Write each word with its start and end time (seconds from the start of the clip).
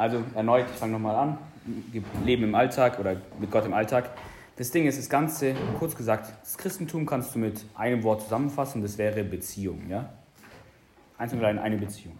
Also 0.00 0.24
erneut, 0.34 0.64
ich 0.72 0.78
fange 0.78 0.94
nochmal 0.94 1.14
an. 1.14 1.38
Leben 2.24 2.44
im 2.44 2.54
Alltag 2.54 2.98
oder 2.98 3.16
mit 3.38 3.50
Gott 3.50 3.66
im 3.66 3.74
Alltag. 3.74 4.08
Das 4.56 4.70
Ding 4.70 4.86
ist, 4.86 4.98
das 4.98 5.10
Ganze, 5.10 5.54
kurz 5.78 5.94
gesagt, 5.94 6.32
das 6.40 6.56
Christentum 6.56 7.04
kannst 7.04 7.34
du 7.34 7.38
mit 7.38 7.66
einem 7.74 8.02
Wort 8.02 8.22
zusammenfassen, 8.22 8.80
das 8.80 8.96
wäre 8.96 9.22
Beziehung. 9.24 9.90
Ja? 9.90 10.08
Eins 11.18 11.34
und 11.34 11.40
allein 11.40 11.58
eine 11.58 11.76
Beziehung. 11.76 12.18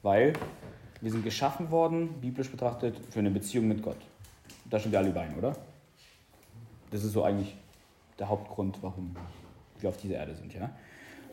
Weil 0.00 0.32
wir 1.02 1.10
sind 1.10 1.24
geschaffen 1.24 1.70
worden, 1.70 2.08
biblisch 2.22 2.50
betrachtet, 2.50 2.96
für 3.10 3.18
eine 3.18 3.30
Beziehung 3.30 3.68
mit 3.68 3.82
Gott. 3.82 3.98
Da 4.70 4.78
sind 4.78 4.90
wir 4.90 4.98
alle 4.98 5.10
überein, 5.10 5.36
oder? 5.36 5.54
Das 6.90 7.04
ist 7.04 7.12
so 7.12 7.22
eigentlich 7.22 7.54
der 8.18 8.30
Hauptgrund, 8.30 8.78
warum 8.80 9.14
wir 9.78 9.90
auf 9.90 9.98
dieser 9.98 10.14
Erde 10.14 10.34
sind. 10.34 10.54
Ja? 10.54 10.70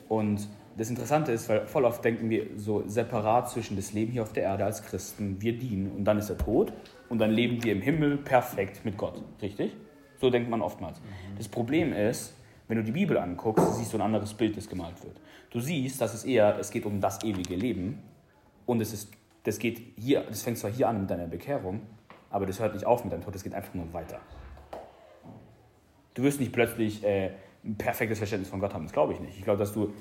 Und 0.09 0.49
das 0.77 0.89
Interessante 0.89 1.31
ist, 1.31 1.49
weil 1.49 1.67
voll 1.67 1.85
oft 1.85 2.03
denken 2.03 2.29
wir 2.29 2.47
so 2.55 2.87
separat 2.87 3.49
zwischen 3.49 3.75
das 3.75 3.93
Leben 3.93 4.11
hier 4.11 4.23
auf 4.23 4.33
der 4.33 4.43
Erde 4.43 4.65
als 4.65 4.83
Christen, 4.83 5.41
wir 5.41 5.57
dienen 5.57 5.91
und 5.91 6.05
dann 6.05 6.17
ist 6.17 6.29
er 6.29 6.37
tot 6.37 6.73
und 7.09 7.19
dann 7.19 7.31
leben 7.31 7.63
wir 7.63 7.73
im 7.73 7.81
Himmel 7.81 8.17
perfekt 8.17 8.85
mit 8.85 8.97
Gott. 8.97 9.21
Richtig? 9.41 9.75
So 10.19 10.29
denkt 10.29 10.49
man 10.49 10.61
oftmals. 10.61 10.99
Mhm. 10.99 11.37
Das 11.37 11.47
Problem 11.47 11.93
ist, 11.93 12.33
wenn 12.67 12.77
du 12.77 12.83
die 12.83 12.91
Bibel 12.91 13.17
anguckst, 13.17 13.75
siehst 13.75 13.91
du 13.91 13.97
ein 13.97 14.01
anderes 14.01 14.33
Bild, 14.33 14.55
das 14.55 14.69
gemalt 14.69 15.03
wird. 15.03 15.19
Du 15.49 15.59
siehst, 15.59 15.99
dass 15.99 16.13
es 16.13 16.23
eher, 16.23 16.57
es 16.57 16.71
geht 16.71 16.85
um 16.85 17.01
das 17.01 17.21
ewige 17.23 17.55
Leben 17.55 18.01
und 18.65 18.79
es 18.79 18.93
ist, 18.93 19.11
das 19.43 19.59
geht 19.59 19.81
hier, 19.97 20.21
das 20.21 20.43
fängt 20.43 20.57
zwar 20.57 20.71
hier 20.71 20.87
an 20.87 21.01
mit 21.01 21.09
deiner 21.09 21.27
Bekehrung, 21.27 21.81
aber 22.29 22.45
das 22.45 22.59
hört 22.59 22.73
nicht 22.73 22.85
auf 22.85 23.03
mit 23.03 23.11
deinem 23.11 23.23
Tod, 23.23 23.35
das 23.35 23.43
geht 23.43 23.53
einfach 23.53 23.73
nur 23.73 23.91
weiter. 23.91 24.19
Du 26.13 26.23
wirst 26.23 26.39
nicht 26.39 26.53
plötzlich 26.53 27.03
äh, 27.03 27.31
ein 27.65 27.75
perfektes 27.75 28.19
Verständnis 28.19 28.49
von 28.49 28.59
Gott 28.59 28.73
haben, 28.73 28.83
das 28.83 28.93
glaube 28.93 29.13
ich 29.13 29.19
nicht. 29.19 29.37
Ich 29.37 29.43
glaube, 29.43 29.59
dass 29.59 29.73
du, 29.73 29.93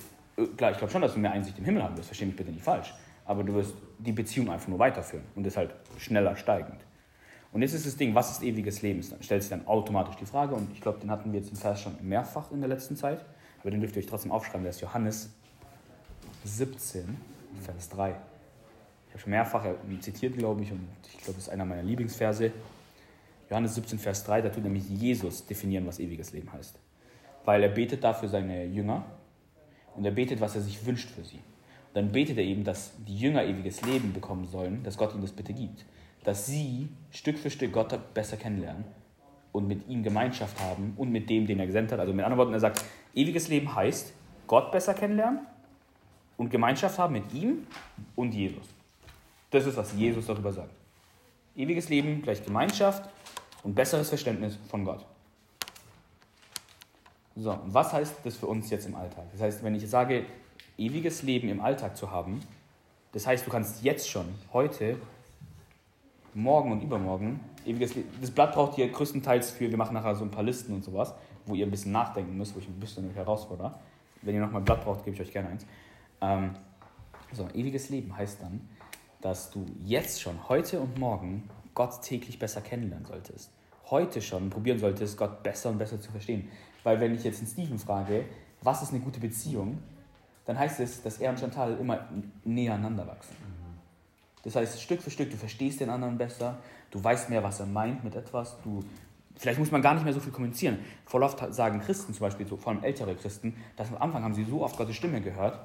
klar, 0.57 0.73
ich 0.73 0.79
glaube 0.79 0.93
schon, 0.93 1.03
dass 1.03 1.15
du 1.15 1.19
mehr 1.19 1.33
Einsicht 1.33 1.59
im 1.59 1.65
Himmel 1.65 1.83
haben 1.83 1.97
wirst, 1.97 2.09
verstehe 2.09 2.27
mich 2.27 2.37
bitte 2.37 2.51
nicht 2.51 2.65
falsch, 2.65 2.95
aber 3.25 3.45
du 3.45 3.55
wirst 3.55 3.75
die 3.99 4.13
Beziehung 4.13 4.51
einfach 4.51 4.69
nur 4.69 4.79
weiterführen 4.79 5.25
und 5.35 5.45
deshalb 5.45 5.75
schneller 5.99 6.37
steigend. 6.37 6.81
Und 7.53 7.63
jetzt 7.63 7.75
ist 7.75 7.87
das 7.87 7.97
Ding, 7.97 8.15
was 8.15 8.31
ist 8.31 8.43
ewiges 8.43 8.83
Leben? 8.83 9.05
Dann 9.11 9.23
stellt 9.23 9.43
sich 9.43 9.51
dann 9.51 9.67
automatisch 9.67 10.17
die 10.17 10.27
Frage, 10.27 10.55
und 10.55 10.73
ich 10.73 10.81
glaube, 10.81 11.01
den 11.01 11.11
hatten 11.11 11.33
wir 11.33 11.41
jetzt 11.41 11.51
im 11.51 11.57
Vers 11.57 11.81
schon 11.81 11.97
mehrfach 12.01 12.53
in 12.53 12.61
der 12.61 12.69
letzten 12.69 12.97
Zeit, 12.97 13.25
aber 13.61 13.71
den 13.71 13.81
dürft 13.81 13.97
ihr 13.97 14.03
euch 14.03 14.07
trotzdem 14.07 14.31
aufschreiben, 14.31 14.63
der 14.63 14.71
ist 14.71 14.81
Johannes 14.81 15.31
17, 16.45 17.17
Vers 17.61 17.89
3. 17.89 18.11
Ich 18.11 19.15
habe 19.15 19.23
schon 19.23 19.31
mehrfach 19.31 19.67
zitiert, 20.01 20.39
glaube 20.39 20.63
ich, 20.63 20.71
und 20.71 20.87
ich 21.03 21.19
glaube, 21.19 21.35
das 21.35 21.45
ist 21.45 21.49
einer 21.49 21.65
meiner 21.65 21.83
Lieblingsverse. 21.83 22.53
Johannes 23.51 23.75
17, 23.75 23.99
Vers 23.99 24.25
3, 24.25 24.43
da 24.43 24.49
tut 24.49 24.63
nämlich 24.63 24.89
Jesus 24.89 25.45
definieren, 25.45 25.85
was 25.87 25.99
ewiges 25.99 26.33
Leben 26.33 26.53
heißt. 26.53 26.79
Weil 27.45 27.65
er 27.65 27.71
betet 27.71 28.05
dafür 28.05 28.29
seine 28.29 28.65
Jünger 28.67 29.05
und 29.97 30.05
er 30.05 30.13
betet, 30.13 30.41
was 30.41 30.55
er 30.55 30.63
sich 30.63 30.85
wünscht 30.87 31.11
für 31.11 31.25
sie. 31.25 31.37
Und 31.39 31.95
dann 31.95 32.13
betet 32.13 32.39
er 32.39 32.45
eben, 32.45 32.65
dass 32.65 32.93
die 33.07 33.17
Jünger 33.17 33.45
ewiges 33.45 33.83
Leben 33.83 34.13
bekommen 34.13 34.47
sollen, 34.47 34.83
dass 34.83 34.97
Gott 34.97 35.13
ihnen 35.13 35.23
das 35.23 35.33
bitte 35.33 35.53
gibt 35.53 35.85
dass 36.25 36.47
sie 36.47 36.89
Stück 37.11 37.39
für 37.39 37.51
Stück 37.51 37.73
Gott 37.73 37.99
besser 38.15 38.37
kennenlernen 38.37 38.85
und 39.53 39.67
mit 39.67 39.89
ihm 39.89 40.03
Gemeinschaft 40.03 40.61
haben 40.61 40.95
und 40.97 41.11
mit 41.11 41.29
dem, 41.31 41.47
den 41.47 41.59
er 41.59 41.67
gesendet 41.67 41.93
hat. 41.93 42.01
Also 42.01 42.13
mit 42.13 42.25
anderen 42.25 42.39
Worten, 42.39 42.53
er 42.53 42.61
sagt, 42.61 42.85
ewiges 43.15 43.49
Leben 43.49 43.75
heißt, 43.75 44.13
Gott 44.47 44.71
besser 44.71 44.95
kennenlernen 44.95 45.41
und 46.37 46.51
Gemeinschaft 46.51 46.99
haben 46.99 47.15
mit 47.15 47.33
ihm 47.33 47.67
und 48.17 48.35
Jesus. 48.35 48.69
Das 49.51 49.67
ist, 49.67 49.77
was 49.77 49.93
Jesus 49.95 50.27
darüber 50.27 50.53
sagt. 50.53 50.71
Ewiges 51.57 51.89
Leben 51.89 52.23
gleich 52.23 52.45
Gemeinschaft 52.45 53.09
und 53.63 53.75
besseres 53.75 54.09
Verständnis 54.09 54.59
von 54.69 54.85
Gott. 54.85 55.05
So, 57.37 57.59
was 57.67 57.93
heißt 57.93 58.17
das 58.25 58.37
für 58.37 58.47
uns 58.47 58.71
jetzt 58.71 58.87
im 58.87 58.95
Alltag? 58.95 59.25
Das 59.33 59.41
heißt, 59.41 59.65
wenn 59.65 59.75
ich 59.75 59.89
sage, 59.89 60.25
ewiges 60.77 61.23
Leben 61.23 61.49
im 61.49 61.61
Alltag 61.61 61.97
zu 61.97 62.11
haben, 62.11 62.41
das 63.13 63.27
heißt, 63.27 63.47
du 63.47 63.51
kannst 63.51 63.83
jetzt 63.83 64.09
schon, 64.09 64.27
heute, 64.53 64.97
morgen 66.35 66.73
und 66.73 66.83
übermorgen 66.83 67.41
ewiges 67.67 67.95
Leben. 67.95 68.09
Das 68.21 68.31
Blatt 68.31 68.55
braucht 68.55 68.79
ihr 68.79 68.89
größtenteils 68.89 69.51
für, 69.51 69.71
wir 69.71 69.77
machen 69.77 69.95
nachher 69.95 70.15
so 70.15 70.25
ein 70.25 70.31
paar 70.31 70.43
Listen 70.43 70.75
und 70.75 70.85
sowas, 70.85 71.15
wo 71.47 71.55
ihr 71.55 71.67
ein 71.67 71.71
bisschen 71.71 71.93
nachdenken 71.93 72.37
müsst, 72.37 72.55
wo 72.55 72.61
ich 72.61 72.69
ein 72.69 72.81
bisschen 72.81 73.11
herausfordere. 73.13 73.75
Wenn 74.23 74.35
ihr 74.35 74.41
nochmal 74.41 74.61
ein 74.61 74.65
Blatt 74.65 74.85
braucht, 74.85 75.05
gebe 75.05 75.15
ich 75.15 75.23
euch 75.23 75.33
gerne 75.33 75.49
eins. 75.49 75.67
Ähm, 76.21 76.55
so, 77.33 77.49
ewiges 77.55 77.89
Leben 77.91 78.17
heißt 78.17 78.43
dann, 78.43 78.69
dass 79.21 79.51
du 79.51 79.67
jetzt 79.85 80.21
schon, 80.21 80.49
heute 80.49 80.81
und 80.81 80.99
morgen, 80.99 81.49
Gott 81.75 82.03
täglich 82.03 82.39
besser 82.39 82.61
kennenlernen 82.61 83.07
solltest. 83.07 83.51
Heute 83.91 84.21
schon 84.21 84.51
probieren 84.51 84.79
solltest, 84.79 85.17
Gott 85.17 85.43
besser 85.43 85.71
und 85.71 85.79
besser 85.79 86.01
zu 86.01 86.11
verstehen. 86.11 86.49
Weil 86.85 87.01
wenn 87.01 87.15
ich 87.15 87.25
jetzt 87.25 87.41
den 87.41 87.47
Steven 87.47 87.79
frage, 87.79 88.25
was 88.63 88.83
ist 88.83 88.91
eine 88.91 89.01
gute 89.01 89.21
Beziehung, 89.21 89.79
dann 90.47 90.59
heißt 90.59 90.81
es, 90.81 91.03
dass 91.03 91.19
er 91.19 91.31
und 91.31 91.39
Chantal 91.39 91.77
immer 91.79 92.09
näher 92.45 92.75
aneinander 92.75 93.07
wachsen. 93.07 93.37
Das 94.43 94.57
heißt, 94.57 94.81
Stück 94.81 95.03
für 95.03 95.11
Stück, 95.11 95.31
du 95.31 95.37
verstehst 95.37 95.81
den 95.81 95.91
anderen 95.91 96.17
besser, 96.17 96.59
du 96.91 97.03
weißt 97.03 97.29
mehr, 97.29 97.43
was 97.43 97.61
er 97.61 97.67
meint 97.67 98.03
mit 98.05 98.15
etwas, 98.15 98.57
du, 98.63 98.83
vielleicht 99.37 99.59
muss 99.59 99.71
man 99.71 99.83
gar 99.83 99.95
nicht 99.95 100.05
mehr 100.05 100.15
so 100.15 100.21
viel 100.21 100.33
kommunizieren. 100.33 100.79
Voll 101.05 101.23
oft 101.23 101.53
sagen 101.53 101.81
Christen 101.81 102.15
zum 102.15 102.21
Beispiel, 102.21 102.47
so, 102.47 102.57
vor 102.57 102.73
allem 102.73 102.83
ältere 102.83 103.15
Christen, 103.15 103.55
dass 103.77 103.91
am 103.91 104.01
Anfang 104.01 104.25
haben 104.25 104.35
sie 104.35 104.45
so 104.45 104.63
oft 104.63 104.77
Gottes 104.79 104.97
Stimme 104.97 105.21
gehört, 105.21 105.61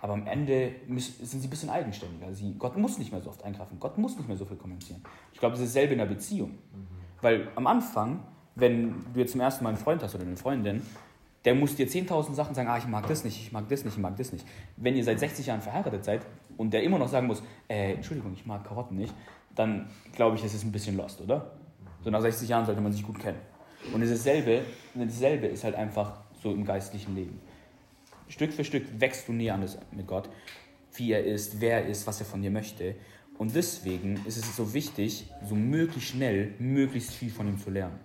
aber 0.00 0.14
am 0.14 0.26
Ende 0.26 0.74
sind 0.88 1.40
sie 1.40 1.46
ein 1.46 1.50
bisschen 1.50 1.70
eigenständiger. 1.70 2.32
Sie, 2.32 2.54
Gott 2.58 2.76
muss 2.76 2.98
nicht 2.98 3.12
mehr 3.12 3.20
so 3.20 3.30
oft 3.30 3.44
eingreifen, 3.44 3.78
Gott 3.78 3.98
muss 3.98 4.16
nicht 4.16 4.26
mehr 4.26 4.36
so 4.36 4.44
viel 4.44 4.56
kommunizieren. 4.56 5.02
Ich 5.32 5.40
glaube, 5.40 5.52
das 5.52 5.60
ist 5.60 5.74
dasselbe 5.74 5.92
in 5.92 5.98
der 5.98 6.06
Beziehung. 6.06 6.50
Mhm. 6.50 6.86
Weil 7.20 7.48
am 7.54 7.66
Anfang, 7.66 8.20
wenn 8.54 9.04
du 9.12 9.20
jetzt 9.20 9.32
zum 9.32 9.40
ersten 9.40 9.64
Mal 9.64 9.70
einen 9.70 9.78
Freund 9.78 10.02
hast 10.02 10.14
oder 10.14 10.24
eine 10.24 10.36
Freundin, 10.36 10.82
der 11.44 11.54
muss 11.54 11.76
dir 11.76 11.86
10.000 11.86 12.34
Sachen 12.34 12.54
sagen, 12.54 12.68
ah, 12.68 12.78
ich 12.78 12.86
mag 12.86 13.06
das 13.06 13.24
nicht, 13.24 13.38
ich 13.38 13.52
mag 13.52 13.68
das 13.68 13.84
nicht, 13.84 13.94
ich 13.94 14.00
mag 14.00 14.16
das 14.16 14.32
nicht. 14.32 14.46
Wenn 14.76 14.96
ihr 14.96 15.04
seit 15.04 15.20
60 15.20 15.46
Jahren 15.46 15.60
verheiratet 15.60 16.04
seid 16.04 16.22
und 16.56 16.72
der 16.72 16.82
immer 16.82 16.98
noch 16.98 17.08
sagen 17.08 17.26
muss, 17.26 17.42
äh, 17.68 17.94
Entschuldigung, 17.94 18.32
ich 18.32 18.46
mag 18.46 18.64
Karotten 18.64 18.96
nicht, 18.96 19.12
dann 19.54 19.90
glaube 20.14 20.36
ich, 20.36 20.42
das 20.42 20.54
ist 20.54 20.64
ein 20.64 20.72
bisschen 20.72 20.96
lost, 20.96 21.20
oder? 21.20 21.52
So 22.02 22.10
nach 22.10 22.22
60 22.22 22.48
Jahren 22.48 22.64
sollte 22.64 22.80
man 22.80 22.92
sich 22.92 23.02
gut 23.02 23.18
kennen. 23.18 23.38
Und 23.92 24.00
dasselbe, 24.00 24.62
dasselbe 24.94 25.46
ist 25.46 25.64
halt 25.64 25.74
einfach 25.74 26.20
so 26.42 26.50
im 26.52 26.64
geistlichen 26.64 27.14
Leben. 27.14 27.40
Stück 28.28 28.52
für 28.52 28.64
Stück 28.64 28.84
wächst 28.98 29.28
du 29.28 29.32
näher 29.32 29.54
an 29.54 29.60
das 29.60 29.78
mit 29.92 30.06
Gott, 30.06 30.30
wie 30.94 31.12
er 31.12 31.24
ist, 31.24 31.60
wer 31.60 31.82
er 31.82 31.86
ist, 31.88 32.06
was 32.06 32.20
er 32.20 32.26
von 32.26 32.40
dir 32.40 32.50
möchte. 32.50 32.94
Und 33.36 33.54
deswegen 33.54 34.20
ist 34.26 34.36
es 34.36 34.56
so 34.56 34.72
wichtig, 34.72 35.30
so 35.46 35.54
möglichst 35.54 36.10
schnell, 36.10 36.54
möglichst 36.58 37.12
viel 37.12 37.30
von 37.30 37.48
ihm 37.48 37.58
zu 37.58 37.70
lernen. 37.70 37.98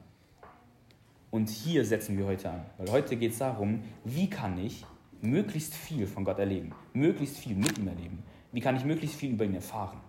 Und 1.32 1.50
hier 1.50 1.86
setzen 1.86 2.18
wir 2.18 2.26
heute 2.26 2.50
an, 2.50 2.66
weil 2.78 2.92
heute 2.92 3.16
geht 3.16 3.34
es 3.34 3.38
darum, 3.38 3.84
wie 4.04 4.30
kann 4.30 4.58
ich 4.58 4.86
möglichst 5.22 5.76
viel 5.76 6.08
von 6.08 6.24
Gott 6.24 6.40
erleben, 6.40 6.74
möglichst 6.94 7.38
viel 7.38 7.56
mit 7.56 7.78
ihm 7.78 7.88
erleben, 7.88 8.24
wie 8.52 8.62
kann 8.62 8.76
ich 8.76 8.84
möglichst 8.84 9.16
viel 9.16 9.32
über 9.34 9.46
ihn 9.46 9.54
erfahren. 9.54 10.00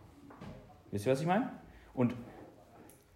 Wisst 0.90 1.06
ihr, 1.06 1.12
was 1.12 1.20
ich 1.20 1.26
meine? 1.26 1.50
Und 1.92 2.14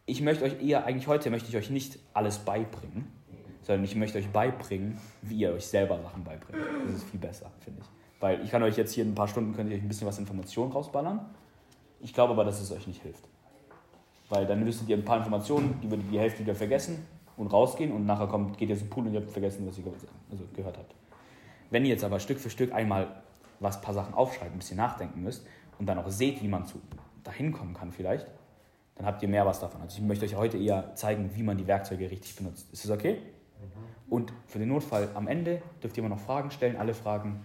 ich 0.06 0.20
möchte 0.20 0.44
euch 0.44 0.62
eher, 0.62 0.84
eigentlich 0.84 1.06
heute 1.06 1.30
möchte 1.30 1.48
ich 1.48 1.56
euch 1.56 1.70
nicht 1.70 1.98
alles 2.12 2.38
beibringen, 2.38 3.10
sondern 3.62 3.84
ich 3.84 3.96
möchte 3.96 4.18
euch 4.18 4.28
beibringen, 4.28 4.98
wie 5.22 5.38
ihr 5.38 5.52
euch 5.52 5.66
selber 5.66 5.98
Sachen 6.02 6.24
beibringt. 6.24 6.62
Das 6.86 6.96
ist 6.96 7.04
viel 7.04 7.20
besser, 7.20 7.50
finde 7.60 7.80
ich. 7.80 8.20
Weil 8.20 8.44
ich 8.44 8.50
kann 8.50 8.62
euch 8.62 8.76
jetzt 8.76 8.92
hier 8.92 9.04
in 9.04 9.12
ein 9.12 9.14
paar 9.14 9.28
Stunden, 9.28 9.54
könnt 9.54 9.70
ihr 9.70 9.76
euch 9.76 9.82
ein 9.82 9.88
bisschen 9.88 10.06
was 10.06 10.18
Informationen 10.18 10.72
rausballern. 10.72 11.24
Ich 12.00 12.12
glaube 12.12 12.34
aber, 12.34 12.44
dass 12.44 12.60
es 12.60 12.70
euch 12.70 12.86
nicht 12.86 13.02
hilft. 13.02 13.24
Weil 14.28 14.46
dann 14.46 14.64
wüsstet 14.66 14.90
ihr 14.90 14.96
ein 14.96 15.04
paar 15.04 15.18
Informationen, 15.18 15.78
die 15.82 15.88
die 15.88 16.18
Hälfte 16.18 16.40
wieder 16.40 16.54
vergessen 16.54 17.06
und 17.36 17.48
rausgehen 17.48 17.92
und 17.92 18.06
nachher 18.06 18.26
kommt, 18.26 18.58
geht 18.58 18.68
ihr 18.68 18.78
zum 18.78 18.88
Pool 18.88 19.06
und 19.06 19.14
ihr 19.14 19.20
habt 19.20 19.30
vergessen, 19.30 19.66
was 19.66 19.78
ihr 19.78 19.84
also 20.30 20.44
gehört 20.54 20.78
habt. 20.78 20.94
Wenn 21.70 21.84
ihr 21.84 21.90
jetzt 21.90 22.04
aber 22.04 22.20
Stück 22.20 22.38
für 22.38 22.50
Stück 22.50 22.72
einmal 22.72 23.08
was 23.60 23.80
paar 23.80 23.94
Sachen 23.94 24.14
aufschreibt, 24.14 24.52
ein 24.52 24.58
bisschen 24.58 24.76
nachdenken 24.76 25.22
müsst 25.22 25.46
und 25.78 25.86
dann 25.86 25.98
auch 25.98 26.08
seht, 26.08 26.42
wie 26.42 26.48
man 26.48 26.66
zu, 26.66 26.80
dahin 27.22 27.52
kommen 27.52 27.74
kann 27.74 27.92
vielleicht, 27.92 28.26
dann 28.96 29.06
habt 29.06 29.22
ihr 29.22 29.28
mehr 29.28 29.46
was 29.46 29.60
davon. 29.60 29.80
Also 29.80 29.98
ich 29.98 30.04
möchte 30.04 30.24
euch 30.24 30.36
heute 30.36 30.56
eher 30.58 30.94
zeigen, 30.94 31.30
wie 31.34 31.42
man 31.42 31.56
die 31.56 31.66
Werkzeuge 31.66 32.10
richtig 32.10 32.36
benutzt. 32.36 32.72
Ist 32.72 32.84
das 32.84 32.90
okay? 32.90 33.14
Mhm. 33.14 34.12
Und 34.12 34.32
für 34.46 34.58
den 34.58 34.68
Notfall 34.68 35.08
am 35.14 35.26
Ende 35.26 35.62
dürft 35.82 35.96
ihr 35.96 36.04
immer 36.04 36.14
noch 36.14 36.22
Fragen 36.22 36.50
stellen, 36.50 36.76
alle 36.76 36.94
Fragen, 36.94 37.44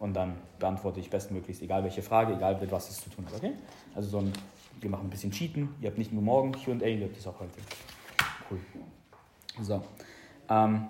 und 0.00 0.14
dann 0.14 0.36
beantworte 0.58 0.98
ich 0.98 1.10
bestmöglichst, 1.10 1.62
egal 1.62 1.84
welche 1.84 2.02
Frage, 2.02 2.34
egal 2.34 2.58
mit 2.58 2.72
was 2.72 2.88
es 2.88 3.02
zu 3.02 3.10
tun 3.10 3.26
hat. 3.26 3.34
Okay? 3.34 3.52
Also 3.94 4.08
so 4.08 4.18
ein, 4.18 4.32
wir 4.80 4.88
machen 4.88 5.06
ein 5.06 5.10
bisschen 5.10 5.30
Cheaten. 5.30 5.68
Ihr 5.80 5.90
habt 5.90 5.98
nicht 5.98 6.10
nur 6.10 6.22
morgen 6.22 6.52
QA, 6.52 6.86
ihr 6.86 7.04
habt 7.04 7.18
es 7.18 7.26
auch 7.26 7.38
heute. 7.38 7.60
Cool. 8.50 8.60
So. 9.62 9.82
Ähm, 10.48 10.88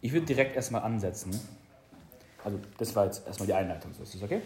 ich 0.00 0.12
würde 0.12 0.26
direkt 0.26 0.56
erstmal 0.56 0.82
ansetzen. 0.82 1.38
Also, 2.44 2.58
das 2.78 2.94
war 2.94 3.06
jetzt 3.06 3.26
erstmal 3.26 3.46
die 3.46 3.54
Einleitung. 3.54 3.92
So, 3.92 4.02
ist 4.02 4.14
das 4.14 4.22
okay? 4.22 4.40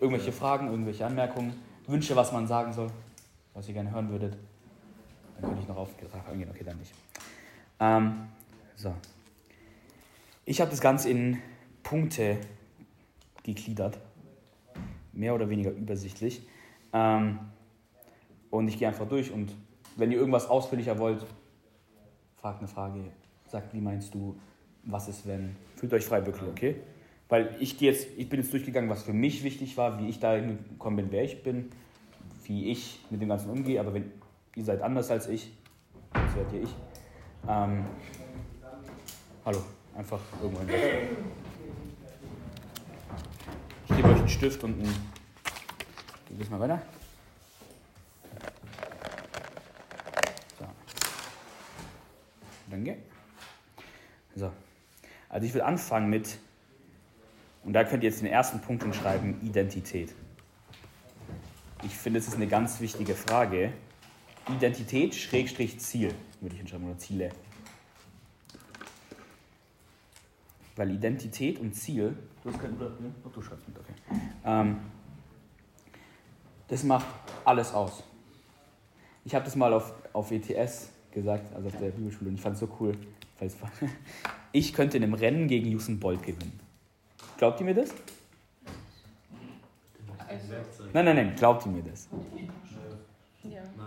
Irgendwelche 0.00 0.32
Fragen, 0.32 0.68
irgendwelche 0.68 1.04
Anmerkungen, 1.04 1.52
Wünsche, 1.86 2.14
was 2.14 2.32
man 2.32 2.46
sagen 2.46 2.72
soll, 2.72 2.90
was 3.54 3.66
ihr 3.66 3.74
gerne 3.74 3.90
hören 3.90 4.10
würdet? 4.10 4.36
Dann 5.34 5.50
könnte 5.50 5.62
ich 5.62 5.68
noch 5.68 5.76
auf 5.76 5.90
eingehen. 6.30 6.50
Okay, 6.50 6.64
dann 6.64 6.78
nicht. 6.78 6.92
Ähm, 7.80 8.28
so. 8.76 8.94
Ich 10.44 10.60
habe 10.60 10.70
das 10.70 10.80
Ganze 10.80 11.10
in 11.10 11.38
Punkte 11.82 12.38
gegliedert. 13.42 13.98
Mehr 15.12 15.34
oder 15.34 15.48
weniger 15.48 15.70
übersichtlich. 15.70 16.46
Ähm, 16.92 17.38
und 18.50 18.68
ich 18.68 18.78
gehe 18.78 18.88
einfach 18.88 19.08
durch 19.08 19.32
und 19.32 19.52
wenn 19.96 20.12
ihr 20.12 20.18
irgendwas 20.18 20.48
ausführlicher 20.48 20.98
wollt, 20.98 21.24
fragt 22.40 22.60
eine 22.60 22.68
Frage, 22.68 23.00
sagt, 23.46 23.74
wie 23.74 23.80
meinst 23.80 24.14
du, 24.14 24.36
was 24.84 25.08
ist 25.08 25.26
wenn? 25.26 25.56
Fühlt 25.76 25.92
euch 25.92 26.04
frei 26.04 26.24
wirklich, 26.24 26.48
okay? 26.48 26.76
Weil 27.28 27.56
ich, 27.60 27.78
jetzt, 27.80 28.08
ich 28.16 28.28
bin 28.28 28.40
jetzt 28.40 28.52
durchgegangen, 28.52 28.88
was 28.88 29.02
für 29.02 29.12
mich 29.12 29.44
wichtig 29.44 29.76
war, 29.76 29.98
wie 30.00 30.08
ich 30.08 30.18
da 30.18 30.34
hingekommen 30.34 30.96
bin, 30.96 31.12
wer 31.12 31.24
ich 31.24 31.42
bin, 31.42 31.70
wie 32.44 32.70
ich 32.70 33.00
mit 33.10 33.20
dem 33.20 33.28
Ganzen 33.28 33.50
umgehe, 33.50 33.80
aber 33.80 33.92
wenn 33.92 34.10
ihr 34.54 34.64
seid 34.64 34.80
anders 34.80 35.10
als 35.10 35.28
ich, 35.28 35.52
das 36.12 36.34
seid 36.34 36.52
ihr 36.52 36.62
ich. 36.62 36.74
Ähm, 37.46 37.84
hallo, 39.44 39.58
einfach 39.94 40.20
irgendwo 40.42 40.60
hinsetzen. 40.60 41.16
Ich 43.88 43.96
gebe 43.96 44.08
euch 44.08 44.18
einen 44.18 44.28
Stift 44.28 44.64
und 44.64 44.80
ein. 44.80 44.94
Geh 46.38 46.50
mal 46.50 46.60
weiter. 46.60 46.82
Danke. 52.70 52.98
So. 54.34 54.52
Also 55.28 55.46
ich 55.46 55.54
will 55.54 55.62
anfangen 55.62 56.08
mit, 56.08 56.38
und 57.64 57.72
da 57.72 57.84
könnt 57.84 58.02
ihr 58.02 58.10
jetzt 58.10 58.20
den 58.20 58.28
ersten 58.28 58.60
Punkt 58.60 58.82
hinschreiben, 58.82 59.40
Identität. 59.42 60.14
Ich 61.82 61.96
finde, 61.96 62.18
es 62.18 62.28
ist 62.28 62.34
eine 62.34 62.46
ganz 62.46 62.80
wichtige 62.80 63.14
Frage. 63.14 63.72
Identität, 64.48 65.14
Schrägstrich, 65.14 65.78
Ziel, 65.80 66.14
würde 66.40 66.54
ich 66.54 66.60
hinschreiben, 66.60 66.88
oder 66.88 66.98
Ziele. 66.98 67.30
Weil 70.76 70.92
Identität 70.92 71.58
und 71.58 71.74
Ziel, 71.74 72.16
du 72.42 72.50
hast 72.50 72.60
kein 72.60 72.76
Blatt? 72.76 72.92
Ach, 73.26 73.32
du 73.32 73.42
schreibst 73.42 73.68
mit, 73.68 73.78
okay. 73.78 73.92
Ähm, 74.44 74.78
das 76.68 76.84
macht 76.84 77.06
alles 77.44 77.72
aus. 77.74 78.04
Ich 79.24 79.34
habe 79.34 79.44
das 79.44 79.56
mal 79.56 79.72
auf, 79.72 79.92
auf 80.12 80.30
ETS 80.30 80.90
gesagt, 81.12 81.54
also 81.54 81.68
auf 81.68 81.76
der 81.78 81.90
Bibelschule, 81.90 82.30
und 82.30 82.36
ich 82.36 82.40
fand 82.40 82.54
es 82.54 82.60
so 82.60 82.68
cool. 82.80 82.94
Ich 84.50 84.72
könnte 84.72 84.96
in 84.96 85.04
einem 85.04 85.12
Rennen 85.12 85.46
gegen 85.46 85.74
Usain 85.76 86.00
Bolt 86.00 86.22
gewinnen. 86.22 86.58
Glaubt 87.36 87.60
ihr 87.60 87.66
mir 87.66 87.74
das? 87.74 87.90
Nein, 90.92 91.04
nein, 91.04 91.16
nein, 91.16 91.34
glaubt 91.36 91.66
ihr 91.66 91.72
mir 91.72 91.82
das? 91.82 92.08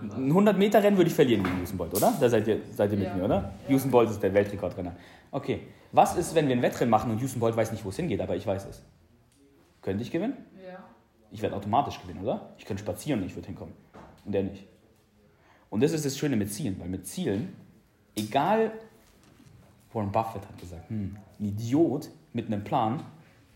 Ein 0.01 0.29
100 0.29 0.57
Meter 0.57 0.81
Rennen 0.83 0.97
würde 0.97 1.09
ich 1.09 1.15
verlieren 1.15 1.43
gegen 1.43 1.61
Usain 1.61 1.77
Bolt, 1.77 1.93
oder? 1.93 2.13
Da 2.19 2.29
seid 2.29 2.47
ihr, 2.47 2.61
seid 2.71 2.91
ihr 2.91 2.97
mit 2.97 3.07
ja. 3.07 3.15
mir, 3.15 3.25
oder? 3.25 3.53
Usain 3.69 3.91
Bolt 3.91 4.09
ist 4.09 4.21
der 4.21 4.33
Weltrekordrenner. 4.33 4.95
Okay, 5.31 5.61
was 5.91 6.15
ist, 6.15 6.33
wenn 6.35 6.47
wir 6.47 6.55
ein 6.55 6.61
Wettrennen 6.61 6.89
machen 6.89 7.11
und 7.11 7.21
Usain 7.21 7.39
Bolt 7.39 7.55
weiß 7.55 7.71
nicht, 7.71 7.83
wo 7.83 7.89
es 7.89 7.95
hingeht, 7.95 8.21
aber 8.21 8.35
ich 8.35 8.45
weiß 8.45 8.65
es? 8.65 8.83
Könnte 9.81 10.03
ich 10.03 10.11
gewinnen? 10.11 10.37
Ja. 10.63 10.83
Ich 11.31 11.41
werde 11.41 11.55
automatisch 11.55 11.99
gewinnen, 12.01 12.21
oder? 12.21 12.53
Ich 12.57 12.65
könnte 12.65 12.83
spazieren 12.83 13.21
und 13.21 13.27
ich 13.27 13.35
würde 13.35 13.47
hinkommen. 13.47 13.73
Und 14.25 14.31
der 14.31 14.43
nicht. 14.43 14.67
Und 15.71 15.81
das 15.81 15.93
ist 15.93 16.05
das 16.05 16.17
Schöne 16.17 16.35
mit 16.35 16.53
Zielen, 16.53 16.79
weil 16.79 16.89
mit 16.89 17.07
Zielen, 17.07 17.55
egal, 18.15 18.73
Warren 19.93 20.11
Buffett 20.11 20.47
hat 20.47 20.57
gesagt, 20.59 20.89
hm, 20.89 21.15
ein 21.39 21.45
Idiot 21.45 22.09
mit 22.33 22.47
einem 22.47 22.63
Plan 22.63 23.01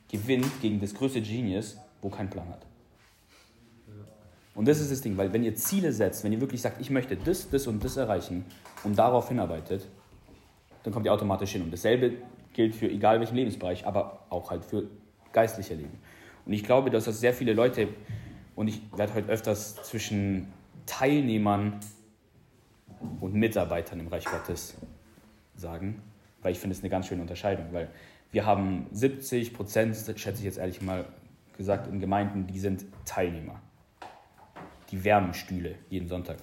gewinnt 0.10 0.50
gegen 0.62 0.80
das 0.80 0.94
größte 0.94 1.22
Genius, 1.22 1.78
wo 2.02 2.10
keinen 2.10 2.30
Plan 2.30 2.48
hat. 2.48 2.66
Und 4.56 4.66
das 4.70 4.80
ist 4.80 4.90
das 4.92 5.02
Ding, 5.02 5.18
weil 5.18 5.34
wenn 5.34 5.44
ihr 5.44 5.56
Ziele 5.56 5.92
setzt, 5.92 6.24
wenn 6.24 6.32
ihr 6.32 6.40
wirklich 6.40 6.62
sagt, 6.62 6.80
ich 6.80 6.90
möchte 6.90 7.18
das, 7.18 7.50
das 7.50 7.68
und 7.68 7.84
das 7.84 7.98
erreichen 7.98 8.46
und 8.86 8.98
darauf 8.98 9.28
hinarbeitet, 9.28 9.86
dann 10.84 10.94
kommt 10.94 11.06
ihr 11.06 11.14
automatisch 11.14 11.52
hin. 11.52 11.64
Und 11.64 11.74
dasselbe 11.74 12.14
gilt 12.54 12.76
für 12.76 12.90
egal 12.90 13.20
welchen 13.20 13.36
Lebensbereich, 13.36 13.86
aber 13.86 14.26
auch 14.30 14.52
halt 14.52 14.64
für 14.64 14.88
geistliche 15.34 15.74
Leben. 15.74 16.00
Und 16.46 16.54
ich 16.54 16.64
glaube, 16.64 16.90
dass 16.90 17.04
das 17.04 17.20
sehr 17.20 17.34
viele 17.34 17.52
Leute, 17.52 17.90
und 18.56 18.70
ich 18.70 18.82
werde 18.96 19.16
heute 19.16 19.28
öfters 19.28 19.76
zwischen 19.84 20.48
Teilnehmern 20.86 21.82
und 23.20 23.34
Mitarbeitern 23.34 24.00
im 24.00 24.08
Reich 24.08 24.26
Gottes 24.26 24.76
sagen, 25.56 26.02
weil 26.42 26.52
ich 26.52 26.60
finde 26.60 26.76
es 26.76 26.82
eine 26.82 26.90
ganz 26.90 27.08
schöne 27.08 27.22
Unterscheidung, 27.22 27.68
weil 27.72 27.90
wir 28.32 28.46
haben 28.46 28.88
70 28.92 29.54
Prozent, 29.54 29.96
schätze 29.96 30.40
ich 30.40 30.44
jetzt 30.44 30.58
ehrlich 30.58 30.82
mal 30.82 31.06
gesagt, 31.58 31.88
in 31.88 32.00
Gemeinden, 32.00 32.48
die 32.48 32.60
sind 32.60 32.86
Teilnehmer. 33.06 33.62
Die 34.92 35.04
wärmen 35.04 35.34
Stühle 35.34 35.76
jeden 35.90 36.08
Sonntag. 36.08 36.38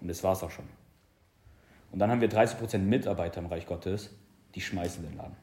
Und 0.00 0.08
das 0.08 0.22
war 0.22 0.32
es 0.32 0.42
auch 0.42 0.50
schon. 0.50 0.66
Und 1.92 1.98
dann 1.98 2.10
haben 2.10 2.20
wir 2.20 2.28
30 2.28 2.58
Prozent 2.58 2.86
Mitarbeiter 2.86 3.40
im 3.40 3.46
Reich 3.46 3.66
Gottes, 3.66 4.14
die 4.54 4.60
schmeißen 4.60 5.02
den 5.02 5.16
Laden. 5.16 5.36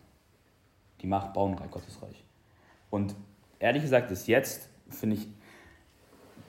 Die 1.01 1.07
machen, 1.07 1.33
bauen 1.33 1.55
Reich 1.55 1.71
Gottes 1.71 2.01
Reich. 2.01 2.23
Und 2.89 3.15
ehrlich 3.59 3.81
gesagt 3.81 4.11
ist 4.11 4.27
jetzt, 4.27 4.69
finde 4.89 5.15
ich, 5.15 5.27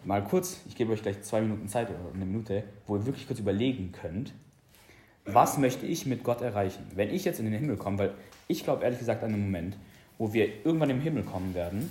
mal 0.07 0.23
kurz, 0.23 0.61
ich 0.69 0.77
gebe 0.77 0.93
euch 0.93 1.03
gleich 1.03 1.23
zwei 1.23 1.41
Minuten 1.41 1.69
Zeit 1.69 1.89
oder 1.89 1.99
eine 2.15 2.25
Minute, 2.25 2.65
wo 2.87 2.97
ihr 2.97 3.07
wirklich 3.07 3.27
kurz 3.27 3.39
überlegen 3.39 3.93
könnt, 3.93 4.33
was 5.25 5.59
möchte 5.59 5.87
ich 5.87 6.07
mit 6.07 6.23
Gott 6.23 6.43
erreichen? 6.43 6.87
Wenn 6.95 7.11
ich 7.11 7.25
jetzt 7.25 7.39
in 7.39 7.47
den 7.47 7.55
Himmel 7.55 7.77
komme, 7.77 7.99
weil 7.99 8.15
ich 8.47 8.65
glaube 8.65 8.85
ehrlich 8.85 8.99
gesagt 8.99 9.23
an 9.23 9.33
den 9.33 9.43
Moment, 9.43 9.77
wo 10.19 10.33
wir 10.33 10.65
irgendwann 10.65 10.91
im 10.91 11.01
Himmel 11.01 11.23
kommen 11.23 11.55
werden 11.55 11.91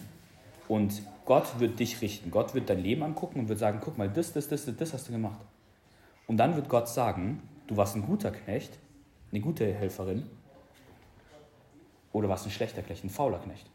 und 0.67 1.01
Gott 1.25 1.59
wird 1.59 1.79
dich 1.79 2.01
richten. 2.01 2.31
Gott 2.31 2.53
wird 2.53 2.69
dein 2.69 2.81
Leben 2.81 3.03
angucken 3.03 3.39
und 3.39 3.49
wird 3.49 3.59
sagen, 3.59 3.79
guck 3.81 3.97
mal, 3.97 4.09
das, 4.09 4.33
das, 4.33 4.47
das, 4.47 4.65
das 4.65 4.93
hast 4.93 5.07
du 5.07 5.11
gemacht. 5.11 5.39
Und 6.27 6.37
dann 6.37 6.55
wird 6.55 6.69
Gott 6.69 6.89
sagen, 6.89 7.41
du 7.67 7.77
warst 7.77 7.95
ein 7.95 8.05
guter 8.05 8.31
Knecht, 8.31 8.77
eine 9.31 9.41
gute 9.41 9.73
Helferin 9.73 10.29
oder 12.11 12.29
warst 12.29 12.45
ein 12.45 12.51
schlechter 12.51 12.81
Knecht, 12.81 13.03
ein 13.03 13.09
fauler 13.09 13.39
Knecht. 13.39 13.69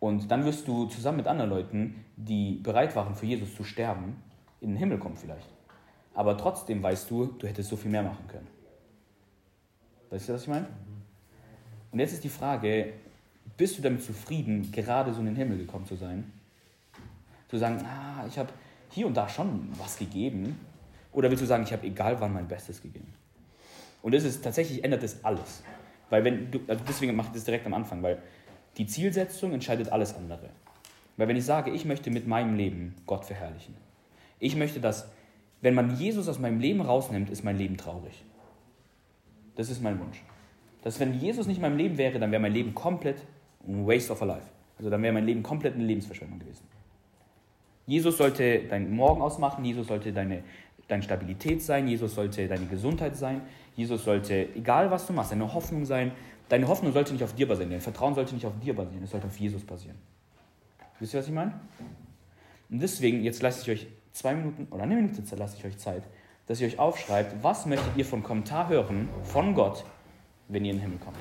Und 0.00 0.30
dann 0.30 0.44
wirst 0.44 0.68
du 0.68 0.86
zusammen 0.86 1.18
mit 1.18 1.26
anderen 1.26 1.50
Leuten, 1.50 2.04
die 2.16 2.60
bereit 2.62 2.94
waren, 2.94 3.14
für 3.14 3.26
Jesus 3.26 3.54
zu 3.54 3.64
sterben, 3.64 4.22
in 4.60 4.70
den 4.70 4.76
Himmel 4.76 4.98
kommen 4.98 5.16
vielleicht. 5.16 5.48
Aber 6.14 6.36
trotzdem 6.36 6.82
weißt 6.82 7.10
du, 7.10 7.26
du 7.26 7.46
hättest 7.46 7.68
so 7.68 7.76
viel 7.76 7.90
mehr 7.90 8.02
machen 8.02 8.26
können. 8.28 8.46
Weißt 10.10 10.28
du, 10.28 10.32
was 10.34 10.42
ich 10.42 10.48
meine? 10.48 10.66
Und 11.90 11.98
jetzt 11.98 12.12
ist 12.12 12.24
die 12.24 12.28
Frage, 12.28 12.92
bist 13.56 13.78
du 13.78 13.82
damit 13.82 14.02
zufrieden, 14.02 14.70
gerade 14.72 15.12
so 15.12 15.20
in 15.20 15.26
den 15.26 15.36
Himmel 15.36 15.58
gekommen 15.58 15.86
zu 15.86 15.96
sein? 15.96 16.32
Zu 17.48 17.58
sagen, 17.58 17.84
ah, 17.84 18.24
ich 18.26 18.38
habe 18.38 18.50
hier 18.90 19.06
und 19.06 19.16
da 19.16 19.28
schon 19.28 19.68
was 19.78 19.96
gegeben. 19.98 20.58
Oder 21.12 21.30
willst 21.30 21.42
du 21.42 21.46
sagen, 21.46 21.62
ich 21.64 21.72
habe 21.72 21.86
egal 21.86 22.20
wann 22.20 22.32
mein 22.32 22.46
Bestes 22.46 22.80
gegeben? 22.80 23.12
Und 24.02 24.14
das 24.14 24.24
ist 24.24 24.42
tatsächlich 24.42 24.84
ändert 24.84 25.02
das 25.02 25.24
alles. 25.24 25.62
Weil 26.10 26.24
wenn 26.24 26.50
du, 26.50 26.60
also 26.66 26.82
deswegen 26.86 27.14
mache 27.16 27.28
ich 27.28 27.34
das 27.34 27.44
direkt 27.44 27.66
am 27.66 27.74
Anfang, 27.74 28.02
weil 28.02 28.22
die 28.78 28.86
Zielsetzung 28.86 29.52
entscheidet 29.52 29.90
alles 29.90 30.14
andere. 30.14 30.48
Weil 31.16 31.28
wenn 31.28 31.36
ich 31.36 31.44
sage, 31.44 31.70
ich 31.70 31.84
möchte 31.84 32.10
mit 32.10 32.26
meinem 32.26 32.56
Leben 32.56 32.94
Gott 33.06 33.24
verherrlichen, 33.24 33.74
ich 34.38 34.54
möchte, 34.56 34.80
dass, 34.80 35.08
wenn 35.60 35.74
man 35.74 35.96
Jesus 35.96 36.28
aus 36.28 36.38
meinem 36.38 36.60
Leben 36.60 36.80
rausnimmt, 36.80 37.28
ist 37.28 37.44
mein 37.44 37.58
Leben 37.58 37.76
traurig. 37.76 38.24
Das 39.56 39.68
ist 39.68 39.82
mein 39.82 39.98
Wunsch. 39.98 40.22
Dass 40.82 41.00
wenn 41.00 41.18
Jesus 41.18 41.48
nicht 41.48 41.56
in 41.56 41.62
meinem 41.62 41.76
Leben 41.76 41.98
wäre, 41.98 42.20
dann 42.20 42.30
wäre 42.30 42.40
mein 42.40 42.52
Leben 42.52 42.72
komplett 42.74 43.18
ein 43.66 43.84
Waste 43.86 44.12
of 44.12 44.22
a 44.22 44.24
Life. 44.24 44.46
Also 44.78 44.90
dann 44.90 45.02
wäre 45.02 45.12
mein 45.12 45.26
Leben 45.26 45.42
komplett 45.42 45.74
eine 45.74 45.84
Lebensverschwendung 45.84 46.38
gewesen. 46.38 46.62
Jesus 47.86 48.16
sollte 48.16 48.60
dein 48.68 48.94
Morgen 48.94 49.20
ausmachen, 49.20 49.64
Jesus 49.64 49.88
sollte 49.88 50.12
deine, 50.12 50.44
deine 50.86 51.02
Stabilität 51.02 51.62
sein, 51.62 51.88
Jesus 51.88 52.14
sollte 52.14 52.46
deine 52.46 52.66
Gesundheit 52.66 53.16
sein, 53.16 53.40
Jesus 53.74 54.04
sollte, 54.04 54.54
egal 54.54 54.90
was 54.90 55.06
du 55.06 55.12
machst, 55.12 55.32
deine 55.32 55.52
Hoffnung 55.52 55.84
sein, 55.84 56.12
Deine 56.48 56.66
Hoffnung 56.68 56.92
sollte 56.92 57.12
nicht 57.12 57.24
auf 57.24 57.34
dir 57.34 57.46
basieren, 57.46 57.70
dein 57.70 57.80
Vertrauen 57.80 58.14
sollte 58.14 58.34
nicht 58.34 58.46
auf 58.46 58.58
dir 58.60 58.74
basieren, 58.74 59.04
es 59.04 59.10
sollte 59.10 59.26
auf 59.26 59.38
Jesus 59.38 59.64
basieren. 59.64 59.98
Wisst 60.98 61.14
ihr, 61.14 61.20
was 61.20 61.26
ich 61.26 61.34
meine? 61.34 61.52
Und 62.70 62.80
deswegen, 62.80 63.22
jetzt 63.22 63.42
lasse 63.42 63.62
ich 63.62 63.70
euch 63.70 63.86
zwei 64.12 64.34
Minuten 64.34 64.66
oder 64.70 64.82
eine 64.82 64.94
Minute 64.94 65.22
lasse 65.36 65.56
ich 65.58 65.64
euch 65.64 65.78
Zeit, 65.78 66.02
dass 66.46 66.60
ihr 66.60 66.66
euch 66.66 66.78
aufschreibt, 66.78 67.42
was 67.42 67.66
möchtet 67.66 67.96
ihr 67.96 68.04
von 68.04 68.22
Kommentar 68.22 68.68
hören 68.68 69.08
von 69.24 69.54
Gott, 69.54 69.84
wenn 70.48 70.64
ihr 70.64 70.72
in 70.72 70.78
den 70.78 70.82
Himmel 70.82 70.98
kommt. 70.98 71.18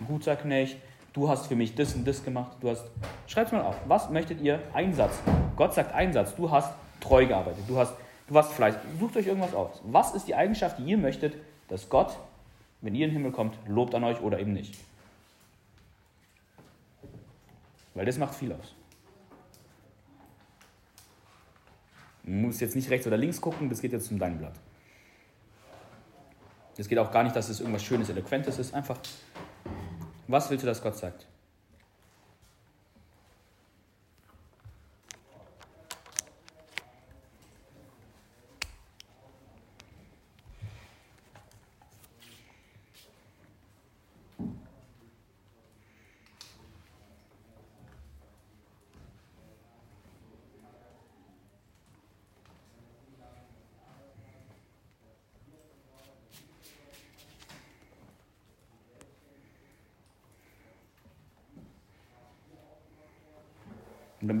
Ein 0.00 0.06
guter 0.06 0.36
Knecht, 0.36 0.76
du 1.12 1.28
hast 1.28 1.46
für 1.46 1.56
mich 1.56 1.74
das 1.74 1.94
und 1.94 2.06
das 2.06 2.24
gemacht, 2.24 2.56
du 2.60 2.70
hast. 2.70 2.84
Schreibt 3.26 3.52
mal 3.52 3.62
auf. 3.62 3.76
Was 3.86 4.10
möchtet 4.10 4.40
ihr? 4.40 4.60
Einsatz. 4.72 5.18
Gott 5.56 5.74
sagt 5.74 5.92
Einsatz. 5.92 6.34
Du 6.34 6.50
hast 6.50 6.72
treu 7.00 7.26
gearbeitet. 7.26 7.64
Du 7.68 7.76
hast, 7.76 7.94
du 8.28 8.34
warst 8.34 8.52
Fleiß. 8.52 8.76
Sucht 8.98 9.16
euch 9.16 9.26
irgendwas 9.26 9.54
aus. 9.54 9.80
Was 9.84 10.14
ist 10.14 10.28
die 10.28 10.34
Eigenschaft, 10.34 10.78
die 10.78 10.84
ihr 10.84 10.98
möchtet, 10.98 11.34
dass 11.68 11.88
Gott 11.88 12.16
wenn 12.82 12.94
ihr 12.94 13.06
in 13.06 13.10
den 13.10 13.18
Himmel 13.18 13.32
kommt, 13.32 13.56
lobt 13.66 13.94
an 13.94 14.04
euch 14.04 14.20
oder 14.20 14.38
eben 14.38 14.52
nicht. 14.52 14.76
Weil 17.94 18.06
das 18.06 18.18
macht 18.18 18.34
viel 18.34 18.52
aus. 18.52 18.74
Man 22.24 22.42
muss 22.42 22.60
jetzt 22.60 22.76
nicht 22.76 22.90
rechts 22.90 23.06
oder 23.06 23.16
links 23.16 23.40
gucken, 23.40 23.68
das 23.68 23.80
geht 23.80 23.92
jetzt 23.92 24.06
zum 24.06 24.18
deinem 24.18 24.38
Blatt. 24.38 24.54
Es 26.76 26.88
geht 26.88 26.98
auch 26.98 27.10
gar 27.10 27.22
nicht, 27.22 27.36
dass 27.36 27.48
es 27.48 27.60
irgendwas 27.60 27.84
Schönes, 27.84 28.08
Eloquentes 28.08 28.58
ist. 28.58 28.74
Einfach, 28.74 28.98
was 30.26 30.50
willst 30.50 30.62
du, 30.62 30.66
dass 30.66 30.82
Gott 30.82 30.96
sagt? 30.96 31.26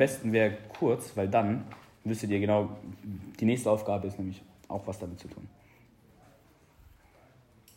Besten 0.02 0.32
wäre 0.32 0.56
kurz, 0.80 1.16
weil 1.16 1.28
dann 1.28 1.64
wüsstet 2.02 2.30
ihr 2.30 2.40
genau, 2.40 2.70
die 3.38 3.44
nächste 3.44 3.70
Aufgabe 3.70 4.08
ist 4.08 4.18
nämlich 4.18 4.42
auch 4.66 4.84
was 4.84 4.98
damit 4.98 5.20
zu 5.20 5.28
tun. 5.28 5.48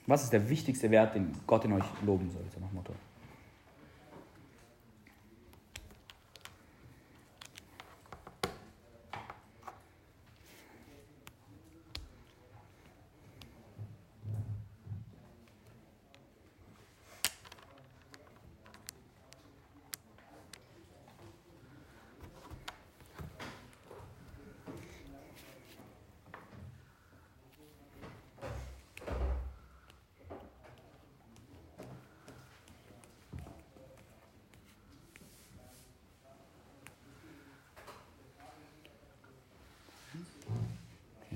Was 0.08 0.24
ist 0.24 0.34
der 0.34 0.50
wichtigste 0.50 0.90
Wert, 0.90 1.14
den 1.14 1.32
Gott 1.46 1.66
in 1.66 1.74
euch 1.74 1.86
loben 2.04 2.32
sollte, 2.32 2.60
nach 2.60 2.72
Motto? 2.72 2.94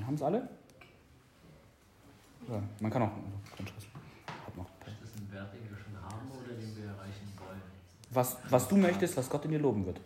Haben 0.10 0.16
es 0.16 0.24
alle? 0.24 0.50
Ja, 2.48 2.64
man 2.80 2.90
kann 2.92 3.04
auch. 3.04 3.12
Hat 3.12 4.58
noch. 4.58 4.66
Ist 4.88 5.04
das 5.04 5.22
ein 5.22 5.32
Wert, 5.32 5.54
den 5.54 5.70
wir 5.70 5.78
schon 5.78 5.96
haben 6.02 6.32
oder 6.32 6.56
den 6.56 6.76
wir 6.76 6.86
erreichen 6.86 7.32
wollen? 7.38 7.62
Was, 8.50 8.68
du 8.68 8.78
möchtest, 8.78 9.18
was 9.18 9.30
Gott 9.30 9.46
in 9.46 9.52
dir 9.52 9.60
loben 9.60 9.86
wird. 9.86 10.00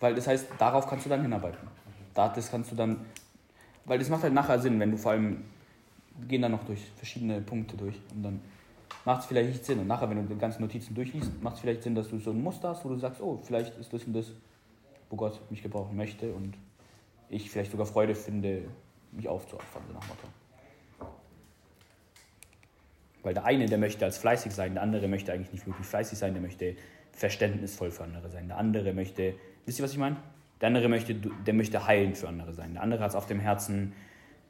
Weil 0.00 0.14
das 0.14 0.26
heißt, 0.26 0.46
darauf 0.58 0.86
kannst 0.86 1.06
du 1.06 1.10
dann 1.10 1.22
hinarbeiten. 1.22 1.68
Das 2.14 2.50
kannst 2.50 2.72
du 2.72 2.76
dann. 2.76 3.06
Weil 3.84 3.98
das 3.98 4.08
macht 4.08 4.22
halt 4.22 4.34
nachher 4.34 4.58
Sinn, 4.58 4.78
wenn 4.80 4.90
du 4.90 4.96
vor 4.96 5.12
allem. 5.12 5.44
Wir 6.16 6.28
gehen 6.28 6.42
dann 6.42 6.52
noch 6.52 6.64
durch 6.64 6.84
verschiedene 6.96 7.40
Punkte 7.40 7.76
durch 7.76 7.94
und 8.12 8.24
dann 8.24 8.40
macht 9.04 9.20
es 9.20 9.26
vielleicht 9.26 9.50
nicht 9.50 9.64
Sinn. 9.64 9.78
Und 9.78 9.86
nachher, 9.86 10.10
wenn 10.10 10.16
du 10.16 10.34
die 10.34 10.40
ganzen 10.40 10.62
Notizen 10.62 10.94
durchliest, 10.94 11.40
macht 11.42 11.54
es 11.54 11.60
vielleicht 11.60 11.84
Sinn, 11.84 11.94
dass 11.94 12.08
du 12.08 12.18
so 12.18 12.30
ein 12.30 12.42
Muster 12.42 12.70
hast, 12.70 12.84
wo 12.84 12.88
du 12.88 12.96
sagst, 12.96 13.20
oh, 13.20 13.38
vielleicht 13.44 13.78
ist 13.78 13.92
das 13.92 14.02
und 14.02 14.14
das, 14.14 14.32
wo 15.10 15.16
Gott 15.16 15.40
mich 15.48 15.62
gebrauchen 15.62 15.96
möchte 15.96 16.32
und 16.32 16.54
ich 17.28 17.50
vielleicht 17.50 17.70
sogar 17.70 17.86
Freude 17.86 18.16
finde, 18.16 18.64
mich 19.12 19.28
aufzuopfern, 19.28 19.82
so 19.86 19.94
nach 19.94 20.08
Motto. 20.08 20.26
Weil 23.22 23.34
der 23.34 23.44
eine, 23.44 23.66
der 23.66 23.78
möchte 23.78 24.04
als 24.04 24.18
fleißig 24.18 24.52
sein, 24.52 24.74
der 24.74 24.82
andere 24.82 25.08
möchte 25.08 25.32
eigentlich 25.32 25.52
nicht 25.52 25.66
wirklich 25.66 25.86
fleißig 25.86 26.18
sein, 26.18 26.34
der 26.34 26.42
möchte 26.42 26.76
verständnisvoll 27.12 27.90
für 27.90 28.04
andere 28.04 28.28
sein. 28.30 28.48
Der 28.48 28.58
andere 28.58 28.92
möchte, 28.92 29.34
wisst 29.66 29.78
ihr, 29.80 29.84
was 29.84 29.92
ich 29.92 29.98
meine? 29.98 30.16
Der 30.60 30.68
andere 30.68 30.88
möchte, 30.88 31.14
der 31.14 31.54
möchte 31.54 31.86
heilend 31.86 32.16
für 32.16 32.28
andere 32.28 32.52
sein. 32.52 32.74
Der 32.74 32.82
andere 32.82 33.02
hat 33.02 33.10
es 33.10 33.16
auf 33.16 33.26
dem 33.26 33.40
Herzen, 33.40 33.92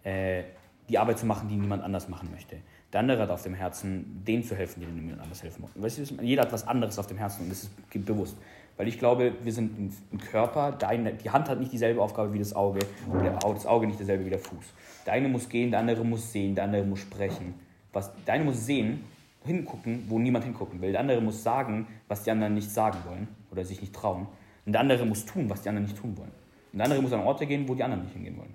äh, 0.05 0.43
die 0.89 0.99
Arbeit 0.99 1.19
zu 1.19 1.27
machen, 1.27 1.49
die 1.49 1.57
niemand 1.57 1.83
anders 1.83 2.09
machen 2.09 2.31
möchte. 2.31 2.57
Der 2.93 3.01
andere 3.01 3.23
hat 3.23 3.31
auf 3.31 3.43
dem 3.43 3.55
Herzen, 3.55 4.23
denen 4.27 4.43
zu 4.43 4.57
helfen, 4.57 4.81
denen 4.81 4.95
niemand 4.95 5.21
anders 5.21 5.43
helfen 5.43 5.63
muss. 5.63 5.71
Weißt 5.75 6.11
du, 6.11 6.23
jeder 6.23 6.43
hat 6.43 6.53
was 6.53 6.67
anderes 6.67 6.99
auf 6.99 7.07
dem 7.07 7.19
Herzen 7.19 7.43
und 7.43 7.51
das 7.51 7.65
ist 7.65 8.07
bewusst. 8.07 8.37
Weil 8.79 8.89
ich 8.89 8.99
glaube, 8.99 9.35
wir 9.43 9.53
sind 9.53 9.79
ein 9.79 10.19
Körper, 10.19 10.79
eine, 10.87 11.13
die 11.13 11.29
Hand 11.29 11.49
hat 11.49 11.59
nicht 11.59 11.73
dieselbe 11.73 12.01
Aufgabe 12.01 12.33
wie 12.33 12.39
das 12.39 12.55
Auge 12.55 12.79
und 13.09 13.25
das 13.57 13.67
Auge 13.67 13.87
nicht 13.87 14.01
dasselbe 14.01 14.25
wie 14.25 14.31
der 14.31 14.39
Fuß. 14.39 14.73
Der 15.05 15.15
eine 15.15 15.29
muss 15.29 15.49
gehen, 15.49 15.71
der 15.71 15.81
andere 15.81 16.05
muss 16.05 16.33
sehen, 16.33 16.55
der 16.55 16.65
andere 16.65 16.85
muss 16.85 17.01
sprechen. 17.01 17.55
Was, 17.99 18.13
der 18.27 18.35
eine 18.35 18.45
muss 18.45 18.65
sehen, 18.65 19.05
hingucken, 19.45 20.05
wo 20.07 20.21
niemand 20.21 20.45
hingucken 20.45 20.81
will. 20.81 20.93
Der 20.93 21.01
andere 21.01 21.21
muss 21.21 21.43
sagen, 21.43 21.89
was 22.07 22.23
die 22.23 22.31
anderen 22.31 22.55
nicht 22.55 22.71
sagen 22.71 22.99
wollen 23.09 23.27
oder 23.51 23.65
sich 23.65 23.81
nicht 23.81 23.93
trauen. 23.93 24.29
Und 24.65 24.73
der 24.73 24.81
andere 24.81 25.05
muss 25.05 25.25
tun, 25.25 25.51
was 25.51 25.63
die 25.63 25.69
anderen 25.69 25.87
nicht 25.87 25.99
tun 25.99 26.17
wollen. 26.17 26.31
Und 26.73 26.79
der 26.79 26.85
andere 26.85 27.03
muss 27.03 27.13
an 27.13 27.21
Orte 27.21 27.45
gehen, 27.47 27.69
wo 27.69 27.75
die 27.75 27.83
anderen 27.83 28.05
nicht 28.05 28.13
hingehen 28.13 28.39
wollen. 28.39 28.55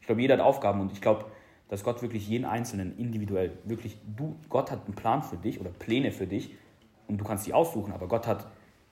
Ich 0.00 0.06
glaube, 0.06 0.22
jeder 0.22 0.34
hat 0.34 0.40
Aufgaben 0.40 0.80
und 0.80 0.92
ich 0.92 1.02
glaube, 1.02 1.26
dass 1.68 1.84
Gott 1.84 2.00
wirklich 2.00 2.26
jeden 2.26 2.46
Einzelnen 2.46 2.96
individuell, 2.96 3.52
wirklich, 3.64 3.98
du, 4.16 4.36
Gott 4.48 4.70
hat 4.70 4.86
einen 4.86 4.94
Plan 4.94 5.22
für 5.22 5.36
dich 5.36 5.60
oder 5.60 5.70
Pläne 5.70 6.10
für 6.10 6.26
dich 6.26 6.54
und 7.06 7.18
du 7.18 7.24
kannst 7.24 7.46
die 7.46 7.52
aussuchen, 7.52 7.92
aber 7.92 8.08
Gott 8.08 8.26
hat 8.26 8.46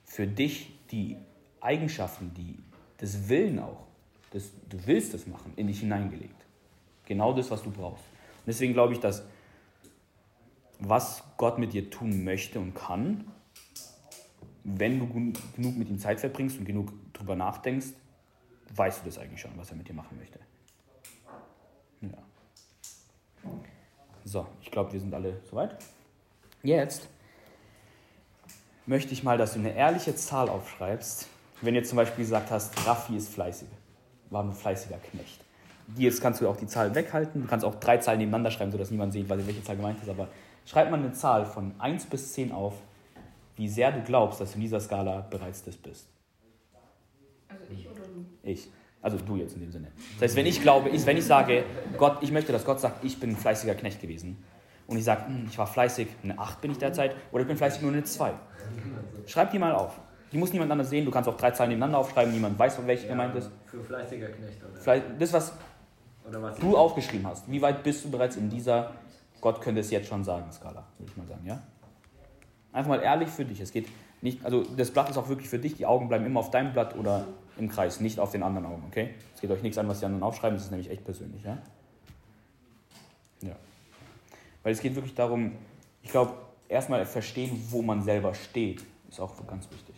für 0.05 0.26
dich 0.26 0.79
die 0.91 1.17
Eigenschaften, 1.61 2.33
die, 2.35 2.59
das 2.99 3.29
Willen 3.29 3.59
auch, 3.59 3.87
das, 4.33 4.50
du 4.69 4.79
willst 4.87 5.14
es 5.14 5.26
machen, 5.26 5.52
in 5.57 5.67
dich 5.67 5.81
hineingelegt. 5.81 6.45
Genau 7.07 7.33
das, 7.33 7.50
was 7.50 7.62
du 7.62 7.71
brauchst. 7.71 8.05
Und 8.05 8.47
deswegen 8.47 8.73
glaube 8.73 8.93
ich, 8.93 9.00
dass 9.00 9.23
was 10.89 11.23
Gott 11.37 11.59
mit 11.59 11.73
dir 11.73 11.91
tun 11.91 12.25
möchte 12.25 12.59
und 12.61 12.75
kann, 12.75 13.31
wenn 14.65 14.99
du 14.99 15.07
genug 15.09 15.77
mit 15.77 15.89
ihm 15.89 15.99
Zeit 15.99 16.21
verbringst 16.21 16.59
und 16.59 16.65
genug 16.65 16.93
drüber 17.12 17.37
nachdenkst, 17.37 17.89
weißt 18.75 19.01
du 19.01 19.07
das 19.07 19.19
eigentlich 19.19 19.41
schon, 19.41 19.53
was 19.57 19.71
er 19.71 19.77
mit 19.77 19.89
dir 19.89 19.95
machen 19.95 20.17
möchte. 20.19 20.39
Ja. 22.01 22.19
So, 24.25 24.47
ich 24.61 24.71
glaube, 24.71 24.93
wir 24.93 25.01
sind 25.01 25.12
alle 25.15 25.41
soweit. 25.51 25.77
Jetzt 26.62 27.09
möchte 28.87 29.12
ich 29.12 29.23
mal, 29.23 29.37
dass 29.39 29.55
du 29.55 29.59
eine 29.59 29.75
ehrliche 29.75 30.15
Zahl 30.15 30.49
aufschreibst. 30.49 31.29
Wenn 31.61 31.75
du 31.75 31.83
zum 31.83 31.97
Beispiel 31.97 32.25
gesagt 32.25 32.51
hast, 32.51 32.87
Raffi 32.87 33.17
ist 33.17 33.29
fleißig, 33.29 33.69
war 34.31 34.43
ein 34.43 34.53
fleißiger 34.53 34.99
Knecht. 34.99 35.41
Jetzt 35.97 36.21
kannst 36.21 36.41
du 36.41 36.49
auch 36.49 36.57
die 36.57 36.67
Zahl 36.67 36.95
weghalten. 36.95 37.43
Du 37.43 37.49
kannst 37.49 37.65
auch 37.65 37.75
drei 37.77 37.99
Zahlen 37.99 38.19
nebeneinander 38.19 38.51
schreiben, 38.51 38.73
sodass 38.73 38.91
niemand 38.91 39.12
sieht, 39.12 39.29
welche 39.29 39.62
Zahl 39.62 39.77
gemeint 39.77 40.01
ist. 40.01 40.09
Aber 40.09 40.29
schreib 40.64 40.90
mal 40.90 40.99
eine 40.99 41.12
Zahl 41.12 41.45
von 41.45 41.75
1 41.78 42.07
bis 42.07 42.33
10 42.33 42.52
auf, 42.52 42.75
wie 43.57 43.69
sehr 43.69 43.92
du 43.92 44.02
glaubst, 44.02 44.40
dass 44.40 44.52
du 44.52 44.57
in 44.57 44.62
dieser 44.62 44.81
Skala 44.81 45.26
bereits 45.28 45.62
das 45.64 45.76
bist. 45.76 46.09
Also 47.49 47.64
ich 47.71 47.88
oder 47.88 48.02
du? 48.02 48.25
Ich. 48.42 48.71
Also 49.02 49.19
du 49.19 49.37
jetzt 49.37 49.54
in 49.54 49.61
dem 49.61 49.73
Sinne. 49.73 49.88
Das 50.14 50.23
heißt, 50.23 50.37
wenn 50.37 50.47
ich 50.47 50.62
glaube, 50.62 50.88
ich, 50.88 51.04
wenn 51.04 51.16
ich 51.16 51.25
sage, 51.25 51.64
Gott, 51.99 52.19
ich 52.21 52.31
möchte, 52.31 52.52
dass 52.52 52.64
Gott 52.64 52.81
sagt, 52.81 53.04
ich 53.04 53.19
bin 53.19 53.31
ein 53.31 53.37
fleißiger 53.37 53.75
Knecht 53.75 54.00
gewesen, 54.00 54.42
und 54.87 54.99
ich 54.99 55.04
sage, 55.04 55.26
hm, 55.26 55.47
ich 55.49 55.57
war 55.59 55.66
fleißig, 55.66 56.09
eine 56.23 56.38
8 56.38 56.61
bin 56.61 56.73
ich 56.73 56.78
derzeit, 56.78 57.16
oder 57.31 57.42
ich 57.42 57.49
bin 57.49 57.57
fleißig 57.57 57.83
nur 57.83 57.92
eine 57.92 58.04
2. 58.04 58.33
Schreib 59.26 59.50
die 59.50 59.59
mal 59.59 59.73
auf. 59.73 59.99
Die 60.31 60.38
muss 60.38 60.52
niemand 60.52 60.71
anders 60.71 60.90
sehen. 60.90 61.04
Du 61.04 61.11
kannst 61.11 61.28
auch 61.28 61.37
drei 61.37 61.50
Zahlen 61.50 61.71
nebeneinander 61.71 61.99
aufschreiben, 61.99 62.33
niemand 62.33 62.59
weiß, 62.59 62.76
von 62.76 62.87
welcher 62.87 63.04
ja, 63.04 63.11
gemeint 63.11 63.35
ist. 63.35 63.50
Für 63.66 63.83
fleißiger 63.83 64.28
Knecht, 64.28 64.59
oder? 64.62 65.00
Das, 65.19 65.33
was, 65.33 65.52
was 66.25 66.59
du 66.59 66.76
aufgeschrieben 66.76 67.26
hast. 67.26 67.50
Wie 67.50 67.61
weit 67.61 67.83
bist 67.83 68.04
du 68.04 68.11
bereits 68.11 68.37
in 68.37 68.49
dieser, 68.49 68.92
Gott 69.42 69.61
könnte 69.61 69.80
es 69.80 69.90
jetzt 69.90 70.08
schon 70.08 70.25
sagen, 70.25 70.50
Skala, 70.50 70.87
würde 70.96 71.11
ich 71.11 71.16
mal 71.18 71.26
sagen, 71.26 71.44
ja? 71.44 71.61
Einfach 72.72 72.88
mal 72.88 73.02
ehrlich 73.02 73.28
für 73.28 73.44
dich. 73.44 73.61
Es 73.61 73.72
geht 73.72 73.88
nicht, 74.22 74.42
also 74.44 74.62
das 74.62 74.90
Blatt 74.92 75.11
ist 75.11 75.18
auch 75.18 75.28
wirklich 75.28 75.49
für 75.49 75.58
dich. 75.58 75.75
Die 75.75 75.84
Augen 75.84 76.08
bleiben 76.08 76.25
immer 76.25 76.40
auf 76.40 76.50
deinem 76.50 76.72
Blatt 76.72 76.96
oder 76.96 77.26
im 77.58 77.68
Kreis, 77.68 78.00
nicht 78.00 78.18
auf 78.20 78.30
den 78.30 78.44
anderen 78.44 78.66
Augen, 78.66 78.84
okay? 78.87 79.14
Es 79.34 79.40
geht 79.40 79.50
euch 79.50 79.62
nichts 79.62 79.76
an, 79.76 79.88
was 79.88 79.99
die 79.99 80.06
anderen 80.06 80.22
aufschreiben, 80.22 80.56
das 80.56 80.66
ist 80.66 80.70
nämlich 80.70 80.90
echt 80.90 81.04
persönlich, 81.04 81.42
ja? 81.42 81.58
Ja. 83.42 83.56
Weil 84.62 84.72
es 84.72 84.80
geht 84.80 84.94
wirklich 84.94 85.14
darum, 85.14 85.52
ich 86.02 86.11
glaube, 86.11 86.34
erstmal 86.68 87.04
verstehen, 87.04 87.62
wo 87.68 87.82
man 87.82 88.00
selber 88.00 88.34
steht, 88.34 88.84
ist 89.08 89.20
auch 89.20 89.34
ganz 89.46 89.68
wichtig. 89.70 89.96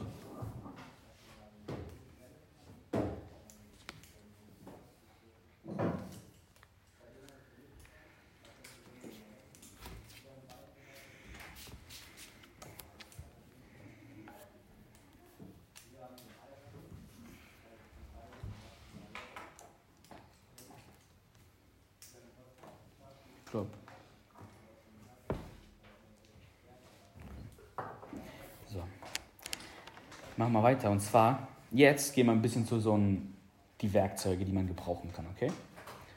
Machen 30.36 30.52
wir 30.52 30.62
weiter. 30.62 30.90
Und 30.90 31.00
zwar, 31.00 31.48
jetzt 31.70 32.14
gehen 32.14 32.26
wir 32.26 32.32
ein 32.32 32.42
bisschen 32.42 32.66
zu 32.66 32.80
so 32.80 32.94
einem, 32.94 33.34
die 33.80 33.92
Werkzeuge, 33.92 34.44
die 34.44 34.52
man 34.52 34.66
gebrauchen 34.66 35.12
kann, 35.12 35.26
okay? 35.34 35.50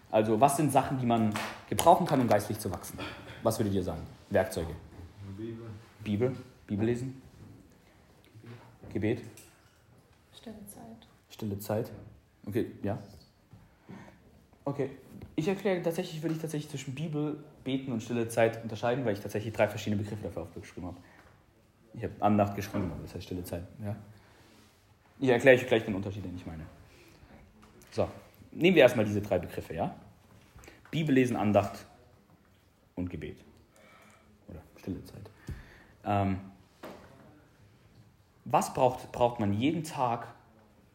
Also, 0.09 0.39
was 0.39 0.57
sind 0.57 0.71
Sachen, 0.71 0.99
die 0.99 1.05
man 1.05 1.33
gebrauchen 1.69 2.05
kann, 2.05 2.21
um 2.21 2.27
geistlich 2.27 2.59
zu 2.59 2.71
wachsen? 2.71 2.97
Was 3.43 3.59
würdet 3.59 3.73
ihr 3.73 3.83
sagen? 3.83 4.01
Werkzeuge. 4.29 4.73
Bibel. 5.37 5.65
Bibel. 6.03 6.35
Bibel 6.65 6.85
lesen. 6.85 7.21
Gebet. 8.93 9.21
Stille 10.33 10.55
Zeit. 10.67 11.07
Stille 11.29 11.59
Zeit. 11.59 11.91
Okay, 12.45 12.71
ja. 12.83 12.97
Okay. 14.63 14.89
Ich 15.35 15.47
erkläre 15.47 15.81
tatsächlich, 15.83 16.21
würde 16.23 16.35
ich 16.35 16.41
tatsächlich 16.41 16.69
zwischen 16.69 16.95
Bibel, 16.95 17.43
Beten 17.63 17.91
und 17.91 18.01
stille 18.01 18.27
Zeit 18.27 18.63
unterscheiden, 18.63 19.05
weil 19.05 19.13
ich 19.13 19.19
tatsächlich 19.19 19.53
drei 19.53 19.67
verschiedene 19.67 20.01
Begriffe 20.01 20.23
dafür 20.23 20.43
aufgeschrieben 20.43 20.87
habe. 20.87 20.97
Ich 21.97 22.03
habe 22.03 22.13
Andacht 22.19 22.55
geschrieben, 22.55 22.91
aber 22.91 23.01
das 23.01 23.15
heißt 23.15 23.25
stille 23.25 23.43
Zeit. 23.43 23.63
Ja? 23.83 23.95
Ich 25.19 25.29
erkläre 25.29 25.57
euch 25.57 25.67
gleich 25.67 25.83
den 25.83 25.95
Unterschied, 25.95 26.23
den 26.23 26.35
ich 26.35 26.45
meine. 26.45 26.63
So, 27.91 28.07
nehmen 28.51 28.75
wir 28.75 28.83
erstmal 28.83 29.03
diese 29.03 29.21
drei 29.21 29.39
Begriffe, 29.39 29.73
ja? 29.73 29.95
Bibellesen, 30.91 31.35
Andacht 31.35 31.85
und 32.95 33.09
Gebet. 33.09 33.39
Oder 34.47 34.61
stille 34.77 35.03
Zeit. 35.05 35.29
Ähm, 36.05 36.39
was 38.45 38.73
braucht, 38.73 39.11
braucht 39.11 39.39
man 39.39 39.53
jeden 39.53 39.83
Tag, 39.83 40.27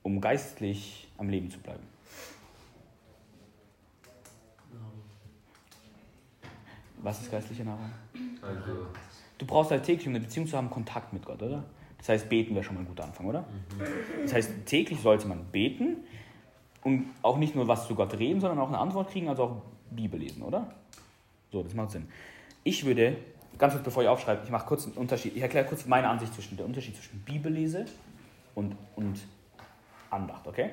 um 0.03 0.21
geistlich 0.21 1.09
am 1.19 1.29
Leben 1.29 1.51
zu 1.51 1.59
bleiben? 1.59 1.83
Was 6.99 7.21
ist 7.21 7.31
geistliche 7.33 7.65
Nahrung? 7.65 7.91
Also, 8.41 8.87
Du 9.43 9.49
brauchst 9.49 9.73
halt 9.73 9.83
täglich, 9.83 10.07
um 10.07 10.13
eine 10.13 10.21
Beziehung 10.21 10.47
zu 10.47 10.57
haben, 10.57 10.71
Kontakt 10.71 11.13
mit 11.13 11.25
Gott, 11.25 11.43
oder? 11.43 11.65
Das 11.99 12.11
heißt, 12.11 12.29
beten 12.29 12.55
wäre 12.55 12.63
schon 12.63 12.77
mal 12.77 12.83
ein 12.83 12.87
guter 12.87 13.03
Anfang, 13.03 13.27
oder? 13.27 13.45
Das 14.23 14.35
heißt, 14.35 14.67
täglich 14.67 15.01
sollte 15.01 15.27
man 15.27 15.47
beten 15.47 15.97
und 16.85 17.07
auch 17.23 17.39
nicht 17.39 17.57
nur 17.57 17.67
was 17.67 17.89
zu 17.89 17.97
Gott 17.97 18.17
reden, 18.17 18.41
sondern 18.41 18.61
auch 18.61 18.69
eine 18.69 18.79
Antwort 18.79 19.11
kriegen, 19.11 19.29
also 19.29 19.43
auch 19.43 19.63
Bibel 19.91 20.21
lesen, 20.21 20.45
oder? 20.45 20.73
So, 21.51 21.61
das 21.61 21.75
macht 21.75 21.91
Sinn. 21.91 22.07
Ich 22.63 22.85
würde, 22.87 23.17
ganz 23.59 23.73
kurz 23.73 23.85
bevor 23.85 24.05
ich 24.05 24.09
aufschreibe, 24.09 24.43
ich 24.45 24.51
mache 24.51 24.65
kurz 24.65 24.85
einen 24.85 24.95
Unterschied, 24.95 25.35
ich 25.35 25.43
erkläre 25.43 25.67
kurz 25.67 25.87
meine 25.87 26.09
Ansicht 26.09 26.33
zwischen 26.35 26.57
der 26.57 26.65
Unterschied 26.65 26.95
zwischen 26.95 27.19
Bibellese 27.23 27.87
und, 28.55 28.77
und 28.95 29.19
Andacht, 30.09 30.47
okay? 30.47 30.71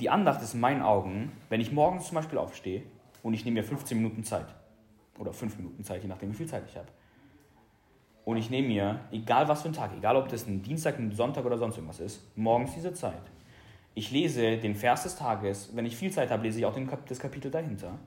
Die 0.00 0.10
Andacht 0.10 0.42
ist 0.42 0.52
in 0.52 0.60
meinen 0.60 0.82
Augen, 0.82 1.32
wenn 1.48 1.62
ich 1.62 1.72
morgens 1.72 2.08
zum 2.08 2.16
Beispiel 2.16 2.36
aufstehe 2.36 2.82
und 3.22 3.32
ich 3.32 3.46
nehme 3.46 3.62
mir 3.62 3.64
15 3.64 3.96
Minuten 3.96 4.22
Zeit 4.22 4.54
oder 5.18 5.32
5 5.32 5.56
Minuten 5.56 5.82
Zeit, 5.82 6.02
je 6.02 6.10
nachdem, 6.10 6.30
wie 6.30 6.36
viel 6.36 6.46
Zeit 6.46 6.64
ich 6.68 6.76
habe. 6.76 6.88
Und 8.24 8.36
ich 8.36 8.50
nehme 8.50 8.68
mir, 8.68 9.00
egal 9.10 9.48
was 9.48 9.62
für 9.62 9.68
ein 9.68 9.72
Tag, 9.72 9.90
egal 9.96 10.16
ob 10.16 10.28
das 10.28 10.46
ein 10.46 10.62
Dienstag, 10.62 10.98
ein 10.98 11.12
Sonntag 11.12 11.44
oder 11.44 11.58
sonst 11.58 11.76
irgendwas 11.76 12.00
ist, 12.00 12.36
morgens 12.36 12.74
diese 12.74 12.92
Zeit. 12.92 13.22
Ich 13.94 14.10
lese 14.10 14.56
den 14.58 14.74
Vers 14.74 15.02
des 15.02 15.16
Tages. 15.16 15.70
Wenn 15.74 15.86
ich 15.86 15.96
viel 15.96 16.10
Zeit 16.10 16.30
habe, 16.30 16.44
lese 16.44 16.60
ich 16.60 16.66
auch 16.66 16.74
den 16.74 16.88
das 17.08 17.18
Kapitel 17.18 17.50
dahinter. 17.50 17.98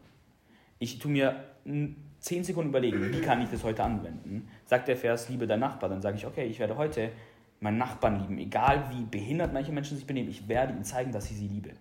Ich 0.79 0.99
tue 0.99 1.11
mir 1.11 1.43
mm, 1.65 1.87
10 2.19 2.43
Sekunden 2.43 2.69
überlegen, 2.69 3.13
wie 3.13 3.21
kann 3.21 3.41
ich 3.41 3.49
das 3.49 3.63
heute 3.63 3.83
anwenden. 3.83 4.47
Sagt 4.65 4.87
der 4.87 4.97
Vers, 4.97 5.29
liebe 5.29 5.45
dein 5.47 5.59
Nachbar, 5.59 5.89
dann 5.89 6.01
sage 6.01 6.17
ich, 6.17 6.25
okay, 6.25 6.45
ich 6.45 6.59
werde 6.59 6.77
heute 6.77 7.11
meinen 7.59 7.77
Nachbarn 7.77 8.21
lieben. 8.21 8.37
Egal 8.37 8.89
wie 8.91 9.03
behindert 9.03 9.53
manche 9.53 9.71
Menschen 9.71 9.97
sich 9.97 10.07
benehmen, 10.07 10.29
ich 10.29 10.47
werde 10.47 10.73
ihnen 10.73 10.83
zeigen, 10.83 11.11
dass 11.11 11.29
ich 11.29 11.37
sie 11.37 11.47
liebe. 11.47 11.71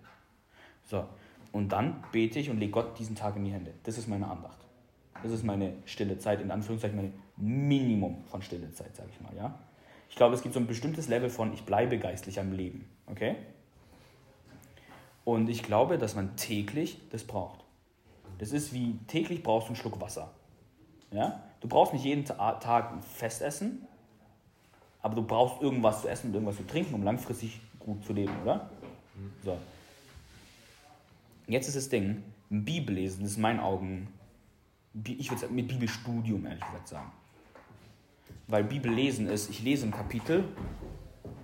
So, 0.83 1.05
und 1.51 1.71
dann 1.71 2.03
bete 2.11 2.39
ich 2.39 2.49
und 2.49 2.59
lege 2.59 2.73
Gott 2.73 2.99
diesen 2.99 3.15
Tag 3.15 3.35
in 3.37 3.45
die 3.45 3.51
Hände. 3.51 3.73
Das 3.83 3.97
ist 3.97 4.07
meine 4.07 4.27
Andacht. 4.27 4.59
Das 5.23 5.31
ist 5.31 5.43
meine 5.43 5.73
stille 5.85 6.19
Zeit, 6.19 6.41
in 6.41 6.51
Anführungszeichen 6.51 6.97
mein 6.97 7.13
Minimum 7.37 8.23
von 8.25 8.41
stille 8.41 8.71
Zeit, 8.73 8.95
sage 8.95 9.09
ich 9.13 9.21
mal. 9.21 9.35
Ja? 9.35 9.57
Ich 10.09 10.15
glaube, 10.15 10.35
es 10.35 10.41
gibt 10.41 10.53
so 10.53 10.59
ein 10.59 10.67
bestimmtes 10.67 11.07
Level 11.07 11.29
von, 11.29 11.53
ich 11.53 11.63
bleibe 11.63 11.97
geistlich 11.97 12.39
am 12.39 12.51
Leben. 12.51 12.89
Okay? 13.07 13.35
Und 15.23 15.49
ich 15.49 15.63
glaube, 15.63 15.97
dass 15.97 16.15
man 16.15 16.35
täglich 16.35 17.01
das 17.11 17.23
braucht. 17.23 17.63
Das 18.37 18.51
ist 18.51 18.73
wie 18.73 18.97
täglich 19.07 19.43
brauchst 19.43 19.67
du 19.67 19.69
einen 19.69 19.75
Schluck 19.75 19.99
Wasser. 19.99 20.31
Ja? 21.11 21.43
Du 21.61 21.67
brauchst 21.67 21.93
nicht 21.93 22.05
jeden 22.05 22.25
Ta 22.25 22.53
Tag 22.53 22.91
ein 22.91 23.01
Festessen, 23.01 23.87
aber 25.01 25.15
du 25.15 25.23
brauchst 25.23 25.61
irgendwas 25.61 26.01
zu 26.01 26.07
essen 26.07 26.27
und 26.27 26.33
irgendwas 26.33 26.57
zu 26.57 26.67
trinken, 26.67 26.93
um 26.93 27.03
langfristig 27.03 27.59
gut 27.79 28.03
zu 28.05 28.13
leben, 28.13 28.33
oder? 28.43 28.69
So. 29.43 29.57
Jetzt 31.47 31.67
ist 31.67 31.77
das 31.77 31.89
Ding, 31.89 32.23
Bibellesen 32.49 33.25
ist 33.25 33.35
in 33.35 33.41
meinen 33.41 33.59
Augen, 33.59 34.07
ich 35.03 35.29
würde 35.29 35.41
sagen, 35.41 35.55
mit 35.55 35.67
Bibelstudium 35.67 36.45
ehrlich 36.45 36.65
gesagt 36.65 36.87
sagen. 36.87 37.11
Weil 38.47 38.63
Bibellesen 38.63 39.27
ist, 39.27 39.49
ich 39.49 39.63
lese 39.63 39.87
ein 39.87 39.91
Kapitel 39.91 40.43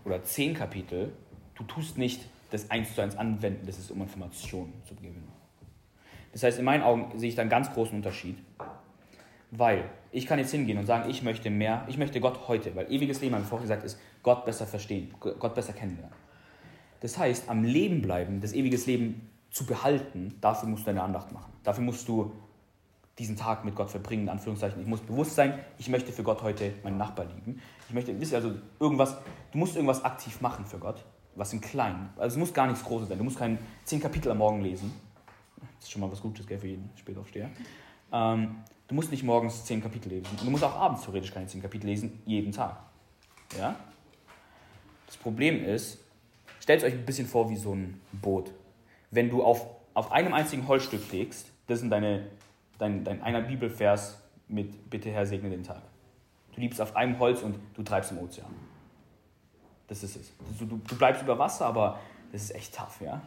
oder 0.06 0.24
zehn 0.24 0.54
Kapitel, 0.54 1.14
du 1.56 1.64
tust 1.64 1.98
nicht 1.98 2.22
das 2.52 2.70
eins 2.70 2.94
zu 2.94 3.02
eins 3.02 3.16
anwenden, 3.18 3.66
das 3.66 3.80
ist 3.80 3.92
um 3.92 4.02
Informationen 4.02 4.74
zu 4.86 4.96
gewinnen. 4.96 5.28
Das 6.32 6.44
heißt, 6.44 6.60
in 6.60 6.66
meinen 6.66 6.84
Augen 6.84 7.18
sehe 7.18 7.30
ich 7.30 7.36
da 7.36 7.42
einen 7.42 7.50
ganz 7.50 7.72
großen 7.74 7.96
Unterschied, 7.96 8.38
weil 9.52 9.90
ich 10.12 10.26
kann 10.28 10.40
jetzt 10.40 10.52
hingehen 10.52 10.78
und 10.78 10.86
sagen, 10.86 11.10
ich 11.10 11.24
möchte 11.24 11.50
mehr, 11.50 11.86
ich 11.88 11.98
möchte 11.98 12.20
Gott 12.20 12.48
heute, 12.48 12.76
weil 12.76 12.92
ewiges 12.92 13.22
Leben, 13.22 13.34
habe 13.34 13.44
ich 13.44 13.50
vorher 13.50 13.64
gesagt, 13.64 13.84
ist 13.84 14.00
Gott 14.24 14.46
besser 14.46 14.68
verstehen, 14.68 15.14
Gott 15.20 15.56
besser 15.56 15.74
kennenlernen. 15.74 16.16
Das 17.02 17.18
heißt, 17.18 17.50
am 17.50 17.64
Leben 17.64 18.02
bleiben, 18.02 18.42
das 18.42 18.54
ewiges 18.54 18.86
Leben 18.86 19.30
zu 19.50 19.66
behalten, 19.66 20.38
dafür 20.40 20.70
musst 20.70 20.86
du 20.86 20.92
eine 20.92 21.02
Andacht 21.02 21.32
machen. 21.32 21.52
Dafür 21.64 21.84
musst 21.84 22.08
du 22.08 22.32
diesen 23.20 23.36
Tag 23.36 23.66
mit 23.66 23.76
Gott 23.76 23.90
verbringen, 23.90 24.24
in 24.24 24.30
Anführungszeichen. 24.30 24.82
Ich 24.82 24.88
muss 24.88 25.02
bewusst 25.02 25.36
sein, 25.36 25.60
ich 25.78 25.90
möchte 25.90 26.12
für 26.12 26.24
Gott 26.24 26.42
heute 26.42 26.74
meinen 26.84 26.98
Nachbar 26.98 27.26
lieben. 27.26 27.62
Ich 27.88 27.94
möchte, 27.94 28.20
wisst 28.20 28.32
ihr, 28.32 28.38
also 28.38 28.54
irgendwas, 28.80 29.18
du 29.52 29.58
musst 29.58 29.76
irgendwas 29.76 30.04
aktiv 30.04 30.42
machen 30.42 30.66
für 30.66 30.80
Gott, 30.80 31.04
was 31.36 31.54
im 31.54 31.62
Kleinen. 31.62 32.10
Also 32.16 32.36
es 32.36 32.40
muss 32.40 32.54
gar 32.54 32.68
nichts 32.68 32.84
Großes 32.84 33.10
sein. 33.10 33.18
Du 33.18 33.24
musst 33.24 33.38
kein 33.38 33.60
zehn 33.84 34.00
Kapitel 34.00 34.32
am 34.32 34.38
Morgen 34.38 34.62
lesen. 34.62 34.94
Das 35.76 35.86
ist 35.86 35.92
schon 35.92 36.02
mal 36.02 36.12
was 36.12 36.22
Gutes, 36.22 36.48
gell, 36.48 36.58
für 36.58 36.68
jeden 36.68 36.90
Spätaufsteher. 36.96 37.50
Ähm, 38.12 38.58
du 38.88 38.96
musst 38.96 39.12
nicht 39.12 39.24
morgens 39.24 39.66
zehn 39.66 39.82
Kapitel 39.82 40.10
lesen. 40.10 40.28
Und 40.32 40.46
du 40.46 40.50
musst 40.50 40.64
auch 40.64 40.76
abends 40.76 41.04
theoretisch 41.04 41.34
keine 41.34 41.48
zehn 41.48 41.62
Kapitel 41.62 41.88
lesen, 41.88 42.22
jeden 42.26 42.52
Tag. 42.52 42.78
Ja? 43.58 43.76
Das 45.06 45.18
Problem 45.18 45.64
ist, 45.64 46.00
stellt 46.60 46.84
euch 46.84 46.94
ein 46.94 47.06
bisschen 47.06 47.28
vor 47.28 47.50
wie 47.50 47.58
so 47.58 47.74
ein 47.74 48.00
Boot. 48.14 48.52
Wenn 49.12 49.30
du 49.30 49.44
auf, 49.44 49.66
auf 49.94 50.12
einem 50.12 50.34
einzigen 50.34 50.68
Holzstück 50.68 51.12
legst, 51.12 51.48
das 51.68 51.80
sind 51.80 51.90
deine, 51.90 52.28
dein, 52.82 53.04
dein 53.04 53.22
einer 53.22 53.42
Bibelvers 53.42 54.22
mit 54.48 54.90
Bitte 54.90 55.12
Herr, 55.12 55.26
segne 55.26 55.50
den 55.50 55.64
Tag. 55.64 55.82
Du 56.54 56.60
liebst 56.60 56.82
auf 56.82 56.96
einem 56.96 57.18
Holz 57.20 57.42
und 57.42 57.56
du 57.76 57.84
treibst 57.84 58.12
im 58.12 58.18
Ozean. 58.18 58.54
Das 59.88 60.04
ist 60.04 60.16
es. 60.16 60.34
Du, 60.60 60.66
du, 60.66 60.82
du 60.86 60.96
bleibst 60.98 61.22
über 61.22 61.38
Wasser, 61.38 61.66
aber 61.66 62.00
das 62.32 62.44
ist 62.44 62.56
echt 62.56 62.76
tough, 62.76 63.00
ja? 63.02 63.22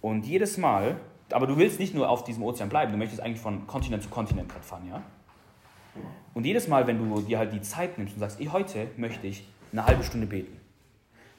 Und 0.00 0.24
jedes 0.26 0.56
Mal, 0.56 0.96
aber 1.30 1.46
du 1.46 1.56
willst 1.56 1.78
nicht 1.78 1.94
nur 1.94 2.08
auf 2.08 2.24
diesem 2.24 2.42
Ozean 2.42 2.68
bleiben, 2.68 2.92
du 2.92 2.98
möchtest 2.98 3.20
eigentlich 3.20 3.40
von 3.40 3.66
Kontinent 3.66 4.02
zu 4.02 4.08
Kontinent 4.08 4.48
gerade 4.48 4.64
fahren, 4.64 4.88
ja? 4.88 5.02
Und 6.34 6.46
jedes 6.46 6.68
Mal, 6.68 6.86
wenn 6.86 6.98
du 6.98 7.20
dir 7.20 7.38
halt 7.38 7.52
die 7.52 7.60
Zeit 7.60 7.98
nimmst 7.98 8.14
und 8.14 8.20
sagst, 8.20 8.40
"Ey, 8.40 8.46
heute 8.46 8.88
möchte 8.96 9.26
ich 9.26 9.46
eine 9.72 9.84
halbe 9.84 10.02
Stunde 10.02 10.26
beten. 10.26 10.56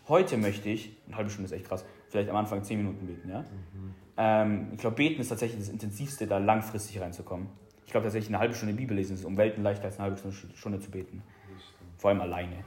Heute 0.08 0.38
möchte 0.38 0.70
ich, 0.70 0.96
eine 1.08 1.16
halbe 1.16 1.30
Stunde 1.30 1.46
ist 1.46 1.54
echt 1.54 1.68
krass, 1.68 1.86
vielleicht 2.10 2.30
am 2.30 2.36
Anfang 2.36 2.64
zehn 2.64 2.78
Minuten 2.78 3.08
beten, 3.08 3.30
ja? 3.30 3.44
Ähm, 4.18 4.70
ich 4.74 4.80
glaube, 4.80 4.96
beten 4.96 5.22
ist 5.22 5.30
tatsächlich 5.30 5.60
das 5.60 5.70
Intensivste, 5.70 6.28
da 6.28 6.38
langfristig 6.38 7.00
reinzukommen. 7.00 7.48
Ich 7.86 7.92
glaube 7.92 8.06
tatsächlich, 8.06 8.30
eine 8.30 8.40
halbe 8.40 8.56
Stunde 8.56 8.74
Bibel 8.74 8.96
lesen 8.96 9.16
ist 9.16 9.26
um 9.26 9.38
Welten 9.38 9.64
leichter 9.64 9.86
als 9.86 10.00
eine 10.00 10.04
halbe 10.04 10.18
Stunde, 10.18 10.56
Stunde 10.56 10.80
zu 10.80 10.92
beten. 10.92 11.24
Vor 11.98 12.10
allem 12.10 12.22
alleine. 12.22 12.64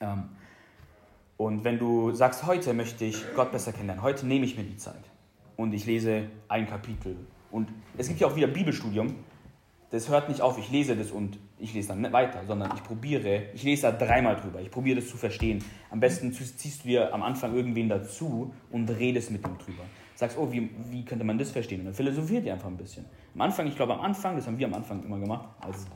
Ähm, 0.00 0.24
und 1.36 1.64
wenn 1.64 1.78
du 1.78 2.12
sagst, 2.12 2.44
heute 2.46 2.74
möchte 2.74 3.04
ich 3.04 3.24
Gott 3.34 3.52
besser 3.52 3.72
kennenlernen, 3.72 4.02
heute 4.02 4.26
nehme 4.26 4.44
ich 4.44 4.56
mir 4.58 4.64
die 4.64 4.76
Zeit 4.76 5.04
und 5.56 5.72
ich 5.72 5.86
lese 5.86 6.24
ein 6.48 6.66
Kapitel. 6.66 7.16
Und 7.50 7.68
es 7.96 8.08
gibt 8.08 8.20
ja 8.20 8.26
auch 8.26 8.36
wieder 8.36 8.46
Bibelstudium, 8.46 9.14
das 9.90 10.08
hört 10.08 10.28
nicht 10.28 10.40
auf, 10.40 10.58
ich 10.58 10.70
lese 10.70 10.96
das 10.96 11.10
und 11.10 11.38
ich 11.58 11.74
lese 11.74 11.88
dann 11.88 12.00
nicht 12.00 12.12
weiter, 12.12 12.44
sondern 12.46 12.72
ich 12.76 12.82
probiere, 12.82 13.44
ich 13.54 13.62
lese 13.62 13.82
da 13.82 13.92
dreimal 13.92 14.36
drüber, 14.36 14.60
ich 14.60 14.70
probiere 14.70 15.00
das 15.00 15.08
zu 15.08 15.16
verstehen. 15.16 15.64
Am 15.90 15.98
besten 15.98 16.32
ziehst 16.32 16.84
du 16.84 16.88
dir 16.88 17.12
am 17.12 17.22
Anfang 17.22 17.54
irgendwen 17.54 17.88
dazu 17.88 18.54
und 18.70 18.88
redest 18.88 19.30
mit 19.30 19.46
ihm 19.46 19.58
drüber. 19.58 19.82
Sagst, 20.20 20.36
oh, 20.36 20.52
wie, 20.52 20.68
wie 20.90 21.02
könnte 21.02 21.24
man 21.24 21.38
das 21.38 21.50
verstehen? 21.50 21.80
Und 21.80 21.86
dann 21.86 21.94
philosophiert 21.94 22.44
ihr 22.44 22.52
einfach 22.52 22.68
ein 22.68 22.76
bisschen. 22.76 23.06
Am 23.34 23.40
Anfang, 23.40 23.66
ich 23.66 23.74
glaube 23.74 23.94
am 23.94 24.02
Anfang, 24.02 24.36
das 24.36 24.46
haben 24.46 24.58
wir 24.58 24.66
am 24.66 24.74
Anfang 24.74 25.02
immer 25.02 25.18
gemacht, 25.18 25.48
als, 25.60 25.86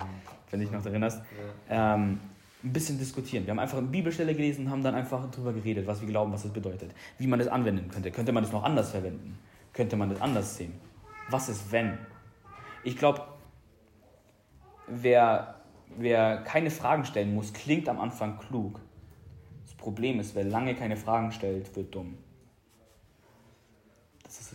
wenn 0.51 0.61
du 0.61 0.65
dich 0.65 0.75
noch 0.75 0.87
erinnerst, 0.87 1.21
ähm, 1.69 2.21
ein 2.65 2.73
bisschen 2.73 2.97
diskutieren. 2.97 3.45
Wir 3.45 3.51
haben 3.51 3.59
einfach 3.59 3.77
eine 3.77 3.89
Bibelstelle 3.89 4.35
gelesen 4.35 4.65
und 4.65 4.73
haben 4.73 4.83
dann 4.83 4.95
einfach 4.95 5.31
drüber 5.31 5.53
geredet, 5.53 5.87
was 5.87 6.01
wir 6.01 6.09
glauben, 6.09 6.33
was 6.33 6.43
das 6.43 6.55
bedeutet. 6.55 6.95
Wie 7.19 7.27
man 7.27 7.39
das 7.39 7.49
anwenden 7.49 7.91
könnte. 7.91 8.11
Könnte 8.11 8.33
man 8.33 8.43
das 8.43 8.51
noch 8.51 8.65
anders 8.65 8.93
verwenden? 8.93 9.39
Könnte 9.75 9.95
man 9.97 10.09
das 10.09 10.23
anders 10.23 10.57
sehen? 10.57 10.73
Was 11.29 11.51
ist 11.51 11.71
wenn? 11.71 11.99
Ich 12.83 12.97
glaube, 12.97 13.21
wer, 14.87 15.57
wer 15.99 16.39
keine 16.39 16.71
Fragen 16.71 17.05
stellen 17.05 17.35
muss, 17.35 17.53
klingt 17.53 17.91
am 17.91 18.01
Anfang 18.01 18.39
klug. 18.39 18.81
Das 19.67 19.75
Problem 19.75 20.19
ist, 20.19 20.35
wer 20.35 20.45
lange 20.45 20.75
keine 20.75 20.97
Fragen 20.97 21.31
stellt, 21.31 21.77
wird 21.77 21.95
dumm. 21.95 22.17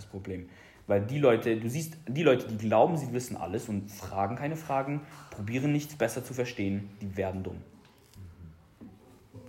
Problem. 0.09 0.49
Weil 0.87 1.01
die 1.01 1.19
Leute, 1.19 1.55
du 1.55 1.69
siehst, 1.69 1.97
die 2.07 2.23
Leute, 2.23 2.47
die 2.47 2.57
glauben, 2.57 2.97
sie 2.97 3.13
wissen 3.13 3.37
alles 3.37 3.69
und 3.69 3.91
fragen 3.91 4.35
keine 4.35 4.55
Fragen, 4.55 5.01
probieren 5.29 5.71
nichts 5.71 5.95
besser 5.95 6.23
zu 6.23 6.33
verstehen, 6.33 6.89
die 7.01 7.15
werden 7.15 7.43
dumm. 7.43 7.57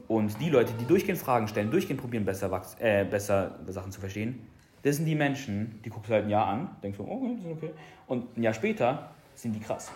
Und 0.07 0.41
die 0.41 0.51
Leute, 0.51 0.73
die 0.79 0.85
durchgehend 0.85 1.19
Fragen 1.19 1.49
stellen, 1.49 1.71
durchgehend 1.71 2.01
probieren, 2.01 2.25
besser, 2.25 2.63
äh, 2.79 3.05
besser 3.05 3.59
Sachen 3.69 3.93
zu 3.93 4.01
verstehen, 4.01 4.41
das 4.83 4.97
sind 4.97 5.07
die 5.07 5.15
Menschen, 5.15 5.81
die 5.85 5.91
guckst 5.91 6.11
du 6.11 6.15
halt 6.15 6.25
ein 6.25 6.31
Jahr 6.31 6.47
an, 6.47 6.71
denkst 6.83 6.99
so, 6.99 7.05
oh, 7.05 7.37
ist 7.39 7.47
okay. 7.47 7.71
Und 8.07 8.37
ein 8.37 8.43
Jahr 8.43 8.55
später 8.55 9.11
sind 9.35 9.53
die 9.53 9.61
krass. 9.61 9.91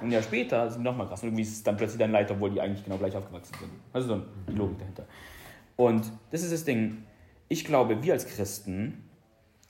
Und 0.00 0.08
ein 0.08 0.12
Jahr 0.12 0.22
später 0.22 0.68
sind 0.70 0.80
die 0.80 0.84
nochmal 0.84 1.06
krass. 1.06 1.22
Und 1.22 1.28
irgendwie 1.28 1.42
ist 1.42 1.52
es 1.52 1.62
dann 1.62 1.76
plötzlich 1.76 1.98
dein 1.98 2.12
Leid, 2.12 2.30
obwohl 2.30 2.50
die 2.50 2.60
eigentlich 2.60 2.84
genau 2.84 2.96
gleich 2.96 3.14
aufgewachsen 3.16 3.54
sind. 3.58 3.70
Also 3.92 4.08
so 4.08 4.22
die 4.48 4.54
Logik 4.54 4.78
dahinter. 4.78 5.04
Und 5.76 6.10
das 6.30 6.42
ist 6.42 6.52
das 6.52 6.64
Ding. 6.64 7.04
Ich 7.48 7.64
glaube, 7.64 8.02
wir 8.02 8.14
als 8.14 8.26
Christen 8.26 9.04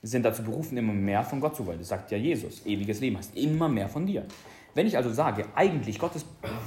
sind 0.07 0.23
dazu 0.23 0.43
berufen, 0.43 0.77
immer 0.77 0.93
mehr 0.93 1.23
von 1.23 1.39
Gott 1.39 1.55
zu 1.55 1.65
wollen. 1.65 1.79
Das 1.79 1.89
sagt 1.89 2.11
ja 2.11 2.17
Jesus. 2.17 2.65
Ewiges 2.65 2.99
Leben 2.99 3.17
heißt 3.17 3.35
immer 3.35 3.67
mehr 3.67 3.89
von 3.89 4.05
dir. 4.05 4.25
Wenn 4.73 4.85
ich 4.85 4.95
also 4.95 5.11
sage, 5.11 5.45
eigentlich 5.55 5.97
Gottes 5.97 6.25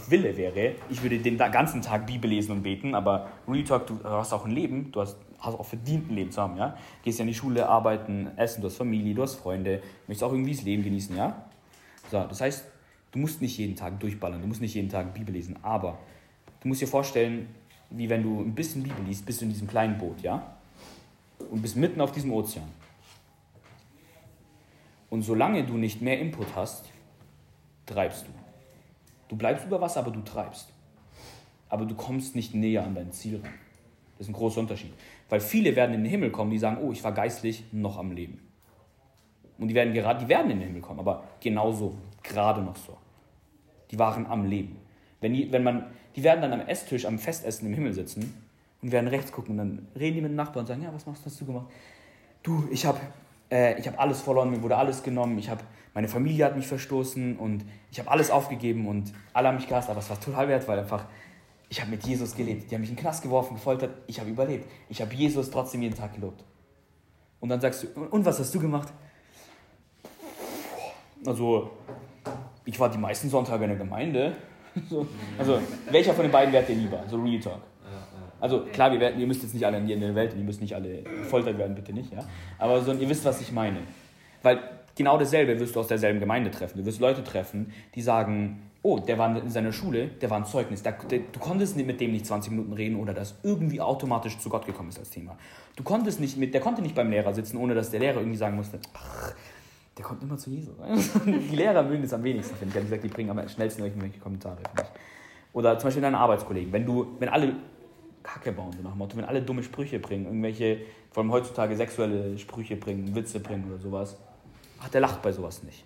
Wille 0.09 0.37
wäre, 0.37 0.74
ich 0.88 1.00
würde 1.00 1.18
den 1.18 1.38
ganzen 1.38 1.81
Tag 1.81 2.07
Bibel 2.07 2.29
lesen 2.29 2.50
und 2.50 2.62
beten, 2.62 2.94
aber 2.94 3.29
Real 3.46 3.62
Talk, 3.62 3.87
du 3.87 4.03
hast 4.03 4.33
auch 4.33 4.46
ein 4.46 4.50
Leben, 4.50 4.90
du 4.90 5.00
hast, 5.00 5.16
hast 5.38 5.55
auch 5.55 5.64
verdient 5.64 6.11
ein 6.11 6.16
Leben 6.16 6.33
zu 6.33 6.42
haben, 6.42 6.57
ja? 6.57 6.76
Gehst 7.05 7.20
ja 7.20 7.22
in 7.22 7.29
die 7.29 7.35
Schule, 7.35 7.68
arbeiten, 7.68 8.29
essen, 8.37 8.62
du 8.62 8.66
hast 8.66 8.79
Familie, 8.79 9.14
du 9.14 9.22
hast 9.22 9.37
Freunde, 9.37 9.81
möchtest 10.09 10.24
auch 10.24 10.33
irgendwie 10.33 10.53
das 10.53 10.62
Leben 10.62 10.83
genießen, 10.83 11.16
ja? 11.16 11.44
So, 12.11 12.24
das 12.24 12.40
heißt, 12.40 12.64
du 13.12 13.18
musst 13.20 13.40
nicht 13.40 13.57
jeden 13.57 13.76
Tag 13.76 14.00
durchballern, 14.00 14.40
du 14.42 14.48
musst 14.48 14.61
nicht 14.61 14.74
jeden 14.74 14.88
Tag 14.88 15.14
Bibel 15.14 15.33
lesen, 15.33 15.57
aber 15.62 15.96
du 16.62 16.66
musst 16.66 16.81
dir 16.81 16.88
vorstellen, 16.88 17.46
wie 17.90 18.11
wenn 18.11 18.24
du 18.24 18.40
ein 18.40 18.57
bisschen 18.57 18.83
Bibel 18.83 19.05
liest, 19.07 19.24
bist 19.24 19.40
du 19.40 19.44
in 19.44 19.53
diesem 19.53 19.68
kleinen 19.68 19.96
Boot, 19.98 20.20
ja? 20.20 20.57
Und 21.48 21.62
bist 21.62 21.76
mitten 21.76 22.00
auf 22.00 22.11
diesem 22.11 22.33
Ozean. 22.33 22.66
Und 25.10 25.22
solange 25.22 25.64
du 25.64 25.74
nicht 25.74 26.00
mehr 26.00 26.18
Input 26.18 26.54
hast, 26.54 26.86
treibst 27.84 28.26
du. 28.26 28.30
Du 29.28 29.36
bleibst 29.36 29.66
über 29.66 29.80
Wasser, 29.80 30.00
aber 30.00 30.12
du 30.12 30.22
treibst. 30.22 30.72
Aber 31.68 31.84
du 31.84 31.94
kommst 31.94 32.34
nicht 32.34 32.54
näher 32.54 32.84
an 32.84 32.94
dein 32.94 33.12
Ziel 33.12 33.36
ran. 33.36 33.52
Das 34.16 34.26
ist 34.26 34.30
ein 34.30 34.34
großer 34.34 34.60
Unterschied. 34.60 34.92
Weil 35.28 35.40
viele 35.40 35.74
werden 35.76 35.94
in 35.94 36.02
den 36.02 36.10
Himmel 36.10 36.30
kommen, 36.30 36.50
die 36.50 36.58
sagen, 36.58 36.78
oh, 36.82 36.92
ich 36.92 37.02
war 37.04 37.12
geistlich 37.12 37.64
noch 37.72 37.98
am 37.98 38.12
Leben. 38.12 38.40
Und 39.58 39.68
die 39.68 39.74
werden 39.74 39.92
gerade, 39.92 40.24
die 40.24 40.28
werden 40.28 40.50
in 40.50 40.58
den 40.58 40.68
Himmel 40.68 40.82
kommen, 40.82 41.00
aber 41.00 41.24
genauso, 41.40 41.96
gerade 42.22 42.62
noch 42.62 42.76
so. 42.76 42.96
Die 43.90 43.98
waren 43.98 44.26
am 44.26 44.46
Leben. 44.46 44.76
Wenn, 45.20 45.34
die, 45.34 45.52
wenn 45.52 45.62
man, 45.62 45.86
die 46.16 46.22
werden 46.22 46.40
dann 46.40 46.52
am 46.52 46.60
Esstisch, 46.66 47.04
am 47.04 47.18
Festessen 47.18 47.68
im 47.68 47.74
Himmel 47.74 47.92
sitzen 47.92 48.34
und 48.80 48.90
werden 48.90 49.08
rechts 49.08 49.32
gucken 49.32 49.52
und 49.52 49.58
dann 49.58 49.88
reden 49.98 50.16
die 50.16 50.22
mit 50.22 50.30
dem 50.30 50.36
Nachbarn 50.36 50.60
und 50.60 50.66
sagen, 50.66 50.82
ja, 50.82 50.92
was 50.92 51.06
machst, 51.06 51.24
hast 51.26 51.40
du 51.40 51.46
gemacht? 51.46 51.66
Du, 52.42 52.66
ich 52.70 52.86
habe 52.86 52.98
äh, 53.50 53.80
hab 53.82 54.00
alles 54.00 54.22
verloren, 54.22 54.50
mir 54.50 54.62
wurde 54.62 54.76
alles 54.76 55.02
genommen, 55.02 55.38
ich 55.38 55.50
habe, 55.50 55.62
meine 55.94 56.08
Familie 56.08 56.46
hat 56.46 56.56
mich 56.56 56.66
verstoßen 56.66 57.36
und 57.36 57.64
ich 57.90 57.98
habe 57.98 58.10
alles 58.10 58.30
aufgegeben 58.30 58.86
und 58.88 59.12
alle 59.32 59.48
haben 59.48 59.56
mich 59.56 59.68
gehasst, 59.68 59.90
aber 59.90 59.98
es 59.98 60.08
war 60.08 60.18
total 60.18 60.48
wert, 60.48 60.66
weil 60.66 60.78
einfach 60.78 61.04
ich 61.70 61.80
habe 61.80 61.92
mit 61.92 62.04
Jesus 62.04 62.34
gelebt. 62.34 62.68
Die 62.68 62.74
haben 62.74 62.80
mich 62.80 62.90
in 62.90 62.96
den 62.96 63.02
Knast 63.02 63.22
geworfen, 63.22 63.54
gefoltert. 63.54 63.94
Ich 64.08 64.18
habe 64.18 64.28
überlebt. 64.28 64.68
Ich 64.88 65.00
habe 65.00 65.14
Jesus 65.14 65.50
trotzdem 65.50 65.80
jeden 65.82 65.94
Tag 65.94 66.14
gelobt. 66.14 66.44
Und 67.38 67.48
dann 67.48 67.60
sagst 67.60 67.84
du, 67.84 68.00
und 68.10 68.24
was 68.24 68.40
hast 68.40 68.52
du 68.52 68.58
gemacht? 68.58 68.92
Also, 71.24 71.70
ich 72.64 72.78
war 72.78 72.90
die 72.90 72.98
meisten 72.98 73.30
Sonntage 73.30 73.64
in 73.64 73.70
der 73.70 73.78
Gemeinde. 73.78 74.36
also, 75.38 75.60
welcher 75.90 76.12
von 76.12 76.24
den 76.24 76.32
beiden 76.32 76.52
wärt 76.52 76.68
ihr 76.68 76.74
lieber? 76.74 77.04
So 77.08 77.16
Real 77.16 77.40
Talk. 77.40 77.60
Also 78.40 78.64
klar, 78.72 78.92
wir 78.92 79.00
werden, 79.00 79.20
ihr 79.20 79.26
müsst 79.26 79.42
jetzt 79.42 79.55
nicht 79.55 79.66
alle 79.66 79.79
in 79.79 80.00
der 80.00 80.14
Welt, 80.14 80.35
ihr 80.37 80.44
müsst 80.44 80.61
nicht 80.61 80.74
alle 80.74 81.03
gefoltert 81.03 81.59
werden, 81.59 81.74
bitte 81.74 81.92
nicht, 81.92 82.12
ja. 82.12 82.24
Aber 82.59 82.81
so, 82.81 82.92
ihr 82.92 83.09
wisst, 83.09 83.24
was 83.24 83.40
ich 83.40 83.53
meine. 83.53 83.79
Weil 84.42 84.59
genau 84.96 85.18
dasselbe 85.18 85.59
wirst 85.59 85.76
du 85.76 85.81
aus 85.81 85.88
derselben 85.88 86.20
Gemeinde 86.20 86.50
treffen. 86.50 86.79
Du 86.79 86.87
wirst 86.87 87.00
Leute 87.00 87.22
treffen, 87.22 87.72
die 87.94 88.03
sagen, 88.03 88.70
oh, 88.83 88.98
der 88.98 89.18
war 89.18 89.37
in 89.37 89.50
seiner 89.50 89.72
Schule, 89.72 90.09
der 90.09 90.31
war 90.31 90.38
ein 90.38 90.44
Zeugnis. 90.44 90.83
Der, 90.83 90.92
der, 90.92 91.20
du 91.33 91.38
konntest 91.38 91.76
mit 91.76 92.00
dem 92.00 92.12
nicht 92.12 92.26
20 92.26 92.50
Minuten 92.53 92.72
reden 92.72 92.96
oder 92.96 93.12
das 93.12 93.35
irgendwie 93.42 93.81
automatisch 93.81 94.38
zu 94.38 94.48
Gott 94.48 94.66
gekommen 94.66 94.88
ist 94.88 94.98
als 94.98 95.11
Thema. 95.11 95.37
Du 95.76 95.83
konntest 95.83 96.20
nicht 96.20 96.37
mit, 96.37 96.55
der 96.55 96.61
konnte 96.61 96.83
nicht 96.83 96.94
beim 96.94 97.11
Lehrer 97.11 97.33
sitzen, 97.35 97.57
ohne 97.59 97.74
dass 97.74 97.90
der 97.90 98.00
Lehrer 98.00 98.18
irgendwie 98.18 98.38
sagen 98.38 98.57
musste, 98.57 98.79
ach, 98.94 99.35
der 99.96 100.05
kommt 100.05 100.22
immer 100.22 100.38
zu 100.38 100.50
Jesus. 100.50 100.74
die 101.26 101.57
Lehrer 101.57 101.83
mögen 101.83 102.03
das 102.03 102.12
am 102.12 102.22
wenigsten, 102.22 102.57
finde 102.57 102.79
ich. 102.79 102.85
Gesagt, 102.85 103.05
die 103.05 103.09
bringen 103.09 103.31
am 103.31 103.48
schnellsten 103.48 103.83
irgendwelche 103.83 104.18
Kommentare. 104.18 104.59
Oder 105.53 105.79
zum 105.79 105.88
Beispiel 105.88 106.03
deine 106.03 106.18
Arbeitskollegen. 106.18 106.72
Wenn 106.72 106.87
du, 106.87 107.16
wenn 107.18 107.29
alle 107.29 107.55
Kacke 108.22 108.52
bauen, 108.52 108.72
so 108.72 108.83
nach 108.83 108.92
dem 108.92 108.98
Motto, 108.98 109.16
wenn 109.16 109.24
alle 109.24 109.42
dumme 109.42 109.62
Sprüche 109.62 109.98
bringen, 109.98 110.26
irgendwelche, 110.26 110.80
vor 111.11 111.22
allem 111.22 111.33
heutzutage 111.33 111.76
sexuelle 111.76 112.38
Sprüche 112.38 112.76
bringen, 112.76 113.14
Witze 113.14 113.40
bringen 113.40 113.64
oder 113.66 113.78
sowas, 113.78 114.16
ach, 114.80 114.88
der 114.88 115.00
lacht 115.00 115.22
bei 115.22 115.33
sowas 115.33 115.62
nicht. 115.62 115.85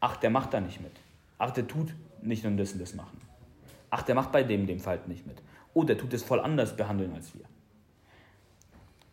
Ach, 0.00 0.16
der 0.16 0.30
macht 0.30 0.52
da 0.52 0.60
nicht 0.60 0.80
mit. 0.80 0.92
Ach, 1.38 1.50
der 1.50 1.66
tut 1.66 1.94
nicht 2.22 2.44
nur 2.44 2.52
das 2.54 2.72
und 2.72 2.80
das 2.80 2.94
machen. 2.94 3.20
Ach, 3.90 4.02
der 4.02 4.14
macht 4.14 4.32
bei 4.32 4.42
dem 4.42 4.66
dem 4.66 4.80
Fall 4.80 5.00
nicht 5.06 5.26
mit. 5.26 5.42
Oh, 5.74 5.84
der 5.84 5.96
tut 5.96 6.12
es 6.12 6.22
voll 6.22 6.40
anders 6.40 6.76
behandeln 6.76 7.12
als 7.12 7.34
wir. 7.34 7.44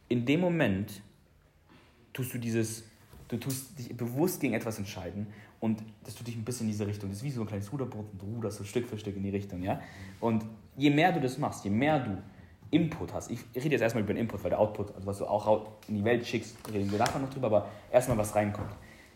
In 0.10 0.26
dem 0.26 0.40
Moment 0.40 1.02
tust 2.12 2.34
du 2.34 2.38
dieses, 2.38 2.84
du 3.28 3.38
tust 3.38 3.78
dich 3.78 3.96
bewusst 3.96 4.40
gegen 4.40 4.54
etwas 4.54 4.78
entscheiden 4.78 5.28
und 5.60 5.84
das 6.04 6.16
tut 6.16 6.28
dich 6.28 6.36
ein 6.36 6.44
bisschen 6.44 6.68
in 6.68 6.72
diese 6.72 6.88
Richtung. 6.88 7.10
Das 7.10 7.20
ist 7.20 7.24
wie 7.24 7.32
so 7.32 7.42
ein 7.42 7.48
kleines 7.48 7.72
Ruderboot 7.72 8.12
und 8.12 8.22
du 8.22 8.26
ruderst 8.26 8.58
so 8.58 8.64
Stück 8.64 8.88
für 8.88 8.98
Stück 8.98 9.16
in 9.16 9.24
die 9.24 9.30
Richtung, 9.30 9.64
ja. 9.64 9.82
Und 10.20 10.46
je 10.76 10.90
mehr 10.90 11.12
du 11.12 11.22
das 11.22 11.38
machst, 11.38 11.64
je 11.64 11.70
mehr 11.70 12.00
du 12.00 12.22
Input 12.74 13.14
hast, 13.14 13.32
ich 13.32 13.40
rede 13.56 13.70
jetzt 13.70 13.82
erstmal 13.82 14.04
über 14.04 14.14
den 14.14 14.22
Input, 14.22 14.44
weil 14.44 14.50
der 14.50 14.60
Output, 14.60 14.94
also 14.96 15.08
was 15.08 15.18
du 15.20 15.26
auch 15.26 15.68
in 15.88 15.96
die 15.96 16.04
Welt 16.04 16.26
schickst, 16.26 16.58
reden 16.74 16.92
wir 16.92 17.00
nachher 17.00 17.20
noch 17.20 17.30
drüber, 17.30 17.48
aber 17.48 17.70
erstmal 17.92 18.18
was 18.18 18.36
reinkommt 18.36 18.72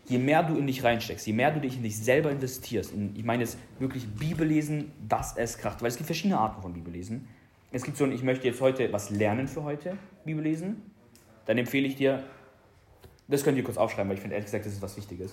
je 0.08 0.18
mehr 0.18 0.42
du 0.42 0.56
in 0.56 0.66
dich 0.66 0.82
reinsteckst, 0.82 1.26
je 1.26 1.32
mehr 1.32 1.50
du 1.50 1.60
dich 1.60 1.76
in 1.76 1.82
dich 1.82 1.96
selber 1.96 2.30
investierst, 2.30 2.92
in, 2.92 3.14
ich 3.14 3.24
meine 3.24 3.42
jetzt 3.42 3.58
wirklich 3.78 4.08
Bibellesen, 4.08 4.92
dass 5.06 5.36
es 5.36 5.58
kracht, 5.58 5.82
weil 5.82 5.88
es 5.88 5.96
gibt 5.96 6.06
verschiedene 6.06 6.38
Arten 6.38 6.62
von 6.62 6.72
Bibellesen. 6.72 7.28
Es 7.70 7.82
gibt 7.82 7.98
so 7.98 8.04
ein, 8.04 8.12
ich 8.12 8.22
möchte 8.22 8.46
jetzt 8.46 8.60
heute 8.60 8.90
was 8.92 9.10
lernen 9.10 9.46
für 9.46 9.62
heute, 9.62 9.98
Bibellesen. 10.24 10.82
Dann 11.44 11.58
empfehle 11.58 11.86
ich 11.86 11.96
dir, 11.96 12.24
das 13.28 13.44
könnt 13.44 13.58
ihr 13.58 13.64
kurz 13.64 13.76
aufschreiben, 13.76 14.08
weil 14.08 14.16
ich 14.16 14.22
finde 14.22 14.36
ehrlich 14.36 14.46
gesagt, 14.46 14.64
das 14.64 14.72
ist 14.72 14.82
was 14.82 14.96
Wichtiges. 14.96 15.30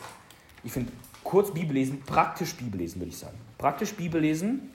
Ich 0.64 0.72
finde 0.72 0.92
kurz 1.24 1.54
Bibellesen, 1.54 2.02
praktisch 2.02 2.54
Bibellesen, 2.56 3.00
würde 3.00 3.10
ich 3.10 3.18
sagen. 3.18 3.38
Praktisch 3.58 3.94
Bibellesen, 3.94 4.72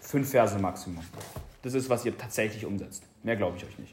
fünf 0.00 0.30
Verse 0.30 0.58
Maximum. 0.58 1.02
Das 1.66 1.74
ist, 1.74 1.90
was 1.90 2.04
ihr 2.04 2.16
tatsächlich 2.16 2.64
umsetzt. 2.64 3.02
Mehr 3.24 3.34
glaube 3.34 3.56
ich 3.56 3.64
euch 3.64 3.76
nicht. 3.80 3.92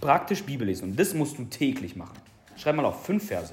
Praktisch 0.00 0.42
Bibellesen. 0.42 0.88
Und 0.88 0.98
das 0.98 1.12
musst 1.12 1.36
du 1.36 1.44
täglich 1.44 1.96
machen. 1.96 2.16
Schreib 2.56 2.76
mal 2.76 2.86
auf, 2.86 3.04
fünf 3.04 3.26
Verse. 3.26 3.52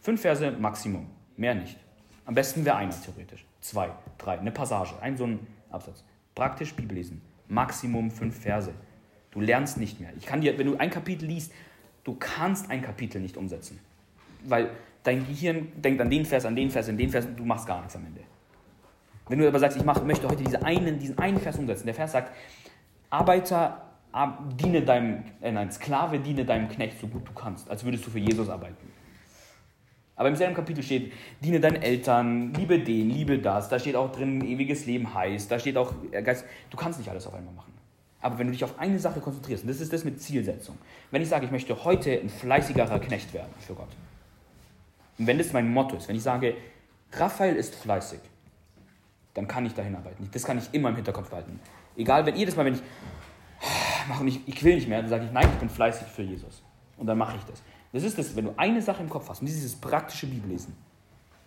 Fünf 0.00 0.22
Verse 0.22 0.50
Maximum, 0.52 1.06
mehr 1.36 1.54
nicht. 1.54 1.76
Am 2.24 2.34
besten 2.34 2.64
wäre 2.64 2.76
einer 2.76 2.98
theoretisch. 2.98 3.44
Zwei, 3.60 3.90
drei, 4.16 4.38
eine 4.38 4.50
Passage, 4.50 4.94
ein 5.02 5.18
so 5.18 5.26
ein 5.26 5.46
Absatz. 5.68 6.02
Praktisch 6.34 6.72
Bibel 6.72 6.96
lesen. 6.96 7.20
Maximum 7.48 8.10
fünf 8.10 8.40
Verse. 8.40 8.72
Du 9.30 9.42
lernst 9.42 9.76
nicht 9.76 10.00
mehr. 10.00 10.10
Ich 10.16 10.24
kann 10.24 10.40
dir, 10.40 10.56
wenn 10.56 10.66
du 10.66 10.78
ein 10.78 10.88
Kapitel 10.88 11.26
liest, 11.26 11.52
du 12.04 12.14
kannst 12.14 12.70
ein 12.70 12.80
Kapitel 12.80 13.20
nicht 13.20 13.36
umsetzen. 13.36 13.78
Weil 14.44 14.70
dein 15.02 15.26
Gehirn 15.26 15.70
denkt 15.82 16.00
an 16.00 16.08
den 16.08 16.24
Vers, 16.24 16.46
an 16.46 16.56
den 16.56 16.70
Vers, 16.70 16.88
an 16.88 16.96
den 16.96 17.10
Vers, 17.10 17.26
und 17.26 17.36
du 17.36 17.44
machst 17.44 17.66
gar 17.66 17.80
nichts 17.80 17.94
am 17.94 18.06
Ende. 18.06 18.22
Wenn 19.28 19.38
du 19.38 19.48
aber 19.48 19.58
sagst, 19.58 19.76
ich 19.76 19.84
mach, 19.84 20.02
möchte 20.04 20.28
heute 20.28 20.42
diese 20.42 20.62
einen, 20.64 20.98
diesen 20.98 21.18
einen 21.18 21.40
Vers 21.40 21.58
umsetzen, 21.58 21.86
der 21.86 21.94
Vers 21.94 22.12
sagt, 22.12 22.32
Arbeiter 23.10 23.80
diene 24.60 24.82
deinem, 24.82 25.24
äh 25.40 25.50
nein, 25.50 25.72
Sklave 25.72 26.18
diene 26.20 26.44
deinem 26.44 26.68
Knecht 26.68 27.00
so 27.00 27.06
gut 27.06 27.26
du 27.26 27.32
kannst, 27.32 27.68
als 27.68 27.84
würdest 27.84 28.06
du 28.06 28.10
für 28.10 28.18
Jesus 28.18 28.48
arbeiten. 28.48 28.92
Aber 30.16 30.28
im 30.28 30.36
selben 30.36 30.54
Kapitel 30.54 30.82
steht, 30.82 31.12
diene 31.40 31.58
deinen 31.58 31.82
Eltern, 31.82 32.54
liebe 32.54 32.78
den, 32.78 33.10
liebe 33.10 33.38
das. 33.38 33.68
Da 33.68 33.80
steht 33.80 33.96
auch 33.96 34.12
drin, 34.12 34.44
ewiges 34.44 34.86
Leben 34.86 35.12
heißt. 35.12 35.50
Da 35.50 35.58
steht 35.58 35.76
auch, 35.76 35.92
äh, 36.12 36.22
Geist, 36.22 36.44
du 36.70 36.76
kannst 36.76 37.00
nicht 37.00 37.10
alles 37.10 37.26
auf 37.26 37.34
einmal 37.34 37.52
machen. 37.54 37.72
Aber 38.20 38.38
wenn 38.38 38.46
du 38.46 38.52
dich 38.52 38.62
auf 38.62 38.78
eine 38.78 38.98
Sache 38.98 39.20
konzentrierst, 39.20 39.64
und 39.64 39.68
das 39.68 39.80
ist 39.80 39.92
das 39.92 40.04
mit 40.04 40.22
Zielsetzung. 40.22 40.78
Wenn 41.10 41.20
ich 41.20 41.28
sage, 41.28 41.46
ich 41.46 41.50
möchte 41.50 41.84
heute 41.84 42.12
ein 42.12 42.28
fleißigerer 42.28 43.00
Knecht 43.00 43.34
werden 43.34 43.52
für 43.58 43.74
Gott. 43.74 43.88
Und 45.18 45.26
wenn 45.26 45.38
das 45.38 45.52
mein 45.52 45.70
Motto 45.72 45.96
ist, 45.96 46.08
wenn 46.08 46.16
ich 46.16 46.22
sage, 46.22 46.54
Raphael 47.12 47.56
ist 47.56 47.74
fleißig, 47.74 48.20
dann 49.34 49.48
kann 49.48 49.66
ich 49.66 49.74
dahin 49.74 49.94
arbeiten. 49.96 50.28
Das 50.32 50.44
kann 50.44 50.58
ich 50.58 50.72
immer 50.72 50.88
im 50.88 50.96
Hinterkopf 50.96 51.28
behalten. 51.28 51.60
Egal, 51.96 52.24
wenn 52.24 52.36
jedes 52.36 52.56
Mal, 52.56 52.64
wenn 52.64 52.74
ich 52.74 52.82
mache 54.08 54.26
ich, 54.26 54.46
ich 54.46 54.62
will 54.62 54.76
nicht 54.76 54.88
mehr, 54.88 55.00
dann 55.00 55.10
sage 55.10 55.24
ich, 55.24 55.32
nein, 55.32 55.48
ich 55.52 55.58
bin 55.58 55.68
fleißig 55.68 56.06
für 56.08 56.22
Jesus. 56.22 56.62
Und 56.96 57.06
dann 57.06 57.18
mache 57.18 57.36
ich 57.36 57.44
das. 57.44 57.62
Das 57.92 58.02
ist 58.02 58.18
das, 58.18 58.34
wenn 58.36 58.46
du 58.46 58.54
eine 58.56 58.82
Sache 58.82 59.02
im 59.02 59.08
Kopf 59.08 59.28
hast, 59.28 59.40
und 59.40 59.46
dieses 59.46 59.74
praktische 59.74 60.26
Bibellesen, 60.26 60.74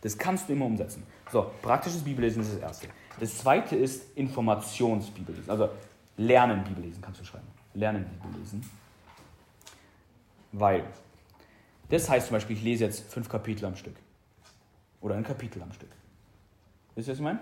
das 0.01 0.17
kannst 0.17 0.47
du 0.47 0.53
immer 0.53 0.65
umsetzen. 0.65 1.03
So, 1.31 1.51
praktisches 1.61 2.03
Bibellesen 2.03 2.41
ist 2.41 2.53
das 2.53 2.59
Erste. 2.59 2.87
Das 3.19 3.37
Zweite 3.37 3.75
ist 3.75 4.15
Informationsbibellesen, 4.15 5.49
also 5.49 5.69
Lernen 6.17 6.63
Bibellesen 6.63 7.01
kannst 7.01 7.21
du 7.21 7.25
schreiben. 7.25 7.47
Lernen 7.73 8.05
Bibellesen. 8.05 8.67
Weil, 10.51 10.83
das 11.89 12.09
heißt 12.09 12.27
zum 12.27 12.35
Beispiel, 12.35 12.55
ich 12.55 12.63
lese 12.63 12.85
jetzt 12.85 13.11
fünf 13.11 13.29
Kapitel 13.29 13.65
am 13.65 13.75
Stück. 13.75 13.95
Oder 15.01 15.15
ein 15.15 15.23
Kapitel 15.23 15.61
am 15.61 15.71
Stück. 15.71 15.91
Wisst 16.95 17.07
ihr, 17.07 17.11
was 17.11 17.19
ich 17.19 17.23
meine? 17.23 17.39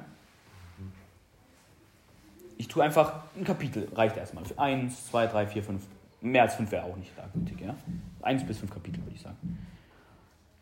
Ich 2.57 2.67
tue 2.67 2.83
einfach 2.83 3.23
ein 3.35 3.43
Kapitel, 3.43 3.87
reicht 3.93 4.17
erstmal. 4.17 4.43
Eins, 4.57 5.07
zwei, 5.07 5.27
drei, 5.27 5.47
vier, 5.47 5.63
fünf. 5.63 5.85
Mehr 6.21 6.43
als 6.43 6.55
fünf 6.55 6.71
wäre 6.71 6.85
auch 6.85 6.95
nicht 6.95 7.11
gültig. 7.33 7.61
Ja? 7.61 7.75
Eins 8.21 8.45
bis 8.45 8.59
fünf 8.59 8.71
Kapitel, 8.71 9.03
würde 9.03 9.15
ich 9.15 9.21
sagen. 9.21 9.37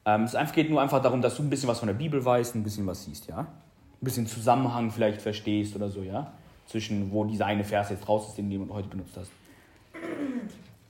Ähm, 0.06 0.24
es 0.24 0.52
geht 0.52 0.70
nur 0.70 0.82
einfach 0.82 1.02
darum, 1.02 1.22
dass 1.22 1.38
du 1.38 1.44
ein 1.44 1.50
bisschen 1.50 1.70
was 1.70 1.80
von 1.80 1.88
der 1.88 1.94
Bibel 1.94 2.24
weißt, 2.24 2.56
ein 2.56 2.64
bisschen 2.64 2.86
was 2.88 3.06
siehst. 3.06 3.28
Ja? 3.28 3.40
Ein 3.40 3.48
bisschen 4.02 4.28
Zusammenhang 4.28 4.92
vielleicht 4.92 5.22
verstehst 5.22 5.76
oder 5.76 5.90
so. 5.90 6.02
ja, 6.02 6.34
Zwischen 6.66 7.12
wo 7.12 7.24
dieser 7.26 7.46
eine 7.46 7.64
Vers 7.64 7.90
jetzt 7.92 8.10
raus 8.10 8.30
ist, 8.30 8.38
den 8.38 8.50
du 8.50 8.74
heute 8.74 8.90
benutzt 8.90 9.16
hast. 9.16 9.32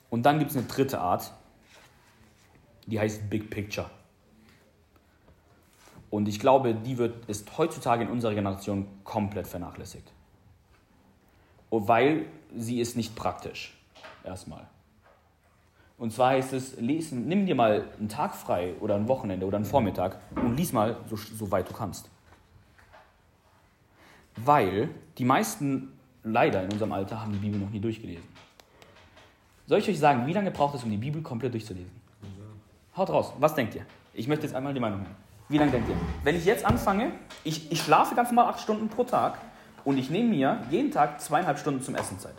Und 0.09 0.25
dann 0.25 0.39
gibt 0.39 0.51
es 0.51 0.57
eine 0.57 0.65
dritte 0.65 0.99
Art, 0.99 1.31
die 2.87 2.99
heißt 2.99 3.29
Big 3.29 3.49
Picture. 3.49 3.89
Und 6.09 6.27
ich 6.27 6.39
glaube, 6.39 6.75
die 6.75 6.97
wird, 6.97 7.25
ist 7.25 7.57
heutzutage 7.57 8.03
in 8.03 8.09
unserer 8.09 8.35
Generation 8.35 8.87
komplett 9.03 9.47
vernachlässigt 9.47 10.11
weil 11.81 12.25
sie 12.55 12.79
ist 12.79 12.95
nicht 12.95 13.15
praktisch. 13.15 13.75
Erstmal. 14.23 14.67
Und 15.97 16.11
zwar 16.11 16.31
heißt 16.31 16.53
es, 16.53 16.79
lesen, 16.79 17.27
nimm 17.27 17.45
dir 17.45 17.55
mal 17.55 17.85
einen 17.97 18.09
Tag 18.09 18.35
frei 18.35 18.73
oder 18.79 18.95
ein 18.95 19.07
Wochenende 19.07 19.45
oder 19.45 19.57
einen 19.57 19.65
Vormittag 19.65 20.19
und 20.35 20.57
lies 20.57 20.73
mal 20.73 20.97
so, 21.09 21.15
so 21.15 21.51
weit 21.51 21.69
du 21.69 21.73
kannst. 21.73 22.09
Weil 24.35 24.89
die 25.17 25.25
meisten 25.25 25.93
leider 26.23 26.63
in 26.63 26.71
unserem 26.71 26.91
Alter 26.91 27.21
haben 27.21 27.31
die 27.31 27.39
Bibel 27.39 27.59
noch 27.59 27.69
nie 27.69 27.79
durchgelesen. 27.79 28.27
Soll 29.67 29.79
ich 29.79 29.89
euch 29.89 29.99
sagen, 29.99 30.27
wie 30.27 30.33
lange 30.33 30.51
braucht 30.51 30.75
es, 30.75 30.83
um 30.83 30.91
die 30.91 30.97
Bibel 30.97 31.21
komplett 31.21 31.53
durchzulesen? 31.53 31.91
Haut 32.97 33.09
raus, 33.09 33.33
was 33.39 33.55
denkt 33.55 33.75
ihr? 33.75 33.85
Ich 34.13 34.27
möchte 34.27 34.45
jetzt 34.45 34.55
einmal 34.55 34.73
die 34.73 34.79
Meinung 34.79 34.99
hören. 34.99 35.15
Wie 35.49 35.57
lange 35.57 35.71
denkt 35.71 35.89
ihr? 35.89 35.95
Wenn 36.23 36.35
ich 36.35 36.45
jetzt 36.45 36.65
anfange, 36.65 37.11
ich, 37.43 37.71
ich 37.71 37.81
schlafe 37.81 38.15
ganz 38.15 38.29
normal 38.29 38.51
acht 38.51 38.59
Stunden 38.59 38.89
pro 38.89 39.03
Tag 39.03 39.39
Und 39.85 39.97
ich 39.97 40.09
nehme 40.09 40.29
mir 40.29 40.61
jeden 40.69 40.91
Tag 40.91 41.19
zweieinhalb 41.21 41.59
Stunden 41.59 41.81
zum 41.81 41.95
Essen 41.95 42.19
Zeit. 42.19 42.35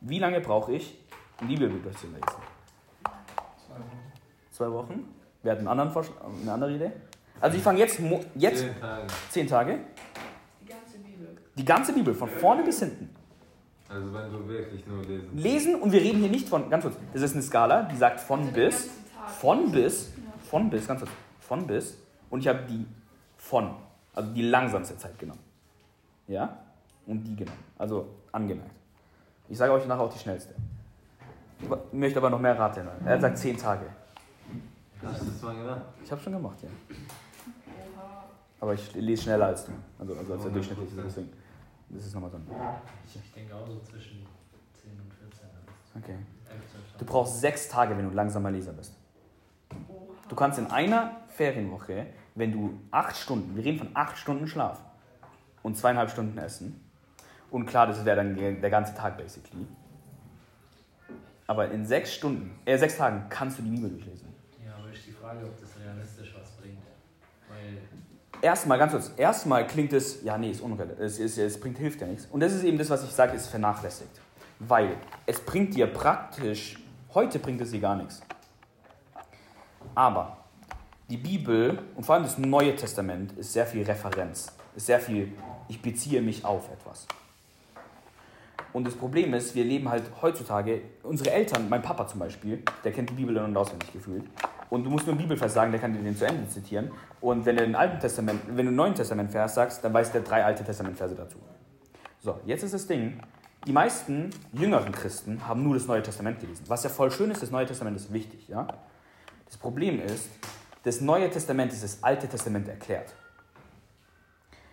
Wie 0.00 0.18
lange 0.18 0.40
brauche 0.40 0.72
ich, 0.72 0.98
um 1.40 1.48
die 1.48 1.56
Bibel 1.56 1.80
durchzulesen? 1.80 2.20
Zwei 2.22 3.74
Wochen. 3.76 4.00
Zwei 4.50 4.70
Wochen? 4.72 5.14
Wer 5.42 5.52
hat 5.52 5.58
einen 5.58 5.68
anderen 5.68 5.90
Vorschlag, 5.92 6.16
eine 6.42 6.52
andere 6.52 6.74
Idee? 6.74 6.92
Also 7.40 7.56
ich 7.56 7.62
fange 7.62 7.78
jetzt, 7.78 8.00
jetzt 8.34 8.60
Zehn 8.64 8.80
Tage. 8.80 9.06
zehn 9.30 9.46
Tage, 9.46 9.78
Die 10.62 10.66
ganze 10.66 10.98
Bibel. 10.98 11.36
die 11.54 11.64
ganze 11.64 11.92
Bibel, 11.92 12.14
von 12.14 12.28
vorne 12.28 12.62
bis 12.62 12.78
hinten. 12.80 13.14
Also 13.88 14.12
wenn 14.12 14.32
du 14.32 14.48
wirklich 14.48 14.84
nur 14.86 15.04
lesen. 15.04 15.36
Lesen 15.36 15.74
und 15.76 15.92
wir 15.92 16.00
reden 16.00 16.18
hier 16.20 16.30
nicht 16.30 16.48
von, 16.48 16.68
ganz 16.70 16.82
kurz, 16.82 16.96
das 17.12 17.22
ist 17.22 17.34
eine 17.34 17.42
Skala, 17.42 17.82
die 17.82 17.96
sagt 17.96 18.20
von 18.20 18.40
Also 18.40 18.52
bis, 18.52 18.90
von 19.38 19.70
bis, 19.70 20.12
von 20.50 20.70
bis, 20.70 20.88
ganz 20.88 21.00
kurz, 21.00 21.12
von 21.40 21.66
bis 21.66 21.98
und 22.30 22.40
ich 22.40 22.48
habe 22.48 22.60
die 22.68 22.86
von, 23.36 23.76
also 24.14 24.32
die 24.32 24.42
langsamste 24.42 24.96
Zeit 24.96 25.16
genommen. 25.18 25.40
Ja? 26.26 26.56
Und 27.06 27.22
die 27.24 27.36
genommen, 27.36 27.58
also 27.78 28.08
angemerkt. 28.32 28.70
Ich 29.48 29.56
sage 29.56 29.72
euch 29.72 29.86
nachher 29.86 30.02
auch 30.02 30.12
die 30.12 30.18
schnellste. 30.18 30.54
Ich 31.60 31.68
möchte 31.92 32.18
aber 32.18 32.30
noch 32.30 32.40
mehr 32.40 32.58
raten. 32.58 32.86
Er 33.04 33.20
sagt 33.20 33.38
zehn 33.38 33.56
Tage. 33.56 33.86
Hast 35.02 35.22
du 35.22 35.26
das 35.26 35.42
mal 35.42 35.54
gemacht? 35.56 35.80
Ich 36.04 36.10
habe 36.10 36.20
schon 36.20 36.32
gemacht, 36.32 36.58
ja. 36.62 36.68
Aber 38.60 38.74
ich 38.74 38.94
lese 38.94 39.22
schneller 39.22 39.46
als 39.46 39.66
du. 39.66 39.72
Also, 39.98 40.14
also 40.14 40.32
als 40.32 40.42
der 40.42 40.50
100%. 40.50 40.54
durchschnittliche. 40.54 41.02
Deswegen. 41.04 41.32
Das 41.90 42.04
ist 42.06 42.14
nochmal 42.14 42.30
so. 42.30 42.38
ein- 42.38 42.46
Ich 43.06 43.32
denke 43.32 43.54
auch 43.54 43.66
so 43.66 43.78
zwischen 43.80 44.26
10 44.74 44.90
und 45.00 45.12
14. 45.14 45.46
Okay. 45.96 46.12
11, 46.50 46.60
12 46.72 46.96
Du 46.98 47.04
brauchst 47.04 47.40
sechs 47.40 47.68
Tage, 47.68 47.96
wenn 47.96 48.08
du 48.08 48.14
langsamer 48.14 48.50
Leser 48.50 48.72
bist. 48.72 48.94
Du 50.28 50.34
kannst 50.34 50.58
in 50.58 50.66
einer 50.70 51.12
Ferienwoche, 51.28 52.06
wenn 52.34 52.50
du 52.50 52.80
acht 52.90 53.16
Stunden, 53.16 53.54
wir 53.54 53.64
reden 53.64 53.78
von 53.78 53.88
acht 53.94 54.18
Stunden 54.18 54.48
Schlaf 54.48 54.82
und 55.66 55.76
zweieinhalb 55.76 56.10
Stunden 56.10 56.38
Essen, 56.38 56.80
und 57.50 57.66
klar, 57.66 57.86
das 57.86 58.04
wäre 58.04 58.16
dann 58.16 58.36
der 58.36 58.70
ganze 58.70 58.94
Tag 58.94 59.18
basically, 59.18 59.66
aber 61.46 61.70
in 61.70 61.84
sechs 61.86 62.14
Stunden, 62.14 62.58
äh, 62.64 62.76
sechs 62.76 62.96
Tagen 62.96 63.26
kannst 63.28 63.58
du 63.58 63.62
die 63.62 63.70
Bibel 63.70 63.90
durchlesen. 63.90 64.28
Ja, 64.64 64.74
aber 64.78 64.90
ist 64.92 65.06
die 65.06 65.12
Frage, 65.12 65.44
ob 65.44 65.60
das 65.60 65.70
realistisch 65.80 66.34
was 66.38 66.50
bringt. 66.52 66.78
Weil 67.48 67.78
Erstmal, 68.42 68.78
ganz 68.78 68.92
kurz, 68.92 69.12
erstmal 69.16 69.66
klingt 69.66 69.92
es, 69.92 70.22
ja, 70.22 70.36
nee, 70.36 70.50
ist 70.50 70.60
unrealistisch, 70.60 71.04
es, 71.04 71.18
es, 71.18 71.38
es 71.38 71.60
bringt, 71.60 71.78
hilft 71.78 72.00
ja 72.00 72.06
nichts. 72.06 72.26
Und 72.26 72.40
das 72.40 72.52
ist 72.52 72.64
eben 72.64 72.78
das, 72.78 72.90
was 72.90 73.02
ich 73.04 73.10
sage, 73.10 73.34
ist 73.34 73.48
vernachlässigt. 73.48 74.20
Weil 74.58 74.96
es 75.24 75.40
bringt 75.40 75.74
dir 75.74 75.86
praktisch, 75.86 76.78
heute 77.14 77.38
bringt 77.38 77.60
es 77.60 77.70
dir 77.70 77.80
gar 77.80 77.96
nichts. 77.96 78.20
Aber 79.94 80.36
die 81.08 81.16
Bibel 81.16 81.78
und 81.94 82.04
vor 82.04 82.16
allem 82.16 82.24
das 82.24 82.38
Neue 82.38 82.74
Testament 82.74 83.32
ist 83.38 83.52
sehr 83.52 83.66
viel 83.66 83.84
Referenz, 83.84 84.52
ist 84.74 84.86
sehr 84.86 85.00
viel, 85.00 85.32
ich 85.68 85.82
beziehe 85.82 86.22
mich 86.22 86.44
auf 86.44 86.70
etwas. 86.70 87.06
Und 88.72 88.86
das 88.86 88.94
Problem 88.94 89.32
ist, 89.32 89.54
wir 89.54 89.64
leben 89.64 89.88
halt 89.88 90.04
heutzutage, 90.20 90.82
unsere 91.02 91.30
Eltern, 91.30 91.68
mein 91.68 91.80
Papa 91.80 92.06
zum 92.06 92.20
Beispiel, 92.20 92.62
der 92.84 92.92
kennt 92.92 93.08
die 93.08 93.14
Bibel 93.14 93.36
in- 93.36 93.44
und 93.44 93.56
auswendig 93.56 93.92
gefühlt. 93.92 94.24
Und 94.68 94.84
du 94.84 94.90
musst 94.90 95.06
nur 95.06 95.14
einen 95.14 95.22
Bibelvers 95.22 95.54
sagen, 95.54 95.70
der 95.70 95.80
kann 95.80 95.92
dir 95.94 96.00
den 96.00 96.16
zu 96.16 96.26
Ende 96.26 96.48
zitieren. 96.48 96.90
Und 97.20 97.46
wenn 97.46 97.56
du 97.56 97.62
den 97.64 97.74
Alten 97.74 98.00
Testament, 98.00 98.42
wenn 98.48 98.56
du 98.56 98.62
einen 98.62 98.76
Neuen 98.76 98.94
Testament 98.94 99.30
Vers 99.30 99.54
sagst, 99.54 99.82
dann 99.82 99.94
weiß 99.94 100.12
der 100.12 100.22
drei 100.22 100.44
Alte 100.44 100.64
Testament 100.64 100.96
Verse 100.96 101.14
dazu. 101.14 101.38
So, 102.20 102.38
jetzt 102.44 102.64
ist 102.64 102.74
das 102.74 102.86
Ding, 102.86 103.20
die 103.66 103.72
meisten 103.72 104.30
jüngeren 104.52 104.92
Christen 104.92 105.46
haben 105.46 105.62
nur 105.62 105.74
das 105.74 105.86
Neue 105.86 106.02
Testament 106.02 106.40
gelesen. 106.40 106.64
Was 106.68 106.84
ja 106.84 106.90
voll 106.90 107.10
schön 107.10 107.30
ist, 107.30 107.42
das 107.42 107.50
Neue 107.50 107.66
Testament 107.66 107.96
ist 107.96 108.12
wichtig, 108.12 108.48
ja. 108.48 108.66
Das 109.46 109.56
Problem 109.56 110.00
ist, 110.00 110.28
das 110.82 111.00
Neue 111.00 111.30
Testament 111.30 111.72
ist 111.72 111.82
das 111.82 112.02
Alte 112.02 112.28
Testament 112.28 112.68
erklärt. 112.68 113.14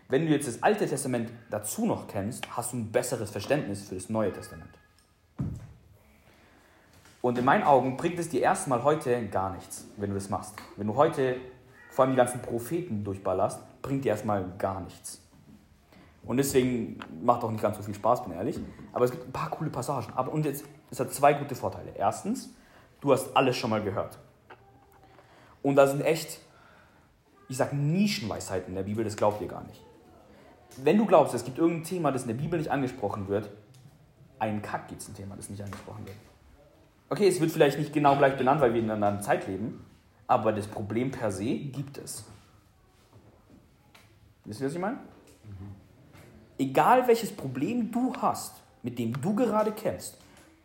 Wenn 0.10 0.26
du 0.26 0.32
jetzt 0.32 0.48
das 0.48 0.62
Alte 0.62 0.88
Testament 0.88 1.32
dazu 1.50 1.86
noch 1.86 2.08
kennst, 2.08 2.46
hast 2.56 2.74
du 2.74 2.78
ein 2.78 2.92
besseres 2.92 3.32
Verständnis 3.32 3.88
für 3.88 3.96
das 3.96 4.10
Neue 4.10 4.32
Testament. 4.32 4.70
Und 7.22 7.38
in 7.38 7.46
meinen 7.46 7.64
Augen 7.64 7.96
bringt 7.96 8.20
es 8.20 8.28
dir 8.28 8.42
erstmal 8.42 8.84
heute 8.84 9.28
gar 9.28 9.54
nichts, 9.54 9.86
wenn 9.96 10.10
du 10.10 10.16
das 10.16 10.30
machst. 10.30 10.56
Wenn 10.76 10.88
du 10.88 10.96
heute 10.96 11.38
vor 11.90 12.04
allem 12.04 12.12
die 12.12 12.18
ganzen 12.18 12.42
Propheten 12.42 13.04
durchballerst, 13.04 13.62
bringt 13.82 14.04
dir 14.04 14.10
erstmal 14.10 14.46
gar 14.58 14.82
nichts. 14.82 15.22
Und 16.26 16.38
deswegen 16.38 17.00
macht 17.24 17.44
auch 17.44 17.52
nicht 17.52 17.62
ganz 17.62 17.78
so 17.78 17.84
viel 17.84 17.94
Spaß, 17.94 18.24
bin 18.24 18.34
ehrlich. 18.34 18.60
Aber 18.92 19.06
es 19.06 19.12
gibt 19.12 19.26
ein 19.26 19.32
paar 19.32 19.50
coole 19.50 19.70
Passagen. 19.70 20.12
Aber, 20.16 20.34
und 20.34 20.46
jetzt, 20.46 20.66
es 20.92 21.00
hat 21.00 21.14
zwei 21.14 21.34
gute 21.34 21.56
Vorteile. 21.56 21.92
Erstens, 21.96 22.50
du 23.00 23.14
hast 23.14 23.36
alles 23.36 23.56
schon 23.56 23.70
mal 23.70 23.82
gehört. 23.82 24.20
Und 25.62 25.78
da 25.78 25.88
sind 25.88 26.02
echt, 26.02 26.40
ich 27.48 27.58
sag 27.58 27.72
Nischenweisheiten 27.72 28.70
in 28.70 28.76
der 28.76 28.84
Bibel, 28.84 29.04
das 29.04 29.16
glaubt 29.16 29.42
ihr 29.42 29.48
gar 29.48 29.64
nicht. 29.64 29.82
Wenn 30.78 30.98
du 30.98 31.06
glaubst, 31.06 31.34
es 31.34 31.46
gibt 31.46 31.58
irgendein 31.58 31.84
Thema, 31.84 32.12
das 32.12 32.24
in 32.24 32.30
der 32.30 32.36
Bibel 32.36 32.58
nicht 32.58 32.72
angesprochen 32.72 33.28
wird, 33.28 33.50
ein 34.40 34.62
Kack 34.62 34.88
gibt 34.88 35.02
es 35.02 35.08
ein 35.08 35.16
Thema, 35.16 35.36
das 35.36 35.50
nicht 35.50 35.62
angesprochen 35.62 36.06
wird. 36.06 36.18
Okay, 37.10 37.28
es 37.28 37.40
wird 37.40 37.52
vielleicht 37.52 37.78
nicht 37.78 37.94
genau 37.94 38.16
gleich 38.16 38.38
benannt, 38.38 38.60
weil 38.62 38.74
wir 38.74 38.80
in 38.82 38.90
einer 38.90 39.06
anderen 39.06 39.22
Zeit 39.22 39.48
leben, 39.48 39.86
aber 40.28 40.52
das 40.52 40.68
Problem 40.68 41.12
per 41.12 41.32
se 41.32 41.56
gibt 41.56 41.98
es. 41.98 42.26
Wisst 44.46 44.62
ihr, 44.62 44.68
was 44.68 44.74
ich 44.74 44.80
meine? 44.80 44.98
Egal 46.58 47.08
welches 47.08 47.32
Problem 47.32 47.92
du 47.92 48.14
hast, 48.22 48.56
mit 48.84 49.00
dem 49.00 49.20
du 49.22 49.36
gerade 49.36 49.72
kämpfst, 49.72 50.18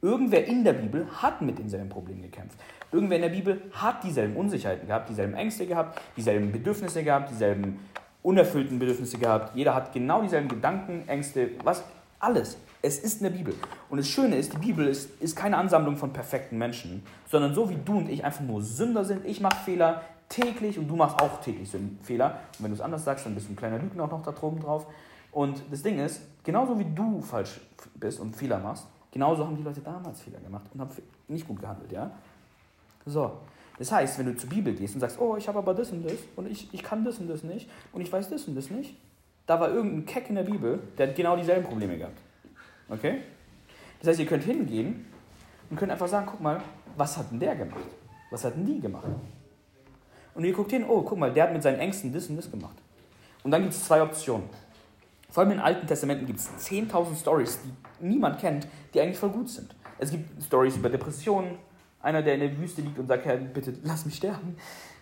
irgendwer 0.03 0.47
in 0.47 0.65
der 0.65 0.73
Bibel 0.75 1.07
hat 1.23 1.43
mit 1.43 1.59
demselben 1.59 1.89
Problem 1.89 2.23
gekämpft. 2.23 2.59
Irgendwer 2.93 3.17
in 3.17 3.23
der 3.23 3.29
Bibel 3.31 3.63
hat 3.73 4.03
dieselben 4.03 4.37
Unsicherheiten 4.37 4.87
gehabt, 4.87 5.09
dieselben 5.09 5.35
Ängste 5.35 5.67
gehabt, 5.67 6.01
dieselben 6.17 6.51
Bedürfnisse 6.51 7.05
gehabt, 7.05 7.31
dieselben 7.31 7.79
unerfüllten 8.29 8.79
Bedürfnisse 8.79 9.17
gehabt. 9.17 9.57
Jeder 9.57 9.75
hat 9.75 9.95
genau 9.95 10.21
dieselben 10.21 10.49
Gedanken, 10.49 11.09
Ängste, 11.09 11.51
was, 11.65 11.83
alles. 12.21 12.59
Es 12.83 12.99
ist 12.99 13.23
in 13.23 13.25
der 13.25 13.31
Bibel. 13.31 13.55
Und 13.89 13.97
das 13.97 14.07
Schöne 14.07 14.37
ist, 14.37 14.53
die 14.53 14.59
Bibel 14.59 14.87
ist, 14.87 15.11
ist 15.23 15.35
keine 15.35 15.57
Ansammlung 15.57 15.97
von 15.97 16.13
perfekten 16.13 16.59
Menschen, 16.59 17.03
sondern 17.27 17.55
so 17.55 17.71
wie 17.71 17.79
du 17.83 17.97
und 17.97 18.11
ich 18.11 18.23
einfach 18.23 18.43
nur 18.43 18.63
Sünder 18.63 19.05
sind. 19.07 19.25
Ich 19.25 19.41
mache 19.41 19.57
Fehler 19.65 20.03
täglich 20.29 20.79
und 20.79 20.89
du 20.89 20.95
machst 20.95 21.21
auch 21.23 21.41
täglich 21.41 21.71
Fehler. 22.03 22.39
Und 22.59 22.65
wenn 22.65 22.71
du 22.71 22.75
es 22.75 22.83
anders 22.83 23.03
sagst, 23.03 23.25
dann 23.25 23.35
bist 23.35 23.49
du 23.49 23.55
ein 23.55 23.57
kleiner 23.57 23.79
Lügner 23.79 24.05
auch 24.05 24.11
noch 24.11 24.23
da 24.23 24.33
droben 24.33 24.61
drauf. 24.61 24.87
Und 25.33 25.63
das 25.71 25.83
Ding 25.83 25.99
ist, 25.99 26.21
genauso 26.45 26.79
wie 26.79 26.87
du 26.95 27.23
falsch 27.23 27.61
bist 27.95 28.21
und 28.21 28.37
Fehler 28.37 28.59
machst, 28.59 28.87
genauso 29.11 29.47
haben 29.47 29.57
die 29.57 29.63
Leute 29.63 29.81
damals 29.81 30.21
Fehler 30.21 30.41
gemacht 30.41 30.67
und 30.75 30.81
haben 30.81 30.91
nicht 31.29 31.49
gut 31.49 31.61
gehandelt, 31.61 31.91
ja? 31.91 32.11
So. 33.07 33.33
Das 33.79 33.93
heißt, 33.93 34.19
wenn 34.19 34.27
du 34.27 34.37
zur 34.37 34.51
Bibel 34.51 34.75
gehst 34.75 34.95
und 34.95 35.01
sagst, 35.01 35.21
oh, 35.21 35.37
ich 35.37 35.47
habe 35.47 35.59
aber 35.59 35.75
das 35.75 35.91
und 35.91 36.05
das 36.05 36.19
und 36.37 36.51
ich, 36.51 36.73
ich 36.73 36.83
kann 36.83 37.05
das 37.05 37.19
und 37.19 37.29
das 37.29 37.43
nicht 37.43 37.69
und 37.93 38.01
ich 38.01 38.13
weiß 38.13 38.29
das 38.29 38.45
und 38.45 38.57
das 38.57 38.71
nicht, 38.71 38.97
da 39.47 39.61
war 39.61 39.71
irgendein 39.71 40.05
Keck 40.05 40.29
in 40.29 40.35
der 40.35 40.43
Bibel, 40.43 40.81
der 40.99 41.09
hat 41.09 41.17
genau 41.17 41.37
dieselben 41.37 41.65
Probleme 41.65 41.97
gehabt. 41.97 42.19
Okay? 42.89 43.23
Das 44.01 44.09
heißt, 44.09 44.21
ihr 44.21 44.27
könnt 44.27 44.45
hingehen 44.45 45.07
und 45.71 45.77
könnt 45.77 45.93
einfach 45.93 46.09
sagen, 46.09 46.27
guck 46.31 46.41
mal, 46.41 46.61
was 46.97 47.17
hat 47.17 47.31
denn 47.31 47.41
der 47.41 47.55
gemacht? 47.55 47.87
Was 48.31 48.45
hat 48.45 48.57
denn 48.57 48.67
die 48.67 48.81
gemacht? 48.81 49.07
Und 50.35 50.45
ihr 50.45 50.53
guckt 50.53 50.71
hin, 50.71 50.85
oh, 50.89 51.03
guck 51.03 51.19
mal, 51.19 51.33
der 51.33 51.45
hat 51.45 51.53
mit 51.53 51.63
seinen 51.63 51.79
Ängsten 51.79 52.13
das 52.13 52.29
und 52.29 52.37
das 52.37 52.51
gemacht. 52.51 52.77
Und 53.43 53.51
dann 53.51 53.63
gibt 53.63 53.75
es 53.75 53.85
zwei 53.85 54.03
Optionen. 54.03 54.49
Vor 55.31 55.43
allem 55.43 55.53
in 55.53 55.61
Alten 55.61 55.87
Testamenten 55.87 56.27
gibt 56.27 56.39
es 56.39 56.49
10.000 56.49 57.17
Stories, 57.17 57.61
die 57.63 58.07
niemand 58.07 58.39
kennt, 58.39 58.67
die 58.93 59.01
eigentlich 59.01 59.19
voll 59.19 59.31
gut 59.31 59.49
sind. 59.49 59.75
Es 59.99 60.11
gibt 60.11 60.43
Stories 60.43 60.77
über 60.77 60.89
Depressionen, 60.89 61.59
einer, 62.01 62.23
der 62.23 62.35
in 62.35 62.41
der 62.41 62.59
Wüste 62.59 62.83
liegt 62.83 62.99
und 62.99 63.07
sagt, 63.07 63.25
Herr, 63.25 63.37
bitte 63.37 63.75
lass 63.83 64.05
mich 64.07 64.17
sterben. 64.17 64.57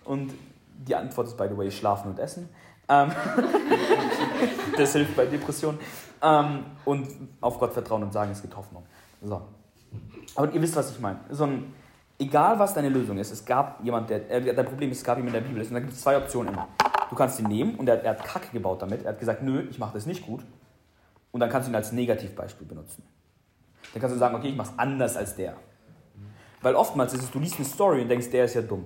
Und 0.04 0.32
die 0.78 0.94
Antwort 0.94 1.28
ist, 1.28 1.37
by 1.37 1.46
the 1.48 1.56
way, 1.56 1.70
schlafen 1.70 2.11
und 2.11 2.18
essen. 2.18 2.48
Ähm, 2.88 3.11
das 4.76 4.92
hilft 4.92 5.16
bei 5.16 5.26
Depressionen. 5.26 5.78
Ähm, 6.22 6.64
und 6.85 7.09
auf 7.40 7.59
Gott 7.59 7.72
vertrauen 7.72 8.02
und 8.02 8.12
sagen, 8.12 8.30
es 8.30 8.40
gibt 8.40 8.56
Hoffnung. 8.56 8.85
So. 9.22 9.42
Aber 10.35 10.52
ihr 10.52 10.62
wisst, 10.62 10.76
was 10.76 10.90
ich 10.90 11.00
meine. 11.00 11.20
So 11.30 11.44
ein, 11.44 11.74
egal, 12.18 12.59
was 12.59 12.74
deine 12.74 12.88
Lösung 12.88 13.18
ist, 13.18 13.30
es 13.30 13.44
gab 13.44 13.82
jemand, 13.85 14.11
der, 14.11 14.30
äh, 14.30 14.54
dein 14.54 14.66
Problem 14.66 14.90
ist, 14.90 14.98
es 14.98 15.04
gab 15.04 15.16
jemand, 15.16 15.35
der 15.35 15.40
Bibel 15.40 15.61
ist. 15.61 15.68
Und 15.68 15.74
da 15.74 15.80
gibt 15.80 15.92
es 15.92 16.00
zwei 16.00 16.16
Optionen 16.16 16.52
immer. 16.52 16.68
Du 17.11 17.16
kannst 17.16 17.38
ihn 17.38 17.46
nehmen 17.46 17.76
und 17.76 17.88
er, 17.88 18.02
er 18.02 18.11
hat 18.11 18.24
Kacke 18.24 18.48
gebaut 18.52 18.82
damit. 18.82 19.04
Er 19.04 19.12
hat 19.12 19.18
gesagt, 19.18 19.42
nö, 19.42 19.66
ich 19.70 19.78
mache 19.78 19.94
das 19.94 20.06
nicht 20.06 20.24
gut. 20.24 20.44
Und 21.32 21.40
dann 21.40 21.50
kannst 21.50 21.68
du 21.68 21.72
ihn 21.72 21.76
als 21.76 21.92
Negativbeispiel 21.92 22.66
benutzen. 22.66 23.02
Dann 23.92 24.00
kannst 24.00 24.14
du 24.14 24.18
sagen, 24.18 24.35
okay, 24.35 24.48
ich 24.48 24.56
mache 24.56 24.72
es 24.72 24.78
anders 24.78 25.16
als 25.16 25.37
der. 25.37 25.56
Weil 26.62 26.75
oftmals 26.75 27.14
ist 27.14 27.23
es, 27.23 27.31
du 27.31 27.38
liest 27.38 27.57
eine 27.57 27.64
Story 27.64 28.03
und 28.03 28.09
denkst, 28.09 28.31
der 28.31 28.45
ist 28.45 28.55
ja 28.55 28.62
dumm. 28.62 28.85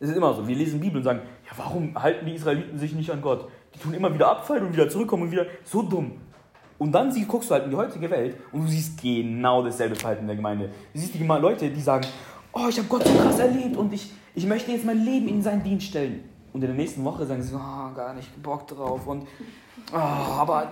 Es 0.00 0.08
ist 0.08 0.16
immer 0.16 0.32
so. 0.32 0.46
Wir 0.46 0.56
lesen 0.56 0.80
Bibel 0.80 0.98
und 0.98 1.04
sagen, 1.04 1.20
ja, 1.44 1.52
warum 1.56 2.00
halten 2.00 2.26
die 2.26 2.34
Israeliten 2.34 2.78
sich 2.78 2.94
nicht 2.94 3.10
an 3.10 3.20
Gott? 3.20 3.48
Die 3.74 3.78
tun 3.78 3.94
immer 3.94 4.12
wieder 4.12 4.28
abfallen 4.28 4.66
und 4.66 4.72
wieder 4.72 4.88
zurückkommen 4.88 5.24
und 5.24 5.30
wieder 5.32 5.46
so 5.64 5.82
dumm. 5.82 6.12
Und 6.78 6.92
dann 6.92 7.10
sie, 7.10 7.24
guckst 7.24 7.50
du 7.50 7.54
halt 7.54 7.64
in 7.64 7.70
die 7.70 7.76
heutige 7.76 8.08
Welt 8.08 8.36
und 8.52 8.62
du 8.62 8.68
siehst 8.68 9.02
genau 9.02 9.64
dasselbe 9.64 9.96
Verhalten 9.96 10.22
in 10.22 10.28
der 10.28 10.36
Gemeinde. 10.36 10.70
Du 10.92 11.00
siehst 11.00 11.14
die 11.14 11.24
Leute, 11.24 11.68
die 11.68 11.80
sagen, 11.80 12.06
oh, 12.52 12.68
ich 12.68 12.78
habe 12.78 12.88
Gott 12.88 13.04
so 13.04 13.12
krass 13.14 13.40
erlebt 13.40 13.76
und 13.76 13.92
ich, 13.92 14.12
ich 14.34 14.46
möchte 14.46 14.70
jetzt 14.70 14.84
mein 14.84 15.04
Leben 15.04 15.26
in 15.26 15.42
seinen 15.42 15.64
Dienst 15.64 15.88
stellen. 15.88 16.22
Und 16.52 16.62
in 16.62 16.68
der 16.68 16.76
nächsten 16.76 17.04
Woche 17.04 17.26
sagen 17.26 17.42
sie, 17.42 17.54
oh, 17.54 17.94
gar 17.94 18.14
nicht 18.14 18.42
Bock 18.42 18.66
drauf 18.68 19.06
und, 19.06 19.26
oh, 19.92 19.96
aber... 19.96 20.70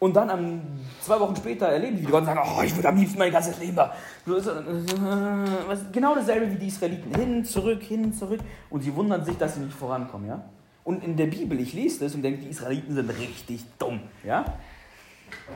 Und 0.00 0.14
dann 0.14 0.30
am, 0.30 0.60
zwei 1.00 1.18
Wochen 1.18 1.34
später 1.34 1.66
erleben 1.66 1.96
die 1.96 2.02
wieder 2.02 2.12
Gott 2.12 2.26
sagen, 2.26 2.40
oh, 2.44 2.62
ich 2.62 2.74
würde 2.76 2.88
am 2.88 2.96
liebsten 2.96 3.18
mein 3.18 3.32
ganzes 3.32 3.58
Leben 3.58 3.74
da. 3.74 3.92
Äh, 4.26 5.76
Genau 5.92 6.14
dasselbe 6.14 6.52
wie 6.52 6.56
die 6.56 6.68
Israeliten. 6.68 7.12
Hin, 7.14 7.44
zurück, 7.44 7.82
hin, 7.82 8.12
zurück. 8.12 8.40
Und 8.70 8.82
sie 8.82 8.94
wundern 8.94 9.24
sich, 9.24 9.36
dass 9.36 9.56
sie 9.56 9.60
nicht 9.60 9.76
vorankommen, 9.76 10.28
ja? 10.28 10.44
Und 10.84 11.04
in 11.04 11.16
der 11.16 11.26
Bibel, 11.26 11.60
ich 11.60 11.74
lese 11.74 12.04
das 12.04 12.14
und 12.14 12.22
denke, 12.22 12.40
die 12.40 12.48
Israeliten 12.48 12.94
sind 12.94 13.10
richtig 13.10 13.62
dumm. 13.78 14.00
Ja? 14.24 14.54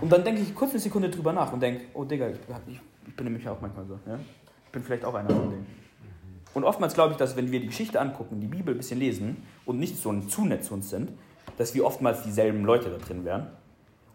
Und 0.03 0.13
dann 0.13 0.25
denke 0.25 0.43
ich 0.43 0.55
kurz 0.55 0.73
eine 0.73 0.81
Sekunde 0.81 1.09
drüber 1.09 1.33
nach 1.33 1.51
und 1.53 1.61
denke, 1.61 1.87
oh 1.95 2.05
Digga, 2.05 2.29
ich, 2.29 2.37
ich, 2.67 2.81
ich 3.07 3.17
bin 3.17 3.25
nämlich 3.25 3.49
auch 3.49 3.59
manchmal 3.61 3.87
so. 3.87 3.99
Ja? 4.07 4.19
Ich 4.67 4.73
bin 4.73 4.83
vielleicht 4.83 5.07
auch 5.07 5.15
einer 5.15 5.31
von 5.31 5.49
denen. 5.49 5.67
Und 6.53 6.65
oftmals 6.65 6.93
glaube 6.93 7.13
ich, 7.13 7.17
dass 7.17 7.35
wenn 7.35 7.51
wir 7.51 7.61
die 7.61 7.69
Geschichte 7.69 7.99
angucken, 7.99 8.41
die 8.41 8.47
Bibel 8.47 8.75
ein 8.75 8.77
bisschen 8.77 8.99
lesen 8.99 9.43
und 9.65 9.79
nicht 9.79 9.97
so 9.97 10.11
ein 10.11 10.29
zu 10.29 10.45
nett 10.45 10.65
zu 10.65 10.75
uns 10.75 10.91
sind, 10.91 11.13
dass 11.57 11.75
wir 11.75 11.87
oftmals 11.87 12.25
dieselben 12.25 12.65
Leute 12.65 12.91
da 12.91 12.99
drin 12.99 13.25
wären. 13.25 13.47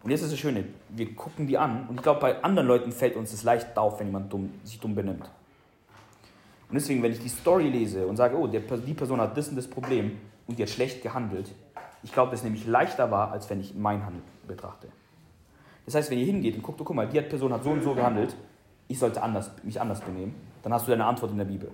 Und 0.02 0.10
jetzt 0.10 0.22
ist 0.22 0.32
das 0.32 0.38
Schöne, 0.38 0.64
wir 0.90 1.14
gucken 1.14 1.46
die 1.46 1.58
an 1.58 1.86
und 1.88 1.96
ich 1.96 2.02
glaube, 2.02 2.20
bei 2.20 2.42
anderen 2.42 2.68
Leuten 2.68 2.92
fällt 2.92 3.16
uns 3.16 3.32
das 3.32 3.42
leicht 3.42 3.76
auf, 3.76 3.98
wenn 3.98 4.06
jemand 4.06 4.32
dumm, 4.32 4.50
sich 4.64 4.78
dumm 4.78 4.94
benimmt. 4.94 5.28
Und 6.68 6.74
deswegen, 6.74 7.02
wenn 7.02 7.12
ich 7.12 7.20
die 7.20 7.28
Story 7.28 7.68
lese 7.68 8.06
und 8.06 8.16
sage, 8.16 8.36
oh, 8.36 8.46
der, 8.46 8.60
die 8.60 8.94
Person 8.94 9.20
hat 9.20 9.36
das 9.36 9.48
und 9.48 9.56
das 9.56 9.66
Problem 9.66 10.18
und 10.46 10.58
die 10.58 10.62
hat 10.62 10.70
schlecht 10.70 11.02
gehandelt, 11.02 11.52
ich 12.02 12.12
glaube, 12.12 12.30
das 12.30 12.44
nämlich 12.44 12.66
leichter 12.66 13.10
war, 13.10 13.32
als 13.32 13.50
wenn 13.50 13.60
ich 13.60 13.74
mein 13.74 14.04
Handeln 14.04 14.22
betrachte. 14.46 14.88
Das 15.84 15.94
heißt, 15.94 16.10
wenn 16.10 16.18
ihr 16.18 16.26
hingeht 16.26 16.54
und 16.54 16.62
guckt, 16.62 16.80
oh, 16.80 16.84
guck 16.84 16.94
mal, 16.94 17.08
die 17.08 17.20
Person 17.22 17.52
hat 17.52 17.64
so 17.64 17.70
und 17.70 17.82
so 17.82 17.94
gehandelt, 17.94 18.36
ich 18.86 18.98
sollte 18.98 19.22
anders, 19.22 19.50
mich 19.62 19.80
anders 19.80 20.00
benehmen, 20.00 20.34
dann 20.62 20.72
hast 20.72 20.86
du 20.86 20.90
deine 20.90 21.06
Antwort 21.06 21.32
in 21.32 21.38
der 21.38 21.44
Bibel. 21.44 21.70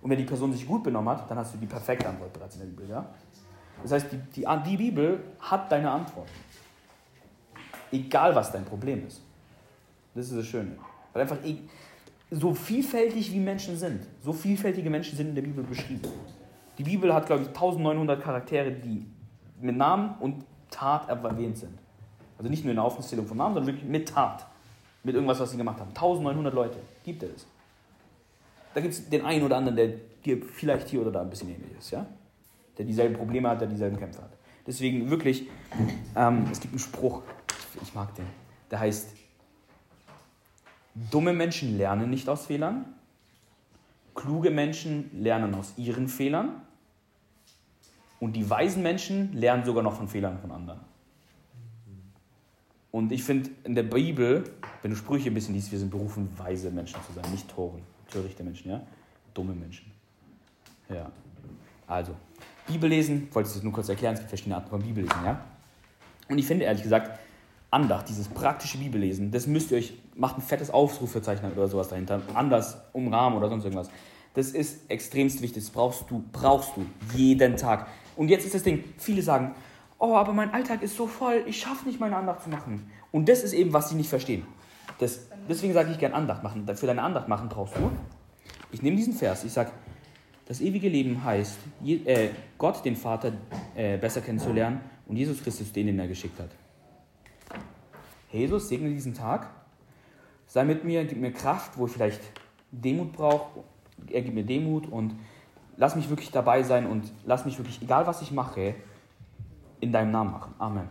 Und 0.00 0.10
wenn 0.10 0.18
die 0.18 0.24
Person 0.24 0.52
sich 0.52 0.66
gut 0.66 0.82
benommen 0.82 1.08
hat, 1.10 1.30
dann 1.30 1.38
hast 1.38 1.54
du 1.54 1.58
die 1.58 1.66
perfekte 1.66 2.08
Antwort 2.08 2.32
bereits 2.32 2.54
in 2.56 2.60
der 2.62 2.68
Bibel. 2.68 2.88
Ja? 2.88 3.06
Das 3.82 3.92
heißt, 3.92 4.12
die, 4.12 4.16
die, 4.40 4.46
die 4.66 4.76
Bibel 4.76 5.20
hat 5.40 5.70
deine 5.70 5.90
Antwort. 5.90 6.28
Egal, 7.92 8.34
was 8.34 8.52
dein 8.52 8.64
Problem 8.64 9.06
ist. 9.06 9.22
Das 10.14 10.26
ist 10.28 10.36
das 10.36 10.46
Schöne. 10.46 10.72
Weil 11.12 11.22
einfach 11.22 11.38
e, 11.44 11.56
so 12.30 12.54
vielfältig 12.54 13.32
wie 13.32 13.40
Menschen 13.40 13.76
sind, 13.76 14.06
so 14.22 14.32
vielfältige 14.32 14.90
Menschen 14.90 15.16
sind 15.16 15.28
in 15.28 15.34
der 15.34 15.42
Bibel 15.42 15.62
beschrieben. 15.62 16.02
Die 16.78 16.82
Bibel 16.82 17.14
hat, 17.14 17.26
glaube 17.26 17.42
ich, 17.42 17.48
1900 17.48 18.22
Charaktere, 18.22 18.72
die 18.72 19.06
mit 19.60 19.76
Namen 19.76 20.14
und 20.20 20.44
Tat 20.70 21.08
erwähnt 21.08 21.56
sind. 21.56 21.78
Also 22.38 22.50
nicht 22.50 22.64
nur 22.64 22.70
in 22.70 22.76
der 22.76 22.84
Aufzählung 22.84 23.26
von 23.26 23.36
Namen, 23.36 23.54
sondern 23.54 23.74
wirklich 23.74 23.88
mit 23.88 24.08
Tat. 24.08 24.46
Mit 25.02 25.14
irgendwas, 25.14 25.38
was 25.40 25.50
sie 25.50 25.56
gemacht 25.56 25.78
haben. 25.78 25.90
1900 25.90 26.52
Leute 26.52 26.78
gibt 27.04 27.22
es. 27.22 27.46
Da 28.74 28.80
gibt 28.80 28.92
es 28.92 29.08
den 29.08 29.24
einen 29.24 29.44
oder 29.44 29.56
anderen, 29.56 29.76
der 29.76 29.88
dir 30.24 30.42
vielleicht 30.42 30.88
hier 30.88 31.00
oder 31.00 31.12
da 31.12 31.22
ein 31.22 31.30
bisschen 31.30 31.48
ähnlich 31.48 31.78
ist. 31.78 31.92
Ja? 31.92 32.04
Der 32.76 32.84
dieselben 32.84 33.14
Probleme 33.14 33.48
hat, 33.48 33.60
der 33.60 33.68
dieselben 33.68 33.96
Kämpfe 33.98 34.20
hat. 34.20 34.32
Deswegen 34.66 35.08
wirklich, 35.08 35.48
ähm, 36.16 36.46
es 36.50 36.60
gibt 36.60 36.74
einen 36.74 36.80
Spruch, 36.80 37.22
ich 37.82 37.94
mag 37.94 38.14
den, 38.14 38.26
der 38.70 38.80
heißt, 38.80 39.08
dumme 41.10 41.32
Menschen 41.32 41.76
lernen 41.76 42.10
nicht 42.10 42.28
aus 42.28 42.46
Fehlern, 42.46 42.86
kluge 44.14 44.50
Menschen 44.50 45.10
lernen 45.22 45.54
aus 45.54 45.74
ihren 45.76 46.08
Fehlern 46.08 46.62
und 48.18 48.34
die 48.34 48.48
weisen 48.48 48.82
Menschen 48.82 49.32
lernen 49.34 49.64
sogar 49.64 49.82
noch 49.82 49.94
von 49.94 50.08
Fehlern 50.08 50.38
von 50.38 50.50
anderen. 50.50 50.80
Und 52.90 53.12
ich 53.12 53.22
finde 53.22 53.50
in 53.64 53.74
der 53.74 53.82
Bibel, 53.82 54.44
wenn 54.80 54.90
du 54.90 54.96
Sprüche 54.96 55.30
ein 55.30 55.34
bisschen 55.34 55.54
liest, 55.54 55.70
wir 55.70 55.78
sind 55.78 55.90
berufen, 55.90 56.30
weise 56.38 56.70
Menschen 56.70 56.98
zu 57.06 57.12
sein, 57.12 57.30
nicht 57.30 57.46
Toren, 57.46 57.82
törichte 58.10 58.42
Menschen, 58.42 58.70
ja? 58.70 58.80
Dumme 59.34 59.52
Menschen. 59.52 59.92
Ja. 60.88 61.12
Also, 61.86 62.16
Bibel 62.66 62.88
lesen, 62.88 63.28
wollte 63.32 63.50
ich 63.50 63.56
es 63.56 63.62
nur 63.62 63.72
kurz 63.72 63.90
erklären, 63.90 64.14
es 64.14 64.20
gibt 64.20 64.30
verschiedene 64.30 64.56
Arten 64.56 64.70
von 64.70 64.82
Bibellesen, 64.82 65.24
ja? 65.24 65.44
Und 66.28 66.38
ich 66.38 66.46
finde 66.46 66.64
ehrlich 66.64 66.82
gesagt, 66.82 67.18
Andacht, 67.76 68.08
dieses 68.08 68.28
praktische 68.28 68.78
Bibellesen, 68.78 69.30
das 69.30 69.46
müsst 69.46 69.70
ihr 69.70 69.76
euch, 69.76 69.92
macht 70.14 70.38
ein 70.38 70.40
fettes 70.40 70.70
Aufrufezeichen 70.70 71.52
oder 71.52 71.68
sowas 71.68 71.88
dahinter, 71.88 72.22
anders 72.32 72.78
umrahmen 72.94 73.36
oder 73.36 73.50
sonst 73.50 73.64
irgendwas. 73.64 73.90
Das 74.32 74.48
ist 74.48 74.90
extremst 74.90 75.42
wichtig, 75.42 75.64
das 75.64 75.70
brauchst 75.70 76.10
du, 76.10 76.24
brauchst 76.32 76.70
du 76.74 76.86
jeden 77.14 77.58
Tag. 77.58 77.88
Und 78.16 78.30
jetzt 78.30 78.46
ist 78.46 78.54
das 78.54 78.62
Ding, 78.62 78.82
viele 78.96 79.20
sagen, 79.20 79.54
oh, 79.98 80.14
aber 80.14 80.32
mein 80.32 80.54
Alltag 80.54 80.80
ist 80.80 80.96
so 80.96 81.06
voll, 81.06 81.44
ich 81.46 81.60
schaffe 81.60 81.86
nicht, 81.86 82.00
meine 82.00 82.16
Andacht 82.16 82.42
zu 82.42 82.48
machen. 82.48 82.90
Und 83.12 83.28
das 83.28 83.42
ist 83.42 83.52
eben, 83.52 83.74
was 83.74 83.90
sie 83.90 83.96
nicht 83.96 84.08
verstehen. 84.08 84.46
Das, 84.98 85.26
deswegen 85.46 85.74
sage 85.74 85.92
ich 85.92 85.98
gern 85.98 86.14
Andacht 86.14 86.42
machen. 86.42 86.66
Für 86.76 86.86
deine 86.86 87.02
Andacht 87.02 87.28
machen 87.28 87.50
brauchst 87.50 87.76
du, 87.76 87.90
ich 88.72 88.80
nehme 88.80 88.96
diesen 88.96 89.12
Vers, 89.12 89.44
ich 89.44 89.52
sage, 89.52 89.70
das 90.46 90.62
ewige 90.62 90.88
Leben 90.88 91.22
heißt, 91.22 91.58
äh, 91.84 92.28
Gott, 92.56 92.82
den 92.86 92.96
Vater, 92.96 93.32
äh, 93.74 93.98
besser 93.98 94.22
kennenzulernen 94.22 94.80
und 95.06 95.16
Jesus 95.16 95.42
Christus, 95.42 95.72
den, 95.72 95.88
den 95.88 95.98
er 95.98 96.08
geschickt 96.08 96.40
hat. 96.40 96.48
Jesus, 98.30 98.68
segne 98.68 98.90
diesen 98.90 99.14
Tag, 99.14 99.48
sei 100.46 100.64
mit 100.64 100.84
mir, 100.84 101.04
gib 101.04 101.18
mir 101.18 101.32
Kraft, 101.32 101.78
wo 101.78 101.86
ich 101.86 101.92
vielleicht 101.92 102.20
Demut 102.70 103.12
brauche, 103.12 103.60
er 104.10 104.22
gibt 104.22 104.34
mir 104.34 104.44
Demut 104.44 104.86
und 104.86 105.14
lass 105.76 105.96
mich 105.96 106.08
wirklich 106.08 106.30
dabei 106.30 106.62
sein 106.62 106.86
und 106.86 107.12
lass 107.24 107.44
mich 107.44 107.58
wirklich, 107.58 107.80
egal 107.82 108.06
was 108.06 108.22
ich 108.22 108.32
mache, 108.32 108.74
in 109.80 109.92
deinem 109.92 110.10
Namen 110.10 110.32
machen. 110.32 110.54
Amen. 110.58 110.88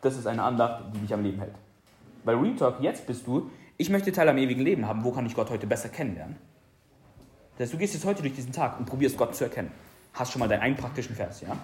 Das 0.00 0.16
ist 0.16 0.26
eine 0.26 0.42
Andacht, 0.42 0.84
die 0.94 0.98
dich 0.98 1.14
am 1.14 1.22
Leben 1.22 1.38
hält. 1.38 1.54
Bei 2.24 2.34
Real 2.34 2.54
Talk, 2.56 2.80
jetzt 2.80 3.06
bist 3.06 3.26
du, 3.26 3.50
ich 3.76 3.90
möchte 3.90 4.12
Teil 4.12 4.28
am 4.28 4.38
ewigen 4.38 4.62
Leben 4.62 4.86
haben, 4.86 5.02
wo 5.02 5.10
kann 5.10 5.26
ich 5.26 5.34
Gott 5.34 5.50
heute 5.50 5.66
besser 5.66 5.88
kennenlernen? 5.88 6.36
Das 7.56 7.66
heißt, 7.66 7.74
du 7.74 7.78
gehst 7.78 7.94
jetzt 7.94 8.04
heute 8.04 8.22
durch 8.22 8.34
diesen 8.34 8.52
Tag 8.52 8.78
und 8.78 8.86
probierst 8.86 9.16
Gott 9.16 9.34
zu 9.34 9.44
erkennen. 9.44 9.70
Hast 10.12 10.32
schon 10.32 10.40
mal 10.40 10.48
deinen 10.48 10.60
einen 10.60 10.76
praktischen 10.76 11.14
Vers, 11.14 11.40
ja? 11.40 11.56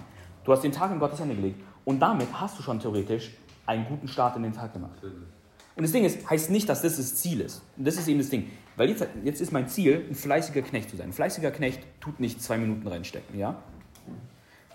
Du 0.45 0.53
hast 0.53 0.63
den 0.63 0.73
Tag 0.73 0.91
in 0.91 0.99
Gottes 0.99 1.21
Hände 1.21 1.35
gelegt 1.35 1.61
und 1.85 2.01
damit 2.01 2.29
hast 2.33 2.59
du 2.59 2.63
schon 2.63 2.81
theoretisch 2.81 3.33
einen 3.71 3.87
guten 3.87 4.09
Start 4.09 4.37
in 4.37 4.43
den 4.43 4.53
Tag 4.53 4.73
gemacht. 4.73 4.99
Und 5.03 5.83
das 5.83 5.93
Ding 5.93 6.05
ist, 6.05 6.29
heißt 6.29 6.51
nicht, 6.51 6.69
dass 6.69 6.83
das 6.83 6.97
das 6.97 7.15
Ziel 7.15 7.41
ist. 7.41 7.63
Und 7.77 7.87
das 7.87 7.97
ist 7.97 8.09
eben 8.09 8.19
das 8.19 8.29
Ding. 8.29 8.51
Weil 8.77 8.91
jetzt, 8.91 9.07
jetzt 9.25 9.41
ist 9.41 9.53
mein 9.53 9.69
Ziel, 9.69 10.05
ein 10.09 10.15
fleißiger 10.15 10.63
Knecht 10.63 10.91
zu 10.91 10.97
sein. 10.97 11.09
Ein 11.09 11.13
fleißiger 11.13 11.51
Knecht 11.51 11.81
tut 12.01 12.19
nicht 12.19 12.43
zwei 12.43 12.59
Minuten 12.59 12.87
reinstecken, 12.87 13.39
ja? 13.39 13.57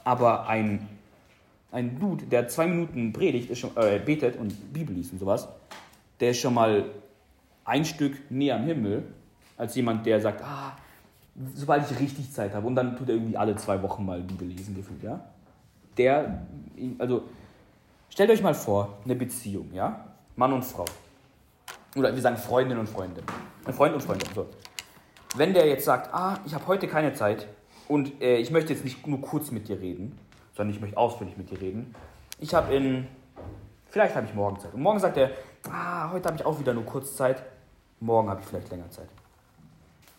Aber 0.04 0.48
ein, 0.48 0.88
ein 1.72 2.00
Dude, 2.00 2.26
der 2.26 2.48
zwei 2.48 2.68
Minuten 2.68 3.12
predigt, 3.12 3.56
schon, 3.58 3.76
äh, 3.76 4.00
betet 4.00 4.38
und 4.38 4.74
Bibel 4.74 4.96
liest 4.96 5.12
und 5.12 5.20
sowas, 5.20 5.48
der 6.20 6.32
ist 6.32 6.40
schon 6.40 6.54
mal 6.54 6.86
ein 7.66 7.84
Stück 7.84 8.32
näher 8.32 8.56
am 8.56 8.66
Himmel, 8.66 9.04
als 9.58 9.76
jemand, 9.76 10.06
der 10.06 10.22
sagt, 10.22 10.42
ah, 10.44 10.78
sobald 11.54 11.90
ich 11.90 12.00
richtig 12.00 12.32
Zeit 12.32 12.54
habe. 12.54 12.66
Und 12.66 12.76
dann 12.76 12.96
tut 12.96 13.10
er 13.10 13.16
irgendwie 13.16 13.36
alle 13.36 13.56
zwei 13.58 13.82
Wochen 13.82 14.06
mal 14.06 14.22
Bibel 14.22 14.48
lesen, 14.48 14.76
gefühlt, 14.76 15.04
ja? 15.04 15.20
Der, 15.98 16.46
also, 17.00 17.24
stellt 18.10 18.30
euch 18.30 18.42
mal 18.42 18.56
vor, 18.56 18.98
eine 19.04 19.16
Beziehung, 19.16 19.72
ja? 19.74 20.06
Mann 20.36 20.54
und 20.54 20.64
Frau. 20.64 20.86
Oder 21.96 22.14
wir 22.14 22.22
sagen 22.22 22.38
Freundin 22.38 22.78
und 22.78 22.90
Freundin. 22.90 23.24
Freund 23.72 23.94
und 23.94 24.02
Freundin, 24.02 24.30
so. 24.34 24.48
Wenn 25.36 25.54
der 25.54 25.68
jetzt 25.68 25.86
sagt, 25.86 26.14
ah, 26.14 26.40
ich 26.46 26.54
habe 26.54 26.68
heute 26.68 26.88
keine 26.88 27.14
Zeit 27.14 27.48
und 27.88 28.22
äh, 28.22 28.38
ich 28.38 28.52
möchte 28.52 28.74
jetzt 28.74 28.84
nicht 28.84 29.06
nur 29.08 29.22
kurz 29.22 29.52
mit 29.52 29.68
dir 29.68 29.80
reden, 29.80 30.18
sondern 30.56 30.76
ich 30.76 30.82
möchte 30.82 30.98
ausführlich 30.98 31.38
mit 31.38 31.50
dir 31.52 31.60
reden. 31.60 31.94
Ich 32.40 32.54
habe 32.54 32.74
in, 32.74 33.08
vielleicht 33.90 34.16
habe 34.16 34.26
ich 34.26 34.34
morgen 34.34 34.60
Zeit. 34.60 34.74
Und 34.74 34.82
morgen 34.82 35.00
sagt 35.00 35.18
er, 35.18 35.32
ah, 35.70 36.12
heute 36.12 36.28
habe 36.28 36.38
ich 36.38 36.46
auch 36.46 36.60
wieder 36.60 36.74
nur 36.74 36.86
kurz 36.86 37.16
Zeit, 37.16 37.44
morgen 38.00 38.30
habe 38.30 38.42
ich 38.42 38.48
vielleicht 38.48 38.70
länger 38.70 38.90
Zeit. 38.92 39.10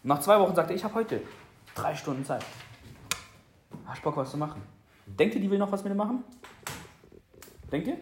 Nach 0.03 0.21
zwei 0.21 0.39
Wochen 0.39 0.55
sagt 0.55 0.71
er, 0.71 0.77
ich 0.77 0.85
habe 0.85 0.95
heute 0.95 1.21
drei 1.75 1.95
Stunden 1.95 2.25
Zeit. 2.25 2.45
Hast 3.87 4.03
Bock, 4.03 4.17
was 4.17 4.31
zu 4.31 4.37
machen? 4.37 4.63
Denkt 5.07 5.35
ihr, 5.35 5.41
die 5.41 5.51
will 5.51 5.59
noch 5.59 5.71
was 5.73 5.83
mit 5.83 5.93
dir 5.93 5.97
machen? 5.97 6.25
Denkt 7.71 7.89
ihr? 7.89 7.97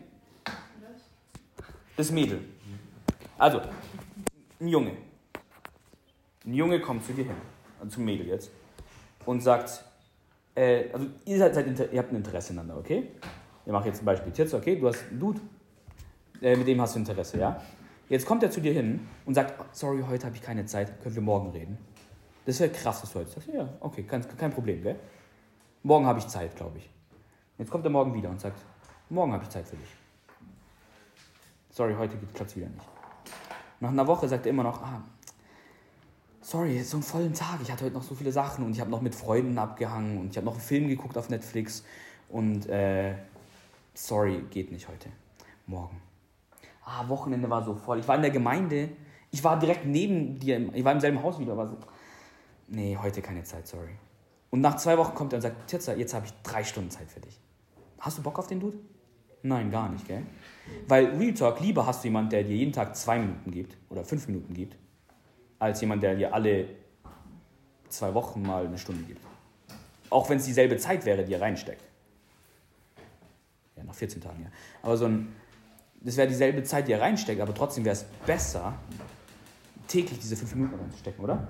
Das 1.96 2.10
Mädel. 2.10 2.40
Also, 3.38 3.60
ein 4.60 4.68
Junge. 4.68 4.92
Ein 6.44 6.54
Junge 6.54 6.80
kommt 6.80 7.04
zu 7.04 7.12
dir 7.12 7.24
hin, 7.24 7.36
also 7.78 7.96
zum 7.96 8.04
Mädel 8.04 8.26
jetzt, 8.26 8.50
und 9.24 9.40
sagt, 9.40 9.84
äh, 10.54 10.90
also 10.92 11.06
ihr, 11.24 11.38
seid, 11.38 11.54
seid, 11.54 11.92
ihr 11.92 11.98
habt 11.98 12.12
ein 12.12 12.16
Interesse 12.16 12.52
ineinander, 12.52 12.78
okay? 12.78 13.08
Wir 13.64 13.72
machen 13.72 13.86
jetzt 13.86 14.02
ein 14.02 14.04
Beispiel. 14.04 14.32
Jetzt, 14.34 14.52
okay, 14.52 14.76
du 14.76 14.88
hast 14.88 15.04
einen 15.10 15.18
Dude, 15.18 15.40
äh, 16.42 16.56
mit 16.56 16.66
dem 16.66 16.80
hast 16.80 16.94
du 16.94 16.98
Interesse, 16.98 17.38
ja? 17.38 17.60
Jetzt 18.08 18.26
kommt 18.26 18.42
er 18.42 18.50
zu 18.50 18.60
dir 18.60 18.72
hin 18.72 19.08
und 19.24 19.34
sagt, 19.34 19.74
sorry, 19.74 20.04
heute 20.06 20.26
habe 20.26 20.36
ich 20.36 20.42
keine 20.42 20.66
Zeit, 20.66 21.00
können 21.02 21.14
wir 21.14 21.22
morgen 21.22 21.50
reden? 21.50 21.78
Das 22.44 22.60
wäre 22.60 22.70
krass, 22.70 23.02
was 23.02 23.12
du 23.12 23.20
heute 23.20 23.30
sagst. 23.30 23.48
Ja, 23.48 23.68
okay, 23.80 24.02
kein, 24.02 24.22
kein 24.36 24.52
Problem, 24.52 24.82
gell? 24.82 24.96
Morgen 25.82 26.04
habe 26.04 26.18
ich 26.18 26.26
Zeit, 26.26 26.54
glaube 26.56 26.78
ich. 26.78 26.90
Jetzt 27.56 27.70
kommt 27.70 27.84
er 27.84 27.90
morgen 27.90 28.12
wieder 28.12 28.28
und 28.28 28.40
sagt, 28.40 28.60
morgen 29.10 29.32
habe 29.32 29.44
ich 29.44 29.50
Zeit 29.50 29.66
für 29.66 29.76
dich. 29.76 29.88
Sorry, 31.70 31.94
heute 31.98 32.16
gibt 32.16 32.34
Platz 32.34 32.54
wieder 32.56 32.68
nicht. 32.68 32.86
Nach 33.80 33.90
einer 33.90 34.06
Woche 34.06 34.28
sagt 34.28 34.46
er 34.46 34.50
immer 34.50 34.62
noch, 34.62 34.80
ah, 34.82 35.02
sorry, 36.40 36.82
so 36.82 36.98
einen 36.98 37.02
vollen 37.02 37.34
Tag. 37.34 37.58
Ich 37.62 37.70
hatte 37.70 37.84
heute 37.84 37.94
noch 37.94 38.02
so 38.02 38.14
viele 38.14 38.32
Sachen 38.32 38.64
und 38.64 38.72
ich 38.72 38.80
habe 38.80 38.90
noch 38.90 39.00
mit 39.00 39.14
Freunden 39.14 39.58
abgehangen 39.58 40.18
und 40.18 40.30
ich 40.30 40.36
habe 40.36 40.46
noch 40.46 40.54
einen 40.54 40.62
Film 40.62 40.88
geguckt 40.88 41.18
auf 41.18 41.28
Netflix 41.30 41.84
und 42.28 42.68
äh, 42.68 43.14
sorry, 43.94 44.44
geht 44.50 44.70
nicht 44.70 44.88
heute. 44.88 45.08
Morgen. 45.66 46.00
Ah, 46.84 47.08
Wochenende 47.08 47.48
war 47.50 47.64
so 47.64 47.74
voll. 47.74 47.98
Ich 47.98 48.08
war 48.08 48.16
in 48.16 48.22
der 48.22 48.30
Gemeinde. 48.30 48.90
Ich 49.30 49.42
war 49.42 49.58
direkt 49.58 49.86
neben 49.86 50.38
dir. 50.38 50.72
Ich 50.74 50.84
war 50.84 50.92
im 50.92 51.00
selben 51.00 51.22
Haus 51.22 51.38
wieder, 51.38 51.52
aber 51.52 51.68
so, 51.68 51.78
nee, 52.68 52.96
heute 53.00 53.20
keine 53.22 53.42
Zeit, 53.42 53.66
sorry. 53.66 53.96
Und 54.50 54.60
nach 54.60 54.76
zwei 54.76 54.96
Wochen 54.96 55.14
kommt 55.14 55.32
er 55.32 55.38
und 55.38 55.42
sagt, 55.42 55.68
Tirza, 55.68 55.94
jetzt 55.94 56.14
habe 56.14 56.26
ich 56.26 56.32
drei 56.44 56.62
Stunden 56.62 56.90
Zeit 56.90 57.10
für 57.10 57.20
dich. 57.20 57.40
Hast 57.98 58.18
du 58.18 58.22
Bock 58.22 58.38
auf 58.38 58.46
den 58.46 58.60
Dude? 58.60 58.78
Nein, 59.44 59.70
gar 59.70 59.90
nicht, 59.90 60.08
gell? 60.08 60.22
Weil 60.88 61.16
Real 61.16 61.34
Talk, 61.34 61.60
lieber 61.60 61.86
hast 61.86 62.02
du 62.02 62.08
jemanden, 62.08 62.30
der 62.30 62.44
dir 62.44 62.56
jeden 62.56 62.72
Tag 62.72 62.96
zwei 62.96 63.18
Minuten 63.18 63.50
gibt 63.50 63.76
oder 63.90 64.02
fünf 64.02 64.26
Minuten 64.26 64.54
gibt, 64.54 64.74
als 65.58 65.82
jemand, 65.82 66.02
der 66.02 66.14
dir 66.14 66.32
alle 66.32 66.66
zwei 67.90 68.14
Wochen 68.14 68.40
mal 68.40 68.64
eine 68.66 68.78
Stunde 68.78 69.04
gibt. 69.04 69.20
Auch 70.08 70.30
wenn 70.30 70.38
es 70.38 70.46
dieselbe 70.46 70.78
Zeit 70.78 71.04
wäre, 71.04 71.24
die 71.24 71.34
er 71.34 71.42
reinsteckt. 71.42 71.84
nach 73.84 73.94
14 73.94 74.22
Tagen, 74.22 74.44
ja. 74.44 74.50
Aber 74.82 74.96
so 74.96 75.04
ein, 75.04 75.36
das 76.00 76.16
wäre 76.16 76.26
dieselbe 76.26 76.62
Zeit, 76.62 76.88
die 76.88 76.92
er 76.92 77.02
reinsteckt, 77.02 77.42
aber 77.42 77.52
trotzdem 77.52 77.84
wäre 77.84 77.96
es 77.96 78.04
besser, 78.24 78.72
täglich 79.88 80.20
diese 80.20 80.36
fünf 80.36 80.54
Minuten 80.54 80.80
reinzustecken, 80.80 81.22
oder? 81.22 81.46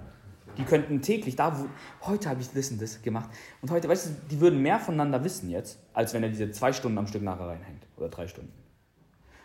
Die 0.57 0.64
könnten 0.64 1.02
täglich, 1.02 1.36
da 1.36 1.59
wo, 1.59 1.66
heute 2.07 2.28
habe 2.28 2.40
ich 2.40 2.50
das 2.50 2.70
und 2.70 2.80
das 2.80 3.02
gemacht. 3.02 3.30
Und 3.62 3.70
heute, 3.70 3.88
weißt 3.88 4.07
du, 4.07 4.11
die 4.30 4.40
würden 4.40 4.62
mehr 4.62 4.78
voneinander 4.78 5.22
wissen 5.24 5.50
jetzt, 5.50 5.78
als 5.92 6.14
wenn 6.14 6.22
er 6.22 6.28
diese 6.28 6.50
zwei 6.52 6.72
Stunden 6.72 6.98
am 6.98 7.07
Stück 7.07 7.22
nachher 7.22 7.46
reinhängt. 7.46 7.86
Oder 7.96 8.09
drei 8.09 8.28
Stunden. 8.28 8.52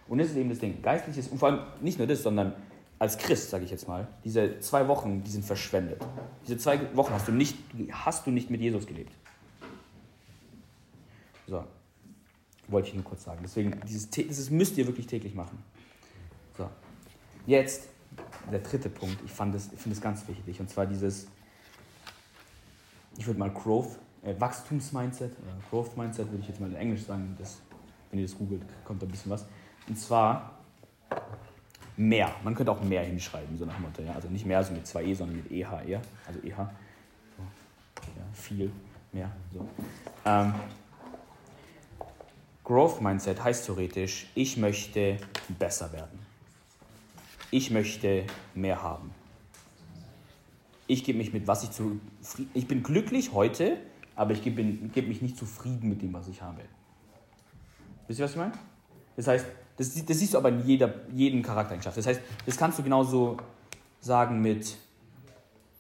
Und 0.08 0.18
das 0.18 0.30
ist 0.30 0.38
eben 0.38 0.50
das 0.50 0.60
Ding. 0.60 0.82
Geistliches, 0.82 1.28
und 1.28 1.38
vor 1.38 1.50
allem 1.50 1.62
nicht 1.82 1.98
nur 1.98 2.08
das, 2.08 2.24
sondern 2.24 2.54
als 2.98 3.18
Christ, 3.18 3.50
sage 3.50 3.64
ich 3.64 3.72
jetzt 3.72 3.88
mal, 3.88 4.08
diese 4.24 4.60
zwei 4.60 4.88
Wochen, 4.88 5.24
die 5.24 5.32
sind 5.32 5.46
verschwendet. 5.46 6.02
Diese 6.46 6.58
zwei 6.58 6.96
Wochen 6.96 7.14
hast 7.14 7.28
du 7.28 7.32
nicht, 7.32 7.58
hast 7.92 8.28
du 8.28 8.32
nicht 8.32 8.50
mit 8.50 8.60
Jesus 8.60 8.86
gelebt. 8.86 9.14
So. 11.48 11.64
Wollte 12.68 12.90
ich 12.90 12.94
nur 12.94 13.04
kurz 13.04 13.24
sagen. 13.24 13.40
Deswegen, 13.42 13.80
dieses, 13.88 14.10
das 14.10 14.50
müsst 14.50 14.78
ihr 14.78 14.86
wirklich 14.86 15.08
täglich 15.08 15.34
machen. 15.34 15.64
So. 16.58 16.70
Jetzt 17.48 17.90
der 18.50 18.60
dritte 18.60 18.90
Punkt. 18.90 19.18
Ich, 19.26 19.32
ich 19.32 19.32
finde 19.32 19.58
es 19.58 20.02
ganz 20.02 20.28
wichtig. 20.28 20.60
Und 20.60 20.70
zwar 20.70 20.86
dieses, 20.86 21.28
ich 23.18 23.26
würde 23.26 23.40
mal 23.40 23.52
Growth, 23.52 23.98
äh, 24.24 24.34
Wachstumsmindset, 24.40 25.32
oder 25.32 25.54
Growth 25.70 25.98
Mindset 25.98 26.30
würde 26.30 26.42
ich 26.42 26.48
jetzt 26.48 26.60
mal 26.60 26.70
in 26.70 26.76
Englisch 26.76 27.04
sagen. 27.04 27.36
Das, 27.40 27.60
wenn 28.12 28.20
ihr 28.20 28.26
das 28.26 28.38
googelt, 28.38 28.64
kommt 28.86 29.02
da 29.02 29.06
ein 29.06 29.12
bisschen 29.12 29.32
was. 29.32 29.46
Und 29.88 29.98
zwar 29.98 30.60
mehr. 31.98 32.32
Man 32.44 32.56
könnte 32.56 32.72
auch 32.72 32.82
mehr 32.82 33.04
hinschreiben, 33.04 33.58
so 33.58 33.66
nach 33.66 33.76
dem 33.76 33.84
Motto. 33.84 34.02
Ja? 34.02 34.14
Also 34.14 34.30
nicht 34.30 34.46
mehr 34.46 34.64
so 34.64 34.74
mit 34.74 34.86
2e, 34.86 35.16
sondern 35.16 35.38
mit 35.38 35.52
EH 35.52 35.82
eher. 35.86 36.02
Also 36.26 36.40
EH. 36.40 36.56
So. 36.56 37.44
Ja, 38.18 38.24
viel, 38.34 38.72
mehr. 39.12 39.32
So. 39.54 39.68
Ähm, 40.26 40.54
Growth 42.64 43.02
Mindset 43.02 43.44
heißt 43.44 43.66
theoretisch, 43.66 44.28
ich 44.36 44.56
möchte 44.56 45.18
besser 45.58 45.92
werden. 45.92 46.19
Ich 47.52 47.72
möchte 47.72 48.26
mehr 48.54 48.82
haben. 48.84 49.12
Ich 50.88 51.04
gebe 51.04 51.18
mich 51.18 51.34
mit, 51.34 51.48
was 51.48 51.64
ich 51.64 51.72
zu. 51.72 52.00
Ich 52.54 52.68
bin 52.68 52.84
glücklich 52.84 53.34
heute, 53.34 53.78
aber 54.16 54.32
ich 54.32 54.44
gebe 54.44 54.64
gebe 54.64 55.08
mich 55.08 55.22
nicht 55.22 55.38
zufrieden 55.38 55.90
mit 55.90 56.02
dem, 56.02 56.14
was 56.14 56.28
ich 56.28 56.42
habe. 56.42 56.62
Wisst 58.08 58.20
ihr, 58.20 58.26
was 58.26 58.32
ich 58.32 58.38
meine? 58.38 58.54
Das 59.16 59.28
heißt, 59.28 59.46
das, 59.78 60.06
das 60.06 60.20
siehst 60.20 60.34
du 60.34 60.38
aber 60.38 60.50
in 60.50 60.66
jeder, 60.66 60.94
jeden 61.14 61.42
Charaktereigenschaft. 61.42 61.98
Das 61.98 62.08
heißt, 62.08 62.22
das 62.46 62.58
kannst 62.58 62.80
du 62.80 62.84
genauso 62.84 63.38
sagen 64.02 64.42
mit, 64.42 64.78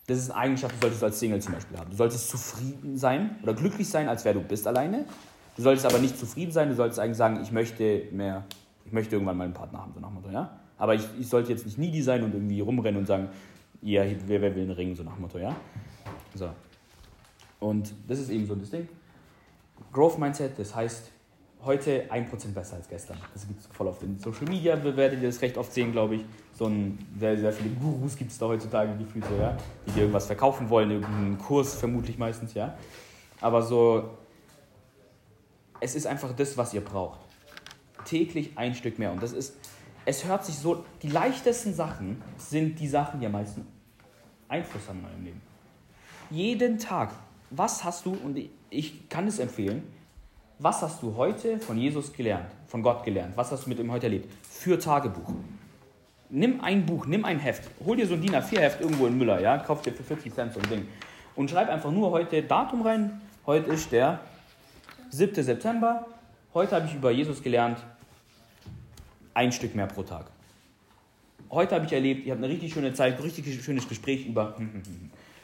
das 0.07 0.17
ist 0.17 0.32
eine 0.32 0.39
Eigenschaft, 0.39 0.76
die 0.76 0.80
solltest 0.80 1.01
du 1.01 1.05
als 1.05 1.20
Single 1.20 1.41
zum 1.41 1.53
Beispiel 1.53 1.78
haben. 1.78 1.89
Du 1.89 1.95
solltest 1.95 2.30
zufrieden 2.30 2.97
sein 2.97 3.38
oder 3.43 3.53
glücklich 3.53 3.89
sein, 3.89 4.09
als 4.09 4.26
wer 4.26 4.34
du 4.34 4.41
bist 4.41 4.67
alleine. 4.67 5.05
Du 5.55 5.61
solltest 5.61 5.86
aber 5.86 5.99
nicht 5.99 6.17
zufrieden 6.17 6.51
sein, 6.51 6.70
du 6.70 6.76
solltest 6.76 6.99
eigentlich 6.99 7.17
sagen, 7.17 7.41
ich 7.41 7.51
möchte 7.51 8.03
mehr, 8.11 8.45
ich 8.86 8.91
möchte 8.91 9.15
irgendwann 9.15 9.38
mal 9.38 9.43
einen 9.43 9.53
Partner 9.53 9.82
haben, 9.82 9.93
so 9.93 9.99
nach 9.99 10.09
dem 10.09 10.15
Motto, 10.15 10.30
ja? 10.30 10.59
Aber 10.80 10.95
ich, 10.95 11.03
ich 11.19 11.27
sollte 11.27 11.51
jetzt 11.51 11.65
nicht 11.65 11.77
needy 11.77 12.01
sein 12.01 12.23
und 12.23 12.34
irgendwie 12.34 12.61
rumrennen 12.61 12.99
und 12.99 13.05
sagen, 13.05 13.30
ja, 13.82 14.03
wer, 14.25 14.41
wer 14.41 14.55
will 14.55 14.63
einen 14.63 14.71
Ring, 14.71 14.95
so 14.95 15.03
nach 15.03 15.13
dem 15.13 15.21
Motto, 15.21 15.38
ja? 15.38 15.55
So. 16.34 16.49
Und 17.59 17.93
das 18.07 18.19
ist 18.19 18.30
eben 18.30 18.45
so 18.45 18.55
das 18.55 18.71
Ding. 18.71 18.88
Growth 19.91 20.17
Mindset, 20.17 20.57
das 20.57 20.73
heißt, 20.73 21.11
heute 21.63 22.09
1% 22.09 22.53
besser 22.53 22.77
als 22.77 22.88
gestern. 22.88 23.17
Das 23.34 23.45
gibt 23.45 23.59
es 23.59 23.67
voll 23.67 23.88
oft 23.88 24.01
in 24.03 24.17
Social 24.17 24.45
Media, 24.47 24.82
werdet 24.84 25.21
ihr 25.21 25.27
das 25.27 25.41
recht 25.41 25.57
oft 25.57 25.73
sehen, 25.73 25.91
glaube 25.91 26.15
ich. 26.15 26.25
So 26.53 26.65
ein, 26.65 26.97
sehr, 27.17 27.38
sehr 27.38 27.51
viele 27.51 27.69
Gurus 27.75 28.15
gibt 28.15 28.32
es 28.32 28.38
da 28.38 28.47
heutzutage 28.47 28.95
gefühlt 28.97 29.25
so, 29.25 29.36
ja, 29.36 29.57
die 29.86 29.91
dir 29.91 29.99
irgendwas 30.01 30.25
verkaufen 30.25 30.69
wollen, 30.69 30.91
irgendeinen 30.91 31.38
Kurs 31.38 31.75
vermutlich 31.75 32.17
meistens, 32.17 32.53
ja. 32.53 32.77
Aber 33.41 33.61
so, 33.61 34.17
es 35.82 35.95
ist 35.95 36.07
einfach 36.07 36.34
das, 36.34 36.57
was 36.57 36.73
ihr 36.73 36.82
braucht. 36.82 37.19
Täglich 38.05 38.57
ein 38.57 38.75
Stück 38.75 38.97
mehr. 38.99 39.11
Und 39.11 39.21
das 39.21 39.34
ist, 39.34 39.55
es 40.05 40.25
hört 40.25 40.45
sich 40.45 40.55
so, 40.55 40.85
die 41.01 41.09
leichtesten 41.09 41.73
Sachen 41.73 42.21
sind 42.37 42.79
die 42.79 42.87
Sachen, 42.87 43.19
die 43.19 43.25
am 43.25 43.33
meisten 43.33 43.65
Einfluss 44.47 44.87
haben 44.87 44.99
in 44.99 45.05
eurem 45.05 45.23
Leben. 45.25 45.41
Jeden 46.31 46.77
Tag, 46.79 47.11
was 47.49 47.83
hast 47.83 48.05
du, 48.05 48.13
und 48.13 48.37
ich- 48.37 48.49
ich 48.69 49.09
kann 49.09 49.27
es 49.27 49.39
empfehlen, 49.39 49.83
was 50.59 50.81
hast 50.81 51.01
du 51.01 51.15
heute 51.15 51.57
von 51.59 51.77
Jesus 51.77 52.11
gelernt, 52.11 52.51
von 52.67 52.81
Gott 52.83 53.03
gelernt? 53.03 53.35
Was 53.37 53.51
hast 53.51 53.65
du 53.65 53.69
mit 53.69 53.79
ihm 53.79 53.91
heute 53.91 54.07
erlebt? 54.07 54.31
Für 54.43 54.77
Tagebuch. 54.77 55.31
Nimm 56.29 56.61
ein 56.61 56.85
Buch, 56.85 57.05
nimm 57.07 57.25
ein 57.25 57.39
Heft, 57.39 57.63
hol 57.83 57.95
dir 57.97 58.05
so 58.05 58.13
ein 58.13 58.21
DIN 58.21 58.35
A4-Heft 58.35 58.81
irgendwo 58.81 59.07
in 59.07 59.17
Müller, 59.17 59.39
ja, 59.41 59.57
kauf 59.57 59.81
dir 59.81 59.93
für 59.93 60.03
40 60.03 60.33
Cent 60.33 60.53
so 60.53 60.59
ein 60.59 60.69
Ding 60.69 60.87
und 61.35 61.49
schreib 61.49 61.69
einfach 61.69 61.91
nur 61.91 62.11
heute 62.11 62.43
Datum 62.43 62.81
rein. 62.83 63.21
Heute 63.45 63.71
ist 63.71 63.91
der 63.91 64.19
7. 65.09 65.41
September. 65.43 66.05
Heute 66.53 66.75
habe 66.75 66.85
ich 66.85 66.93
über 66.93 67.09
Jesus 67.09 67.41
gelernt, 67.41 67.79
ein 69.39 69.53
Stück 69.53 69.73
mehr 69.73 69.87
pro 69.87 70.03
Tag. 70.03 70.25
Heute 71.49 71.75
habe 71.75 71.85
ich 71.85 71.93
erlebt, 71.93 72.25
ihr 72.25 72.33
habt 72.33 72.43
eine 72.43 72.51
richtig 72.51 72.73
schöne 72.73 72.93
Zeit, 72.93 73.15
ein 73.15 73.23
richtig 73.23 73.63
schönes 73.63 73.87
Gespräch 73.87 74.25
über. 74.25 74.53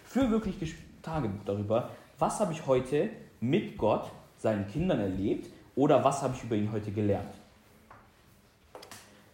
Für 0.04 0.30
wirklich 0.30 0.76
Tagebuch 1.02 1.46
darüber, 1.46 1.90
was 2.20 2.42
habe 2.42 2.52
ich 2.52 2.66
heute 2.68 3.10
mit 3.40 3.78
Gott, 3.78 4.12
seinen 4.38 4.68
Kindern 4.68 5.00
erlebt 5.00 5.50
oder 5.78 6.04
was 6.04 6.22
habe 6.22 6.36
ich 6.36 6.44
über 6.44 6.56
ihn 6.58 6.74
heute 6.74 6.92
gelernt. 6.92 7.34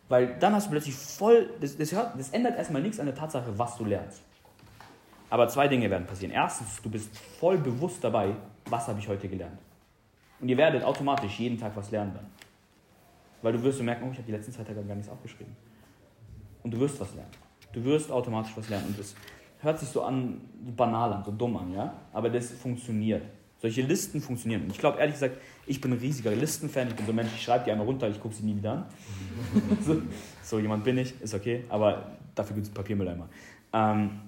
Weil 0.09 0.37
dann 0.39 0.53
hast 0.53 0.67
du 0.67 0.71
plötzlich 0.71 0.93
voll, 0.93 1.49
das, 1.59 1.75
das, 1.75 1.89
das 1.89 2.29
ändert 2.29 2.55
erstmal 2.55 2.83
nichts 2.83 2.99
an 2.99 3.07
der 3.07 3.15
Tatsache, 3.15 3.57
was 3.57 3.77
du 3.77 3.85
lernst. 3.85 4.21
Aber 5.31 5.47
zwei 5.47 5.67
Dinge 5.67 5.89
werden 5.89 6.05
passieren. 6.05 6.33
Erstens, 6.33 6.79
du 6.83 6.89
bist 6.89 7.09
voll 7.39 7.57
bewusst 7.57 8.03
dabei, 8.03 8.35
was 8.65 8.87
habe 8.87 8.99
ich 8.99 9.07
heute 9.07 9.27
gelernt. 9.27 9.57
Und 10.39 10.49
ihr 10.49 10.57
werdet 10.57 10.83
automatisch 10.83 11.39
jeden 11.39 11.57
Tag 11.57 11.71
was 11.75 11.89
lernen 11.89 12.13
dann. 12.13 12.27
Weil 13.41 13.53
du 13.53 13.63
wirst 13.63 13.81
merken, 13.81 14.05
oh, 14.07 14.11
ich 14.11 14.17
habe 14.17 14.25
die 14.25 14.31
letzten 14.31 14.51
zwei 14.51 14.63
Tage 14.63 14.83
gar 14.83 14.95
nichts 14.95 15.11
aufgeschrieben. 15.11 15.55
Und 16.63 16.71
du 16.73 16.79
wirst 16.79 16.99
was 16.99 17.13
lernen. 17.15 17.31
Du 17.73 17.83
wirst 17.83 18.11
automatisch 18.11 18.51
was 18.55 18.69
lernen. 18.69 18.87
Und 18.87 18.99
das 18.99 19.15
hört 19.61 19.79
sich 19.79 19.89
so 19.89 20.03
an, 20.03 20.41
so 20.65 20.71
banal 20.71 21.13
an, 21.13 21.23
so 21.23 21.31
dumm 21.31 21.57
an, 21.57 21.73
ja? 21.73 21.93
Aber 22.13 22.29
das 22.29 22.51
funktioniert. 22.51 23.23
Solche 23.59 23.83
Listen 23.83 24.21
funktionieren. 24.21 24.63
Und 24.63 24.71
ich 24.71 24.79
glaube, 24.79 24.99
ehrlich 24.99 25.15
gesagt, 25.15 25.37
ich 25.67 25.79
bin 25.79 25.91
ein 25.91 25.99
riesiger 25.99 26.31
Listenfan. 26.31 26.87
Ich 26.87 26.95
bin 26.95 27.05
so 27.05 27.11
ein 27.11 27.15
Mensch, 27.15 27.29
ich 27.35 27.43
schreibe 27.43 27.65
die 27.65 27.71
einmal 27.71 27.85
runter, 27.85 28.09
ich 28.09 28.19
gucke 28.19 28.33
sie 28.33 28.43
nie 28.43 28.55
wieder 28.55 28.71
an. 28.71 28.85
so, 29.81 30.01
so 30.41 30.59
jemand 30.59 30.83
bin 30.83 30.97
ich, 30.97 31.19
ist 31.21 31.33
okay. 31.33 31.63
Aber 31.69 32.17
dafür 32.33 32.55
gibt 32.55 32.67
es 32.67 32.73
Papiermülleimer. 32.73 33.29
Ähm, 33.73 34.19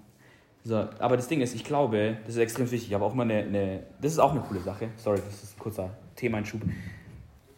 so, 0.63 0.75
aber 0.77 1.17
das 1.17 1.27
Ding 1.27 1.41
ist, 1.41 1.55
ich 1.55 1.63
glaube, 1.63 2.17
das 2.25 2.35
ist 2.35 2.41
extrem 2.41 2.69
wichtig. 2.71 2.89
Ich 2.89 2.93
habe 2.93 3.03
auch 3.03 3.13
mal 3.13 3.23
eine, 3.23 3.43
eine, 3.43 3.83
das 3.99 4.13
ist 4.13 4.19
auch 4.19 4.31
eine 4.31 4.41
coole 4.41 4.61
Sache. 4.61 4.89
Sorry, 4.97 5.19
das 5.25 5.43
ist 5.43 5.57
ein 5.57 5.59
kurzer 5.59 5.89
Themeinschub. 6.15 6.61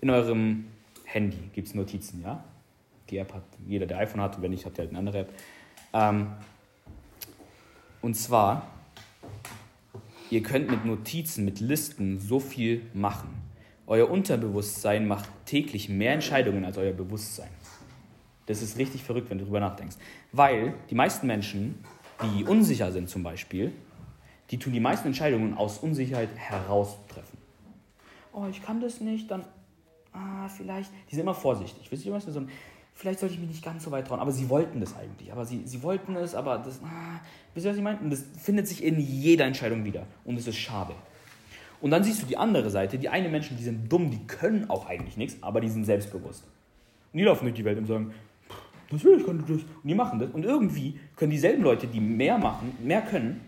In 0.02 0.10
eurem 0.10 0.66
Handy 1.16 1.38
gibt 1.54 1.70
es 1.70 1.74
Notizen, 1.74 2.22
ja? 2.22 2.44
Die 3.10 3.18
App 3.18 3.34
hat 3.34 3.44
jeder, 3.66 3.86
der 3.86 4.00
iPhone 4.00 4.20
hat, 4.20 4.36
und 4.36 4.42
wenn 4.44 4.52
nicht, 4.52 4.66
habt 4.66 4.78
ihr 4.78 4.82
halt 4.82 4.90
eine 4.90 5.00
andere 5.00 5.20
App. 5.20 5.34
Ähm, 5.94 6.28
und 8.02 8.16
zwar, 8.16 8.68
ihr 10.30 10.44
könnt 10.44 10.70
mit 10.70 10.84
Notizen, 10.84 11.46
mit 11.46 11.62
Listen 11.62 12.20
so 12.20 12.42
viel 12.42 12.82
machen. 12.94 13.30
Euer 13.88 14.10
Unterbewusstsein 14.10 15.08
macht 15.08 15.30
täglich 15.46 15.88
mehr 15.88 16.14
Entscheidungen 16.14 16.66
als 16.66 16.78
euer 16.78 16.92
Bewusstsein. 16.92 17.50
Das 18.48 18.62
ist 18.62 18.78
richtig 18.78 19.04
verrückt, 19.04 19.30
wenn 19.30 19.38
du 19.38 19.46
darüber 19.46 19.62
nachdenkst. 19.62 19.96
Weil 20.34 20.74
die 20.90 20.96
meisten 20.96 21.28
Menschen, 21.28 21.86
die 22.24 22.44
unsicher 22.44 22.92
sind 22.92 23.10
zum 23.10 23.24
Beispiel, 23.24 23.72
die 24.52 24.58
tun 24.58 24.74
die 24.74 24.82
meisten 24.82 25.08
Entscheidungen 25.08 25.54
aus 25.54 25.78
Unsicherheit 25.78 26.30
heraus 26.36 26.98
treffen. 27.08 27.38
Oh, 28.34 28.48
ich 28.50 28.62
kann 28.62 28.82
das 28.82 29.00
nicht, 29.00 29.32
dann, 29.32 29.46
ah, 30.16 30.48
vielleicht. 30.48 30.92
Die 31.10 31.16
sind 31.16 31.24
immer 31.24 31.34
vorsichtig. 31.34 31.92
Wisst 31.92 32.06
ihr, 32.06 32.12
was 32.12 32.26
so 32.26 32.40
ein, 32.40 32.50
vielleicht 32.94 33.20
sollte 33.20 33.36
ich 33.36 33.42
mich 33.42 33.50
nicht 33.50 33.64
ganz 33.64 33.84
so 33.84 33.92
weit 33.92 34.08
trauen. 34.08 34.20
Aber 34.20 34.32
sie 34.32 34.50
wollten 34.50 34.80
das 34.80 34.96
eigentlich. 34.96 35.32
Aber 35.32 35.46
sie, 35.46 35.62
sie 35.66 35.84
wollten 35.84 36.16
es, 36.16 36.34
aber 36.34 36.58
das, 36.60 36.80
ah, 36.84 37.20
wisst 37.54 37.66
ihr, 37.66 37.72
was 37.72 37.78
ich 37.78 37.84
meine? 37.84 38.00
Und 38.00 38.10
das 38.10 38.24
findet 38.38 38.68
sich 38.68 38.84
in 38.84 39.00
jeder 39.00 39.46
Entscheidung 39.46 39.84
wieder. 39.86 40.08
Und 40.24 40.38
es 40.38 40.48
ist 40.48 40.58
schade. 40.58 40.94
Und 41.82 41.92
dann 41.92 42.04
siehst 42.04 42.22
du 42.22 42.26
die 42.26 42.38
andere 42.38 42.70
Seite, 42.70 42.98
die 42.98 43.10
eine 43.10 43.30
Menschen, 43.30 43.58
die 43.58 43.64
sind 43.64 43.92
dumm, 43.92 44.10
die 44.10 44.26
können 44.26 44.70
auch 44.70 44.88
eigentlich 44.88 45.18
nichts, 45.18 45.38
aber 45.42 45.62
die 45.62 45.70
sind 45.70 45.84
selbstbewusst. 45.84 46.44
Und 47.12 47.20
die 47.20 47.24
laufen 47.24 47.46
durch 47.46 47.56
die 47.56 47.66
Welt 47.66 47.78
und 47.78 47.86
sagen, 47.86 48.14
"Pff, 48.50 48.56
das 48.90 49.04
will 49.04 49.20
ich, 49.20 49.26
kann 49.26 49.40
ich 49.40 49.46
das. 49.46 49.62
Und 49.62 49.88
die 49.88 49.96
machen 49.96 50.20
das. 50.20 50.30
Und 50.32 50.46
irgendwie 50.46 51.00
können 51.16 51.32
dieselben 51.32 51.64
Leute, 51.64 51.88
die 51.88 52.00
mehr 52.00 52.38
machen, 52.38 52.76
mehr 52.82 53.02
können, 53.02 53.42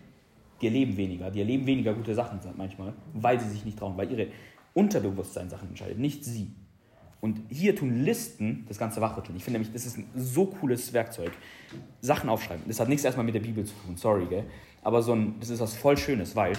die 0.60 0.66
erleben 0.66 0.96
weniger, 0.96 1.30
die 1.30 1.40
erleben 1.40 1.66
weniger 1.66 1.94
gute 1.94 2.14
Sachen 2.14 2.40
manchmal, 2.56 2.92
weil 3.14 3.38
sie 3.40 3.48
sich 3.48 3.64
nicht 3.64 3.78
trauen, 3.78 3.96
weil 3.96 4.10
ihre 4.10 4.28
Unterbewusstsein 4.74 5.48
Sachen 5.50 5.68
entscheidet, 5.68 5.98
nicht 5.98 6.24
sie. 6.24 6.52
Und 7.20 7.40
hier 7.48 7.74
tun 7.74 8.04
Listen 8.04 8.64
das 8.68 8.78
Ganze 8.78 9.00
wachrütteln. 9.00 9.36
Ich 9.36 9.42
finde 9.42 9.58
nämlich, 9.58 9.72
das 9.72 9.86
ist 9.86 9.98
ein 9.98 10.06
so 10.14 10.46
cooles 10.46 10.92
Werkzeug. 10.92 11.32
Sachen 12.00 12.30
aufschreiben. 12.30 12.64
Das 12.68 12.78
hat 12.78 12.88
nichts 12.88 13.04
erstmal 13.04 13.26
mit 13.26 13.34
der 13.34 13.40
Bibel 13.40 13.64
zu 13.64 13.74
tun, 13.84 13.96
sorry, 13.96 14.26
gell? 14.26 14.44
Aber 14.82 15.02
so 15.02 15.14
ein, 15.14 15.34
das 15.40 15.50
ist 15.50 15.60
was 15.60 15.74
voll 15.74 15.96
Schönes, 15.96 16.36
weil 16.36 16.52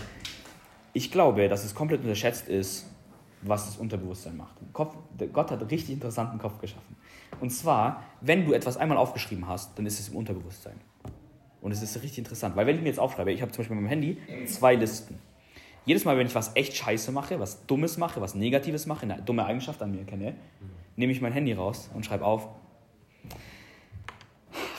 ich 0.94 1.12
glaube, 1.12 1.48
dass 1.48 1.64
es 1.64 1.74
komplett 1.74 2.02
unterschätzt 2.02 2.50
ist, 2.50 2.88
was 3.42 3.68
das 3.68 3.78
Unterbewusstsein 3.78 4.36
macht. 4.36 4.56
Kopf, 4.74 4.98
Gott 5.32 5.52
hat 5.52 5.62
einen 5.62 5.70
richtig 5.70 5.92
interessanten 5.92 6.38
Kopf 6.40 6.60
geschaffen. 6.60 6.96
Und 7.40 7.52
zwar, 7.52 8.04
wenn 8.20 8.46
du 8.46 8.54
etwas 8.54 8.76
einmal 8.76 8.98
aufgeschrieben 8.98 9.48
hast, 9.48 9.78
dann 9.78 9.86
ist 9.86 10.00
es 10.00 10.10
im 10.10 10.18
Unterbewusstsein. 10.18 10.76
Und 11.62 11.72
es 11.72 11.82
ist 11.82 11.96
richtig 11.98 12.20
interessant, 12.20 12.56
weil 12.56 12.68
wenn 12.68 12.76
ich 12.76 12.82
mir 12.82 12.90
jetzt 12.90 13.00
aufschreibe, 13.00 13.32
ich 13.32 13.42
habe 13.42 13.52
zum 13.52 13.62
Beispiel 13.62 13.76
mit 13.76 13.84
meinem 13.84 13.90
Handy 13.90 14.18
zwei 14.46 14.76
Listen. 14.76 15.20
Jedes 15.90 16.06
Mal, 16.06 16.20
wenn 16.20 16.28
ich 16.28 16.36
was 16.36 16.56
echt 16.56 16.76
scheiße 16.76 17.12
mache, 17.12 17.40
was 17.40 17.66
Dummes 17.66 17.98
mache, 17.98 18.22
was 18.22 18.36
Negatives 18.36 18.86
mache, 18.86 19.08
eine 19.08 19.24
dumme 19.24 19.44
Eigenschaft 19.44 19.82
an 19.82 19.90
mir 19.90 20.04
kenne, 20.04 20.36
nehme 20.96 21.12
ich 21.12 21.20
mein 21.20 21.34
Handy 21.34 21.52
raus 21.54 21.90
und 21.96 22.06
schreibe 22.06 22.26
auf. 22.26 22.48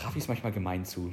Raffi 0.05 0.19
ist 0.19 0.29
manchmal 0.29 0.53
gemein 0.53 0.85
zu. 0.85 1.13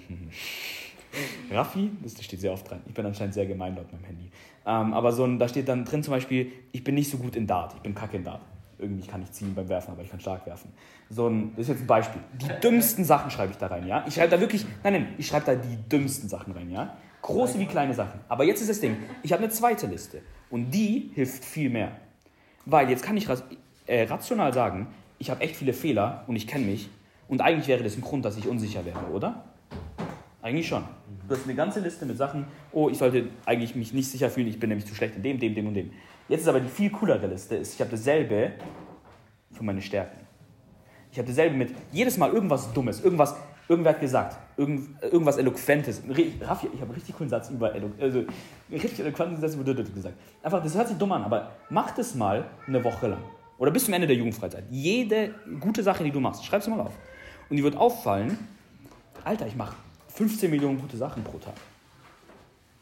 Raffi, 1.51 1.89
das 2.03 2.23
steht 2.23 2.41
sehr 2.41 2.53
oft 2.53 2.69
dran. 2.69 2.81
Ich 2.85 2.93
bin 2.93 3.07
anscheinend 3.07 3.33
sehr 3.33 3.47
gemein 3.47 3.75
laut 3.75 3.91
meinem 3.91 4.03
Handy. 4.03 4.29
Ähm, 4.67 4.93
aber 4.93 5.11
so 5.13 5.23
ein, 5.23 5.39
da 5.39 5.47
steht 5.47 5.67
dann 5.67 5.83
drin 5.83 6.03
zum 6.03 6.13
Beispiel, 6.13 6.51
ich 6.73 6.83
bin 6.83 6.93
nicht 6.93 7.09
so 7.09 7.17
gut 7.17 7.35
in 7.35 7.47
Dart, 7.47 7.73
ich 7.73 7.81
bin 7.81 7.95
kacke 7.95 8.17
in 8.17 8.23
Dart. 8.23 8.43
Irgendwie 8.77 9.07
kann 9.07 9.23
ich 9.23 9.31
ziehen 9.31 9.55
beim 9.55 9.67
Werfen, 9.67 9.93
aber 9.93 10.03
ich 10.03 10.11
kann 10.11 10.19
stark 10.19 10.45
werfen. 10.45 10.71
So 11.09 11.27
ein, 11.27 11.53
das 11.55 11.61
ist 11.61 11.69
jetzt 11.69 11.81
ein 11.81 11.87
Beispiel. 11.87 12.21
Die 12.33 12.61
dümmsten 12.61 13.03
Sachen 13.03 13.31
schreibe 13.31 13.51
ich 13.51 13.57
da 13.57 13.65
rein, 13.65 13.87
ja? 13.87 14.05
Ich 14.07 14.13
schreibe 14.13 14.29
da 14.29 14.39
wirklich, 14.39 14.63
nein, 14.83 14.93
nein, 14.93 15.07
ich 15.17 15.25
schreibe 15.25 15.47
da 15.47 15.55
die 15.55 15.75
dümmsten 15.89 16.29
Sachen 16.29 16.53
rein, 16.53 16.69
ja? 16.69 16.95
Große 17.27 17.59
wie 17.59 17.65
kleine 17.65 17.93
Sachen. 17.93 18.21
Aber 18.29 18.45
jetzt 18.45 18.61
ist 18.61 18.69
das 18.69 18.79
Ding, 18.79 18.95
ich 19.21 19.33
habe 19.33 19.43
eine 19.43 19.51
zweite 19.51 19.85
Liste 19.85 20.21
und 20.49 20.71
die 20.71 21.11
hilft 21.13 21.43
viel 21.43 21.69
mehr. 21.69 21.91
Weil 22.65 22.89
jetzt 22.89 23.03
kann 23.03 23.17
ich 23.17 23.27
äh, 23.85 24.03
rational 24.03 24.53
sagen, 24.53 24.87
ich 25.19 25.29
habe 25.29 25.41
echt 25.41 25.57
viele 25.57 25.73
Fehler 25.73 26.23
und 26.27 26.37
ich 26.37 26.47
kenne 26.47 26.63
mich 26.63 26.89
und 27.27 27.41
eigentlich 27.41 27.67
wäre 27.67 27.83
das 27.83 27.97
ein 27.97 28.01
Grund, 28.01 28.23
dass 28.23 28.37
ich 28.37 28.47
unsicher 28.47 28.85
wäre, 28.85 29.01
oder? 29.11 29.43
Eigentlich 30.41 30.69
schon. 30.69 30.85
Du 31.27 31.35
hast 31.35 31.43
eine 31.43 31.55
ganze 31.55 31.81
Liste 31.81 32.05
mit 32.05 32.17
Sachen, 32.17 32.47
oh, 32.71 32.87
ich 32.87 32.97
sollte 32.97 33.27
eigentlich 33.45 33.75
mich 33.75 33.91
nicht 33.91 34.09
sicher 34.09 34.29
fühlen, 34.29 34.47
ich 34.47 34.57
bin 34.57 34.69
nämlich 34.69 34.87
zu 34.87 34.95
schlecht 34.95 35.17
in 35.17 35.23
dem, 35.23 35.37
dem, 35.37 35.53
dem 35.53 35.67
und 35.67 35.73
dem. 35.73 35.91
Jetzt 36.29 36.43
ist 36.43 36.47
aber 36.47 36.61
die 36.61 36.69
viel 36.69 36.91
coolere 36.91 37.27
Liste, 37.27 37.57
ist, 37.57 37.73
ich 37.73 37.81
habe 37.81 37.91
dasselbe 37.91 38.53
für 39.51 39.65
meine 39.65 39.81
Stärken. 39.81 40.25
Ich 41.11 41.17
habe 41.17 41.27
dasselbe 41.27 41.57
mit 41.57 41.73
jedes 41.91 42.17
Mal 42.17 42.31
irgendwas 42.31 42.71
Dummes, 42.71 43.01
irgendwas, 43.03 43.35
irgendwer 43.67 43.93
hat 43.93 44.01
gesagt, 44.01 44.37
irgend, 44.57 45.01
irgendwas 45.03 45.37
Eloquentes. 45.37 46.01
Raffi, 46.41 46.67
ich 46.67 46.79
habe 46.79 46.83
einen 46.83 46.91
richtig 46.91 47.15
coolen 47.15 47.29
Satz 47.29 47.49
über 47.49 47.73
Elo, 47.73 47.91
also 47.99 48.23
richtig 48.71 48.99
eloquenten 48.99 49.39
Satz 49.39 49.55
über 49.55 49.73
gesagt. 49.73 50.15
Einfach, 50.41 50.63
das 50.63 50.75
hört 50.75 50.87
sich 50.87 50.97
dumm 50.97 51.11
an, 51.11 51.23
aber 51.23 51.51
mach 51.69 51.91
das 51.91 52.15
mal 52.15 52.45
eine 52.67 52.83
Woche 52.83 53.07
lang. 53.07 53.19
Oder 53.57 53.71
bis 53.71 53.85
zum 53.85 53.93
Ende 53.93 54.07
der 54.07 54.15
Jugendfreizeit. 54.15 54.65
Jede 54.69 55.33
gute 55.59 55.81
Sache, 55.83 56.03
die 56.03 56.11
du 56.11 56.19
machst, 56.19 56.45
schreib 56.45 56.61
sie 56.61 56.69
mal 56.69 56.79
auf. 56.79 56.93
Und 57.49 57.57
die 57.57 57.63
wird 57.63 57.75
auffallen, 57.75 58.37
Alter, 59.23 59.47
ich 59.47 59.55
mache 59.55 59.75
15 60.09 60.49
Millionen 60.49 60.79
gute 60.79 60.97
Sachen 60.97 61.23
pro 61.23 61.37
Tag. 61.37 61.55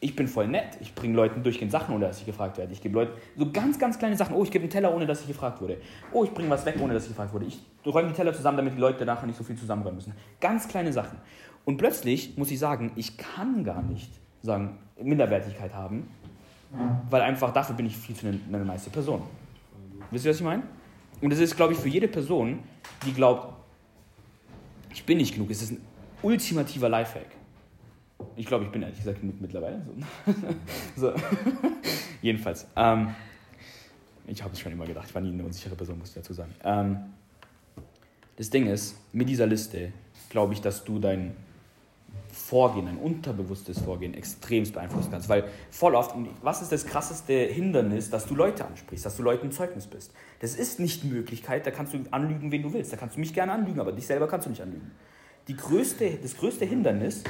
Ich 0.06 0.14
bin 0.14 0.28
voll 0.28 0.46
nett. 0.46 0.78
Ich 0.78 0.94
bringe 0.94 1.16
Leuten 1.16 1.42
durchgehend 1.42 1.72
Sachen, 1.72 1.92
ohne 1.92 2.06
dass 2.06 2.20
ich 2.20 2.26
gefragt 2.26 2.58
werde. 2.58 2.72
Ich 2.72 2.80
gebe 2.80 2.94
Leuten 2.94 3.20
so 3.36 3.50
ganz, 3.50 3.76
ganz 3.76 3.98
kleine 3.98 4.16
Sachen. 4.16 4.36
Oh, 4.36 4.44
ich 4.44 4.52
gebe 4.52 4.62
einen 4.62 4.70
Teller, 4.70 4.94
ohne 4.94 5.04
dass 5.04 5.22
ich 5.22 5.26
gefragt 5.26 5.60
wurde. 5.60 5.78
Oh, 6.12 6.22
ich 6.22 6.30
bringe 6.30 6.48
was 6.48 6.64
weg, 6.64 6.76
ohne 6.80 6.94
dass 6.94 7.02
ich 7.02 7.08
gefragt 7.08 7.34
wurde. 7.34 7.46
Ich 7.46 7.58
räume 7.84 8.10
die 8.10 8.14
Teller 8.14 8.32
zusammen, 8.32 8.56
damit 8.56 8.74
die 8.74 8.78
Leute 8.78 9.04
nachher 9.04 9.26
nicht 9.26 9.36
so 9.36 9.42
viel 9.42 9.56
zusammenräumen 9.56 9.96
müssen. 9.96 10.12
Ganz 10.40 10.68
kleine 10.68 10.92
Sachen. 10.92 11.18
Und 11.64 11.76
plötzlich 11.76 12.38
muss 12.38 12.52
ich 12.52 12.60
sagen, 12.60 12.92
ich 12.94 13.16
kann 13.16 13.64
gar 13.64 13.82
nicht 13.82 14.12
sagen, 14.42 14.78
Minderwertigkeit 15.02 15.74
haben, 15.74 16.08
weil 17.10 17.22
einfach 17.22 17.52
dafür 17.52 17.74
bin 17.74 17.86
ich 17.86 17.96
viel 17.96 18.14
zu 18.14 18.28
eine, 18.28 18.38
eine 18.48 18.78
Person. 18.92 19.22
Wisst 20.12 20.24
ihr, 20.24 20.30
was 20.30 20.36
ich 20.36 20.44
meine? 20.44 20.62
Und 21.20 21.30
das 21.30 21.40
ist, 21.40 21.56
glaube 21.56 21.72
ich, 21.72 21.80
für 21.80 21.88
jede 21.88 22.06
Person, 22.06 22.60
die 23.04 23.12
glaubt, 23.12 23.54
ich 24.92 25.04
bin 25.04 25.18
nicht 25.18 25.34
genug, 25.34 25.50
es 25.50 25.62
ist 25.62 25.72
ein 25.72 25.80
ultimativer 26.22 26.88
Lifehack. 26.88 27.35
Ich 28.36 28.46
glaube, 28.46 28.64
ich 28.64 28.70
bin 28.70 28.82
ehrlich 28.82 28.98
gesagt 28.98 29.22
mittlerweile. 29.22 29.82
So. 30.96 31.06
so. 31.12 31.14
Jedenfalls. 32.22 32.66
Ähm, 32.76 33.14
ich 34.26 34.42
habe 34.42 34.52
es 34.52 34.60
schon 34.60 34.72
immer 34.72 34.86
gedacht, 34.86 35.06
ich 35.08 35.14
war 35.14 35.22
nie 35.22 35.32
eine 35.32 35.44
unsichere 35.44 35.74
Person, 35.74 35.98
muss 35.98 36.08
ich 36.08 36.14
dazu 36.14 36.32
sagen. 36.32 36.54
Ähm, 36.64 36.98
das 38.36 38.50
Ding 38.50 38.66
ist, 38.66 38.96
mit 39.12 39.28
dieser 39.28 39.46
Liste 39.46 39.92
glaube 40.28 40.52
ich, 40.52 40.60
dass 40.60 40.84
du 40.84 40.98
dein 40.98 41.36
Vorgehen, 42.30 42.84
dein 42.84 42.98
unterbewusstes 42.98 43.80
Vorgehen 43.80 44.12
extremst 44.12 44.74
beeinflussen 44.74 45.10
kannst. 45.10 45.28
Weil 45.28 45.44
voll 45.70 45.94
oft, 45.94 46.14
was 46.42 46.60
ist 46.60 46.70
das 46.70 46.86
krasseste 46.86 47.32
Hindernis, 47.32 48.10
dass 48.10 48.26
du 48.26 48.34
Leute 48.34 48.66
ansprichst, 48.66 49.06
dass 49.06 49.16
du 49.16 49.22
Leuten 49.22 49.50
Zeugnis 49.50 49.86
bist? 49.86 50.12
Das 50.40 50.54
ist 50.54 50.78
nicht 50.78 51.04
Möglichkeit, 51.04 51.66
da 51.66 51.70
kannst 51.70 51.94
du 51.94 52.04
anlügen, 52.10 52.52
wen 52.52 52.62
du 52.62 52.72
willst. 52.72 52.92
Da 52.92 52.96
kannst 52.96 53.16
du 53.16 53.20
mich 53.20 53.32
gerne 53.32 53.52
anlügen, 53.52 53.80
aber 53.80 53.92
dich 53.92 54.06
selber 54.06 54.28
kannst 54.28 54.46
du 54.46 54.50
nicht 54.50 54.60
anlügen. 54.60 54.90
Die 55.48 55.56
größte, 55.56 56.18
das 56.22 56.36
größte 56.36 56.64
Hindernis, 56.64 57.22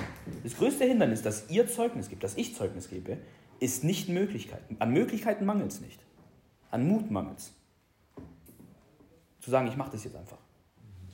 das 0.43 0.57
größte 0.57 0.85
Hindernis, 0.85 1.23
dass 1.23 1.51
ihr 1.51 1.69
Zeugnis 1.69 2.09
gibt, 2.09 2.25
dass 2.25 2.37
ich 2.37 2.55
Zeugnis 2.55 2.89
gebe, 2.89 3.19
ist 3.61 3.85
nicht 3.85 4.09
Möglichkeiten. 4.09 4.77
An 4.79 4.93
Möglichkeiten 4.93 5.45
mangelt 5.45 5.73
es 5.73 5.81
nicht. 5.81 6.01
An 6.71 6.87
Mut 6.87 7.11
mangelt 7.11 7.39
es. 7.39 7.53
Zu 9.41 9.51
sagen, 9.51 9.69
ich 9.69 9.77
mache 9.77 9.93
das 9.93 10.05
jetzt 10.05 10.17
einfach. 10.17 10.39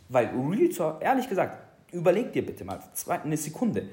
Weil 0.09 0.27
Real 0.29 0.99
ehrlich 1.01 1.29
gesagt, 1.29 1.59
überleg 1.93 2.33
dir 2.33 2.45
bitte 2.45 2.65
mal 2.65 2.81
eine 3.07 3.37
Sekunde, 3.37 3.89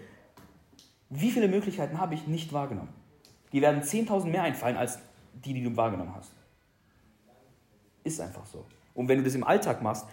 wie 1.09 1.31
viele 1.31 1.47
Möglichkeiten 1.47 1.99
habe 1.99 2.13
ich 2.13 2.27
nicht 2.27 2.53
wahrgenommen? 2.53 2.93
Die 3.51 3.61
werden 3.61 3.81
10.000 3.81 4.25
mehr 4.25 4.43
einfallen 4.43 4.77
als 4.77 4.99
die, 5.33 5.53
die 5.53 5.63
du 5.63 5.75
wahrgenommen 5.75 6.13
hast. 6.15 6.31
Ist 8.03 8.21
einfach 8.21 8.45
so. 8.45 8.65
Und 8.93 9.07
wenn 9.07 9.17
du 9.17 9.23
das 9.23 9.35
im 9.35 9.43
Alltag 9.43 9.81
machst, 9.81 10.05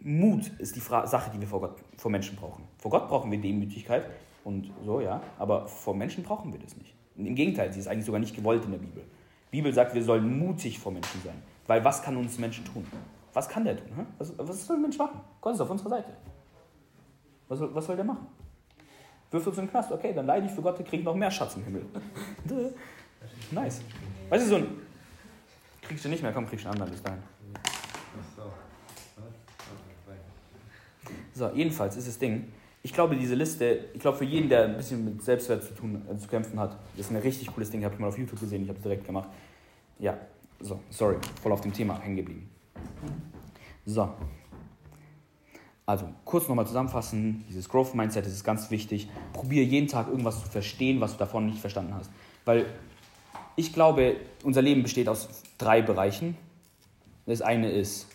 Mut 0.00 0.48
ist 0.58 0.76
die 0.76 0.80
Fra 0.80 1.06
Sache, 1.06 1.30
die 1.30 1.40
wir 1.40 1.48
vor, 1.48 1.60
Gott, 1.60 1.76
vor 1.96 2.10
Menschen 2.10 2.36
brauchen. 2.36 2.64
Vor 2.78 2.90
Gott 2.90 3.08
brauchen 3.08 3.30
wir 3.30 3.40
Demütigkeit 3.40 4.04
und 4.44 4.70
so, 4.84 5.00
ja, 5.00 5.22
aber 5.38 5.66
vor 5.66 5.94
Menschen 5.94 6.22
brauchen 6.22 6.52
wir 6.52 6.60
das 6.60 6.76
nicht. 6.76 6.94
Im 7.16 7.34
Gegenteil, 7.34 7.72
sie 7.72 7.80
ist 7.80 7.88
eigentlich 7.88 8.04
sogar 8.04 8.20
nicht 8.20 8.34
gewollt 8.34 8.64
in 8.64 8.72
der 8.72 8.78
Bibel. 8.78 9.04
Die 9.52 9.58
Bibel 9.58 9.72
sagt, 9.72 9.94
wir 9.94 10.02
sollen 10.02 10.38
mutig 10.38 10.78
vor 10.78 10.92
Menschen 10.92 11.20
sein. 11.22 11.40
Weil 11.66 11.84
was 11.84 12.02
kann 12.02 12.16
uns 12.16 12.38
Menschen 12.38 12.64
tun? 12.64 12.86
Was 13.32 13.48
kann 13.48 13.64
der 13.64 13.76
tun? 13.76 13.86
hä? 13.96 14.04
Was, 14.18 14.36
was 14.36 14.66
soll 14.66 14.76
ein 14.76 14.82
Mensch 14.82 14.98
machen? 14.98 15.20
Gott 15.40 15.54
ist 15.54 15.60
auf 15.60 15.70
unserer 15.70 15.90
Seite. 15.90 16.16
Was 17.48 17.58
soll, 17.58 17.74
was 17.74 17.86
soll 17.86 17.96
der 17.96 18.04
machen? 18.04 18.26
Wirft 19.30 19.46
uns 19.46 19.58
in 19.58 19.64
den 19.64 19.70
Knast, 19.70 19.90
okay, 19.90 20.12
dann 20.14 20.26
leide 20.26 20.46
ich 20.46 20.52
für 20.52 20.62
Gott, 20.62 20.78
der 20.78 20.84
kriegt 20.84 21.04
noch 21.04 21.14
mehr 21.14 21.30
Schatz 21.30 21.56
im 21.56 21.64
Himmel. 21.64 21.86
nice. 23.50 23.82
Weißt 24.28 24.44
du, 24.44 24.48
so 24.48 24.56
ein. 24.56 24.66
Kriegst 25.82 26.04
du 26.04 26.08
nicht 26.08 26.22
mehr, 26.22 26.32
komm, 26.32 26.46
kriegst 26.46 26.64
du 26.64 26.68
einen 26.68 26.80
anderen 26.80 26.92
bis 26.92 27.02
dahin. 27.02 27.22
Ach 27.56 28.36
so. 28.36 28.42
So, 31.34 31.50
jedenfalls 31.52 31.96
ist 31.96 32.06
das 32.06 32.18
Ding. 32.18 32.52
Ich 32.82 32.92
glaube, 32.92 33.16
diese 33.16 33.34
Liste, 33.34 33.86
ich 33.92 34.00
glaube, 34.00 34.18
für 34.18 34.24
jeden, 34.24 34.48
der 34.48 34.66
ein 34.66 34.76
bisschen 34.76 35.04
mit 35.04 35.22
Selbstwert 35.22 35.64
zu 35.64 35.74
tun, 35.74 36.02
äh, 36.08 36.16
zu 36.16 36.28
kämpfen 36.28 36.58
hat, 36.60 36.78
ist 36.96 37.10
ein 37.10 37.16
richtig 37.16 37.52
cooles 37.52 37.70
Ding. 37.70 37.84
Habe 37.84 37.94
ich 37.94 38.00
mal 38.00 38.08
auf 38.08 38.18
YouTube 38.18 38.38
gesehen, 38.38 38.62
ich 38.62 38.68
habe 38.68 38.78
es 38.78 38.82
direkt 38.82 39.04
gemacht. 39.04 39.28
Ja, 39.98 40.16
so, 40.60 40.80
sorry, 40.90 41.16
voll 41.42 41.52
auf 41.52 41.60
dem 41.60 41.72
Thema 41.72 42.00
hängen 42.00 42.16
geblieben. 42.16 42.48
So. 43.84 44.08
Also, 45.86 46.08
kurz 46.24 46.48
nochmal 46.48 46.66
zusammenfassen: 46.66 47.44
dieses 47.48 47.68
Growth 47.68 47.94
Mindset 47.94 48.26
ist 48.26 48.44
ganz 48.44 48.70
wichtig. 48.70 49.08
Probiere 49.32 49.64
jeden 49.64 49.88
Tag 49.88 50.08
irgendwas 50.08 50.40
zu 50.40 50.48
verstehen, 50.48 51.00
was 51.00 51.12
du 51.12 51.18
davon 51.18 51.46
nicht 51.46 51.58
verstanden 51.58 51.94
hast. 51.94 52.10
Weil 52.44 52.66
ich 53.56 53.72
glaube, 53.72 54.16
unser 54.42 54.62
Leben 54.62 54.82
besteht 54.82 55.08
aus 55.08 55.28
drei 55.58 55.82
Bereichen. 55.82 56.36
Das 57.26 57.42
eine 57.42 57.70
ist 57.70 58.06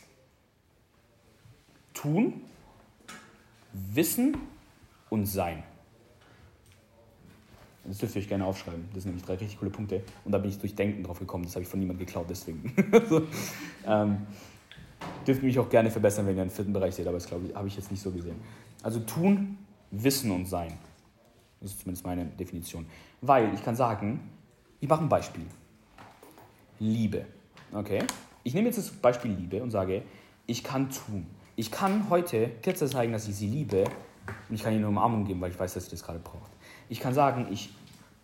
tun, 1.93 2.41
Wissen 3.73 4.37
und 5.09 5.25
Sein. 5.25 5.63
Das 7.85 7.97
dürft 7.97 8.15
ihr 8.15 8.21
euch 8.21 8.27
gerne 8.27 8.45
aufschreiben. 8.45 8.85
Das 8.93 9.03
sind 9.03 9.11
nämlich 9.11 9.25
drei 9.25 9.33
richtig 9.33 9.59
coole 9.59 9.71
Punkte. 9.71 10.03
Und 10.23 10.31
da 10.31 10.37
bin 10.37 10.51
ich 10.51 10.59
durch 10.59 10.75
Denken 10.75 11.03
drauf 11.03 11.19
gekommen. 11.19 11.45
Das 11.45 11.55
habe 11.55 11.63
ich 11.63 11.69
von 11.69 11.79
niemandem 11.79 12.05
geklaut, 12.05 12.27
deswegen. 12.29 12.73
so, 13.09 13.23
ähm, 13.85 14.27
dürft 15.25 15.41
ihr 15.41 15.47
mich 15.47 15.57
auch 15.57 15.69
gerne 15.69 15.89
verbessern, 15.89 16.27
wenn 16.27 16.35
ihr 16.35 16.41
einen 16.43 16.51
vierten 16.51 16.73
Bereich 16.73 16.95
seht, 16.95 17.07
aber 17.07 17.17
das 17.17 17.27
glaube 17.27 17.47
ich, 17.47 17.55
habe 17.55 17.67
ich 17.67 17.75
jetzt 17.75 17.89
nicht 17.89 18.01
so 18.01 18.11
gesehen. 18.11 18.35
Also 18.83 18.99
tun, 18.99 19.57
Wissen 19.91 20.29
und 20.31 20.45
Sein. 20.45 20.73
Das 21.61 21.71
ist 21.71 21.81
zumindest 21.81 22.05
meine 22.05 22.25
Definition. 22.25 22.85
Weil 23.21 23.53
ich 23.53 23.63
kann 23.63 23.75
sagen, 23.75 24.19
ich 24.79 24.87
mache 24.87 25.01
ein 25.01 25.09
Beispiel. 25.09 25.45
Liebe. 26.79 27.25
Okay? 27.73 28.03
Ich 28.43 28.53
nehme 28.53 28.67
jetzt 28.67 28.77
das 28.77 28.89
Beispiel 28.91 29.31
Liebe 29.31 29.61
und 29.61 29.71
sage, 29.71 30.03
ich 30.47 30.63
kann 30.63 30.89
tun. 30.89 31.25
Ich 31.59 31.71
kann 31.71 32.09
heute 32.09 32.51
Kitzer 32.61 32.87
zeigen, 32.87 33.11
dass 33.11 33.27
ich 33.27 33.35
sie 33.35 33.47
liebe 33.47 33.83
und 34.47 34.55
ich 34.55 34.63
kann 34.63 34.71
ihnen 34.71 34.83
eine 34.85 34.87
Umarmung 34.87 35.25
geben, 35.25 35.41
weil 35.41 35.51
ich 35.51 35.59
weiß, 35.59 35.73
dass 35.73 35.83
sie 35.83 35.91
das 35.91 36.01
gerade 36.01 36.19
braucht. 36.19 36.49
Ich 36.87 37.01
kann 37.01 37.13
sagen, 37.13 37.47
ich 37.51 37.69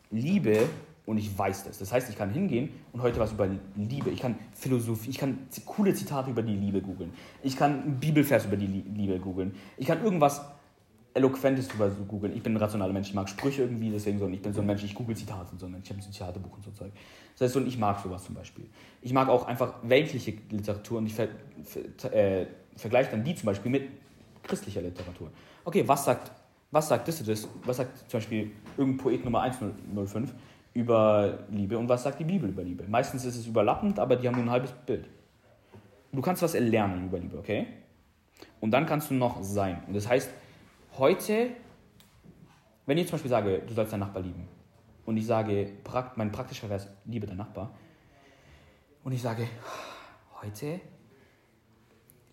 liebe 0.09 0.69
und 1.05 1.17
ich 1.17 1.38
weiß 1.38 1.65
das. 1.65 1.79
Das 1.79 1.91
heißt, 1.91 2.09
ich 2.09 2.17
kann 2.17 2.29
hingehen 2.29 2.69
und 2.93 3.01
heute 3.01 3.19
was 3.19 3.33
über 3.33 3.49
Liebe, 3.75 4.09
ich 4.09 4.21
kann 4.21 4.36
Philosophie, 4.53 5.09
ich 5.09 5.17
kann 5.17 5.47
coole 5.65 5.93
Zitate 5.93 6.29
über 6.29 6.43
die 6.43 6.55
Liebe 6.55 6.81
googeln. 6.81 7.11
Ich 7.43 7.57
kann 7.57 7.81
einen 7.81 7.99
Bibelvers 7.99 8.45
über 8.45 8.55
die 8.55 8.67
Lie- 8.67 8.86
Liebe 8.95 9.19
googeln. 9.19 9.53
Ich 9.75 9.88
kann 9.88 10.01
irgendwas 10.01 10.41
Eloquentes 11.13 11.67
drüber 11.67 11.91
so 11.91 12.05
googeln. 12.05 12.33
Ich 12.38 12.41
bin 12.41 12.53
ein 12.53 12.57
rationaler 12.57 12.93
Mensch, 12.93 13.09
ich 13.09 13.15
mag 13.15 13.27
Sprüche 13.27 13.63
irgendwie, 13.63 13.89
deswegen 13.89 14.17
so. 14.17 14.25
Und 14.25 14.33
ich 14.33 14.41
bin 14.41 14.53
so 14.53 14.61
ein 14.61 14.67
Mensch, 14.67 14.81
ich 14.86 14.95
google 14.95 15.15
Zitate 15.17 15.51
und 15.51 15.59
so. 15.59 15.67
Ich 15.67 15.89
habe 15.89 15.99
ein 15.99 16.01
Zitatebuch 16.01 16.55
und 16.55 16.63
so 16.63 16.71
Zeug. 16.71 16.93
Das 17.33 17.41
heißt, 17.41 17.53
so, 17.55 17.59
und 17.59 17.67
ich 17.67 17.77
mag 17.77 17.99
sowas 17.99 18.23
zum 18.23 18.36
Beispiel. 18.36 18.69
Ich 19.01 19.11
mag 19.11 19.27
auch 19.27 19.45
einfach 19.45 19.73
weltliche 19.83 20.36
Literatur 20.49 20.99
und 20.99 21.07
ich 21.07 21.13
ver, 21.13 21.27
ver, 21.97 22.13
äh, 22.13 22.47
vergleiche 22.76 23.11
dann 23.11 23.23
die 23.23 23.36
zum 23.36 23.47
Beispiel 23.47 23.71
mit 23.71 23.89
christlicher 24.43 24.82
Literatur. 24.82 25.32
Okay, 25.63 25.88
was 25.88 26.05
sagt, 26.05 26.32
was 26.71 26.88
sagt 26.88 27.07
das? 27.07 27.47
Was 27.63 27.78
sagt 27.78 28.09
zum 28.09 28.19
Beispiel 28.19 28.51
irgendein 28.78 29.03
Poet 29.03 29.23
Nummer 29.26 29.41
105 29.41 30.34
über 30.73 31.39
Liebe 31.49 31.78
und 31.78 31.88
was 31.88 32.03
sagt 32.03 32.19
die 32.19 32.26
Bibel 32.26 32.49
über 32.49 32.63
Liebe? 32.63 32.86
Meistens 32.88 33.26
ist 33.26 33.38
es 33.38 33.47
überlappend, 33.47 33.97
aber 33.97 34.15
die 34.15 34.28
haben 34.28 34.36
nur 34.36 34.45
ein 34.45 34.51
halbes 34.51 34.71
Bild. 34.86 35.07
Du 36.11 36.21
kannst 36.21 36.41
was 36.41 36.53
erlernen 36.53 37.05
über 37.05 37.19
Liebe, 37.19 37.38
okay? 37.38 37.67
Und 38.59 38.71
dann 38.71 38.86
kannst 38.86 39.09
du 39.09 39.13
noch 39.13 39.41
sein. 39.43 39.84
Und 39.88 39.95
das 39.95 40.07
heißt, 40.07 40.30
heute, 40.97 41.49
wenn 42.86 42.97
ich 42.97 43.07
zum 43.07 43.13
Beispiel 43.13 43.32
sage, 43.32 43.61
du 43.65 43.73
sollst 43.73 43.93
deinen 43.93 44.01
Nachbar 44.01 44.21
lieben, 44.21 44.47
und 45.05 45.17
ich 45.17 45.26
sage, 45.26 45.73
mein 46.15 46.32
praktischer 46.32 46.67
Vers, 46.67 46.88
liebe 47.05 47.28
dein 47.28 47.38
Nachbar, 47.38 47.71
und 49.03 49.11
ich 49.11 49.21
sage, 49.21 49.47
heute 50.41 50.82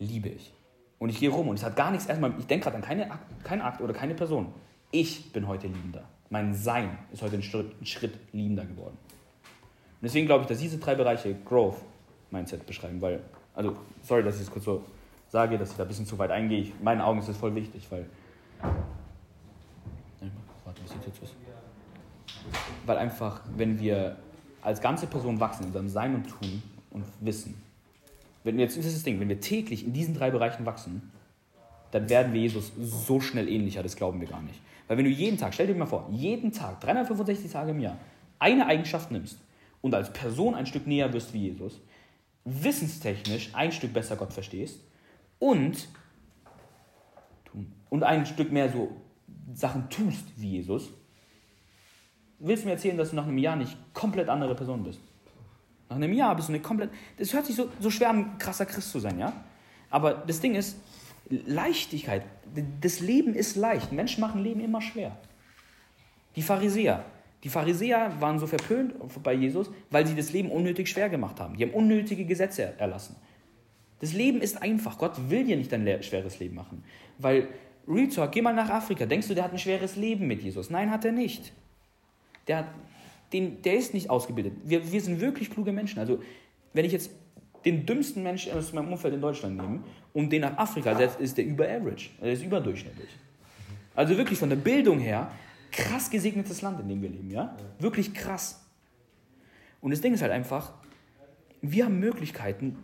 liebe 0.02 0.28
ich. 0.28 0.52
Und 0.98 1.08
ich 1.08 1.18
gehe 1.18 1.30
rum 1.30 1.48
und 1.48 1.56
es 1.56 1.64
hat 1.64 1.74
gar 1.74 1.90
nichts 1.90 2.06
erstmal, 2.06 2.32
ich 2.38 2.46
denke 2.46 2.64
gerade 2.64 2.76
an 2.76 2.82
keine, 2.82 3.10
Akt- 3.10 3.44
keinen 3.44 3.62
Akt 3.62 3.80
oder 3.80 3.92
keine 3.92 4.14
Person. 4.14 4.52
Ich 4.90 5.32
bin 5.32 5.48
heute 5.48 5.66
liebender. 5.66 6.04
Mein 6.30 6.54
Sein 6.54 6.98
ist 7.12 7.22
heute 7.22 7.36
ein 7.36 7.42
Schritt, 7.42 7.80
ein 7.80 7.86
Schritt 7.86 8.18
liebender 8.32 8.64
geworden. 8.64 8.96
Und 9.02 10.02
deswegen 10.02 10.26
glaube 10.26 10.42
ich, 10.42 10.48
dass 10.48 10.58
diese 10.58 10.78
drei 10.78 10.94
Bereiche 10.94 11.34
Growth 11.44 11.76
Mindset 12.30 12.64
beschreiben, 12.66 13.00
weil, 13.00 13.20
also, 13.54 13.76
sorry, 14.02 14.22
dass 14.22 14.36
ich 14.36 14.42
es 14.42 14.50
kurz 14.50 14.64
so 14.64 14.82
sage, 15.28 15.58
dass 15.58 15.70
ich 15.70 15.76
da 15.76 15.82
ein 15.82 15.88
bisschen 15.88 16.06
zu 16.06 16.18
weit 16.18 16.30
eingehe. 16.30 16.64
In 16.64 16.84
meinen 16.84 17.00
Augen 17.00 17.18
ist 17.18 17.28
das 17.28 17.36
voll 17.36 17.54
wichtig, 17.54 17.86
weil. 17.90 18.06
Warte, 20.64 20.80
was 20.84 20.94
jetzt 20.94 21.22
was? 21.22 21.30
Weil 22.86 22.98
einfach, 22.98 23.42
wenn 23.56 23.78
wir 23.78 24.16
als 24.62 24.80
ganze 24.80 25.06
Person 25.06 25.38
wachsen 25.40 25.62
in 25.62 25.66
unserem 25.68 25.88
Sein 25.88 26.14
und 26.14 26.28
Tun 26.28 26.62
und 26.90 27.04
Wissen, 27.20 27.60
wenn 28.44 28.56
wir 28.56 28.64
jetzt, 28.64 28.76
ist 28.76 28.94
das 28.94 29.02
Ding, 29.02 29.20
wenn 29.20 29.28
wir 29.28 29.40
täglich 29.40 29.84
in 29.84 29.92
diesen 29.92 30.14
drei 30.14 30.30
Bereichen 30.30 30.66
wachsen, 30.66 31.12
dann 31.90 32.08
werden 32.08 32.32
wir 32.32 32.40
Jesus 32.40 32.72
so 32.80 33.20
schnell 33.20 33.48
ähnlicher, 33.48 33.82
das 33.82 33.96
glauben 33.96 34.20
wir 34.20 34.28
gar 34.28 34.42
nicht. 34.42 34.60
Weil 34.88 34.98
wenn 34.98 35.04
du 35.04 35.10
jeden 35.10 35.38
Tag, 35.38 35.54
stell 35.54 35.66
dir 35.66 35.74
mal 35.74 35.86
vor, 35.86 36.08
jeden 36.10 36.52
Tag, 36.52 36.80
365 36.80 37.50
Tage 37.52 37.70
im 37.70 37.80
Jahr, 37.80 37.98
eine 38.38 38.66
Eigenschaft 38.66 39.10
nimmst 39.10 39.38
und 39.80 39.94
als 39.94 40.12
Person 40.12 40.54
ein 40.54 40.66
Stück 40.66 40.86
näher 40.86 41.12
wirst 41.12 41.32
wie 41.32 41.48
Jesus, 41.48 41.80
wissenstechnisch 42.44 43.50
ein 43.54 43.72
Stück 43.72 43.92
besser 43.92 44.16
Gott 44.16 44.32
verstehst 44.32 44.80
und, 45.38 45.88
und 47.90 48.02
ein 48.02 48.26
Stück 48.26 48.50
mehr 48.50 48.70
so 48.70 48.96
Sachen 49.54 49.88
tust 49.90 50.24
wie 50.36 50.52
Jesus, 50.52 50.90
willst 52.38 52.64
du 52.64 52.68
mir 52.68 52.74
erzählen, 52.74 52.96
dass 52.96 53.10
du 53.10 53.16
nach 53.16 53.26
einem 53.26 53.38
Jahr 53.38 53.56
nicht 53.56 53.76
komplett 53.94 54.28
andere 54.28 54.54
Person 54.54 54.82
bist? 54.82 55.00
Nach 55.92 55.96
einem 55.96 56.14
Jahr 56.14 56.34
bist 56.34 56.48
du 56.48 56.54
eine 56.54 56.62
komplett. 56.62 56.90
Das 57.18 57.34
hört 57.34 57.44
sich 57.44 57.54
so, 57.54 57.68
so 57.78 57.90
schwer 57.90 58.08
an, 58.08 58.38
krasser 58.38 58.64
Christ 58.64 58.90
zu 58.90 58.98
sein, 58.98 59.18
ja? 59.18 59.32
Aber 59.90 60.14
das 60.14 60.40
Ding 60.40 60.54
ist, 60.54 60.78
Leichtigkeit. 61.28 62.22
Das 62.80 63.00
Leben 63.00 63.34
ist 63.34 63.56
leicht. 63.56 63.92
Menschen 63.92 64.22
machen 64.22 64.42
Leben 64.42 64.60
immer 64.60 64.80
schwer. 64.80 65.16
Die 66.34 66.42
Pharisäer. 66.42 67.04
Die 67.44 67.50
Pharisäer 67.50 68.12
waren 68.20 68.38
so 68.38 68.46
verpönt 68.46 68.94
bei 69.22 69.34
Jesus, 69.34 69.70
weil 69.90 70.06
sie 70.06 70.14
das 70.14 70.32
Leben 70.32 70.50
unnötig 70.50 70.88
schwer 70.88 71.10
gemacht 71.10 71.40
haben. 71.40 71.56
Die 71.56 71.64
haben 71.64 71.72
unnötige 71.72 72.24
Gesetze 72.24 72.72
erlassen. 72.78 73.16
Das 74.00 74.14
Leben 74.14 74.40
ist 74.40 74.62
einfach. 74.62 74.96
Gott 74.96 75.28
will 75.28 75.44
dir 75.44 75.56
nicht 75.56 75.72
ein 75.74 76.02
schweres 76.02 76.38
Leben 76.38 76.54
machen. 76.54 76.84
Weil, 77.18 77.48
Real 77.86 78.08
Talk, 78.08 78.32
geh 78.32 78.40
mal 78.40 78.54
nach 78.54 78.70
Afrika. 78.70 79.04
Denkst 79.04 79.28
du, 79.28 79.34
der 79.34 79.44
hat 79.44 79.52
ein 79.52 79.58
schweres 79.58 79.96
Leben 79.96 80.26
mit 80.26 80.42
Jesus? 80.42 80.70
Nein, 80.70 80.90
hat 80.90 81.04
er 81.04 81.12
nicht. 81.12 81.52
Der, 82.48 82.58
hat, 82.58 82.66
den, 83.32 83.62
der 83.62 83.74
ist 83.76 83.94
nicht 83.94 84.10
ausgebildet. 84.10 84.54
Wir, 84.64 84.92
wir 84.92 85.00
sind 85.00 85.20
wirklich 85.20 85.50
kluge 85.50 85.72
Menschen. 85.72 85.98
Also, 85.98 86.20
wenn 86.72 86.84
ich 86.84 86.92
jetzt 86.92 87.10
den 87.64 87.86
dümmsten 87.86 88.22
Menschen 88.22 88.52
aus 88.52 88.72
meinem 88.72 88.92
Umfeld 88.92 89.14
in 89.14 89.20
Deutschland 89.20 89.56
nehme 89.56 89.80
und 90.12 90.30
den 90.30 90.42
nach 90.42 90.56
Afrika 90.58 90.94
setze, 90.96 91.18
ist 91.22 91.36
der 91.38 91.46
über 91.46 91.64
average. 91.64 92.10
Der 92.20 92.32
ist 92.32 92.42
überdurchschnittlich. 92.42 93.10
Also 93.94 94.16
wirklich 94.16 94.38
von 94.38 94.48
der 94.48 94.56
Bildung 94.56 94.98
her, 94.98 95.30
krass 95.70 96.10
gesegnetes 96.10 96.62
Land, 96.62 96.80
in 96.80 96.88
dem 96.88 97.02
wir 97.02 97.08
leben, 97.08 97.30
ja? 97.30 97.56
Wirklich 97.78 98.12
krass. 98.14 98.64
Und 99.80 99.90
das 99.90 100.00
Ding 100.00 100.14
ist 100.14 100.22
halt 100.22 100.32
einfach, 100.32 100.72
wir 101.60 101.84
haben 101.84 101.98
Möglichkeiten, 101.98 102.78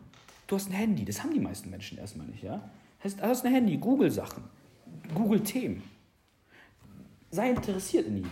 du 0.47 0.57
hast 0.57 0.69
ein 0.69 0.75
Handy, 0.75 1.05
das 1.05 1.23
haben 1.23 1.33
die 1.33 1.41
meisten 1.41 1.71
Menschen 1.71 1.99
erstmal 1.99 2.27
nicht, 2.27 2.43
ja? 2.43 2.71
Hast, 3.01 3.21
hast 3.23 3.45
ein 3.45 3.53
Handy, 3.53 3.77
Google 3.77 4.11
Sachen, 4.11 4.45
Google 5.15 5.41
Themen. 5.43 5.83
Sei 7.31 7.51
interessiert 7.51 8.07
in 8.07 8.19
Jesus. 8.19 8.31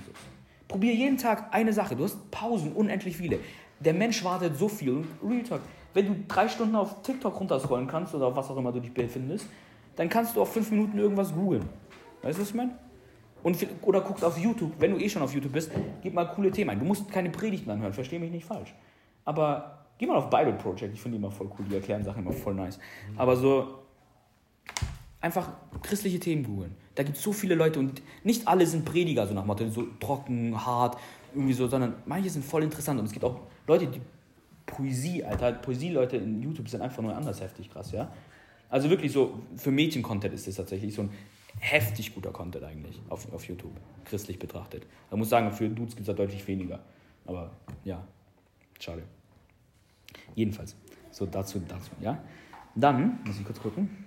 Probier 0.69 0.95
jeden 0.95 1.19
Tag 1.19 1.55
eine 1.55 1.73
Sache. 1.73 1.97
Du 1.97 2.05
hast 2.05 2.31
Pausen, 2.31 2.73
unendlich 2.73 3.17
viele. 3.17 3.39
Der 3.81 3.95
Mensch 3.95 4.25
wartet 4.25 4.57
so 4.57 4.69
viel. 4.69 5.05
Real 5.23 5.43
Talk, 5.43 5.61
wenn 5.95 6.07
du 6.07 6.17
drei 6.27 6.49
Stunden 6.49 6.75
auf 6.75 7.03
TikTok 7.03 7.39
runterscrollen 7.39 7.87
kannst 7.87 8.14
oder 8.14 8.27
auf 8.27 8.37
was 8.37 8.51
auch 8.51 8.57
immer 8.57 8.73
du 8.73 8.81
dich 8.81 8.93
befindest, 8.93 9.47
dann 9.97 10.09
kannst 10.09 10.37
du 10.37 10.43
auf 10.43 10.53
fünf 10.53 10.71
Minuten 10.71 10.99
irgendwas 10.99 11.33
googeln. 11.35 11.69
Weißt 12.23 12.39
du, 12.39 12.43
was 12.43 12.49
ich 12.51 12.55
meine? 12.55 12.77
Und, 13.43 13.64
oder 13.83 14.01
guckst 14.01 14.25
auf 14.25 14.37
YouTube, 14.39 14.73
wenn 14.79 14.93
du 14.93 14.99
eh 14.99 15.09
schon 15.09 15.23
auf 15.23 15.33
YouTube 15.33 15.53
bist, 15.53 15.71
gib 16.03 16.14
mal 16.14 16.25
coole 16.25 16.51
Themen 16.51 16.71
ein. 16.71 16.79
Du 16.79 16.85
musst 16.85 17.11
keine 17.11 17.31
Predigten 17.31 17.71
anhören, 17.71 17.93
versteh 17.93 18.19
mich 18.19 18.31
nicht 18.31 18.45
falsch. 18.45 18.75
Aber 19.25 19.87
geh 19.99 20.07
mal 20.07 20.17
auf 20.17 20.29
Bible 20.31 20.55
Project, 20.55 20.93
ich 20.93 21.01
finde 21.01 21.17
die 21.17 21.25
immer 21.25 21.31
voll 21.31 21.49
cool, 21.59 21.64
die 21.71 21.77
erklären 21.77 22.03
Sachen 22.03 22.23
immer 22.23 22.33
voll 22.33 22.55
nice. 22.55 22.79
Aber 23.17 23.37
so 23.37 23.79
einfach 25.21 25.49
christliche 25.83 26.19
Themen 26.19 26.45
googeln. 26.45 26.75
Da 26.97 27.05
gibt 27.05 27.19
es 27.19 27.23
so 27.23 27.33
viele 27.33 27.55
Leute 27.55 27.79
und 27.79 28.03
nicht 28.25 28.49
alle 28.49 28.67
sind 28.67 28.85
Prediger, 28.85 29.27
so 29.27 29.35
nach 29.35 29.45
Motto, 29.45 29.69
so 29.69 29.87
trocken, 30.01 30.67
hart, 30.67 30.99
irgendwie 31.35 31.53
so, 31.53 31.69
sondern 31.69 31.95
manche 32.07 32.31
sind 32.31 32.45
voll 32.45 32.65
interessant. 32.65 32.99
Und 32.99 33.07
es 33.07 33.13
gibt 33.13 33.25
auch 33.25 33.39
Leute, 33.69 33.87
die 33.87 34.01
Poesie, 34.67 35.23
Alter, 35.23 35.53
Poesie-Leute 35.53 36.17
in 36.17 36.43
YouTube 36.43 36.69
sind 36.69 36.83
einfach 36.83 37.03
nur 37.03 37.15
anders 37.15 37.41
heftig 37.41 37.71
krass, 37.71 37.93
ja. 37.93 38.11
Also 38.69 38.91
wirklich 38.91 39.13
so, 39.13 39.39
für 39.57 39.71
Mädchen-Content 39.71 40.35
ist 40.35 40.49
das 40.49 40.57
tatsächlich 40.57 40.93
so 40.93 41.03
ein 41.03 41.11
heftig 41.61 42.15
guter 42.15 42.31
Content 42.31 42.65
eigentlich 42.65 43.01
auf, 43.09 43.33
auf 43.33 43.45
YouTube, 43.47 43.73
christlich 44.05 44.39
betrachtet. 44.39 44.87
Man 45.11 45.21
muss 45.21 45.29
sagen, 45.29 45.53
für 45.53 45.69
Dudes 45.69 45.95
gibt 45.95 46.01
es 46.01 46.07
da 46.07 46.13
deutlich 46.13 46.47
weniger. 46.49 46.81
Aber 47.27 47.53
ja, 47.85 48.07
schade. 48.81 49.03
Jedenfalls, 50.35 50.77
so 51.11 51.27
dazu, 51.27 51.61
dazu, 51.67 51.91
ja. 52.01 52.23
Dann, 52.75 53.21
muss 53.25 53.39
ich 53.39 53.45
kurz 53.45 53.61
gucken. 53.61 54.05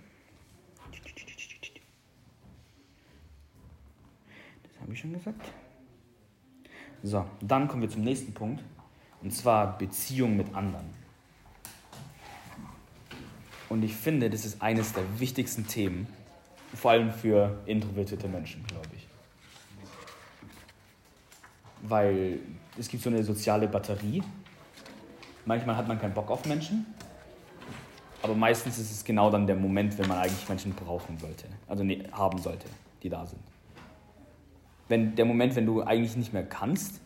Das 4.63 4.78
habe 4.89 4.95
ich 4.95 5.01
schon 5.01 5.13
gesagt. 5.13 5.53
So, 7.03 7.23
dann 7.41 7.67
kommen 7.67 7.83
wir 7.83 7.89
zum 7.89 8.01
nächsten 8.01 8.33
Punkt. 8.33 8.63
Und 9.21 9.31
zwar 9.31 9.77
Beziehung 9.77 10.35
mit 10.35 10.55
anderen. 10.55 10.87
Und 13.69 13.83
ich 13.83 13.95
finde, 13.95 14.31
das 14.31 14.45
ist 14.45 14.63
eines 14.63 14.93
der 14.93 15.03
wichtigsten 15.19 15.67
Themen, 15.67 16.07
vor 16.73 16.91
allem 16.91 17.11
für 17.11 17.61
introvertierte 17.67 18.27
Menschen, 18.27 18.65
glaube 18.65 18.87
ich. 18.95 19.07
Weil 21.83 22.39
es 22.75 22.87
gibt 22.87 23.03
so 23.03 23.11
eine 23.11 23.23
soziale 23.23 23.67
Batterie. 23.67 24.23
Manchmal 25.45 25.77
hat 25.77 25.87
man 25.87 25.99
keinen 25.99 26.15
Bock 26.15 26.31
auf 26.31 26.45
Menschen, 26.45 26.87
aber 28.23 28.33
meistens 28.33 28.79
ist 28.79 28.91
es 28.91 29.05
genau 29.05 29.29
dann 29.29 29.45
der 29.45 29.55
Moment, 29.55 29.97
wenn 29.99 30.07
man 30.07 30.17
eigentlich 30.17 30.49
Menschen 30.49 30.73
brauchen 30.73 31.19
sollte, 31.19 31.45
also 31.67 31.83
nee, 31.83 32.03
haben 32.11 32.39
sollte, 32.39 32.67
die 33.03 33.09
da 33.09 33.25
sind. 33.25 33.41
Wenn 34.89 35.15
der 35.15 35.25
Moment, 35.25 35.55
wenn 35.55 35.65
du 35.65 35.81
eigentlich 35.83 36.17
nicht 36.17 36.33
mehr 36.33 36.43
kannst, 36.43 36.99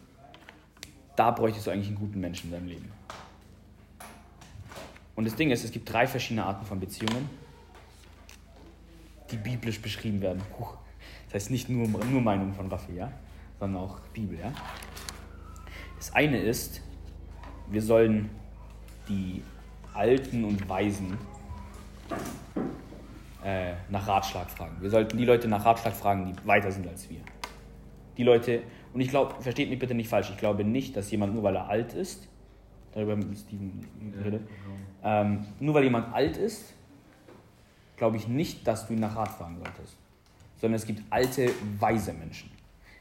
da 1.16 1.32
bräuchtest 1.32 1.68
du 1.68 1.72
eigentlich 1.72 1.90
einen 1.90 1.98
guten 1.98 2.20
Menschen 2.20 2.48
in 2.48 2.52
deinem 2.54 2.68
Leben. 2.68 2.92
Und 5.16 5.26
das 5.26 5.36
Ding 5.36 5.52
ist, 5.52 5.64
es 5.64 5.72
gibt 5.72 5.92
drei 5.92 6.08
verschiedene 6.08 6.46
Arten 6.46 6.66
von 6.66 6.80
Beziehungen, 6.80 7.30
die 9.30 9.38
biblisch 9.38 9.82
beschrieben 9.82 10.22
werden. 10.22 10.42
Das 11.26 11.36
heißt 11.36 11.52
nicht 11.52 11.70
nur, 11.70 11.88
nur 11.88 12.22
Meinung 12.22 12.54
von 12.54 12.68
Raffi, 12.68 12.96
ja? 12.96 13.12
sondern 13.60 13.84
auch 13.84 14.00
Bibel. 14.14 14.40
Ja? 14.40 14.52
Das 15.98 16.14
eine 16.14 16.38
ist, 16.38 16.82
wir 17.70 17.82
sollen 17.82 18.30
die 19.08 19.44
Alten 19.94 20.44
und 20.46 20.68
Weisen 20.68 21.18
äh, 23.44 23.74
nach 23.90 24.08
Ratschlag 24.08 24.50
fragen. 24.50 24.78
Wir 24.82 24.90
sollten 24.90 25.18
die 25.18 25.26
Leute 25.26 25.48
nach 25.48 25.66
Ratschlag 25.66 25.94
fragen, 25.94 26.34
die 26.34 26.48
weiter 26.48 26.72
sind 26.72 26.88
als 26.88 27.10
wir. 27.10 27.20
Die 28.18 28.24
Leute, 28.24 28.62
und 28.94 29.02
ich 29.02 29.10
glaube, 29.10 29.42
versteht 29.42 29.70
mich 29.70 29.80
bitte 29.80 29.94
nicht 29.96 30.08
falsch, 30.10 30.30
ich 30.30 30.38
glaube 30.38 30.64
nicht, 30.64 30.96
dass 30.96 31.10
jemand 31.12 31.34
nur 31.34 31.44
weil 31.44 31.56
er 31.56 31.68
alt 31.68 31.94
ist, 31.94 32.28
darüber 32.94 33.16
mit 33.16 33.38
Steven 33.38 33.86
geredet, 34.16 34.48
ähm, 35.04 35.46
nur 35.60 35.74
weil 35.74 35.84
jemand 35.84 36.14
alt 36.14 36.38
ist, 36.38 36.74
glaube 37.98 38.18
ich 38.18 38.28
nicht, 38.28 38.68
dass 38.68 38.88
du 38.88 38.94
ihn 38.94 39.00
nach 39.00 39.16
Rat 39.16 39.30
fragen 39.30 39.58
solltest. 39.58 39.98
Sondern 40.62 40.76
es 40.76 40.86
gibt 40.86 41.02
alte, 41.10 41.50
weise 41.80 42.14
Menschen. 42.14 42.52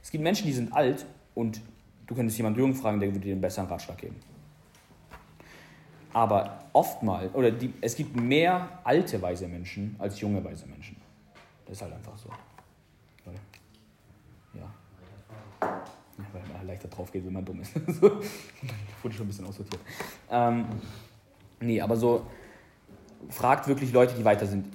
Es 0.02 0.10
gibt 0.10 0.24
Menschen, 0.24 0.46
die 0.46 0.52
sind 0.52 0.72
alt 0.72 1.04
und 1.34 1.60
du 2.06 2.14
könntest 2.14 2.36
jemanden 2.38 2.58
jung 2.58 2.74
fragen, 2.74 2.98
der 2.98 3.08
würde 3.10 3.20
dir 3.20 3.32
einen 3.32 3.40
besseren 3.40 3.68
Ratschlag 3.68 3.98
geben. 3.98 4.16
Aber 6.14 6.64
oftmals, 6.72 7.34
oder 7.34 7.50
die, 7.50 7.72
es 7.80 7.94
gibt 7.96 8.16
mehr 8.16 8.80
alte, 8.84 9.20
weise 9.22 9.48
Menschen 9.48 9.96
als 9.98 10.20
junge, 10.20 10.42
weise 10.44 10.66
Menschen. 10.66 10.96
Das 11.66 11.76
ist 11.76 11.82
halt 11.82 11.94
einfach 11.94 12.16
so. 12.16 12.28
Weil- 13.24 13.34
Ja. 14.54 14.74
Ja, 16.18 16.21
weil 16.32 16.42
man 16.52 16.66
leichter 16.66 16.88
drauf 16.88 17.12
geht, 17.12 17.24
wenn 17.24 17.32
man 17.32 17.44
dumm 17.44 17.60
ist. 17.60 17.72
so. 18.00 18.10
Wurde 19.02 19.14
schon 19.14 19.24
ein 19.24 19.28
bisschen 19.28 19.46
aussortiert. 19.46 19.80
Ähm, 20.30 20.66
nee, 21.60 21.80
aber 21.80 21.96
so, 21.96 22.26
fragt 23.28 23.68
wirklich 23.68 23.92
Leute, 23.92 24.14
die 24.14 24.24
weiter 24.24 24.46
sind. 24.46 24.66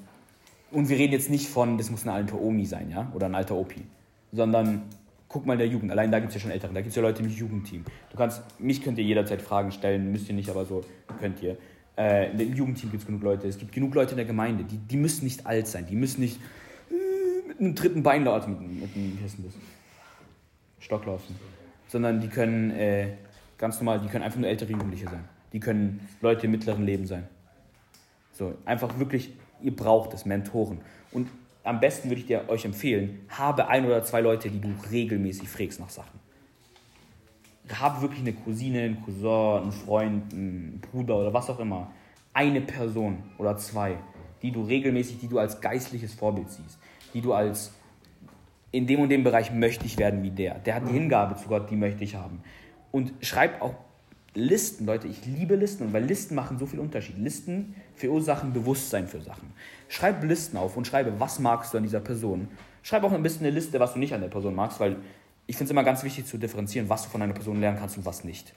Und 0.72 0.90
wir 0.90 0.98
reden 0.98 1.14
jetzt 1.14 1.30
nicht 1.30 1.48
von, 1.48 1.78
das 1.78 1.90
muss 1.90 2.04
eine 2.04 2.14
alte 2.14 2.40
Omi 2.40 2.66
sein, 2.66 2.90
ja, 2.90 3.12
oder 3.14 3.28
ein 3.28 3.36
alter 3.36 3.56
Opi, 3.56 3.82
sondern 4.32 4.84
guck 5.30 5.46
mal 5.46 5.54
in 5.54 5.60
der 5.60 5.68
Jugend. 5.68 5.92
Allein 5.92 6.12
da 6.12 6.20
gibt 6.20 6.30
es 6.30 6.36
ja 6.36 6.42
schon 6.42 6.52
Ältere, 6.52 6.74
da 6.74 6.82
gibt 6.82 6.90
es 6.90 6.96
ja 6.96 7.02
Leute 7.02 7.24
im 7.24 7.30
Jugendteam. 7.30 7.86
Du 8.10 8.18
kannst, 8.18 8.42
mich 8.60 8.82
könnt 8.82 8.98
ihr 8.98 9.04
jederzeit 9.04 9.42
Fragen 9.42 9.72
stellen, 9.72 10.12
müsst 10.12 10.28
ihr 10.30 10.36
nicht, 10.36 10.50
aber 10.50 10.66
so 10.66 10.84
könnt 11.20 11.42
ihr. 11.42 11.58
Äh, 11.98 12.32
Im 12.32 12.54
Jugendteam 12.54 12.92
gibt 12.92 13.04
es 13.04 13.08
genug 13.08 13.24
Leute, 13.24 13.48
es 13.48 13.58
gibt 13.58 13.72
genug 13.72 13.96
Leute 13.96 14.12
in 14.12 14.18
der 14.18 14.26
Gemeinde, 14.26 14.64
die, 14.64 14.78
die 14.78 14.98
müssen 14.98 15.24
nicht 15.24 15.48
alt 15.48 15.68
sein, 15.68 15.88
die 15.88 15.96
müssen 15.96 16.22
nicht 16.22 16.40
äh, 16.92 17.48
mit 17.48 17.60
einem 17.60 17.74
dritten 17.74 18.04
Bein 18.04 18.26
laufen, 18.26 18.52
mit, 18.52 18.82
mit 18.82 18.96
einem, 18.96 19.18
wie 19.18 19.24
heißt 19.24 19.38
denn 19.38 19.46
das? 19.46 19.56
Stock 20.80 21.06
laufen. 21.06 21.36
sondern 21.88 22.20
die 22.20 22.28
können 22.28 22.72
äh, 22.72 23.14
ganz 23.58 23.78
normal, 23.78 24.00
die 24.00 24.08
können 24.08 24.24
einfach 24.24 24.40
nur 24.40 24.50
ältere 24.50 24.72
Jugendliche 24.72 25.06
sein. 25.06 25.24
Die 25.54 25.60
können 25.60 26.08
Leute 26.22 26.46
im 26.46 26.52
mittleren 26.52 26.86
Leben 26.86 27.08
sein. 27.08 27.28
So, 28.34 28.54
einfach 28.66 29.00
wirklich, 29.00 29.34
ihr 29.62 29.76
braucht 29.76 30.14
es, 30.14 30.26
Mentoren. 30.26 30.80
Und 31.12 31.30
am 31.64 31.80
besten 31.80 32.10
würde 32.10 32.22
ich 32.22 32.28
dir 32.28 32.48
euch 32.50 32.66
empfehlen, 32.66 33.26
habe 33.30 33.68
ein 33.68 33.86
oder 33.86 34.04
zwei 34.04 34.22
Leute, 34.22 34.50
die 34.50 34.62
du 34.62 34.74
regelmäßig 34.92 35.50
fragst 35.50 35.80
nach 35.80 35.90
Sachen. 35.90 36.20
Habe 37.74 38.02
wirklich 38.02 38.22
eine 38.22 38.34
Cousine, 38.34 38.84
einen 38.84 39.02
Cousin, 39.02 39.62
einen 39.64 39.72
Freund, 39.72 40.34
einen 40.34 40.82
Bruder 40.92 41.18
oder 41.18 41.34
was 41.34 41.50
auch 41.50 41.60
immer. 41.60 41.92
Eine 42.34 42.62
Person 42.62 43.24
oder 43.38 43.58
zwei, 43.58 43.98
die 44.42 44.52
du 44.52 44.62
regelmäßig, 44.62 45.20
die 45.20 45.28
du 45.28 45.40
als 45.40 45.60
geistliches 45.60 46.14
Vorbild 46.14 46.50
siehst, 46.50 46.78
die 47.14 47.22
du 47.22 47.34
als 47.34 47.74
in 48.72 48.88
dem 48.88 49.00
und 49.00 49.10
dem 49.10 49.24
Bereich 49.24 49.52
möchte 49.52 49.86
ich 49.86 49.98
werden 49.98 50.24
wie 50.24 50.32
der. 50.32 50.56
Der 50.60 50.76
hat 50.76 50.88
die 50.88 50.94
Hingabe 50.94 51.36
zu 51.36 51.48
Gott, 51.48 51.70
die 51.70 51.76
möchte 51.76 52.04
ich 52.04 52.16
haben. 52.16 52.42
Und 52.92 53.14
schreib 53.22 53.62
auch 53.62 53.76
Listen, 54.34 54.86
Leute, 54.86 55.08
ich 55.08 55.26
liebe 55.26 55.56
Listen, 55.56 55.92
weil 55.94 56.04
Listen 56.04 56.36
machen 56.36 56.60
so 56.60 56.68
viel 56.68 56.80
Unterschied. 56.80 57.18
Listen 57.18 57.74
verursachen 57.96 58.54
Bewusstsein 58.54 59.08
für 59.08 59.20
Sachen. 59.20 59.52
Schreib 59.88 60.24
Listen 60.24 60.58
auf 60.58 60.78
und 60.78 60.86
schreibe, 60.86 61.20
was 61.20 61.40
magst 61.40 61.74
du 61.74 61.80
an 61.80 61.84
dieser 61.84 62.02
Person. 62.02 62.48
Schreib 62.84 63.04
auch 63.04 63.14
ein 63.14 63.24
bisschen 63.24 63.48
eine 63.48 63.56
Liste, 63.56 63.80
was 63.80 63.94
du 63.94 64.00
nicht 64.00 64.14
an 64.14 64.22
der 64.22 64.28
Person 64.28 64.54
magst, 64.54 64.80
weil 64.80 64.98
ich 65.48 65.56
finde 65.56 65.70
es 65.70 65.72
immer 65.72 65.84
ganz 65.84 66.04
wichtig 66.04 66.28
zu 66.28 66.38
differenzieren, 66.38 66.88
was 66.88 67.04
du 67.04 67.10
von 67.10 67.22
einer 67.22 67.34
Person 67.34 67.60
lernen 67.60 67.80
kannst 67.80 67.98
und 67.98 68.06
was 68.06 68.24
nicht. 68.24 68.54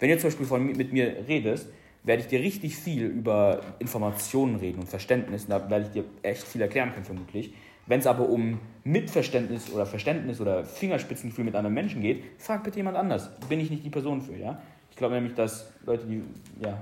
Wenn 0.00 0.10
du 0.10 0.18
zum 0.18 0.30
Beispiel 0.30 0.46
von, 0.46 0.64
mit 0.64 0.92
mir 0.92 1.24
redest, 1.28 1.68
werde 2.02 2.22
ich 2.22 2.28
dir 2.28 2.40
richtig 2.40 2.76
viel 2.76 3.06
über 3.06 3.60
Informationen 3.78 4.56
reden 4.56 4.80
und 4.80 4.88
Verständnis. 4.88 5.44
Und 5.44 5.50
da 5.50 5.70
werde 5.70 5.86
ich 5.86 5.92
dir 5.92 6.04
echt 6.22 6.42
viel 6.42 6.62
erklären 6.62 6.92
können, 6.92 7.04
vermutlich. 7.04 7.54
Wenn 7.86 8.00
es 8.00 8.06
aber 8.06 8.28
um 8.28 8.60
Mitverständnis 8.84 9.70
oder 9.70 9.86
Verständnis 9.86 10.40
oder 10.40 10.64
Fingerspitzengefühl 10.64 11.44
mit 11.44 11.54
anderen 11.54 11.74
Menschen 11.74 12.00
geht, 12.00 12.24
frag 12.38 12.64
bitte 12.64 12.76
jemand 12.76 12.96
anders. 12.96 13.30
Bin 13.48 13.60
ich 13.60 13.70
nicht 13.70 13.84
die 13.84 13.90
Person 13.90 14.22
für, 14.22 14.36
ja? 14.36 14.60
Ich 14.90 14.96
glaube 14.96 15.14
nämlich, 15.14 15.34
dass 15.34 15.72
Leute, 15.84 16.06
die, 16.06 16.22
ja, 16.62 16.80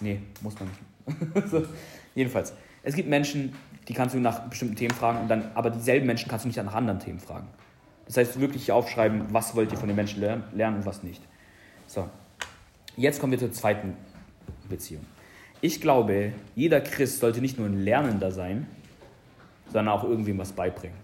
nee, 0.00 0.20
muss 0.42 0.54
man 0.58 0.68
nicht. 0.68 1.50
so, 1.50 1.64
jedenfalls, 2.14 2.52
es 2.82 2.94
gibt 2.94 3.08
Menschen, 3.08 3.54
die 3.88 3.94
kannst 3.94 4.14
du 4.14 4.20
nach 4.20 4.40
bestimmten 4.48 4.76
Themen 4.76 4.94
fragen, 4.94 5.20
und 5.22 5.28
dann, 5.28 5.50
aber 5.54 5.70
dieselben 5.70 6.06
Menschen 6.06 6.28
kannst 6.28 6.44
du 6.44 6.48
nicht 6.48 6.62
nach 6.62 6.74
anderen 6.74 7.00
Themen 7.00 7.18
fragen. 7.18 7.48
Das 8.06 8.16
heißt, 8.16 8.40
wirklich 8.40 8.70
aufschreiben, 8.72 9.26
was 9.30 9.54
wollt 9.54 9.72
ihr 9.72 9.78
von 9.78 9.88
den 9.88 9.96
Menschen 9.96 10.20
lernen 10.20 10.76
und 10.76 10.86
was 10.86 11.02
nicht. 11.02 11.22
So, 11.86 12.08
jetzt 12.96 13.20
kommen 13.20 13.32
wir 13.32 13.38
zur 13.38 13.52
zweiten 13.52 13.94
Beziehung. 14.68 15.04
Ich 15.60 15.80
glaube, 15.80 16.32
jeder 16.54 16.80
Christ 16.80 17.20
sollte 17.20 17.40
nicht 17.40 17.58
nur 17.58 17.66
ein 17.66 17.82
Lernender 17.82 18.30
sein, 18.30 18.66
sondern 19.72 19.88
auch 19.88 20.04
irgendwem 20.04 20.38
was 20.38 20.52
beibringen. 20.52 20.96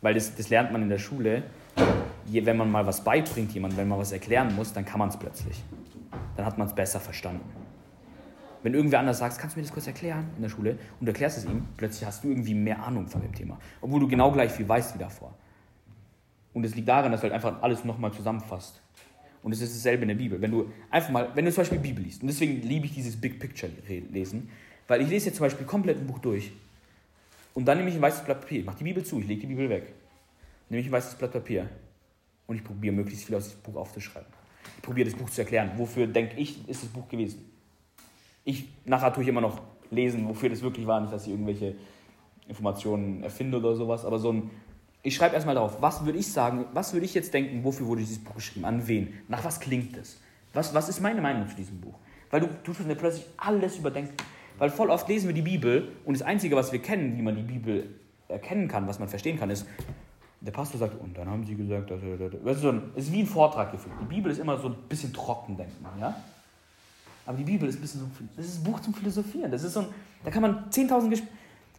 Weil 0.00 0.14
das, 0.14 0.34
das 0.34 0.50
lernt 0.50 0.72
man 0.72 0.82
in 0.82 0.88
der 0.88 0.98
Schule. 0.98 1.44
Je, 2.26 2.44
wenn 2.44 2.56
man 2.56 2.70
mal 2.70 2.86
was 2.86 3.02
beibringt, 3.02 3.52
jemand, 3.52 3.76
wenn 3.76 3.88
man 3.88 3.98
was 3.98 4.12
erklären 4.12 4.54
muss, 4.54 4.72
dann 4.72 4.84
kann 4.84 4.98
man 4.98 5.08
es 5.08 5.16
plötzlich. 5.16 5.62
Dann 6.36 6.46
hat 6.46 6.58
man 6.58 6.66
es 6.66 6.74
besser 6.74 7.00
verstanden. 7.00 7.48
Wenn 8.62 8.74
irgendwer 8.74 9.00
anders 9.00 9.18
sagt, 9.18 9.38
kannst 9.38 9.56
du 9.56 9.60
mir 9.60 9.64
das 9.64 9.72
kurz 9.72 9.86
erklären 9.86 10.30
in 10.36 10.42
der 10.42 10.48
Schule 10.48 10.78
und 11.00 11.06
du 11.06 11.10
erklärst 11.10 11.38
es 11.38 11.44
ihm, 11.44 11.66
plötzlich 11.76 12.06
hast 12.06 12.22
du 12.22 12.28
irgendwie 12.28 12.54
mehr 12.54 12.82
Ahnung 12.82 13.08
von 13.08 13.20
dem 13.20 13.34
Thema. 13.34 13.58
Obwohl 13.80 14.00
du 14.00 14.08
genau 14.08 14.30
gleich 14.30 14.52
viel 14.52 14.68
weißt 14.68 14.94
wie 14.94 14.98
davor. 14.98 15.34
Und 16.52 16.64
es 16.64 16.74
liegt 16.74 16.88
daran, 16.88 17.10
dass 17.10 17.22
du 17.22 17.24
halt 17.24 17.34
einfach 17.34 17.62
alles 17.62 17.84
nochmal 17.84 18.12
zusammenfasst. 18.12 18.80
Und 19.42 19.52
es 19.52 19.60
ist 19.60 19.74
dasselbe 19.74 20.02
in 20.02 20.08
der 20.08 20.14
Bibel. 20.14 20.40
Wenn 20.40 20.52
du 20.52 20.70
einfach 20.90 21.10
mal, 21.10 21.28
wenn 21.34 21.44
du 21.44 21.50
zum 21.50 21.62
Beispiel 21.62 21.78
Bibel 21.78 22.04
liest, 22.04 22.22
und 22.22 22.28
deswegen 22.28 22.62
liebe 22.62 22.86
ich 22.86 22.94
dieses 22.94 23.20
Big 23.20 23.40
Picture 23.40 23.72
lesen, 24.12 24.48
weil 24.86 25.00
ich 25.00 25.08
lese 25.08 25.26
jetzt 25.26 25.36
zum 25.36 25.46
Beispiel 25.46 25.66
komplett 25.66 25.98
ein 25.98 26.06
Buch 26.06 26.20
durch 26.20 26.52
und 27.54 27.64
dann 27.66 27.78
nehme 27.78 27.90
ich 27.90 27.96
ein 27.96 28.02
weißes 28.02 28.24
Blatt 28.24 28.40
Papier, 28.40 28.64
mache 28.64 28.78
die 28.78 28.84
Bibel 28.84 29.04
zu, 29.04 29.20
ich 29.20 29.26
lege 29.26 29.42
die 29.42 29.46
Bibel 29.46 29.68
weg. 29.68 29.92
Nehme 30.68 30.80
ich 30.80 30.88
ein 30.88 30.92
weißes 30.92 31.16
Blatt 31.16 31.32
Papier 31.32 31.68
und 32.46 32.56
ich 32.56 32.64
probiere 32.64 32.94
möglichst 32.94 33.26
viel 33.26 33.36
aus 33.36 33.44
diesem 33.44 33.62
Buch 33.62 33.76
aufzuschreiben. 33.76 34.32
Ich 34.76 34.82
probiere 34.82 35.10
das 35.10 35.18
Buch 35.18 35.28
zu 35.28 35.42
erklären. 35.42 35.72
Wofür 35.76 36.06
denke 36.06 36.36
ich, 36.36 36.66
ist 36.68 36.82
das 36.82 36.90
Buch 36.90 37.08
gewesen? 37.08 37.50
Ich, 38.44 38.68
nachher 38.84 39.12
tue 39.12 39.22
ich 39.22 39.28
immer 39.28 39.40
noch 39.40 39.60
lesen, 39.90 40.26
wofür 40.28 40.48
das 40.48 40.62
wirklich 40.62 40.86
war, 40.86 41.00
nicht, 41.00 41.12
dass 41.12 41.26
ich 41.26 41.32
irgendwelche 41.32 41.74
Informationen 42.48 43.22
erfinde 43.22 43.58
oder 43.58 43.76
sowas, 43.76 44.04
aber 44.04 44.18
so 44.18 44.32
ein, 44.32 44.50
ich 45.02 45.14
schreibe 45.14 45.34
erstmal 45.34 45.54
darauf, 45.54 45.80
was 45.80 46.04
würde 46.04 46.18
ich 46.18 46.32
sagen, 46.32 46.66
was 46.72 46.92
würde 46.92 47.06
ich 47.06 47.14
jetzt 47.14 47.32
denken, 47.34 47.62
wofür 47.64 47.86
wurde 47.86 48.00
dieses 48.00 48.18
Buch 48.18 48.34
geschrieben, 48.34 48.64
an 48.64 48.86
wen, 48.88 49.14
nach 49.28 49.44
was 49.44 49.60
klingt 49.60 49.96
es, 49.96 50.20
was, 50.52 50.74
was 50.74 50.88
ist 50.88 51.00
meine 51.00 51.20
Meinung 51.20 51.48
zu 51.48 51.56
diesem 51.56 51.80
Buch? 51.80 51.94
Weil 52.30 52.40
du, 52.40 52.46
du 52.46 52.72
tust 52.72 52.86
mir 52.86 52.94
plötzlich 52.94 53.26
alles 53.36 53.76
überdenken. 53.76 54.14
Weil 54.62 54.70
voll 54.70 54.90
oft 54.90 55.08
lesen 55.08 55.26
wir 55.26 55.34
die 55.34 55.42
Bibel 55.42 55.88
und 56.04 56.14
das 56.16 56.22
Einzige, 56.22 56.54
was 56.54 56.70
wir 56.70 56.78
kennen, 56.78 57.18
wie 57.18 57.22
man 57.22 57.34
die 57.34 57.42
Bibel 57.42 57.96
erkennen 58.28 58.68
kann, 58.68 58.86
was 58.86 59.00
man 59.00 59.08
verstehen 59.08 59.36
kann, 59.36 59.50
ist, 59.50 59.66
der 60.40 60.52
Pastor 60.52 60.78
sagt, 60.78 61.00
und 61.00 61.18
dann 61.18 61.28
haben 61.28 61.44
sie 61.44 61.56
gesagt, 61.56 61.90
das 61.90 62.00
ist, 62.00 62.62
so 62.62 62.68
ein, 62.68 62.82
ist 62.94 63.10
wie 63.10 63.22
ein 63.22 63.26
Vortrag 63.26 63.72
gefühlt. 63.72 63.96
Die 64.00 64.04
Bibel 64.04 64.30
ist 64.30 64.38
immer 64.38 64.56
so 64.56 64.68
ein 64.68 64.76
bisschen 64.88 65.12
trocken, 65.12 65.56
denkt 65.56 65.82
man, 65.82 65.98
ja? 65.98 66.14
Aber 67.26 67.36
die 67.36 67.42
Bibel 67.42 67.68
ist 67.68 67.74
ein 67.74 67.80
bisschen 67.80 68.02
so, 68.02 68.06
das 68.36 68.46
ist 68.46 68.60
ein 68.60 68.62
Buch 68.62 68.78
zum 68.78 68.94
Philosophieren. 68.94 69.50
Das 69.50 69.64
ist 69.64 69.72
so 69.72 69.80
ein, 69.80 69.86
da 70.22 70.30
kann 70.30 70.42
man 70.42 70.70
10.000 70.70 71.10
Gespräche, 71.10 71.32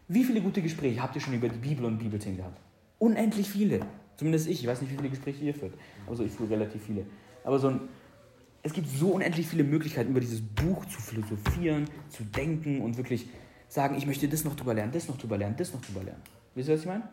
wie 0.10 0.24
viele 0.26 0.42
gute 0.42 0.62
Gespräche 0.62 1.02
habt 1.02 1.16
ihr 1.16 1.22
schon 1.22 1.36
über 1.36 1.48
die 1.48 1.60
Bibel 1.60 1.86
und 1.86 1.98
Bibelthemen 2.00 2.36
gehabt? 2.36 2.60
Unendlich 3.00 3.50
viele. 3.50 3.80
Zumindest 4.18 4.50
ich. 4.50 4.60
Ich 4.60 4.68
weiß 4.68 4.82
nicht, 4.82 4.92
wie 4.92 4.98
viele 4.98 5.10
Gespräche 5.10 5.42
ihr 5.42 5.54
führt. 5.54 5.74
Aber 6.06 6.18
so, 6.18 6.26
ich 6.26 6.34
führe 6.34 6.50
relativ 6.50 6.84
viele. 6.84 7.06
Aber 7.46 7.60
so 7.60 7.70
ein, 7.70 7.80
es 8.64 8.72
gibt 8.72 8.88
so 8.90 9.12
unendlich 9.12 9.46
viele 9.46 9.66
Möglichkeiten, 9.66 10.12
über 10.12 10.22
dieses 10.22 10.42
Buch 10.42 10.86
zu 10.86 11.02
philosophieren, 11.02 11.86
zu 12.10 12.24
denken 12.24 12.82
und 12.82 12.98
wirklich 12.98 13.28
sagen, 13.68 13.96
ich 13.96 14.06
möchte 14.06 14.28
das 14.28 14.46
noch 14.46 14.56
drüber 14.56 14.74
lernen, 14.74 14.94
das 14.94 15.08
noch 15.08 15.18
drüber 15.18 15.38
lernen, 15.38 15.56
das 15.58 15.74
noch 15.74 15.82
drüber 15.82 16.04
lernen. 16.04 16.22
Wisst 16.56 16.70
ihr, 16.70 16.76
was 16.76 16.82
ich 16.82 16.88
meine? 16.88 17.04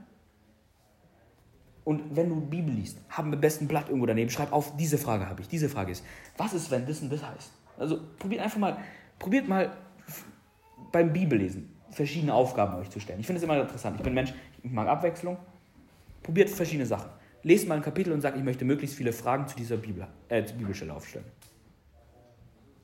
Und 1.84 2.14
wenn 2.14 2.28
du 2.28 2.40
Bibel 2.40 2.72
liest, 2.72 2.98
hab 3.08 3.24
am 3.24 3.40
besten 3.40 3.66
Blatt 3.66 3.88
irgendwo 3.88 4.06
daneben, 4.06 4.30
schreib 4.30 4.52
auf, 4.52 4.76
diese 4.76 4.96
Frage 4.96 5.28
habe 5.28 5.40
ich, 5.42 5.48
diese 5.48 5.68
Frage 5.68 5.90
ist, 5.90 6.04
was 6.36 6.52
ist, 6.52 6.70
wenn 6.70 6.86
das 6.86 7.00
und 7.00 7.10
das 7.10 7.22
heißt? 7.22 7.50
Also 7.78 8.00
probiert 8.18 8.42
einfach 8.42 8.58
mal, 8.58 8.78
probiert 9.18 9.48
mal 9.48 9.76
beim 10.92 11.12
Bibellesen 11.12 11.74
verschiedene 11.90 12.32
Aufgaben 12.32 12.76
euch 12.76 12.90
zu 12.90 13.00
stellen. 13.00 13.18
Ich 13.18 13.26
finde 13.26 13.38
es 13.38 13.42
immer 13.42 13.60
interessant. 13.60 13.96
Ich 13.96 14.02
bin 14.02 14.14
Mensch, 14.14 14.32
ich 14.62 14.70
mag 14.70 14.86
Abwechslung. 14.86 15.36
Probiert 16.22 16.50
verschiedene 16.50 16.86
Sachen. 16.86 17.10
Lest 17.42 17.68
mal 17.68 17.76
ein 17.76 17.82
Kapitel 17.82 18.12
und 18.12 18.20
sagt, 18.20 18.36
ich 18.36 18.42
möchte 18.42 18.64
möglichst 18.64 18.96
viele 18.96 19.12
Fragen 19.12 19.48
zu 19.48 19.56
dieser 19.56 19.76
Bibel, 19.76 20.06
äh, 20.28 20.42
Bibelstelle 20.42 20.92
aufstellen. 20.92 21.24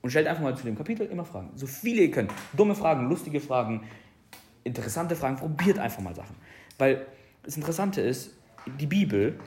Und 0.01 0.09
stellt 0.09 0.27
einfach 0.27 0.43
mal 0.43 0.55
zu 0.55 0.63
dem 0.63 0.75
Kapitel 0.75 1.05
immer 1.07 1.25
Fragen. 1.25 1.51
So 1.55 1.67
viele 1.67 2.03
ihr 2.03 2.11
könnt. 2.11 2.31
Dumme 2.53 2.75
Fragen, 2.75 3.09
lustige 3.09 3.39
Fragen, 3.39 3.83
interessante 4.63 5.15
Fragen. 5.15 5.35
Probiert 5.35 5.79
einfach 5.79 6.01
mal 6.01 6.15
Sachen. 6.15 6.35
Weil 6.77 7.05
das 7.43 7.57
Interessante 7.57 8.01
ist, 8.01 8.31
die 8.79 8.87
Bibel, 8.87 9.39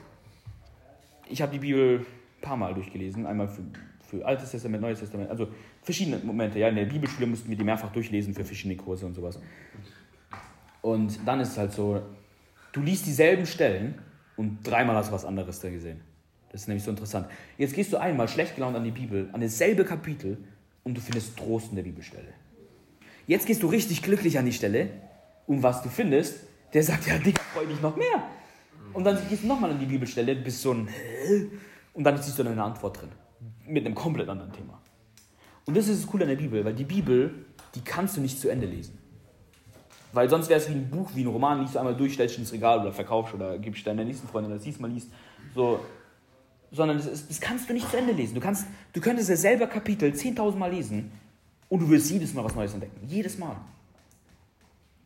ich 1.29 1.41
habe 1.43 1.53
die 1.53 1.59
Bibel 1.59 2.01
ein 2.01 2.41
paar 2.41 2.57
Mal 2.57 2.75
durchgelesen. 2.75 3.27
Einmal 3.27 3.49
für 3.49 3.63
für 4.11 4.27
Altes 4.27 4.51
Testament, 4.51 4.83
Neues 4.83 4.99
Testament, 4.99 5.31
also 5.31 5.49
verschiedene 5.83 6.19
Momente. 6.19 6.59
Ja, 6.59 6.69
in 6.69 6.75
der 6.75 6.85
Bibelschule 6.85 7.27
mussten 7.27 7.49
wir 7.49 7.57
die 7.57 7.65
mehrfach 7.65 7.93
durchlesen 7.93 8.35
für 8.35 8.45
verschiedene 8.45 8.77
Kurse 8.77 9.07
und 9.07 9.15
sowas. 9.15 9.39
Und 10.83 11.21
dann 11.25 11.41
ist 11.41 11.51
es 11.53 11.59
halt 11.59 11.73
so, 11.73 12.03
du 12.73 12.81
liest 12.81 13.07
dieselben 13.07 13.47
Stellen 13.47 13.95
und 14.41 14.63
dreimal 14.65 14.97
hast 14.97 15.11
du 15.11 15.13
was 15.13 15.27
anderes 15.27 15.61
da 15.61 15.69
gesehen. 15.69 16.01
Das 16.51 16.63
ist 16.63 16.67
nämlich 16.67 16.83
so 16.83 16.91
interessant. 16.91 17.27
Jetzt 17.59 17.75
gehst 17.75 17.93
du 17.93 17.99
einmal 17.99 18.27
schlecht 18.27 18.55
gelaunt 18.55 18.75
an 18.75 18.85
die 18.85 18.91
Bibel, 18.91 19.29
an 19.35 19.43
dasselbe 19.43 19.85
Kapitel 19.85 20.39
und 20.83 20.97
du 20.97 21.03
findest 21.03 21.37
Trost 21.37 21.69
in 21.69 21.77
der 21.77 21.83
Bibelstelle. 21.83 22.33
Jetzt 23.27 23.47
gehst 23.47 23.63
du 23.63 23.67
richtig 23.67 24.01
glücklich 24.01 24.39
an 24.39 24.47
die 24.47 24.55
Stelle 24.55 24.89
und 25.47 25.63
was 25.63 25.83
du 25.83 25.91
findest, 25.91 26.39
der 26.73 26.83
sagt, 26.83 27.07
ja, 27.07 27.19
Digga, 27.19 27.43
freu 27.53 27.67
dich 27.67 27.83
noch 27.83 27.97
mehr. 27.97 28.31
Und 28.95 29.05
dann 29.05 29.19
gehst 29.29 29.43
du 29.43 29.47
nochmal 29.47 29.73
an 29.73 29.79
die 29.79 29.85
Bibelstelle, 29.85 30.35
bist 30.37 30.63
so 30.63 30.73
ein 30.73 30.89
und 31.93 32.05
dann 32.05 32.17
siehst 32.17 32.39
du 32.39 32.43
eine 32.43 32.65
Antwort 32.65 32.99
drin 32.99 33.11
mit 33.67 33.85
einem 33.85 33.95
komplett 33.95 34.31
anderen 34.31 34.53
Thema. 34.55 34.81
Und 35.67 35.77
das 35.77 35.87
ist 35.87 36.03
das 36.03 36.11
Coole 36.11 36.25
an 36.25 36.31
der 36.31 36.37
Bibel, 36.37 36.65
weil 36.65 36.75
die 36.75 36.85
Bibel, 36.85 37.45
die 37.75 37.83
kannst 37.83 38.17
du 38.17 38.23
nicht 38.23 38.41
zu 38.41 38.49
Ende 38.49 38.67
lesen. 38.67 39.00
Weil 40.13 40.29
sonst 40.29 40.49
wäre 40.49 40.61
es 40.61 40.69
wie 40.69 40.75
ein 40.75 40.91
Buch, 40.91 41.11
wie 41.15 41.23
ein 41.23 41.29
Roman, 41.29 41.61
liest 41.61 41.75
du 41.75 41.79
einmal 41.79 41.97
durch, 41.97 42.15
stellst 42.15 42.39
ins 42.39 42.53
Regal 42.53 42.81
oder 42.81 42.93
verkaufst 42.93 43.35
oder 43.35 43.59
gibst 43.59 43.87
deiner 43.87 44.05
nächsten 44.05 44.27
Freundin, 44.27 44.53
dass 44.53 44.63
sie 44.63 44.71
es 44.71 44.81
mal 44.81 44.91
liest. 44.91 45.09
So. 45.55 45.81
Sondern 46.73 46.99
das, 46.99 47.07
ist, 47.07 47.31
das 47.31 47.41
kannst 47.41 47.69
du 47.69 47.73
nicht 47.73 47.89
zu 47.91 47.97
Ende 47.97 48.13
lesen. 48.13 48.35
Du, 48.35 48.41
kannst, 48.41 48.67
du 48.93 49.01
könntest 49.01 49.31
dasselbe 49.31 49.67
Kapitel 49.67 50.11
10.000 50.11 50.57
Mal 50.57 50.73
lesen 50.73 51.13
und 51.69 51.81
du 51.81 51.91
wirst 51.91 52.11
jedes 52.11 52.35
Mal 52.35 52.45
was 52.45 52.55
Neues 52.55 52.73
entdecken. 52.75 53.01
Jedes 53.07 53.39
Mal. 53.39 53.57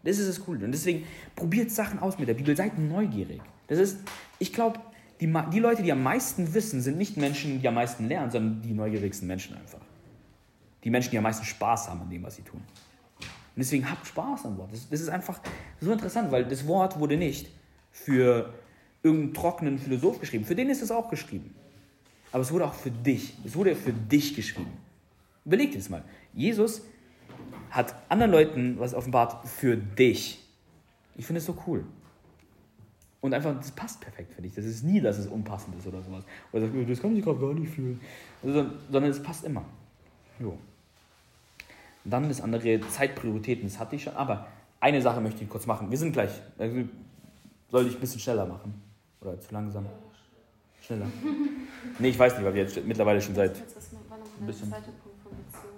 Das 0.03 0.19
ist 0.19 0.29
das 0.29 0.45
Coole. 0.45 0.65
Und 0.65 0.73
deswegen 0.73 1.07
probiert 1.35 1.71
Sachen 1.71 1.99
aus 1.99 2.19
mit 2.19 2.29
der 2.29 2.35
Bibel. 2.35 2.55
Seid 2.57 2.79
neugierig. 2.79 3.41
Das 3.67 3.79
ist, 3.79 3.99
ich 4.39 4.53
glaube, 4.53 4.79
die, 5.21 5.33
die 5.53 5.61
Leute, 5.61 5.83
die 5.83 5.93
am 5.93 6.03
meisten 6.03 6.53
wissen, 6.53 6.83
sind 6.83 6.99
nicht 6.99 7.17
Menschen, 7.17 7.61
die 7.61 7.69
am 7.69 7.75
meisten 7.75 8.09
lernen, 8.09 8.31
sondern 8.31 8.63
die 8.63 8.73
neugierigsten 8.73 9.27
Menschen 9.27 9.57
einfach. 9.57 9.81
Die 10.83 10.91
Menschen, 10.91 11.11
die 11.13 11.19
am 11.19 11.23
meisten 11.23 11.45
Spaß 11.45 11.89
haben 11.89 12.03
an 12.03 12.11
dem, 12.11 12.23
was 12.23 12.37
sie 12.37 12.43
tun. 12.43 12.61
Und 13.57 13.61
deswegen 13.61 13.89
habt 13.89 14.07
Spaß 14.07 14.47
am 14.47 14.59
Wort. 14.59 14.73
Das, 14.73 14.89
das 14.89 15.01
ist 15.01 15.09
einfach 15.09 15.41
so 15.81 15.93
interessant, 15.93 16.33
weil 16.33 16.45
das 16.45 16.67
Wort 16.67 16.99
wurde 16.99 17.17
nicht 17.17 17.49
für 17.93 18.53
irgendeinen 19.03 19.35
trockenen 19.35 19.79
Philosoph 19.79 20.19
geschrieben. 20.19 20.45
Für 20.45 20.57
den 20.57 20.71
ist 20.71 20.83
es 20.83 20.91
auch 20.91 21.09
geschrieben. 21.09 21.55
Aber 22.33 22.43
es 22.43 22.51
wurde 22.51 22.65
auch 22.65 22.75
für 22.75 22.91
dich. 22.91 23.37
Es 23.45 23.55
wurde 23.55 23.77
für 23.77 23.93
dich 23.93 24.35
geschrieben. 24.35 24.73
Überleg 25.45 25.71
dir 25.71 25.79
das 25.79 25.89
mal. 25.89 26.03
Jesus 26.33 26.83
hat 27.71 27.95
anderen 28.09 28.33
Leuten 28.33 28.79
was 28.79 28.95
offenbart 28.95 29.49
für 29.49 29.77
dich. 29.77 30.41
Ich 31.17 31.27
finde 31.27 31.39
es 31.39 31.47
so 31.47 31.57
cool. 31.67 31.85
Und 33.21 33.33
einfach, 33.33 33.57
das 33.57 33.71
passt 33.71 34.01
perfekt 34.01 34.35
für 34.35 34.43
dich. 34.43 34.55
Das 34.55 34.65
ist 34.65 34.83
nie, 34.83 35.01
dass 35.01 35.17
es 35.19 35.29
unpassend 35.29 35.77
ist 35.79 35.87
oder 35.87 36.03
sowas. 36.03 36.25
Oder 36.53 36.63
sagst, 36.63 36.91
das 36.91 37.01
kann 37.01 37.17
ich 37.17 37.25
gerade 37.25 37.39
gar 37.39 37.55
nicht 37.55 37.73
fühlen. 37.73 38.01
Also, 38.43 38.67
sondern 38.91 39.11
es 39.11 39.23
passt 39.23 39.45
immer. 39.45 39.65
Jo. 40.41 40.59
Dann 42.05 42.29
das 42.29 42.41
andere, 42.41 42.81
Zeitprioritäten, 42.89 43.65
das 43.67 43.79
hatte 43.79 43.97
ich 43.97 44.03
schon. 44.03 44.15
Aber 44.15 44.47
eine 44.81 45.01
Sache 45.01 45.21
möchte 45.21 45.43
ich 45.43 45.49
kurz 45.49 45.67
machen. 45.67 45.91
Wir 45.91 45.97
sind 45.99 46.13
gleich. 46.13 46.31
Also, 46.59 46.83
soll 47.71 47.87
ich 47.87 47.95
ein 47.95 48.01
bisschen 48.01 48.21
schneller 48.21 48.45
machen? 48.47 48.75
Oder 49.21 49.41
zu 49.41 49.53
langsam? 49.53 49.87
Schneller. 50.81 51.07
Nee, 51.99 52.09
ich 52.09 52.19
weiß 52.19 52.35
nicht, 52.37 52.45
weil 52.47 52.55
wir 52.55 52.63
jetzt 52.63 52.83
mittlerweile 52.87 53.21
schon 53.21 53.35
seit 53.35 53.57
ein 53.57 53.63
der 54.41 54.47
bisschen. 54.47 54.69
zweite 54.71 54.91
Punkt 54.91 55.21
von 55.23 55.33
Beziehung? 55.37 55.75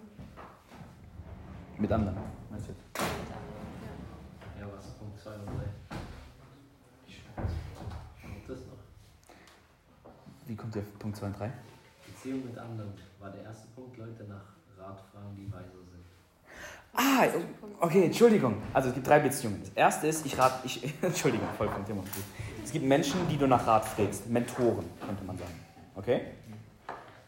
mit 1.78 1.90
anderen. 1.92 2.16
Meinst 2.48 2.68
du 2.68 2.72
jetzt? 2.72 2.82
Mit 2.94 3.00
anderen, 3.34 4.60
Ja, 4.60 4.66
was? 4.76 4.86
Punkt 4.92 5.18
2 5.18 5.30
und 5.34 5.46
3. 5.46 5.52
Und 8.24 8.48
das 8.48 8.58
noch. 8.66 8.78
Wie 10.46 10.54
kommt 10.56 10.74
der 10.76 10.82
Punkt 10.98 11.16
2 11.16 11.26
und 11.26 11.38
3? 11.40 11.52
Beziehung 12.06 12.44
mit 12.46 12.56
anderen 12.56 12.92
war 13.18 13.30
der 13.32 13.42
erste 13.42 13.66
Punkt, 13.74 13.96
Leute 13.96 14.24
nach 14.24 14.54
Rat 14.78 15.00
fragen, 15.12 15.34
die 15.36 15.52
weise 15.52 15.70
sind. 15.72 15.85
Ah, 16.96 17.26
okay, 17.80 18.04
Entschuldigung. 18.04 18.56
Also 18.72 18.88
es 18.88 18.94
gibt 18.94 19.06
drei 19.06 19.18
Beziehungen. 19.18 19.60
Das 19.60 19.70
erste 19.74 20.06
ist, 20.06 20.24
ich 20.24 20.38
rate, 20.38 20.60
ich, 20.64 20.82
Entschuldigung, 21.02 21.46
vollkommen 21.56 21.84
Thema. 21.84 22.02
Es 22.64 22.72
gibt 22.72 22.84
Menschen, 22.84 23.20
die 23.30 23.36
du 23.36 23.46
nach 23.46 23.66
Rat 23.66 23.84
fragst, 23.84 24.28
Mentoren, 24.28 24.86
könnte 25.04 25.24
man 25.24 25.36
sagen. 25.36 25.54
Okay? 25.94 26.20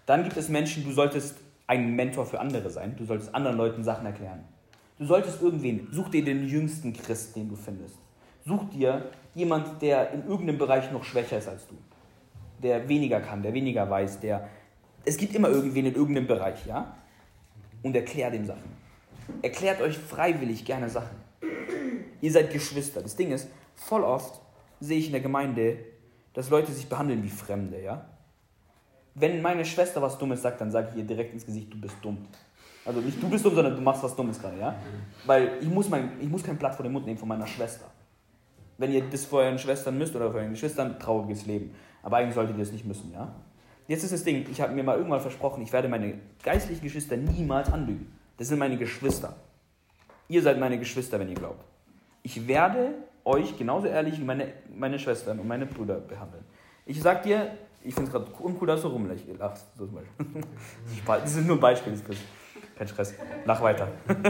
Dann 0.07 0.25
gibt 0.25 0.37
es 0.37 0.49
Menschen, 0.49 0.85
du 0.85 0.93
solltest 0.93 1.37
ein 1.67 1.95
Mentor 1.95 2.25
für 2.25 2.41
andere 2.41 2.71
sein. 2.71 2.97
Du 2.97 3.05
solltest 3.05 3.35
anderen 3.35 3.59
Leuten 3.59 3.85
Sachen 3.85 4.07
erklären. 4.07 4.43
Du 4.99 5.05
solltest 5.05 5.43
irgendwen, 5.43 5.87
such 5.93 6.09
dir 6.09 6.25
den 6.25 6.49
jüngsten 6.49 6.93
Christ, 6.93 7.37
den 7.37 7.49
du 7.49 7.57
findest. 7.57 7.97
Such 8.45 8.65
dir 8.71 9.11
jemand, 9.35 9.83
der 9.83 10.11
in 10.13 10.27
irgendeinem 10.27 10.59
Bereich 10.59 10.91
noch 10.91 11.05
schwächer 11.05 11.39
ist 11.39 11.49
als 11.49 11.67
du. 11.69 11.77
Der 12.63 12.89
weniger 12.89 13.21
kann, 13.21 13.43
der 13.43 13.53
weniger 13.53 13.89
weiß, 13.89 14.21
der. 14.21 14.49
Es 15.05 15.17
gibt 15.17 15.35
immer 15.35 15.49
irgendwen 15.49 15.87
in 15.87 15.95
irgendeinem 15.95 16.27
Bereich, 16.27 16.67
ja? 16.67 16.97
Und 17.83 17.95
erklär 17.95 18.31
dem 18.31 18.47
Sachen. 18.47 18.78
Erklärt 19.43 19.81
euch 19.81 19.97
freiwillig 19.97 20.65
gerne 20.65 20.89
Sachen. 20.89 21.17
Ihr 22.21 22.33
seid 22.33 22.53
Geschwister. 22.53 23.01
Das 23.03 23.17
Ding 23.17 23.31
ist, 23.31 23.49
voll 23.75 24.03
oft 24.03 24.41
sehe 24.81 24.99
ich 24.99 25.07
in 25.07 25.13
der 25.13 25.21
Gemeinde, 25.21 25.79
dass 26.35 26.51
Leute 26.51 26.73
sich 26.73 26.89
behandeln 26.89 27.23
wie 27.23 27.31
Fremde, 27.31 27.81
ja? 27.83 28.07
Wenn 29.15 29.43
meine 29.43 29.65
Schwester 29.65 30.01
was 30.01 30.19
Dummes 30.19 30.43
sagt, 30.43 30.61
dann 30.61 30.71
sage 30.71 30.91
ich 30.93 30.99
ihr 30.99 31.05
direkt 31.05 31.35
ins 31.35 31.45
Gesicht, 31.45 31.73
du 31.73 31.81
bist 31.81 31.97
dumm. 32.03 32.19
Also 32.85 33.01
nicht 33.01 33.23
du 33.23 33.29
bist 33.29 33.45
dumm, 33.45 33.55
sondern 33.55 33.75
du 33.75 33.83
machst 33.83 34.03
was 34.03 34.15
Dummes 34.15 34.41
gerade, 34.41 34.59
ja? 34.59 34.77
Weil 35.27 35.59
ich 35.61 35.69
muss, 35.69 35.89
mein, 35.89 36.13
ich 36.21 36.29
muss 36.29 36.43
kein 36.43 36.57
Blatt 36.57 36.75
vor 36.75 36.85
den 36.85 36.93
Mund 36.93 37.07
nehmen 37.07 37.19
von 37.19 37.29
meiner 37.29 37.47
Schwester. 37.47 37.87
Wenn 38.77 38.93
ihr 38.93 39.03
das 39.11 39.25
vor 39.25 39.41
euren 39.41 39.59
Schwestern 39.59 39.99
müsst 39.99 40.15
oder 40.15 40.31
vor 40.31 40.41
euren 40.41 40.51
Geschwistern, 40.51 40.99
trauriges 40.99 41.47
Leben. 41.47 41.75
Aber 42.03 42.19
eigentlich 42.19 42.35
solltet 42.35 42.57
ihr 42.57 42.65
das 42.65 42.73
nicht 42.73 42.85
müssen, 42.85 43.13
ja? 43.13 43.35
Jetzt 43.89 44.05
ist 44.05 44.13
das 44.13 44.23
Ding, 44.23 44.47
ich 44.51 44.61
habe 44.61 44.75
mir 44.75 44.85
mal 44.85 44.97
irgendwann 44.97 45.21
versprochen, 45.21 45.63
ich 45.63 45.73
werde 45.73 45.89
meine 45.89 46.15
geistlichen 46.43 46.83
Geschwister 46.83 47.17
niemals 47.17 47.73
anlügen. 47.73 48.18
Das 48.39 48.49
sind 48.49 48.59
meine 48.59 48.79
Geschwister. 48.79 49.37
Ihr 50.29 50.43
seid 50.43 50.59
meine 50.59 50.79
Geschwister, 50.79 51.19
wenn 51.19 51.29
ihr 51.29 51.35
glaubt. 51.35 51.63
Ich 52.23 52.47
werde 52.47 52.95
euch 53.25 53.57
genauso 53.59 53.87
ehrlich 53.89 54.19
wie 54.19 54.25
meine, 54.25 54.53
meine 54.75 54.99
Schwestern 54.99 55.39
und 55.39 55.47
meine 55.47 55.67
Brüder 55.67 55.97
behandeln. 55.97 56.45
Ich 56.87 57.03
sag 57.03 57.23
dir, 57.23 57.51
ich 57.83 57.95
finde 57.95 58.11
es 58.11 58.13
gerade 58.13 58.31
uncool, 58.39 58.67
dass 58.69 58.83
du 58.83 58.89
rumlachst. 58.89 59.25
Das 61.07 61.35
sind 61.35 61.47
nur 61.47 61.61
Beispiele, 61.61 61.97
kein 62.77 62.89
Stress. 62.89 63.15
Lach 63.45 63.61
weiter. 63.61 63.89
Das 64.07 64.17
ist 64.17 64.25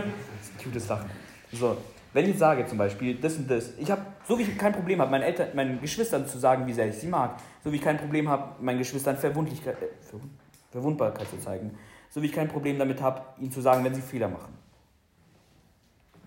ein 0.58 0.64
cutes 0.64 0.88
Lachen. 0.88 1.10
So, 1.52 1.76
wenn 2.12 2.30
ich 2.30 2.38
sage 2.38 2.66
zum 2.66 2.78
Beispiel 2.78 3.14
das 3.16 3.36
und 3.36 3.50
das, 3.50 3.72
ich 3.78 3.90
habe, 3.90 4.02
so 4.26 4.38
wie 4.38 4.42
ich 4.42 4.56
kein 4.56 4.72
Problem 4.72 5.00
habe, 5.00 5.10
meinen 5.10 5.22
Eltern, 5.22 5.48
meinen 5.54 5.80
Geschwistern 5.80 6.26
zu 6.26 6.38
sagen, 6.38 6.66
wie 6.66 6.72
sehr 6.72 6.88
ich 6.88 6.96
sie 6.96 7.06
mag, 7.06 7.38
so 7.62 7.70
wie 7.70 7.76
ich 7.76 7.82
kein 7.82 7.98
Problem 7.98 8.28
habe, 8.28 8.62
meinen 8.62 8.78
Geschwistern 8.78 9.16
Verwundlichkeit, 9.16 9.76
äh, 9.82 9.86
Verwund- 10.00 10.30
Verwundbarkeit 10.70 11.28
zu 11.28 11.38
zeigen, 11.38 11.76
so 12.10 12.22
wie 12.22 12.26
ich 12.26 12.32
kein 12.32 12.48
Problem 12.48 12.78
damit 12.78 13.00
habe, 13.00 13.22
ihnen 13.38 13.52
zu 13.52 13.60
sagen, 13.60 13.84
wenn 13.84 13.94
sie 13.94 14.00
Fehler 14.00 14.28
machen. 14.28 14.52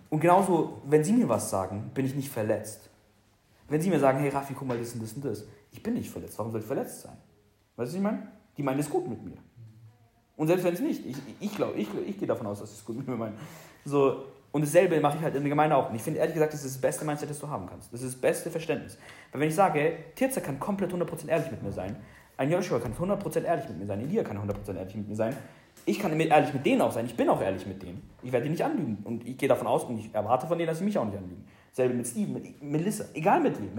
Und 0.09 0.19
genauso, 0.19 0.81
wenn 0.85 1.03
sie 1.03 1.13
mir 1.13 1.29
was 1.29 1.49
sagen, 1.49 1.91
bin 1.93 2.05
ich 2.05 2.15
nicht 2.15 2.29
verletzt. 2.29 2.89
Wenn 3.69 3.79
sie 3.81 3.89
mir 3.89 3.99
sagen, 3.99 4.19
hey 4.19 4.29
Raffi, 4.29 4.53
guck 4.53 4.67
mal, 4.67 4.77
das 4.77 4.93
und 4.93 5.01
das 5.01 5.13
und 5.13 5.23
das, 5.23 5.45
ich 5.71 5.81
bin 5.81 5.93
nicht 5.93 6.09
verletzt. 6.09 6.37
Warum 6.37 6.51
soll 6.51 6.59
ich 6.59 6.67
verletzt 6.67 7.01
sein? 7.01 7.15
Weißt 7.77 7.93
du, 7.93 7.93
was 7.93 7.93
ich 7.93 8.01
meine? 8.01 8.27
Die 8.57 8.63
meinen 8.63 8.79
es 8.79 8.89
gut 8.89 9.07
mit 9.07 9.23
mir. 9.23 9.37
Und 10.35 10.47
selbst 10.47 10.65
wenn 10.65 10.73
es 10.73 10.81
nicht, 10.81 11.05
ich, 11.05 11.17
ich 11.39 11.55
glaube, 11.55 11.77
ich, 11.77 11.87
ich 12.07 12.17
gehe 12.17 12.27
davon 12.27 12.47
aus, 12.47 12.59
dass 12.59 12.71
sie 12.71 12.77
es 12.77 12.85
gut 12.85 12.97
mit 12.97 13.07
mir 13.07 13.15
meinen. 13.15 13.37
So, 13.85 14.25
und 14.51 14.63
dasselbe 14.63 14.99
mache 14.99 15.17
ich 15.17 15.23
halt 15.23 15.35
in 15.35 15.43
der 15.43 15.49
Gemeinde 15.49 15.75
auch. 15.77 15.89
Und 15.89 15.95
ich 15.95 16.01
finde 16.01 16.19
ehrlich 16.19 16.33
gesagt, 16.33 16.53
das 16.53 16.65
ist 16.65 16.75
das 16.75 16.81
beste 16.81 17.05
Mindset, 17.05 17.29
das 17.29 17.39
du 17.39 17.47
haben 17.47 17.67
kannst. 17.67 17.93
Das 17.93 18.01
ist 18.01 18.15
das 18.15 18.21
beste 18.21 18.51
Verständnis. 18.51 18.97
Weil 19.31 19.41
wenn 19.41 19.47
ich 19.47 19.55
sage, 19.55 19.93
Tirza 20.15 20.41
kann 20.41 20.59
komplett 20.59 20.91
100% 20.91 21.27
ehrlich 21.27 21.51
mit 21.51 21.63
mir 21.63 21.71
sein, 21.71 21.95
ein 22.37 22.51
Joshua 22.51 22.79
kann 22.79 22.93
100% 22.93 23.43
ehrlich 23.43 23.69
mit 23.69 23.79
mir 23.79 23.85
sein, 23.85 24.01
Elia 24.01 24.23
kann 24.23 24.37
100% 24.37 24.75
ehrlich 24.75 24.95
mit 24.95 25.07
mir 25.07 25.15
sein, 25.15 25.37
ich 25.85 25.99
kann 25.99 26.17
ehrlich 26.19 26.53
mit 26.53 26.65
denen 26.65 26.81
auch 26.81 26.91
sein, 26.91 27.05
ich 27.05 27.15
bin 27.15 27.29
auch 27.29 27.41
ehrlich 27.41 27.65
mit 27.65 27.81
denen. 27.81 28.01
Ich 28.23 28.31
werde 28.31 28.45
die 28.45 28.51
nicht 28.51 28.63
anlügen. 28.63 28.97
Und 29.03 29.27
ich 29.27 29.37
gehe 29.37 29.49
davon 29.49 29.67
aus 29.67 29.83
und 29.83 29.97
ich 29.97 30.13
erwarte 30.13 30.47
von 30.47 30.57
denen, 30.57 30.67
dass 30.67 30.79
sie 30.79 30.85
mich 30.85 30.97
auch 30.97 31.05
nicht 31.05 31.17
anlügen. 31.17 31.45
Selbe 31.71 31.93
mit 31.93 32.07
Steven, 32.07 32.33
mit 32.33 32.61
Melissa, 32.61 33.05
egal 33.13 33.41
mit 33.41 33.59
wem, 33.59 33.69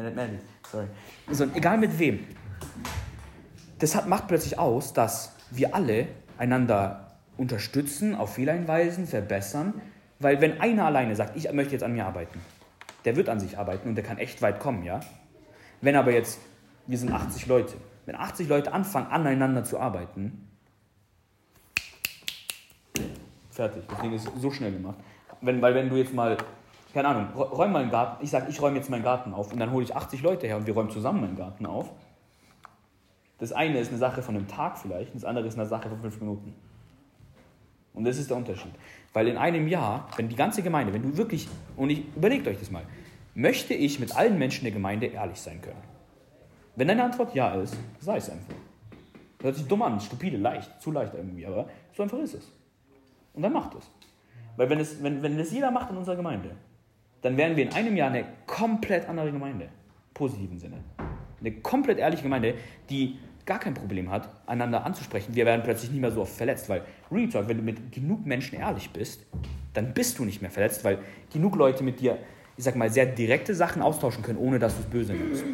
sorry. 0.71 0.87
Also, 1.27 1.47
egal 1.55 1.79
mit 1.79 1.99
wem. 1.99 2.21
Das 3.79 3.95
hat, 3.95 4.09
macht 4.09 4.29
plötzlich 4.29 4.59
aus, 4.59 4.93
dass 4.93 5.35
wir 5.51 5.75
alle 5.75 6.09
einander 6.39 7.19
unterstützen, 7.37 8.15
auf 8.15 8.35
Fehler 8.35 8.55
hinweisen, 8.55 9.07
verbessern. 9.07 9.75
Weil 10.19 10.41
wenn 10.41 10.61
einer 10.61 10.87
alleine 10.87 11.17
sagt, 11.17 11.37
ich 11.37 11.51
möchte 11.53 11.73
jetzt 11.73 11.83
an 11.83 11.93
mir 11.93 12.07
arbeiten, 12.07 12.41
der 13.05 13.17
wird 13.17 13.29
an 13.29 13.41
sich 13.41 13.59
arbeiten 13.59 13.89
und 13.89 13.97
der 13.97 14.05
kann 14.05 14.19
echt 14.19 14.41
weit 14.41 14.61
kommen, 14.61 14.85
ja. 14.85 15.01
Wenn 15.81 15.97
aber 15.97 16.13
jetzt, 16.13 16.41
wir 16.87 16.97
sind 16.97 17.13
80 17.13 17.47
Leute, 17.47 17.75
wenn 18.07 18.15
80 18.15 18.49
Leute 18.49 18.73
anfangen, 18.73 19.09
aneinander 19.09 19.65
zu 19.65 19.81
arbeiten, 19.81 20.52
fertig. 23.55 23.85
Das 23.89 24.01
Ding 24.01 24.13
ist 24.13 24.29
so 24.39 24.51
schnell 24.51 24.73
gemacht. 24.73 24.97
Wenn, 25.41 25.61
weil 25.63 25.75
wenn 25.75 25.89
du 25.89 25.97
jetzt 25.97 26.15
mal, 26.15 26.37
keine 26.95 27.09
Ahnung, 27.09 27.29
rä- 27.35 27.49
räum 27.51 27.73
mal 27.73 27.83
einen 27.83 27.91
Garten, 27.91 28.25
ich 28.25 28.31
sage, 28.31 28.47
ich 28.49 28.61
räume 28.61 28.77
jetzt 28.77 28.91
meinen 28.91 29.03
Garten 29.03 29.33
auf 29.35 29.53
und 29.53 29.59
dann 29.59 29.71
hole 29.73 29.85
ich 29.85 29.95
80 29.95 30.23
Leute 30.23 30.47
her 30.47 30.57
und 30.57 30.67
wir 30.67 30.75
räumen 30.75 30.91
zusammen 30.91 31.21
meinen 31.21 31.37
Garten 31.37 31.67
auf. 31.67 31.91
Das 33.39 33.53
eine 33.53 33.79
ist 33.79 33.89
eine 33.89 33.99
Sache 33.99 34.23
von 34.23 34.37
einem 34.37 34.47
Tag 34.47 34.79
vielleicht, 34.79 35.15
das 35.15 35.25
andere 35.25 35.47
ist 35.47 35.59
eine 35.59 35.67
Sache 35.67 35.89
von 35.89 36.01
fünf 36.01 36.21
Minuten. 36.21 36.55
Und 37.95 38.05
das 38.05 38.17
ist 38.17 38.31
der 38.31 38.37
Unterschied. 38.37 38.73
Weil 39.13 39.29
in 39.29 39.37
einem 39.37 39.69
Jahr, 39.69 40.09
wenn 40.17 40.29
die 40.29 40.37
ganze 40.37 40.63
Gemeinde, 40.63 40.93
wenn 40.95 41.03
du 41.03 41.17
wirklich, 41.17 41.49
und 41.77 41.91
ich, 41.91 42.05
überlegt 42.17 42.47
euch 42.47 42.59
das 42.59 42.71
mal, 42.71 42.85
möchte 43.35 43.75
ich 43.75 43.99
mit 43.99 44.17
allen 44.17 44.39
Menschen 44.39 44.63
der 44.65 44.73
Gemeinde 44.73 45.07
ehrlich 45.07 45.41
sein 45.41 45.61
können? 45.61 45.83
Wenn 46.77 46.89
deine 46.89 47.05
Antwort 47.05 47.35
ja 47.35 47.53
ist, 47.55 47.77
sei 48.01 48.17
es 48.17 48.31
einfach. 48.31 48.55
Das 49.39 49.45
hört 49.45 49.57
sich 49.57 49.67
dumm 49.67 49.83
an, 49.83 50.01
stupide, 50.01 50.37
leicht, 50.39 50.81
zu 50.81 50.91
leicht 50.91 51.13
irgendwie, 51.15 51.45
aber 51.45 51.69
so 51.95 52.03
einfach 52.03 52.19
ist 52.19 52.35
es. 52.35 52.51
Und 53.35 53.43
dann 53.43 53.53
macht 53.53 53.75
es. 53.75 53.91
Weil 54.57 54.69
wenn 54.69 54.81
es, 54.81 55.03
wenn, 55.03 55.23
wenn 55.23 55.39
es 55.39 55.53
jeder 55.53 55.71
macht 55.71 55.91
in 55.91 55.97
unserer 55.97 56.17
Gemeinde, 56.17 56.51
dann 57.23 57.37
wären 57.37 57.57
wir 57.57 57.65
in 57.65 57.73
einem 57.73 57.97
Jahr 57.97 58.11
eine 58.11 58.25
komplett 58.47 59.09
andere 59.09 59.33
Gemeinde. 59.33 59.69
Positiven 60.13 60.59
Sinne. 60.59 60.79
Eine 61.41 61.53
komplett 61.53 61.99
ehrliche 61.99 62.23
Gemeinde, 62.23 62.55
die 62.91 63.19
gar 63.47 63.59
kein 63.59 63.75
Problem 63.75 64.11
hat, 64.11 64.29
einander 64.47 64.85
anzusprechen. 64.85 65.35
Wir 65.35 65.47
werden 65.47 65.63
plötzlich 65.65 65.91
nicht 65.91 66.01
mehr 66.01 66.13
so 66.13 66.23
oft 66.23 66.33
verletzt, 66.33 66.69
weil 66.69 66.83
Real 67.11 67.29
Talk, 67.29 67.49
wenn 67.49 67.57
du 67.57 67.63
mit 67.63 67.93
genug 67.93 68.25
Menschen 68.25 68.59
ehrlich 68.59 68.91
bist, 68.91 69.27
dann 69.75 69.95
bist 69.95 70.19
du 70.19 70.25
nicht 70.25 70.43
mehr 70.43 70.51
verletzt, 70.51 70.85
weil 70.85 70.99
genug 71.33 71.57
Leute 71.57 71.83
mit 71.83 72.01
dir, 72.01 72.19
ich 72.57 72.65
sag 72.65 72.77
mal, 72.77 72.91
sehr 72.91 73.07
direkte 73.07 73.55
Sachen 73.55 73.83
austauschen 73.83 74.23
können, 74.23 74.39
ohne 74.39 74.59
dass 74.59 74.77
du 74.77 74.83
es 74.83 74.87
böse 74.87 75.15
nimmst. 75.15 75.45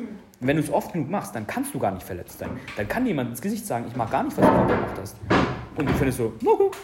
Und 0.41 0.47
wenn 0.47 0.57
du 0.57 0.63
es 0.63 0.71
oft 0.71 0.93
genug 0.93 1.09
machst, 1.09 1.35
dann 1.35 1.47
kannst 1.47 1.75
du 1.75 1.79
gar 1.79 1.93
nicht 1.93 2.03
verletzt 2.03 2.39
sein. 2.39 2.51
Dann 2.77 2.89
kann 2.89 3.07
jemand 3.07 3.31
ins 3.31 3.41
Gesicht 3.41 3.65
sagen, 3.65 3.87
ich 3.89 3.97
mag 3.97 4.11
gar 4.11 4.23
nicht, 4.23 4.37
was 4.37 4.45
du 4.45 4.53
gemacht 4.53 4.99
hast. 5.01 5.17
Und 5.77 5.89
du 5.89 5.93
findest 5.95 6.19
so, 6.19 6.33
okay. 6.45 6.77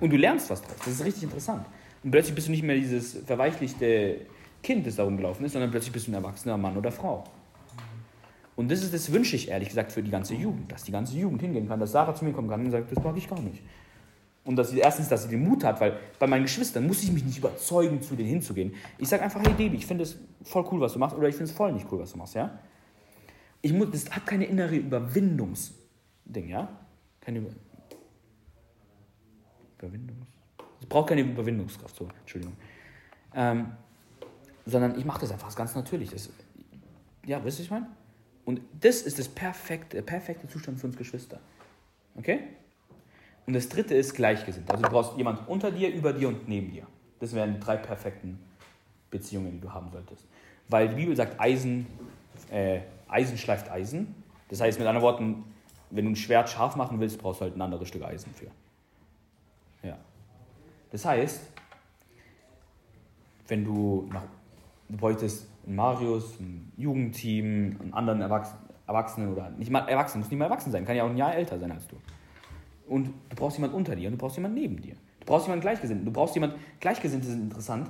Und 0.00 0.10
du 0.10 0.16
lernst 0.16 0.50
was 0.50 0.62
draus. 0.62 0.76
Das 0.78 0.94
ist 0.94 1.04
richtig 1.04 1.24
interessant. 1.24 1.66
Und 2.02 2.10
plötzlich 2.10 2.34
bist 2.34 2.48
du 2.48 2.52
nicht 2.52 2.62
mehr 2.62 2.76
dieses 2.76 3.18
verweichlichte 3.26 4.22
Kind, 4.62 4.86
das 4.86 4.96
da 4.96 5.04
rumgelaufen 5.04 5.44
ist, 5.44 5.52
sondern 5.52 5.70
plötzlich 5.70 5.92
bist 5.92 6.06
du 6.06 6.12
ein 6.12 6.14
erwachsener 6.14 6.56
Mann 6.56 6.76
oder 6.76 6.90
Frau. 6.90 7.24
Und 8.56 8.70
das 8.70 8.82
ist, 8.82 8.92
das 8.92 9.10
wünsche 9.12 9.36
ich 9.36 9.48
ehrlich 9.48 9.68
gesagt 9.68 9.92
für 9.92 10.02
die 10.02 10.10
ganze 10.10 10.34
Jugend, 10.34 10.70
dass 10.70 10.84
die 10.84 10.92
ganze 10.92 11.16
Jugend 11.16 11.40
hingehen 11.40 11.68
kann, 11.68 11.80
dass 11.80 11.92
Sarah 11.92 12.14
zu 12.14 12.24
mir 12.24 12.32
kommen 12.32 12.48
kann 12.48 12.64
und 12.64 12.70
sagt, 12.70 12.94
das 12.94 13.02
mag 13.02 13.16
ich 13.16 13.28
gar 13.28 13.40
nicht. 13.40 13.62
Und 14.44 14.56
dass 14.56 14.70
sie 14.70 14.78
erstens, 14.78 15.08
dass 15.08 15.24
sie 15.24 15.28
den 15.30 15.44
Mut 15.44 15.64
hat, 15.64 15.80
weil 15.80 15.98
bei 16.18 16.26
meinen 16.26 16.42
Geschwistern 16.42 16.86
muss 16.86 17.02
ich 17.02 17.12
mich 17.12 17.24
nicht 17.24 17.38
überzeugen, 17.38 18.02
zu 18.02 18.16
denen 18.16 18.28
hinzugehen. 18.28 18.74
Ich 18.98 19.08
sage 19.08 19.22
einfach, 19.22 19.40
hey 19.42 19.52
Debbie, 19.52 19.76
ich 19.76 19.86
finde 19.86 20.04
es 20.04 20.18
voll 20.42 20.66
cool, 20.72 20.80
was 20.80 20.94
du 20.94 20.98
machst, 20.98 21.16
oder 21.16 21.28
ich 21.28 21.34
finde 21.34 21.50
es 21.50 21.56
voll 21.56 21.72
nicht 21.72 21.86
cool, 21.90 22.00
was 22.00 22.12
du 22.12 22.18
machst, 22.18 22.34
ja? 22.34 22.58
Ich 23.62 23.72
muss, 23.72 23.90
das 23.90 24.10
hat 24.10 24.26
keine 24.26 24.46
innere 24.46 24.76
Überwindungsding, 24.76 26.48
ja? 26.48 26.68
Keine 27.20 27.38
Über 27.38 27.50
Überwindungs... 29.82 30.26
Es 30.80 30.86
braucht 30.86 31.08
keine 31.08 31.20
Überwindungskraft, 31.22 31.94
so, 31.94 32.08
Entschuldigung. 32.20 32.56
Ähm, 33.34 33.72
sondern 34.64 34.98
ich 34.98 35.04
mache 35.04 35.20
das 35.20 35.30
einfach, 35.30 35.48
das 35.48 35.56
ganz 35.56 35.74
natürlich. 35.74 36.10
Das, 36.10 36.30
ja, 37.26 37.44
wisst 37.44 37.58
ihr, 37.58 37.64
ich 37.64 37.70
meine? 37.70 37.88
Und 38.44 38.60
das 38.80 39.02
ist 39.02 39.18
das 39.18 39.28
perfekte, 39.28 39.96
der 39.96 40.02
perfekte 40.02 40.48
Zustand 40.48 40.80
für 40.80 40.86
uns 40.86 40.96
Geschwister. 40.96 41.38
Okay? 42.16 42.40
Und 43.46 43.54
das 43.54 43.68
dritte 43.68 43.94
ist 43.94 44.14
gleichgesinnt. 44.14 44.70
Also 44.70 44.82
du 44.82 44.90
brauchst 44.90 45.16
jemand 45.16 45.46
unter 45.48 45.70
dir, 45.70 45.92
über 45.92 46.12
dir 46.12 46.28
und 46.28 46.48
neben 46.48 46.70
dir. 46.70 46.86
Das 47.18 47.34
wären 47.34 47.54
die 47.54 47.60
drei 47.60 47.76
perfekten 47.76 48.38
Beziehungen, 49.10 49.52
die 49.52 49.60
du 49.60 49.72
haben 49.72 49.90
solltest. 49.90 50.24
Weil 50.68 50.88
die 50.88 50.94
Bibel 50.94 51.14
sagt, 51.14 51.38
Eisen 51.38 51.86
äh, 52.50 52.80
Eisen 53.08 53.38
schleift 53.38 53.70
Eisen. 53.70 54.14
Das 54.48 54.60
heißt, 54.60 54.78
mit 54.78 54.88
anderen 54.88 55.04
Worten, 55.04 55.44
wenn 55.90 56.04
du 56.04 56.12
ein 56.12 56.16
Schwert 56.16 56.48
scharf 56.48 56.76
machen 56.76 57.00
willst, 57.00 57.18
brauchst 57.18 57.40
du 57.40 57.44
halt 57.44 57.56
ein 57.56 57.62
anderes 57.62 57.88
Stück 57.88 58.02
Eisen 58.02 58.32
für. 58.34 58.46
Das 60.90 61.04
heißt, 61.04 61.40
wenn 63.48 63.64
du 63.64 64.08
nach, 64.12 64.22
du 64.88 64.96
bräuchtest 64.96 65.46
einen 65.66 65.76
Marius, 65.76 66.38
ein 66.40 66.72
Jugendteam, 66.76 67.76
einen 67.80 67.94
anderen 67.94 68.20
Erwachs 68.20 68.54
Erwachsenen 68.90 69.32
oder 69.32 69.50
nicht 69.50 69.70
mal 69.70 69.88
Erwachsenen, 69.88 70.22
muss 70.22 70.30
nicht 70.30 70.38
mal 70.38 70.46
erwachsen 70.46 70.72
sein, 70.72 70.84
kann 70.84 70.96
ja 70.96 71.04
auch 71.04 71.10
ein 71.10 71.16
Jahr 71.16 71.34
älter 71.34 71.58
sein 71.60 71.70
als 71.70 71.86
du. 71.86 71.96
Und 72.88 73.06
du 73.06 73.36
brauchst 73.36 73.56
jemanden 73.56 73.76
unter 73.76 73.94
dir 73.94 74.08
und 74.08 74.14
du 74.14 74.18
brauchst 74.18 74.36
jemanden 74.36 74.58
neben 74.58 74.82
dir. 74.82 74.94
Du 75.20 75.26
brauchst 75.26 75.46
jemanden 75.46 75.62
Gleichgesinnten. 75.62 76.04
Du 76.04 76.10
brauchst 76.10 76.34
jemanden, 76.34 76.58
Gleichgesinnte 76.80 77.28
sind 77.28 77.42
interessant. 77.42 77.88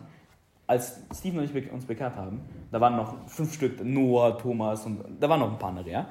Als 0.66 1.00
Steven 1.14 1.38
und 1.38 1.56
ich 1.56 1.72
uns 1.72 1.86
bekehrt 1.86 2.16
haben, 2.16 2.42
da 2.70 2.80
waren 2.80 2.96
noch 2.96 3.28
fünf 3.28 3.54
Stück, 3.54 3.82
Noah, 3.82 4.36
Thomas 4.36 4.84
und 4.84 5.02
da 5.18 5.28
waren 5.28 5.40
noch 5.40 5.50
ein 5.50 5.58
paar 5.58 5.70
andere, 5.70 5.90
ja. 5.90 6.08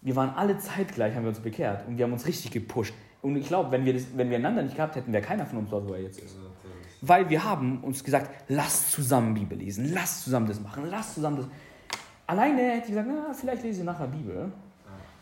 Wir 0.00 0.16
waren 0.16 0.30
alle 0.30 0.56
zeitgleich, 0.58 1.14
haben 1.14 1.22
wir 1.22 1.28
uns 1.28 1.40
bekehrt 1.40 1.86
und 1.86 1.98
wir 1.98 2.06
haben 2.06 2.12
uns 2.12 2.26
richtig 2.26 2.50
gepusht. 2.50 2.94
Und 3.22 3.36
ich 3.36 3.46
glaube, 3.48 3.70
wenn 3.70 3.84
wir, 3.84 3.92
das, 3.92 4.06
wenn 4.16 4.30
wir 4.30 4.38
einander 4.38 4.62
nicht 4.62 4.76
gehabt 4.76 4.96
hätten, 4.96 5.12
wäre 5.12 5.22
keiner 5.22 5.44
von 5.46 5.58
uns 5.58 5.70
dort, 5.70 5.88
wo 5.88 5.94
er 5.94 6.02
jetzt 6.02 6.20
ist. 6.20 6.36
Weil 7.02 7.28
wir 7.28 7.42
haben 7.44 7.82
uns 7.82 8.04
gesagt, 8.04 8.30
lass 8.48 8.90
zusammen 8.90 9.34
Bibel 9.34 9.56
lesen, 9.56 9.92
lass 9.92 10.24
zusammen 10.24 10.46
das 10.46 10.60
machen, 10.60 10.84
lass 10.90 11.14
zusammen 11.14 11.38
das. 11.38 11.46
Alleine 12.26 12.62
hätte 12.62 12.82
ich 12.82 12.88
gesagt, 12.88 13.08
na, 13.08 13.32
vielleicht 13.32 13.62
lese 13.62 13.80
ich 13.80 13.86
nachher 13.86 14.06
Bibel. 14.06 14.52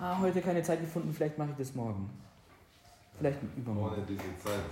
Ah, 0.00 0.18
heute 0.20 0.40
keine 0.40 0.62
Zeit 0.62 0.80
gefunden, 0.80 1.12
vielleicht 1.12 1.38
mache 1.38 1.50
ich 1.50 1.56
das 1.56 1.74
morgen. 1.74 2.08
Vielleicht 3.18 3.38
übermorgen. 3.56 3.96
Ohne 3.96 4.06
diese 4.06 4.38
Zeit 4.38 4.62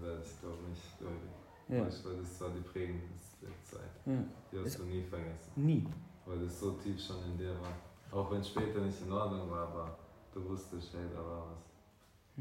wäre 0.00 0.18
ich 0.22 0.40
glaube 0.40 0.62
nicht 0.70 0.98
gläubig. 0.98 1.30
Ja. 1.68 1.86
Weißt 1.86 2.04
du, 2.04 2.08
Weil 2.08 2.16
das 2.16 2.40
war 2.40 2.48
die 2.50 2.68
prägendste 2.68 3.46
Zeit. 3.64 3.92
Ja. 4.06 4.12
Die 4.52 4.58
hast 4.64 4.78
du 4.78 4.84
nie 4.84 5.02
vergessen. 5.02 5.52
Nie. 5.56 5.86
Weil 6.24 6.38
das 6.44 6.60
so 6.60 6.72
tief 6.72 7.00
schon 7.00 7.16
in 7.30 7.38
dir 7.38 7.54
war. 7.60 7.74
Auch 8.18 8.30
wenn 8.32 8.42
später 8.42 8.80
nicht 8.80 9.00
in 9.04 9.12
Ordnung 9.12 9.50
war, 9.50 9.68
aber 9.68 9.98
du 10.34 10.48
wusstest, 10.48 10.94
hey, 10.94 11.06
da 11.14 11.20
war 11.20 11.46
was, 11.50 11.69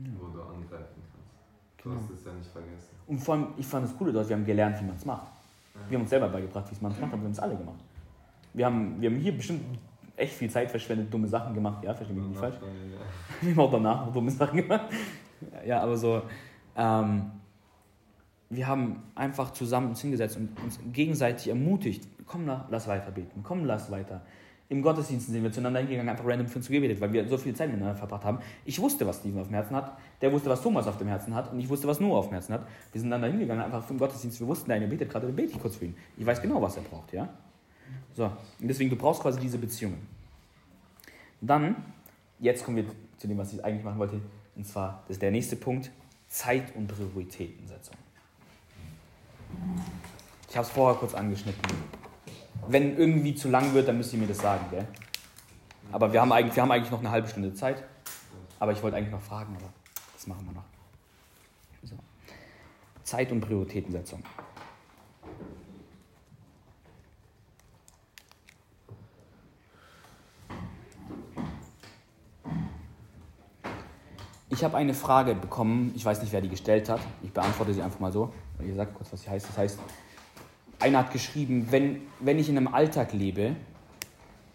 Ja. 0.06 0.12
wo 0.20 0.28
du 0.28 0.42
angreifen 0.42 1.02
kannst. 1.14 1.84
Du 1.84 1.90
Genau. 1.90 2.02
hast 2.02 2.10
es 2.12 2.26
ja 2.26 2.32
nicht 2.34 2.50
vergessen. 2.52 2.96
Und 3.08 3.20
vor 3.20 3.36
allem, 3.36 3.48
ich 3.58 3.66
fand 3.66 3.86
das 3.86 3.98
Coole 3.98 4.12
dort, 4.12 4.28
wir 4.30 4.36
haben 4.36 4.46
gelernt, 4.46 4.80
wie 4.82 4.86
man 4.86 4.96
es 4.96 5.06
macht. 5.06 5.28
Ja. 5.76 5.82
Wir 5.90 5.98
haben 5.98 6.02
uns 6.04 6.10
selber 6.10 6.30
beigebracht, 6.30 6.66
wie 6.72 6.84
man 6.84 6.92
es 6.92 7.00
macht, 7.00 7.12
aber 7.14 7.22
wir 7.22 7.26
haben 7.26 7.32
es 7.32 7.40
alle 7.40 7.56
gemacht. 7.56 7.80
Wir 8.54 8.66
haben, 8.66 9.00
wir 9.02 9.10
haben 9.10 9.18
hier 9.18 9.36
bestimmt 9.36 9.62
echt 10.18 10.34
viel 10.34 10.50
Zeit 10.50 10.70
verschwendet, 10.70 11.14
dumme 11.14 11.28
Sachen 11.28 11.54
gemacht. 11.54 11.84
Ja, 11.84 11.94
verstehe 11.94 12.18
mich 12.18 12.28
nicht 12.28 12.40
falsch. 12.40 12.56
Ja. 12.62 12.68
Wir 13.42 13.52
haben 13.56 13.60
auch 13.62 13.72
danach 13.72 14.06
noch 14.08 14.14
dumme 14.14 14.30
Sachen 14.32 14.58
gemacht. 14.58 14.92
Ja, 15.66 15.82
aber 15.82 15.96
so, 15.96 16.22
ähm, 16.76 17.32
wir 18.50 18.68
haben 18.68 19.04
einfach 19.16 19.52
zusammen 19.52 19.90
uns 19.90 20.02
hingesetzt 20.02 20.36
und 20.36 20.50
uns 20.62 20.80
gegenseitig 20.92 21.48
ermutigt. 21.48 22.06
Komm, 22.26 22.48
la- 22.48 22.68
lass 22.70 22.88
weiter 22.88 23.12
beten. 23.12 23.42
Komm, 23.44 23.64
lass 23.66 23.90
weiter. 23.92 24.22
Im 24.72 24.84
Gottesdienst 24.84 25.28
sind 25.28 25.42
wir 25.42 25.52
zueinander 25.52 25.80
hingegangen, 25.80 26.10
einfach 26.10 26.26
random 26.26 26.48
für 26.48 26.60
uns 26.60 26.68
gebetet, 26.68 27.02
weil 27.02 27.12
wir 27.12 27.28
so 27.28 27.40
viel 27.40 27.56
Zeit 27.56 27.70
miteinander 27.70 27.96
verbracht 27.96 28.24
haben. 28.24 28.38
Ich 28.66 28.80
wusste, 28.80 29.06
was 29.08 29.18
Steven 29.18 29.42
auf 29.42 29.48
dem 29.48 29.56
Herzen 29.56 29.76
hat. 29.76 29.98
Der 30.22 30.32
wusste, 30.32 30.48
was 30.48 30.62
Thomas 30.62 30.86
auf 30.86 30.98
dem 30.98 31.08
Herzen 31.08 31.34
hat. 31.34 31.52
Und 31.52 31.60
ich 31.60 31.68
wusste, 31.68 31.88
was 31.88 32.00
Noah 32.00 32.20
auf 32.20 32.28
dem 32.28 32.34
Herzen 32.34 32.54
hat. 32.54 32.68
Wir 32.92 33.02
sind 33.02 33.10
dann 33.10 33.20
da 33.20 33.28
hingegangen, 33.28 33.64
einfach 33.64 33.84
für 33.84 33.94
den 33.94 34.00
Gottesdienst. 34.00 34.40
Wir 34.40 34.46
wussten, 34.46 34.70
der 34.70 34.80
betet 34.82 35.10
gerade, 35.10 35.26
dann 35.26 35.36
bete 35.36 35.54
ich 35.54 35.60
kurz 35.60 35.78
für 35.78 35.86
ihn. 35.86 35.96
Ich 36.18 36.26
weiß 36.26 36.40
genau, 36.40 36.62
was 36.62 36.78
er 36.78 36.84
braucht, 36.84 37.12
ja? 37.14 37.28
So. 38.14 38.26
Und 38.26 38.68
deswegen, 38.68 38.92
du 38.92 38.96
brauchst 38.96 39.24
quasi 39.24 39.40
diese 39.40 39.58
Beziehungen. 39.58 40.06
Dann, 41.42 41.76
jetzt 42.40 42.64
kommen 42.64 42.78
wir 42.78 42.86
zu 43.18 43.28
dem, 43.28 43.40
was 43.40 43.52
ich 43.52 43.66
eigentlich 43.66 43.84
machen 43.84 43.98
wollte. 43.98 44.22
Und 44.56 44.68
zwar, 44.68 45.02
das 45.08 45.16
ist 45.16 45.22
der 45.24 45.32
nächste 45.32 45.56
Punkt, 45.56 45.90
Zeit- 46.28 46.76
und 46.76 46.88
Prioritätensetzung. 46.88 47.96
Ich 50.48 50.56
habe 50.56 50.68
es 50.68 50.72
vorher 50.72 51.00
kurz 51.00 51.16
angeschnitten. 51.16 51.62
Wenn 52.68 52.98
irgendwie 52.98 53.36
zu 53.36 53.50
lang 53.50 53.74
wird, 53.74 53.88
dann 53.88 53.98
müsst 53.98 54.14
ihr 54.14 54.20
mir 54.20 54.28
das 54.28 54.40
sagen, 54.40 54.66
gell? 54.70 54.88
Aber 55.92 56.14
wir 56.14 56.22
haben, 56.22 56.32
eigentlich, 56.32 56.56
wir 56.56 56.64
haben 56.64 56.72
eigentlich 56.72 56.92
noch 56.92 57.00
eine 57.00 57.10
halbe 57.12 57.28
Stunde 57.28 57.54
Zeit. 57.54 57.84
Aber 58.60 58.72
ich 58.72 58.84
wollte 58.84 58.98
eigentlich 58.98 59.12
noch 59.12 59.22
fragen, 59.22 59.56
aber 59.56 59.72
das 60.14 60.28
machen 60.28 60.46
wir 60.46 60.54
noch. 60.54 60.66
So. 61.84 61.96
Zeit- 63.04 63.32
und 63.32 63.42
Prioritätensetzung. 63.42 64.24
Ich 74.52 74.64
habe 74.64 74.76
eine 74.76 74.94
Frage 74.94 75.36
bekommen, 75.36 75.94
ich 75.96 76.04
weiß 76.04 76.22
nicht, 76.22 76.34
wer 76.34 76.42
die 76.42 76.50
gestellt 76.50 76.90
hat. 76.90 77.00
Ich 77.24 77.32
beantworte 77.32 77.74
sie 77.74 77.82
einfach 77.82 78.00
mal 78.00 78.12
so. 78.12 78.34
Ihr 78.60 78.76
sagt 78.76 78.94
kurz, 78.94 79.14
was 79.14 79.22
sie 79.22 79.30
heißt. 79.30 79.48
Das 79.48 79.58
heißt, 79.58 79.80
einer 80.80 81.00
hat 81.00 81.12
geschrieben, 81.12 81.72
wenn, 81.72 82.02
wenn 82.20 82.40
ich 82.40 82.50
in 82.50 82.58
einem 82.58 82.68
Alltag 82.68 83.14
lebe, 83.14 83.56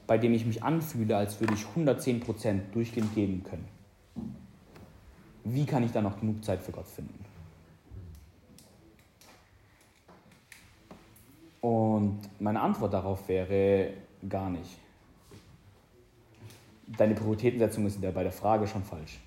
bei 0.07 0.19
dem 0.19 0.35
ich 0.35 0.45
mich 0.47 0.63
anfühle, 0.63 1.17
als 1.17 1.41
würde 1.41 1.55
ich 1.55 1.65
110% 1.65 2.61
durchgehend 2.73 3.15
geben 3.15 3.45
können, 3.45 3.69
wie 5.45 5.67
kann 5.67 5.83
ich 5.83 5.93
da 5.93 6.01
noch 6.01 6.19
genug 6.19 6.43
Zeit 6.45 6.63
für 6.63 6.73
Gott 6.73 6.89
finden? 6.89 7.25
Und 11.61 12.21
meine 12.41 12.61
Antwort 12.61 12.93
darauf 12.93 13.27
wäre 13.29 13.95
gar 14.29 14.51
nicht. 14.51 14.79
Deine 16.87 17.15
Prioritätensetzung 17.15 17.87
ist 17.87 18.01
bei 18.01 18.23
der 18.23 18.33
Frage 18.33 18.67
schon 18.67 18.83
falsch. 18.83 19.19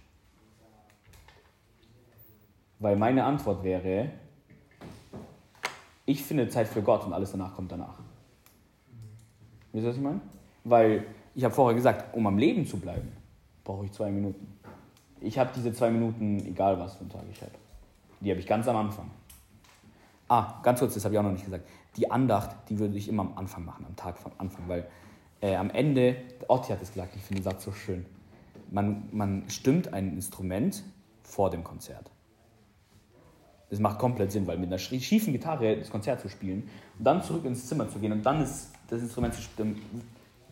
Weil 2.80 2.96
meine 2.96 3.24
Antwort 3.24 3.64
wäre, 3.64 4.12
ich 6.08 6.24
finde 6.24 6.48
Zeit 6.48 6.68
für 6.68 6.82
Gott 6.82 7.06
und 7.06 7.14
alles 7.14 7.34
danach 7.34 7.54
kommt 7.54 7.72
danach. 7.72 8.00
Wisst 9.74 9.84
ihr, 9.84 9.90
was 9.90 9.98
ich 9.98 10.02
meine? 10.02 10.22
Weil 10.64 11.06
ich 11.36 11.44
habe 11.44 11.54
vorher 11.54 11.76
gesagt, 11.76 12.16
um 12.16 12.26
am 12.26 12.38
Leben 12.38 12.66
zu 12.66 12.80
bleiben, 12.80 13.12
brauche 13.64 13.86
ich 13.86 13.92
zwei 13.92 14.10
Minuten. 14.10 14.58
Ich 15.20 15.38
habe 15.38 15.52
diese 15.54 15.74
zwei 15.74 15.92
Minuten, 15.92 16.40
egal 16.48 16.80
was 16.80 16.96
für 16.96 17.02
einen 17.02 17.10
Tag 17.10 17.24
ich 17.30 17.42
habe. 17.42 17.52
Die 18.22 18.32
habe 18.32 18.40
ich 18.40 18.48
ganz 18.48 18.68
am 18.68 18.78
Anfang. 18.78 19.12
Ah, 20.30 20.60
ganz 20.64 20.80
kurz, 20.80 20.94
das 20.94 21.04
habe 21.04 21.14
ich 21.14 21.20
auch 21.20 21.24
noch 21.24 21.32
nicht 21.32 21.46
gesagt. 21.46 21.68
Die 21.98 22.10
Andacht, 22.10 22.56
die 22.70 22.80
würde 22.80 22.98
ich 22.98 23.10
immer 23.10 23.24
am 23.24 23.38
Anfang 23.38 23.66
machen, 23.66 23.86
am 23.86 23.96
Tag 23.98 24.18
vom 24.18 24.32
Anfang, 24.38 24.64
weil 24.68 24.88
äh, 25.42 25.56
am 25.56 25.70
Ende, 25.70 26.16
Otti 26.48 26.72
hat 26.72 26.82
es 26.82 26.94
gesagt, 26.94 27.16
ich 27.16 27.22
finde 27.22 27.42
den 27.42 27.44
Satz 27.44 27.66
so 27.66 27.74
schön. 27.74 28.06
Man, 28.72 29.10
man 29.12 29.44
stimmt 29.50 29.94
ein 29.94 30.14
Instrument 30.14 30.84
vor 31.24 31.50
dem 31.50 31.64
Konzert. 31.66 32.10
Das 33.70 33.80
macht 33.80 34.00
komplett 34.00 34.32
Sinn, 34.32 34.48
weil 34.48 34.58
mit 34.58 34.68
einer 34.70 34.78
schiefen 34.78 35.34
Gitarre 35.34 35.78
das 35.78 35.90
Konzert 35.90 36.22
zu 36.22 36.30
spielen 36.30 36.70
und 36.98 37.04
dann 37.06 37.22
zurück 37.22 37.44
ins 37.46 37.68
Zimmer 37.68 37.90
zu 37.90 38.00
gehen 38.00 38.14
und 38.14 38.26
dann 38.26 38.42
ist 38.42 38.72
das 38.88 39.02
Instrument 39.02 39.34
zu 39.34 39.42
stimmen, 39.42 39.82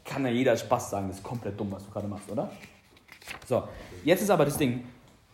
kann 0.03 0.26
ja 0.26 0.32
jeder 0.32 0.57
Spaß 0.57 0.89
sagen, 0.89 1.07
das 1.07 1.18
ist 1.18 1.24
komplett 1.24 1.59
dumm, 1.59 1.72
was 1.72 1.86
du 1.86 1.91
gerade 1.91 2.07
machst, 2.07 2.30
oder? 2.30 2.51
So, 3.47 3.63
jetzt 4.03 4.22
ist 4.22 4.30
aber 4.30 4.45
das 4.45 4.57
Ding, 4.57 4.84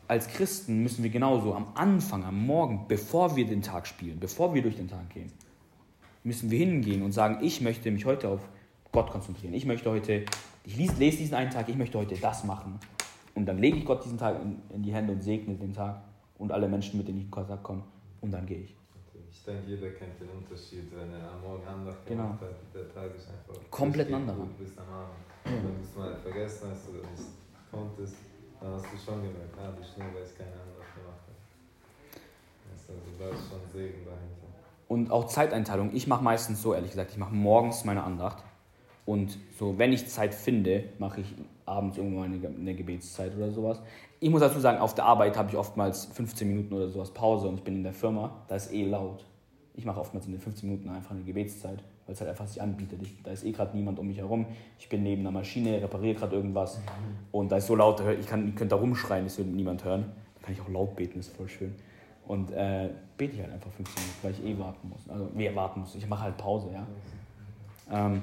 als 0.07 0.27
Christen 0.27 0.83
müssen 0.83 1.03
wir 1.03 1.09
genauso 1.09 1.55
am 1.55 1.67
Anfang, 1.73 2.23
am 2.23 2.45
Morgen, 2.45 2.85
bevor 2.87 3.35
wir 3.35 3.45
den 3.47 3.61
Tag 3.61 3.87
spielen, 3.87 4.19
bevor 4.19 4.53
wir 4.53 4.61
durch 4.61 4.75
den 4.75 4.87
Tag 4.87 5.09
gehen, 5.09 5.31
müssen 6.23 6.51
wir 6.51 6.59
hingehen 6.59 7.01
und 7.01 7.13
sagen, 7.13 7.39
ich 7.41 7.61
möchte 7.61 7.89
mich 7.91 8.05
heute 8.05 8.29
auf 8.29 8.41
Gott 8.91 9.09
konzentrieren. 9.09 9.53
Ich 9.53 9.65
möchte 9.65 9.89
heute, 9.89 10.25
ich 10.65 10.77
lies- 10.77 10.97
lese 10.99 11.17
diesen 11.17 11.33
einen 11.33 11.49
Tag, 11.49 11.69
ich 11.69 11.75
möchte 11.75 11.97
heute 11.97 12.15
das 12.15 12.43
machen. 12.43 12.79
Und 13.33 13.45
dann 13.45 13.57
lege 13.57 13.77
ich 13.77 13.85
Gott 13.85 14.03
diesen 14.03 14.17
Tag 14.17 14.41
in, 14.41 14.61
in 14.75 14.83
die 14.83 14.93
Hände 14.93 15.13
und 15.13 15.23
segne 15.23 15.55
den 15.55 15.73
Tag 15.73 16.01
und 16.41 16.51
alle 16.51 16.67
Menschen, 16.67 16.97
mit 16.97 17.07
denen 17.07 17.19
ich 17.19 17.25
in 17.25 17.31
Kontakt 17.31 17.63
komme. 17.63 17.83
Und 18.21 18.31
dann 18.31 18.45
gehe 18.45 18.59
ich. 18.59 18.75
Ich 19.31 19.43
denke, 19.45 19.69
jeder 19.69 19.89
kennt 19.91 20.19
den 20.19 20.29
Unterschied, 20.29 20.91
wenn 20.91 21.09
er 21.13 21.31
am 21.31 21.41
Morgen 21.41 21.65
Andacht 21.65 22.05
Genau. 22.05 22.23
gemacht 22.23 22.41
hat. 22.41 22.55
Der 22.75 22.93
Tag 22.93 23.15
ist 23.15 23.27
einfach 23.29 23.59
Komplett 23.71 24.07
ein 24.09 24.15
anderer. 24.15 24.37
gut 24.37 24.57
bis 24.59 24.77
am 24.77 24.85
Abend. 24.93 25.15
Wenn 25.45 25.63
du 25.63 25.81
es 25.81 25.95
mal 25.95 26.15
vergessen 26.17 26.67
hast 26.71 26.89
oder 26.89 26.99
nicht 27.09 27.23
konntest, 27.71 28.15
dann 28.59 28.73
hast 28.73 28.85
du 28.85 28.97
schon 28.97 29.15
gemerkt, 29.21 29.55
ah, 29.57 29.71
die 29.71 29.83
Schnur, 29.85 30.07
weil 30.13 30.23
ich 30.25 30.37
keine 30.37 30.51
Andacht 30.51 30.93
gemacht 30.93 31.21
habe. 31.25 31.39
Also, 32.71 32.93
da 33.19 33.29
ist 33.29 33.49
schon 33.49 33.61
Segen 33.73 34.05
dahinter. 34.05 34.47
Und 34.87 35.11
auch 35.11 35.25
Zeiteinteilung. 35.27 35.91
Ich 35.95 36.07
mache 36.07 36.23
meistens 36.23 36.61
so, 36.61 36.73
ehrlich 36.73 36.91
gesagt, 36.91 37.11
ich 37.11 37.17
mache 37.17 37.33
morgens 37.33 37.85
meine 37.85 38.03
Andacht. 38.03 38.43
Und 39.05 39.37
so, 39.57 39.77
wenn 39.79 39.93
ich 39.93 40.07
Zeit 40.07 40.33
finde, 40.35 40.89
mache 40.99 41.21
ich 41.21 41.33
abends 41.65 41.97
irgendwann 41.97 42.33
eine 42.59 42.75
Gebetszeit 42.75 43.35
oder 43.35 43.51
sowas. 43.51 43.79
Ich 44.23 44.29
muss 44.29 44.41
dazu 44.41 44.59
sagen, 44.59 44.77
auf 44.77 44.93
der 44.93 45.05
Arbeit 45.05 45.35
habe 45.35 45.49
ich 45.49 45.57
oftmals 45.57 46.05
15 46.05 46.47
Minuten 46.47 46.75
oder 46.75 46.89
sowas 46.89 47.09
Pause 47.09 47.47
und 47.47 47.55
ich 47.55 47.63
bin 47.63 47.77
in 47.77 47.83
der 47.83 47.91
Firma, 47.91 48.29
da 48.47 48.55
ist 48.55 48.71
eh 48.71 48.85
laut. 48.85 49.25
Ich 49.73 49.83
mache 49.83 49.99
oftmals 49.99 50.27
in 50.27 50.31
den 50.33 50.39
15 50.39 50.69
Minuten 50.69 50.89
einfach 50.89 51.09
eine 51.09 51.23
Gebetszeit, 51.23 51.79
weil 52.05 52.13
es 52.13 52.21
halt 52.21 52.29
einfach 52.29 52.45
sich 52.45 52.61
anbietet. 52.61 52.99
Ich, 53.01 53.23
da 53.23 53.31
ist 53.31 53.43
eh 53.43 53.51
gerade 53.51 53.75
niemand 53.75 53.97
um 53.97 54.05
mich 54.05 54.19
herum. 54.19 54.45
Ich 54.77 54.87
bin 54.89 55.01
neben 55.01 55.21
einer 55.21 55.31
Maschine, 55.31 55.81
repariere 55.81 56.19
gerade 56.19 56.35
irgendwas 56.35 56.79
und 57.31 57.51
da 57.51 57.57
ist 57.57 57.65
so 57.65 57.75
laut, 57.75 57.99
ich, 58.19 58.27
kann, 58.27 58.47
ich 58.47 58.55
könnte 58.55 58.75
da 58.75 58.79
rumschreien, 58.79 59.23
das 59.23 59.39
würde 59.39 59.49
niemand 59.49 59.83
hören. 59.83 60.11
Da 60.35 60.45
kann 60.45 60.53
ich 60.53 60.61
auch 60.61 60.69
laut 60.69 60.95
beten, 60.95 61.17
das 61.17 61.29
ist 61.29 61.35
voll 61.35 61.49
schön. 61.49 61.73
Und 62.27 62.51
äh, 62.51 62.89
bete 63.17 63.33
ich 63.33 63.41
halt 63.41 63.53
einfach 63.53 63.71
15 63.71 64.03
Minuten, 64.03 64.19
weil 64.21 64.31
ich 64.33 64.45
eh 64.45 64.59
warten 64.59 64.87
muss. 64.87 65.09
Also, 65.09 65.29
wer 65.33 65.55
warten 65.55 65.79
muss. 65.79 65.95
Ich 65.95 66.07
mache 66.07 66.21
halt 66.25 66.37
Pause, 66.37 66.69
ja. 66.71 66.85
Ähm, 67.91 68.21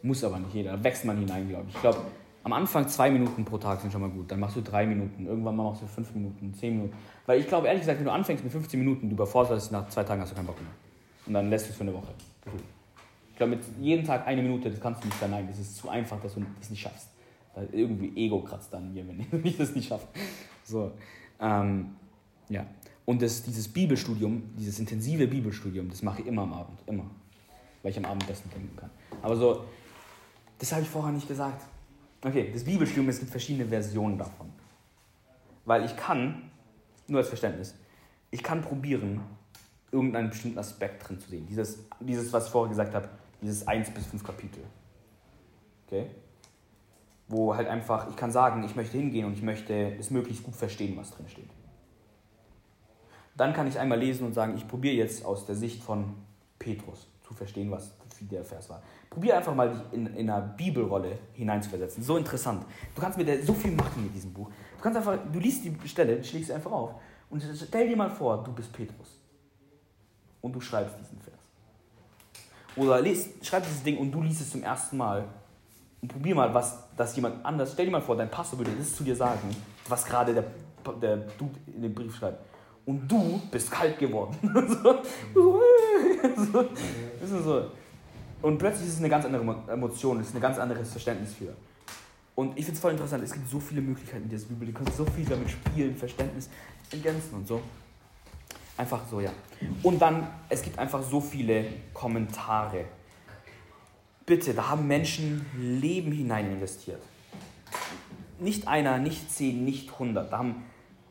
muss 0.00 0.24
aber 0.24 0.38
nicht 0.38 0.54
jeder. 0.54 0.72
Da 0.72 0.84
wächst 0.84 1.04
man 1.04 1.18
hinein, 1.18 1.46
glaube 1.50 1.66
ich. 1.68 1.74
Ich 1.74 1.80
glaube, 1.82 1.98
am 2.48 2.54
Anfang 2.54 2.88
zwei 2.88 3.10
Minuten 3.10 3.44
pro 3.44 3.58
Tag 3.58 3.82
sind 3.82 3.92
schon 3.92 4.00
mal 4.00 4.08
gut. 4.08 4.30
Dann 4.30 4.40
machst 4.40 4.56
du 4.56 4.62
drei 4.62 4.86
Minuten. 4.86 5.26
Irgendwann 5.26 5.54
mal 5.54 5.64
machst 5.64 5.82
du 5.82 5.86
fünf 5.86 6.14
Minuten, 6.14 6.54
zehn 6.54 6.76
Minuten. 6.76 6.96
Weil 7.26 7.40
ich 7.40 7.46
glaube, 7.46 7.66
ehrlich 7.66 7.82
gesagt, 7.82 7.98
wenn 7.98 8.06
du 8.06 8.12
anfängst 8.12 8.42
mit 8.42 8.50
15 8.50 8.80
Minuten, 8.80 9.10
du 9.10 9.16
überforderst 9.16 9.66
dich 9.66 9.70
nach 9.70 9.86
zwei 9.90 10.02
Tagen, 10.02 10.22
hast 10.22 10.30
du 10.30 10.34
keinen 10.34 10.46
Bock 10.46 10.58
mehr. 10.58 10.70
Und 11.26 11.34
dann 11.34 11.50
lässt 11.50 11.66
du 11.66 11.70
es 11.70 11.76
für 11.76 11.82
eine 11.82 11.92
Woche. 11.92 12.14
Gefühlt. 12.42 12.64
glaube, 13.36 13.56
mit 13.56 13.64
jedem 13.82 14.06
Tag 14.06 14.26
eine 14.26 14.40
Minute, 14.40 14.70
das 14.70 14.80
kannst 14.80 15.02
du 15.02 15.08
nicht 15.08 15.18
verneinen. 15.18 15.46
Das 15.46 15.58
ist 15.58 15.76
zu 15.76 15.90
einfach, 15.90 16.18
dass 16.22 16.34
du 16.34 16.46
das 16.58 16.70
nicht 16.70 16.80
schaffst. 16.80 17.08
Weil 17.54 17.68
irgendwie 17.70 18.16
Ego 18.16 18.40
kratzt 18.40 18.72
dann 18.72 18.94
mir, 18.94 19.06
wenn 19.06 19.26
ich 19.44 19.58
das 19.58 19.74
nicht 19.74 19.88
schaffe. 19.88 20.06
So. 20.64 20.92
Ähm, 21.40 21.96
ja. 22.48 22.64
Und 23.04 23.20
das, 23.20 23.42
dieses 23.42 23.68
Bibelstudium, 23.68 24.54
dieses 24.56 24.78
intensive 24.78 25.26
Bibelstudium, 25.26 25.90
das 25.90 26.02
mache 26.02 26.22
ich 26.22 26.26
immer 26.26 26.42
am 26.42 26.54
Abend. 26.54 26.78
Immer. 26.86 27.04
Weil 27.82 27.90
ich 27.90 27.98
am 27.98 28.06
Abend 28.06 28.26
besten 28.26 28.48
denken 28.48 28.74
kann. 28.74 28.90
Aber 29.20 29.36
so, 29.36 29.64
das 30.58 30.72
habe 30.72 30.80
ich 30.80 30.88
vorher 30.88 31.12
nicht 31.12 31.28
gesagt. 31.28 31.62
Okay, 32.24 32.50
das 32.52 32.64
Bibelstudium, 32.64 33.08
es 33.08 33.20
gibt 33.20 33.30
verschiedene 33.30 33.68
Versionen 33.68 34.18
davon. 34.18 34.52
Weil 35.64 35.84
ich 35.84 35.96
kann, 35.96 36.50
nur 37.06 37.20
als 37.20 37.28
Verständnis, 37.28 37.74
ich 38.30 38.42
kann 38.42 38.60
probieren, 38.60 39.20
irgendeinen 39.92 40.30
bestimmten 40.30 40.58
Aspekt 40.58 41.08
drin 41.08 41.18
zu 41.20 41.30
sehen. 41.30 41.46
Dieses, 41.46 41.78
dieses 42.00 42.32
was 42.32 42.46
ich 42.46 42.50
vorher 42.50 42.68
gesagt 42.68 42.94
habe, 42.94 43.08
dieses 43.40 43.66
1 43.66 43.90
bis 43.90 44.06
5 44.06 44.24
Kapitel. 44.24 44.62
Okay? 45.86 46.10
Wo 47.28 47.54
halt 47.54 47.68
einfach, 47.68 48.08
ich 48.10 48.16
kann 48.16 48.32
sagen, 48.32 48.64
ich 48.64 48.74
möchte 48.74 48.98
hingehen 48.98 49.26
und 49.26 49.34
ich 49.34 49.42
möchte 49.42 49.96
es 49.98 50.10
möglichst 50.10 50.42
gut 50.42 50.56
verstehen, 50.56 50.96
was 50.96 51.10
drin 51.10 51.28
steht. 51.28 51.50
Dann 53.36 53.52
kann 53.52 53.68
ich 53.68 53.78
einmal 53.78 53.98
lesen 53.98 54.26
und 54.26 54.34
sagen, 54.34 54.56
ich 54.56 54.66
probiere 54.66 54.96
jetzt 54.96 55.24
aus 55.24 55.46
der 55.46 55.54
Sicht 55.54 55.82
von 55.82 56.14
Petrus 56.58 57.06
zu 57.22 57.34
verstehen, 57.34 57.70
was 57.70 57.92
wie 58.18 58.24
der 58.24 58.44
Vers 58.44 58.68
war. 58.68 58.82
Probier 59.18 59.36
einfach 59.36 59.52
mal 59.52 59.68
dich 59.68 59.80
in, 59.90 60.06
in 60.14 60.30
einer 60.30 60.40
Bibelrolle 60.40 61.18
hineinzuversetzen. 61.32 62.04
So 62.04 62.16
interessant. 62.18 62.64
Du 62.94 63.00
kannst 63.00 63.18
mit 63.18 63.26
der 63.26 63.42
so 63.42 63.52
viel 63.52 63.72
machen 63.72 64.04
mit 64.04 64.14
diesem 64.14 64.32
Buch. 64.32 64.48
Du 64.76 64.80
kannst 64.80 64.96
einfach, 64.96 65.18
du 65.32 65.40
liest 65.40 65.64
die 65.64 65.88
Stelle, 65.88 66.22
schlägst 66.22 66.46
sie 66.46 66.54
einfach 66.54 66.70
auf 66.70 66.94
und 67.28 67.42
stell 67.42 67.88
dir 67.88 67.96
mal 67.96 68.10
vor, 68.10 68.44
du 68.44 68.52
bist 68.52 68.72
Petrus 68.72 69.20
und 70.40 70.52
du 70.52 70.60
schreibst 70.60 71.00
diesen 71.00 71.18
Vers. 71.18 71.34
Oder 72.76 73.00
liest, 73.00 73.44
schreib 73.44 73.64
dieses 73.64 73.82
Ding 73.82 73.98
und 73.98 74.12
du 74.12 74.22
liest 74.22 74.40
es 74.40 74.50
zum 74.52 74.62
ersten 74.62 74.96
Mal 74.96 75.24
und 76.00 76.06
probier 76.06 76.36
mal, 76.36 76.54
was 76.54 76.84
das 76.96 77.16
jemand 77.16 77.44
anders, 77.44 77.72
stell 77.72 77.86
dir 77.86 77.90
mal 77.90 78.00
vor, 78.00 78.16
dein 78.16 78.30
Pastor 78.30 78.56
würde 78.60 78.70
das 78.78 78.94
zu 78.94 79.02
dir 79.02 79.16
sagen, 79.16 79.50
was 79.88 80.04
gerade 80.04 80.32
der, 80.32 80.44
der 81.02 81.16
Dude 81.16 81.58
in 81.66 81.82
dem 81.82 81.92
Brief 81.92 82.14
schreibt. 82.14 82.38
Und 82.86 83.08
du 83.10 83.40
bist 83.50 83.68
kalt 83.68 83.98
geworden. 83.98 84.36
so, 84.54 85.02
so, 86.52 86.68
so, 87.26 87.42
so. 87.42 87.64
Und 88.42 88.58
plötzlich 88.58 88.86
ist 88.88 88.94
es 88.94 88.98
eine 89.00 89.08
ganz 89.08 89.24
andere 89.24 89.42
Emotion, 89.72 90.20
es 90.20 90.28
ist 90.28 90.34
ein 90.34 90.40
ganz 90.40 90.58
anderes 90.58 90.90
Verständnis 90.90 91.34
für. 91.34 91.54
Und 92.34 92.56
ich 92.56 92.64
finde 92.64 92.74
es 92.74 92.80
voll 92.80 92.92
interessant, 92.92 93.24
es 93.24 93.32
gibt 93.32 93.48
so 93.48 93.58
viele 93.58 93.80
Möglichkeiten 93.80 94.24
in 94.24 94.28
dieser 94.28 94.46
Bibel, 94.46 94.68
du 94.68 94.72
kannst 94.72 94.96
so 94.96 95.04
viel 95.04 95.24
damit 95.24 95.50
spielen, 95.50 95.96
Verständnis 95.96 96.48
ergänzen 96.92 97.34
und 97.34 97.48
so. 97.48 97.60
Einfach 98.76 99.00
so, 99.10 99.20
ja. 99.20 99.32
Und 99.82 100.00
dann, 100.00 100.28
es 100.48 100.62
gibt 100.62 100.78
einfach 100.78 101.02
so 101.02 101.20
viele 101.20 101.64
Kommentare. 101.92 102.84
Bitte, 104.24 104.54
da 104.54 104.68
haben 104.68 104.86
Menschen 104.86 105.44
Leben 105.58 106.12
hinein 106.12 106.52
investiert. 106.52 107.02
Nicht 108.38 108.68
einer, 108.68 108.98
nicht 108.98 109.32
zehn, 109.32 109.64
nicht 109.64 109.98
hundert. 109.98 110.32
Da 110.32 110.38
haben 110.38 110.62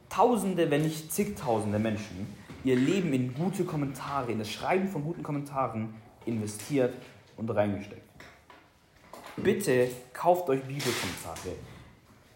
Tausende, 0.10 0.72
wenn 0.72 0.84
nicht 0.84 1.12
zigtausende 1.12 1.80
Menschen 1.80 2.28
ihr 2.64 2.76
Leben 2.76 3.14
in 3.14 3.34
gute 3.34 3.66
Kommentare, 3.66 4.32
in 4.32 4.40
das 4.40 4.50
Schreiben 4.50 4.88
von 4.88 5.04
guten 5.04 5.22
Kommentaren 5.22 5.94
investiert 6.26 6.94
und 7.38 7.50
reingesteckt. 7.50 8.04
Bitte 9.38 9.90
kauft 10.14 10.50
euch 10.50 10.62
Bibelkommentare. 10.62 11.56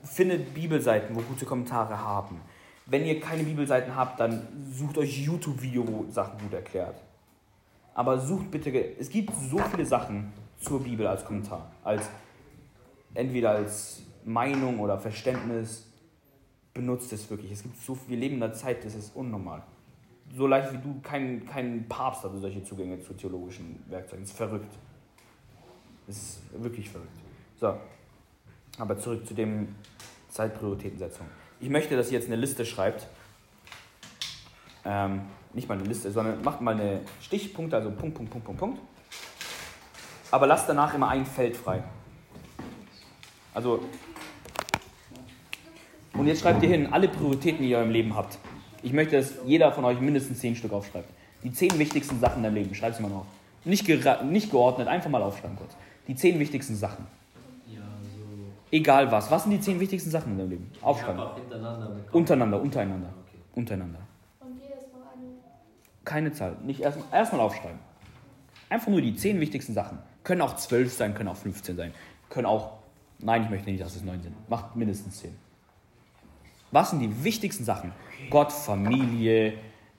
Findet 0.03 0.53
Bibelseiten, 0.53 1.15
wo 1.15 1.21
gute 1.21 1.45
Kommentare 1.45 1.99
haben. 1.99 2.41
Wenn 2.85 3.05
ihr 3.05 3.19
keine 3.19 3.43
Bibelseiten 3.43 3.95
habt, 3.95 4.19
dann 4.19 4.47
sucht 4.71 4.97
euch 4.97 5.17
YouTube-Video, 5.19 5.87
wo 5.87 6.11
Sachen 6.11 6.39
gut 6.39 6.53
erklärt. 6.53 7.01
Aber 7.93 8.19
sucht 8.19 8.51
bitte, 8.51 8.71
es 8.97 9.09
gibt 9.09 9.31
so 9.49 9.57
viele 9.57 9.85
Sachen 9.85 10.31
zur 10.59 10.83
Bibel 10.83 11.05
als 11.07 11.25
Kommentar. 11.25 11.71
Als, 11.83 12.09
entweder 13.13 13.51
als 13.51 14.03
Meinung 14.23 14.79
oder 14.79 14.97
Verständnis. 14.97 15.87
Benutzt 16.73 17.11
es 17.11 17.29
wirklich. 17.29 17.51
Es 17.51 17.63
gibt 17.63 17.77
so 17.77 17.97
wir 18.07 18.17
leben 18.17 18.35
in 18.35 18.43
einer 18.43 18.53
Zeit, 18.53 18.85
das 18.85 18.95
ist 18.95 19.15
unnormal. 19.15 19.63
So 20.33 20.47
leicht 20.47 20.71
wie 20.71 20.77
du, 20.77 21.01
kein, 21.01 21.45
kein 21.45 21.87
Papst 21.89 22.23
hatte 22.23 22.37
solche 22.37 22.63
Zugänge 22.63 22.99
zu 23.01 23.13
theologischen 23.13 23.83
Werkzeugen. 23.89 24.23
Das 24.23 24.31
ist 24.31 24.37
verrückt. 24.37 24.73
Das 26.11 26.17
ist 26.17 26.39
wirklich 26.61 26.89
verrückt. 26.89 27.07
So, 27.57 27.73
aber 28.77 28.99
zurück 28.99 29.25
zu 29.25 29.33
dem 29.33 29.73
Zeitprioritätensetzung. 30.29 31.25
Ich 31.61 31.69
möchte, 31.69 31.95
dass 31.95 32.07
ihr 32.11 32.19
jetzt 32.19 32.27
eine 32.27 32.35
Liste 32.35 32.65
schreibt. 32.65 33.07
Ähm, 34.83 35.21
nicht 35.53 35.69
mal 35.69 35.77
eine 35.77 35.87
Liste, 35.87 36.11
sondern 36.11 36.41
macht 36.41 36.59
mal 36.59 36.73
eine 36.73 36.99
Stichpunkte, 37.21 37.77
also 37.77 37.91
Punkt, 37.91 38.15
Punkt, 38.15 38.29
Punkt, 38.29 38.45
Punkt, 38.45 38.59
Punkt. 38.59 38.81
Aber 40.31 40.47
lasst 40.47 40.67
danach 40.67 40.93
immer 40.93 41.07
ein 41.07 41.25
Feld 41.25 41.55
frei. 41.55 41.81
Also, 43.53 43.81
und 46.11 46.27
jetzt 46.27 46.41
schreibt 46.41 46.61
ihr 46.61 46.69
hin, 46.69 46.91
alle 46.91 47.07
Prioritäten, 47.07 47.63
die 47.63 47.69
ihr 47.69 47.81
im 47.81 47.91
Leben 47.91 48.17
habt. 48.17 48.37
Ich 48.83 48.91
möchte, 48.91 49.15
dass 49.15 49.35
jeder 49.45 49.71
von 49.71 49.85
euch 49.85 50.01
mindestens 50.01 50.39
zehn 50.39 50.57
Stück 50.57 50.73
aufschreibt. 50.73 51.07
Die 51.41 51.53
zehn 51.53 51.79
wichtigsten 51.79 52.19
Sachen 52.19 52.37
in 52.37 52.43
deinem 52.43 52.55
Leben, 52.55 52.75
schreibt 52.75 52.97
sie 52.97 53.01
mal 53.01 53.13
auf. 53.13 53.27
Nicht, 53.63 53.87
nicht 53.87 54.51
geordnet, 54.51 54.89
einfach 54.89 55.09
mal 55.09 55.23
aufschreiben 55.23 55.55
kurz. 55.55 55.73
Die 56.07 56.15
zehn 56.15 56.39
wichtigsten 56.39 56.75
Sachen. 56.75 57.05
Ja, 57.67 57.81
so. 58.01 58.19
Egal 58.71 59.11
was. 59.11 59.29
Was 59.31 59.43
sind 59.43 59.51
die 59.51 59.59
zehn 59.59 59.79
wichtigsten 59.79 60.09
Sachen 60.09 60.33
in 60.33 60.37
deinem 60.37 60.49
Leben? 60.49 60.71
Aufschreiben. 60.81 61.21
Untereinander, 62.11 62.61
untereinander. 62.61 63.09
Okay. 63.27 63.37
Untereinander. 63.55 63.99
Und 64.39 64.59
jedes 64.61 64.91
Mal 64.91 65.01
eine. 65.13 65.27
Keine 66.03 66.31
Zahl. 66.31 66.57
Nicht 66.63 66.81
erst 66.81 66.99
erstmal 67.11 67.41
aufschreiben. 67.41 67.79
Einfach 68.69 68.87
nur 68.87 69.01
die 69.01 69.15
zehn 69.15 69.39
wichtigsten 69.39 69.73
Sachen. 69.73 69.99
Können 70.23 70.41
auch 70.41 70.55
zwölf 70.55 70.93
sein, 70.93 71.13
können 71.13 71.29
auch 71.29 71.37
15 71.37 71.75
sein. 71.75 71.93
Können 72.29 72.45
auch. 72.45 72.77
Nein, 73.19 73.43
ich 73.43 73.49
möchte 73.49 73.69
nicht, 73.69 73.81
dass 73.81 73.95
es 73.95 74.03
neun 74.03 74.21
sind. 74.21 74.33
Macht 74.49 74.75
mindestens 74.75 75.19
zehn. 75.19 75.35
Was 76.71 76.91
sind 76.91 76.99
die 76.99 77.23
wichtigsten 77.23 77.65
Sachen? 77.65 77.91
Gott, 78.29 78.51
Familie, 78.51 79.53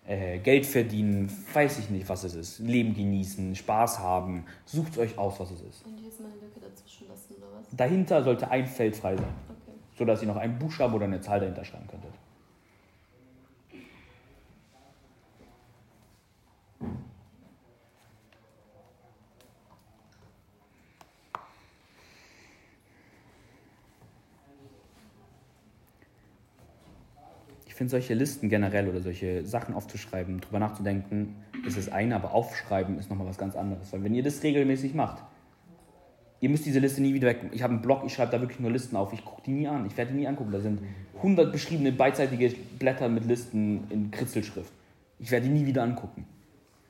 äh, 0.06 0.38
Geld 0.38 0.66
verdienen, 0.66 1.30
weiß 1.52 1.78
ich 1.78 1.90
nicht, 1.90 2.08
was 2.08 2.24
es 2.24 2.34
ist. 2.34 2.58
Leben 2.58 2.94
genießen, 2.94 3.54
Spaß 3.54 4.00
haben. 4.00 4.44
Sucht 4.64 4.98
euch 4.98 5.16
aus, 5.16 5.38
was 5.38 5.50
es 5.52 5.60
ist. 5.60 5.86
Und 5.86 5.96
hier 5.98 6.08
ist 6.08 6.20
mal 6.20 6.28
eine 6.28 6.40
Lücke 6.40 6.60
dazwischen 6.60 7.08
lassen, 7.08 7.34
oder 7.36 7.46
was? 7.58 7.66
Dahinter 7.76 8.22
sollte 8.24 8.50
ein 8.50 8.66
Feld 8.66 8.96
frei 8.96 9.16
sein, 9.16 9.26
Okay. 9.48 9.78
sodass 9.96 10.22
ihr 10.22 10.28
noch 10.28 10.36
einen 10.36 10.58
Buchstaben 10.58 10.94
oder 10.94 11.04
eine 11.04 11.20
Zahl 11.20 11.40
dahinter 11.40 11.64
schreiben 11.64 11.86
könntet. 11.86 12.12
Ich 27.71 27.71
finde 27.82 27.90
solche 27.90 28.14
Listen 28.14 28.48
generell 28.48 28.88
oder 28.88 29.00
solche 29.00 29.44
Sachen 29.44 29.74
aufzuschreiben, 29.74 30.40
drüber 30.40 30.60
nachzudenken, 30.60 31.34
ist 31.66 31.76
das 31.76 31.88
eine, 31.90 32.14
aber 32.14 32.32
aufschreiben 32.32 32.96
ist 32.96 33.10
nochmal 33.10 33.26
was 33.26 33.38
ganz 33.38 33.56
anderes. 33.56 33.92
Weil 33.92 34.04
wenn 34.04 34.14
ihr 34.14 34.22
das 34.22 34.40
regelmäßig 34.44 34.94
macht, 34.94 35.24
ihr 36.40 36.48
müsst 36.48 36.64
diese 36.64 36.78
Liste 36.78 37.02
nie 37.02 37.12
wieder 37.12 37.26
weg. 37.26 37.40
Ich 37.50 37.64
habe 37.64 37.72
einen 37.72 37.82
Blog, 37.82 38.02
ich 38.06 38.14
schreibe 38.14 38.30
da 38.30 38.40
wirklich 38.40 38.60
nur 38.60 38.70
Listen 38.70 38.94
auf. 38.94 39.12
Ich 39.12 39.24
gucke 39.24 39.42
die 39.44 39.50
nie 39.50 39.66
an. 39.66 39.84
Ich 39.86 39.96
werde 39.96 40.12
die 40.12 40.18
nie 40.18 40.28
angucken. 40.28 40.52
Da 40.52 40.60
sind 40.60 40.80
100 41.16 41.50
beschriebene 41.50 41.90
beidseitige 41.90 42.54
Blätter 42.78 43.08
mit 43.08 43.24
Listen 43.24 43.84
in 43.90 44.12
Kritzelschrift. 44.12 44.72
Ich 45.18 45.32
werde 45.32 45.48
die 45.48 45.52
nie 45.52 45.66
wieder 45.66 45.82
angucken. 45.82 46.24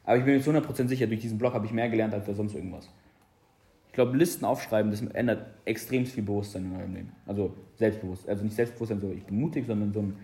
Aber 0.05 0.19
ich 0.19 0.25
bin 0.27 0.35
mir 0.35 0.43
zu 0.43 0.51
100% 0.51 0.89
sicher, 0.89 1.07
durch 1.07 1.21
diesen 1.21 1.39
Blog 1.39 1.55
habe 1.55 1.65
ich 1.65 1.73
mehr 1.73 1.89
gelernt 1.89 2.13
als 2.13 2.27
sonst 2.27 2.55
irgendwas. 2.55 2.87
Ich 3.87 3.95
glaube, 3.95 4.17
Listen 4.17 4.45
aufschreiben, 4.45 4.91
das 4.91 5.01
ändert 5.01 5.47
extrem 5.65 6.05
viel 6.05 6.23
Bewusstsein 6.23 6.67
in 6.67 6.77
eurem 6.77 6.95
Leben. 6.95 7.13
Also 7.27 7.55
Selbstbewusstsein. 7.77 8.31
Also 8.31 8.45
nicht 8.45 8.57
Selbstbewusstsein, 8.57 9.01
so 9.01 9.11
ich 9.11 9.25
bin 9.25 9.39
mutig, 9.41 9.67
sondern 9.67 9.93
so 9.93 10.01
ein, 10.01 10.17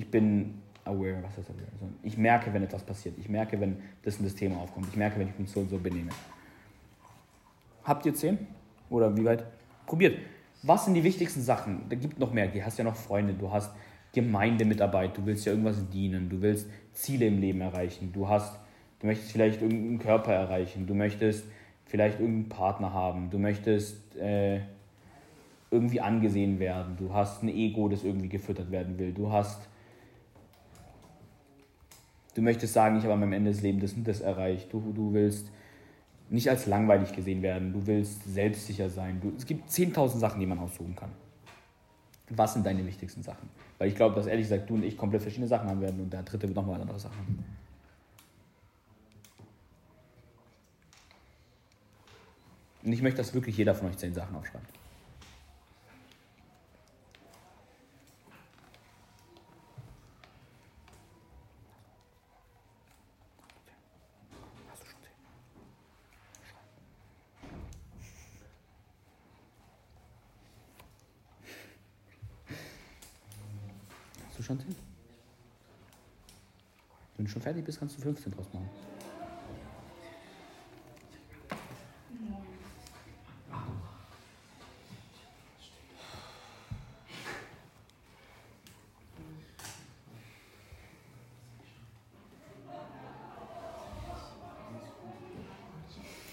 ich 0.00 0.10
bin 0.10 0.54
aware, 0.84 1.22
was 1.22 1.36
heißt 1.36 1.50
aware? 1.50 1.68
Also 1.72 1.86
ich 2.02 2.16
merke, 2.16 2.52
wenn 2.52 2.62
etwas 2.62 2.82
passiert. 2.82 3.16
Ich 3.18 3.28
merke, 3.28 3.60
wenn 3.60 3.76
das 4.02 4.16
und 4.16 4.24
das 4.24 4.34
Thema 4.34 4.56
aufkommt. 4.56 4.88
Ich 4.88 4.96
merke, 4.96 5.18
wenn 5.20 5.28
ich 5.28 5.38
mich 5.38 5.50
so 5.50 5.60
und 5.60 5.68
so 5.68 5.78
benehme. 5.78 6.10
Habt 7.84 8.06
ihr 8.06 8.14
zehn? 8.14 8.38
Oder 8.88 9.14
wie 9.14 9.24
weit? 9.24 9.44
Probiert. 9.86 10.18
Was 10.62 10.86
sind 10.86 10.94
die 10.94 11.04
wichtigsten 11.04 11.42
Sachen? 11.42 11.82
Da 11.90 11.96
gibt 11.96 12.18
noch 12.18 12.32
mehr. 12.32 12.48
Du 12.48 12.64
hast 12.64 12.78
ja 12.78 12.84
noch 12.84 12.96
Freunde, 12.96 13.34
du 13.34 13.52
hast 13.52 13.72
Gemeindemitarbeit, 14.12 15.16
du 15.16 15.26
willst 15.26 15.44
ja 15.46 15.52
irgendwas 15.52 15.88
dienen, 15.90 16.28
du 16.28 16.40
willst 16.40 16.68
Ziele 16.92 17.26
im 17.26 17.40
Leben 17.40 17.60
erreichen, 17.60 18.10
du 18.12 18.28
hast, 18.28 18.58
du 18.98 19.06
möchtest 19.06 19.32
vielleicht 19.32 19.62
irgendeinen 19.62 20.00
Körper 20.00 20.32
erreichen, 20.32 20.86
du 20.86 20.94
möchtest 20.94 21.44
vielleicht 21.86 22.18
irgendeinen 22.18 22.48
Partner 22.48 22.92
haben, 22.92 23.30
du 23.30 23.38
möchtest 23.38 24.16
äh, 24.16 24.60
irgendwie 25.70 26.00
angesehen 26.00 26.58
werden, 26.58 26.96
du 26.98 27.14
hast 27.14 27.44
ein 27.44 27.48
Ego, 27.48 27.88
das 27.88 28.02
irgendwie 28.02 28.28
gefüttert 28.28 28.72
werden 28.72 28.98
will, 28.98 29.12
du 29.12 29.30
hast, 29.30 29.68
du 32.40 32.44
möchtest 32.44 32.72
sagen, 32.72 32.96
ich 32.96 33.04
habe 33.04 33.12
am 33.12 33.32
Ende 33.34 33.50
des 33.50 33.60
Lebens 33.60 33.82
das 33.82 33.92
und 33.92 34.08
das 34.08 34.22
erreicht, 34.22 34.72
du, 34.72 34.80
du 34.94 35.12
willst 35.12 35.50
nicht 36.30 36.48
als 36.48 36.64
langweilig 36.64 37.12
gesehen 37.12 37.42
werden, 37.42 37.70
du 37.70 37.86
willst 37.86 38.24
selbstsicher 38.24 38.88
sein. 38.88 39.20
Du, 39.20 39.30
es 39.36 39.44
gibt 39.44 39.68
10.000 39.68 40.16
Sachen, 40.16 40.40
die 40.40 40.46
man 40.46 40.58
aussuchen 40.58 40.96
kann. 40.96 41.10
Was 42.30 42.54
sind 42.54 42.64
deine 42.64 42.86
wichtigsten 42.86 43.22
Sachen? 43.22 43.50
Weil 43.76 43.88
ich 43.88 43.94
glaube, 43.94 44.14
dass 44.14 44.26
ehrlich 44.26 44.46
gesagt 44.48 44.70
du 44.70 44.74
und 44.74 44.84
ich 44.84 44.96
komplett 44.96 45.20
verschiedene 45.20 45.48
Sachen 45.48 45.68
haben 45.68 45.82
werden 45.82 46.00
und 46.00 46.10
der 46.10 46.22
dritte 46.22 46.46
wird 46.46 46.56
nochmal 46.56 46.80
andere 46.80 46.98
Sachen 46.98 47.18
haben. 47.18 47.44
Und 52.82 52.92
ich 52.92 53.02
möchte, 53.02 53.18
dass 53.18 53.34
wirklich 53.34 53.58
jeder 53.58 53.74
von 53.74 53.90
euch 53.90 53.98
zehn 53.98 54.14
Sachen 54.14 54.34
aufschreibt. 54.34 54.80
Hast 64.70 64.82
du 64.82 64.86
schon 64.86 65.00
zehn? 65.02 65.10
Hast 74.26 74.36
du 74.36 74.38
schon 74.50 74.58
zehn? 74.58 74.76
Wenn 77.16 77.26
du 77.26 77.30
schon 77.30 77.42
fertig 77.42 77.64
bist, 77.64 77.78
kannst 77.78 77.96
du 77.98 78.02
15 78.02 78.32
draus 78.32 78.46
machen. 78.52 78.68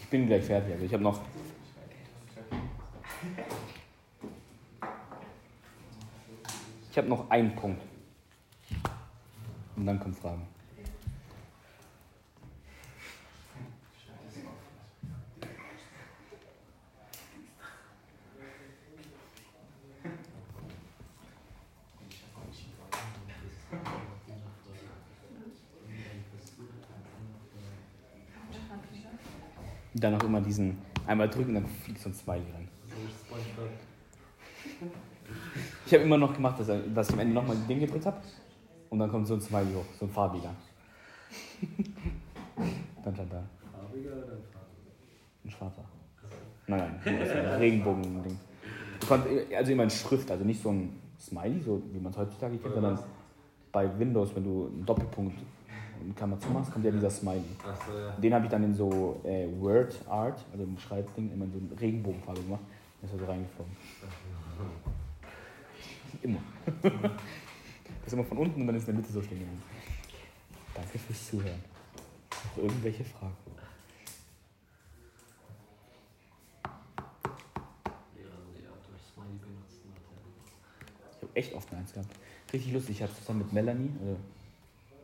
Ich 0.02 0.10
bin 0.10 0.26
gleich 0.26 0.46
fertig, 0.46 0.74
aber 0.74 0.84
ich 0.84 0.94
habe 0.94 1.04
noch. 1.04 1.20
Ich 6.90 6.98
habe 6.98 7.10
noch 7.10 7.30
einen 7.30 7.54
Punkt. 7.54 7.97
Und 9.78 9.86
dann 9.86 10.00
kommen 10.00 10.16
Fragen. 10.16 10.42
Dann 29.94 30.14
auch 30.16 30.24
immer 30.24 30.42
diesen 30.42 30.78
einmal 31.08 31.30
drücken, 31.30 31.56
dann 31.56 31.66
fliegt 31.66 32.00
so 32.00 32.10
ein 32.10 32.14
Smiley 32.14 32.42
rein. 32.54 32.68
Ich 35.86 35.94
habe 35.94 36.04
immer 36.04 36.18
noch 36.18 36.34
gemacht, 36.34 36.60
dass, 36.60 36.68
dass 36.68 37.10
ich 37.10 37.14
am 37.14 37.20
Ende 37.20 37.34
nochmal 37.34 37.58
Ding 37.68 37.80
gedrückt 37.80 38.06
habe. 38.06 38.18
Und 38.98 39.02
dann 39.02 39.12
kommt 39.12 39.28
so 39.28 39.36
ein 39.36 39.42
Smiley 39.42 39.76
hoch, 39.76 39.86
so 40.00 40.08
ein 40.08 40.10
farbiger. 40.10 40.50
dann 43.04 43.14
stand 43.14 43.32
da 43.32 43.44
Farbiger 43.72 44.10
oder 44.10 44.34
ein 44.34 44.42
farbiger? 44.52 45.46
ein 45.46 45.52
schwarzer. 45.52 45.84
Nein, 46.66 47.00
nein, 47.06 47.20
das 47.20 47.30
ein 47.30 47.60
Regenbogen-Ding. 47.60 48.40
Also 49.56 49.72
immer 49.72 49.84
in 49.84 49.92
Schrift, 49.92 50.32
also 50.32 50.44
nicht 50.44 50.64
so 50.64 50.72
ein 50.72 51.00
Smiley, 51.20 51.62
so 51.62 51.80
wie 51.94 52.00
man 52.00 52.12
es 52.12 52.18
heutzutage 52.18 52.58
kennt, 52.58 52.74
sondern 52.74 52.98
bei 53.72 54.00
Windows, 54.00 54.36
wenn 54.36 54.44
du 54.44 54.66
einen 54.66 54.84
Doppelpunkt 54.84 55.38
in 56.04 56.16
Klammer 56.16 56.40
zu 56.40 56.50
machst, 56.50 56.74
kommt 56.74 56.84
ja 56.84 56.90
dieser 56.90 57.12
Smiley. 57.12 57.44
Achso, 57.70 57.96
ja. 57.96 58.14
Den 58.14 58.34
habe 58.34 58.46
ich 58.46 58.50
dann 58.50 58.64
in 58.64 58.74
so 58.74 59.22
äh, 59.26 59.46
Word 59.60 59.94
Art, 60.10 60.44
also 60.52 60.64
im 60.64 60.76
Schreibding, 60.80 61.32
immer 61.32 61.46
in 61.46 61.52
so 61.52 61.60
eine 61.60 61.80
Regenbogenfarbe 61.80 62.42
gemacht. 62.42 62.64
Dann 63.00 63.12
ist 63.12 63.16
er 63.16 63.20
so 63.20 63.32
reingeflogen. 63.32 63.78
Immer. 66.24 66.40
Ist 68.08 68.14
immer 68.14 68.24
von 68.24 68.38
unten 68.38 68.62
und 68.62 68.68
dann 68.68 68.76
ist 68.78 68.88
in 68.88 68.94
der 68.94 69.02
Mitte 69.02 69.12
so 69.12 69.22
stehen 69.22 69.40
geblieben. 69.40 69.62
Danke 70.74 70.98
fürs 70.98 71.28
Zuhören. 71.28 71.62
Noch 72.32 72.64
irgendwelche 72.64 73.04
Fragen? 73.04 73.36
Ich 81.16 81.24
habe 81.24 81.36
echt 81.36 81.54
oft 81.54 81.74
eins 81.74 81.94
gehabt. 81.94 82.10
Richtig 82.54 82.74
lustig. 82.74 82.98
Ich 82.98 83.04
hatte 83.04 83.16
zusammen 83.16 83.40
mit 83.40 83.54
Melanie 83.54 83.92
also, 84.00 84.18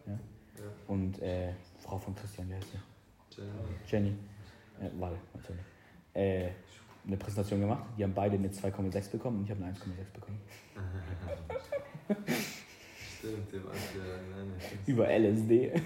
ja, 0.08 0.14
Ja. 0.14 0.70
und 0.88 1.22
äh, 1.22 1.54
Frau 1.82 1.98
von 1.98 2.16
Christian, 2.16 2.50
wie 2.50 2.56
heißt 2.56 2.68
sie? 2.72 3.42
Jenny. 3.42 3.52
Jenny. 3.88 4.16
Äh, 4.80 5.00
Wal, 5.00 5.18
natürlich. 5.34 5.64
Äh, 6.14 6.52
eine 7.06 7.18
Präsentation 7.18 7.60
gemacht. 7.60 7.84
Die 7.98 8.04
haben 8.04 8.14
beide 8.14 8.36
eine 8.38 8.48
2,6 8.48 9.12
bekommen 9.12 9.40
und 9.40 9.44
ich 9.46 9.52
habe 9.52 9.62
eine 9.64 9.74
1,6 9.74 9.82
bekommen. 10.14 10.40
Stimmt, 13.24 13.54
dem 13.54 13.64
Anführer. 13.66 14.20
Über 14.86 15.08
LSD. 15.08 15.72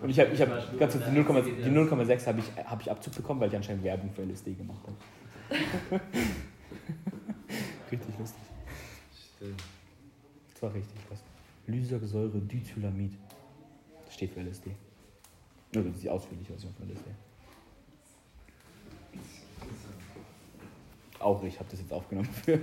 Und 0.00 0.10
ich 0.10 0.20
habe, 0.20 0.30
ich 0.34 0.42
hab, 0.42 0.78
ganz 0.78 0.92
kurz, 0.92 1.04
die 1.06 1.10
0,6 1.10 1.42
die 1.64 1.70
0,6 1.70 2.26
habe 2.26 2.40
ich, 2.40 2.64
hab 2.64 2.82
ich 2.82 2.90
Abzug 2.90 3.14
bekommen, 3.14 3.40
weil 3.40 3.48
ich 3.48 3.56
anscheinend 3.56 3.82
Werbung 3.82 4.10
für 4.12 4.24
LSD 4.24 4.52
gemacht 4.52 4.80
habe. 4.82 4.96
richtig 7.90 8.18
lustig. 8.18 8.42
Stimmt. 9.36 9.62
Das 10.52 10.62
war 10.62 10.74
richtig 10.74 11.00
was. 11.08 11.22
Lysersäure 11.66 12.38
Dithylamid. 12.38 13.14
Das 14.04 14.14
steht 14.14 14.32
für 14.32 14.40
LSD. 14.40 14.72
Nur 15.74 15.84
das 15.84 15.94
ist 15.94 16.02
die 16.02 16.10
ausführliche 16.10 16.52
Version 16.52 16.74
von 16.74 16.86
LSD. 16.90 17.10
Auch 21.20 21.42
ich 21.42 21.58
habe 21.58 21.70
das 21.70 21.80
jetzt 21.80 21.92
aufgenommen 21.92 22.28
für 22.44 22.58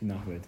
die 0.00 0.06
Nachwelt. 0.06 0.44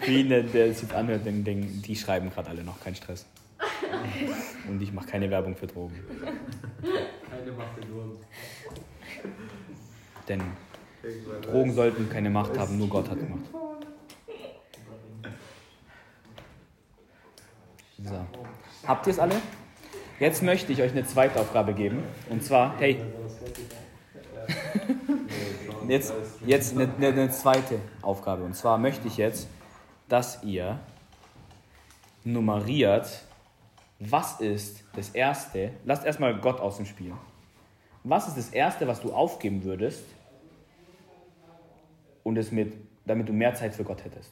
Für 0.00 0.10
jeden, 0.10 0.28
der, 0.28 0.42
der 0.42 0.66
es 0.66 0.82
jetzt 0.82 0.92
anhört, 0.92 1.24
den, 1.24 1.44
den, 1.44 1.80
die 1.82 1.96
schreiben 1.96 2.30
gerade 2.30 2.50
alle 2.50 2.64
noch, 2.64 2.80
kein 2.80 2.94
Stress. 2.94 3.26
Und 4.68 4.82
ich 4.82 4.92
mache 4.92 5.06
keine 5.06 5.30
Werbung 5.30 5.56
für 5.56 5.66
Drogen. 5.66 5.94
Keine 7.30 7.52
Macht 7.52 7.78
in 7.80 7.88
Drogen. 7.90 8.16
Denn 10.28 10.42
Drogen 11.42 11.74
sollten 11.74 12.10
keine 12.10 12.30
Macht 12.30 12.58
haben, 12.58 12.78
nur 12.78 12.88
Gott 12.88 13.08
hat 13.10 13.18
Macht. 13.28 13.50
So. 18.04 18.26
Habt 18.86 19.06
ihr 19.06 19.12
es 19.12 19.18
alle? 19.18 19.36
Jetzt 20.18 20.42
möchte 20.42 20.72
ich 20.72 20.82
euch 20.82 20.92
eine 20.92 21.06
zweite 21.06 21.40
Aufgabe 21.40 21.72
geben. 21.72 22.02
Und 22.28 22.44
zwar, 22.44 22.78
hey, 22.78 23.00
jetzt, 25.88 26.12
jetzt 26.46 26.76
eine, 26.76 26.88
eine, 26.96 27.30
zweite 27.30 27.78
Aufgabe. 28.00 28.44
Und 28.44 28.54
zwar 28.54 28.78
möchte 28.78 29.08
ich 29.08 29.16
jetzt, 29.16 29.48
dass 30.08 30.42
ihr 30.42 30.78
nummeriert, 32.24 33.22
was 33.98 34.40
ist 34.40 34.84
das 34.96 35.10
Erste, 35.10 35.72
lasst 35.84 36.04
erstmal 36.04 36.38
Gott 36.38 36.60
aus 36.60 36.76
dem 36.76 36.86
Spiel. 36.86 37.12
Was 38.04 38.28
ist 38.28 38.36
das 38.36 38.50
Erste, 38.50 38.86
was 38.88 39.00
du 39.00 39.12
aufgeben 39.12 39.62
würdest, 39.64 40.04
und 42.24 42.36
es 42.36 42.52
mit, 42.52 42.74
damit 43.04 43.28
du 43.28 43.32
mehr 43.32 43.54
Zeit 43.54 43.74
für 43.74 43.84
Gott 43.84 44.04
hättest? 44.04 44.30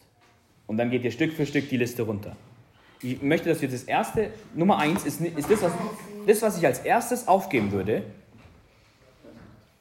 Und 0.66 0.76
dann 0.76 0.90
geht 0.90 1.04
ihr 1.04 1.10
Stück 1.10 1.32
für 1.32 1.46
Stück 1.46 1.68
die 1.68 1.76
Liste 1.76 2.02
runter. 2.02 2.36
Ich 3.02 3.22
möchte, 3.22 3.48
dass 3.48 3.60
wir 3.60 3.68
das 3.68 3.84
erste, 3.84 4.30
Nummer 4.54 4.78
eins 4.78 5.04
ist, 5.04 5.20
ist 5.20 5.50
das, 5.50 5.62
was, 5.62 5.72
das, 6.26 6.42
was 6.42 6.58
ich 6.58 6.66
als 6.66 6.80
erstes 6.80 7.26
aufgeben 7.26 7.72
würde, 7.72 8.02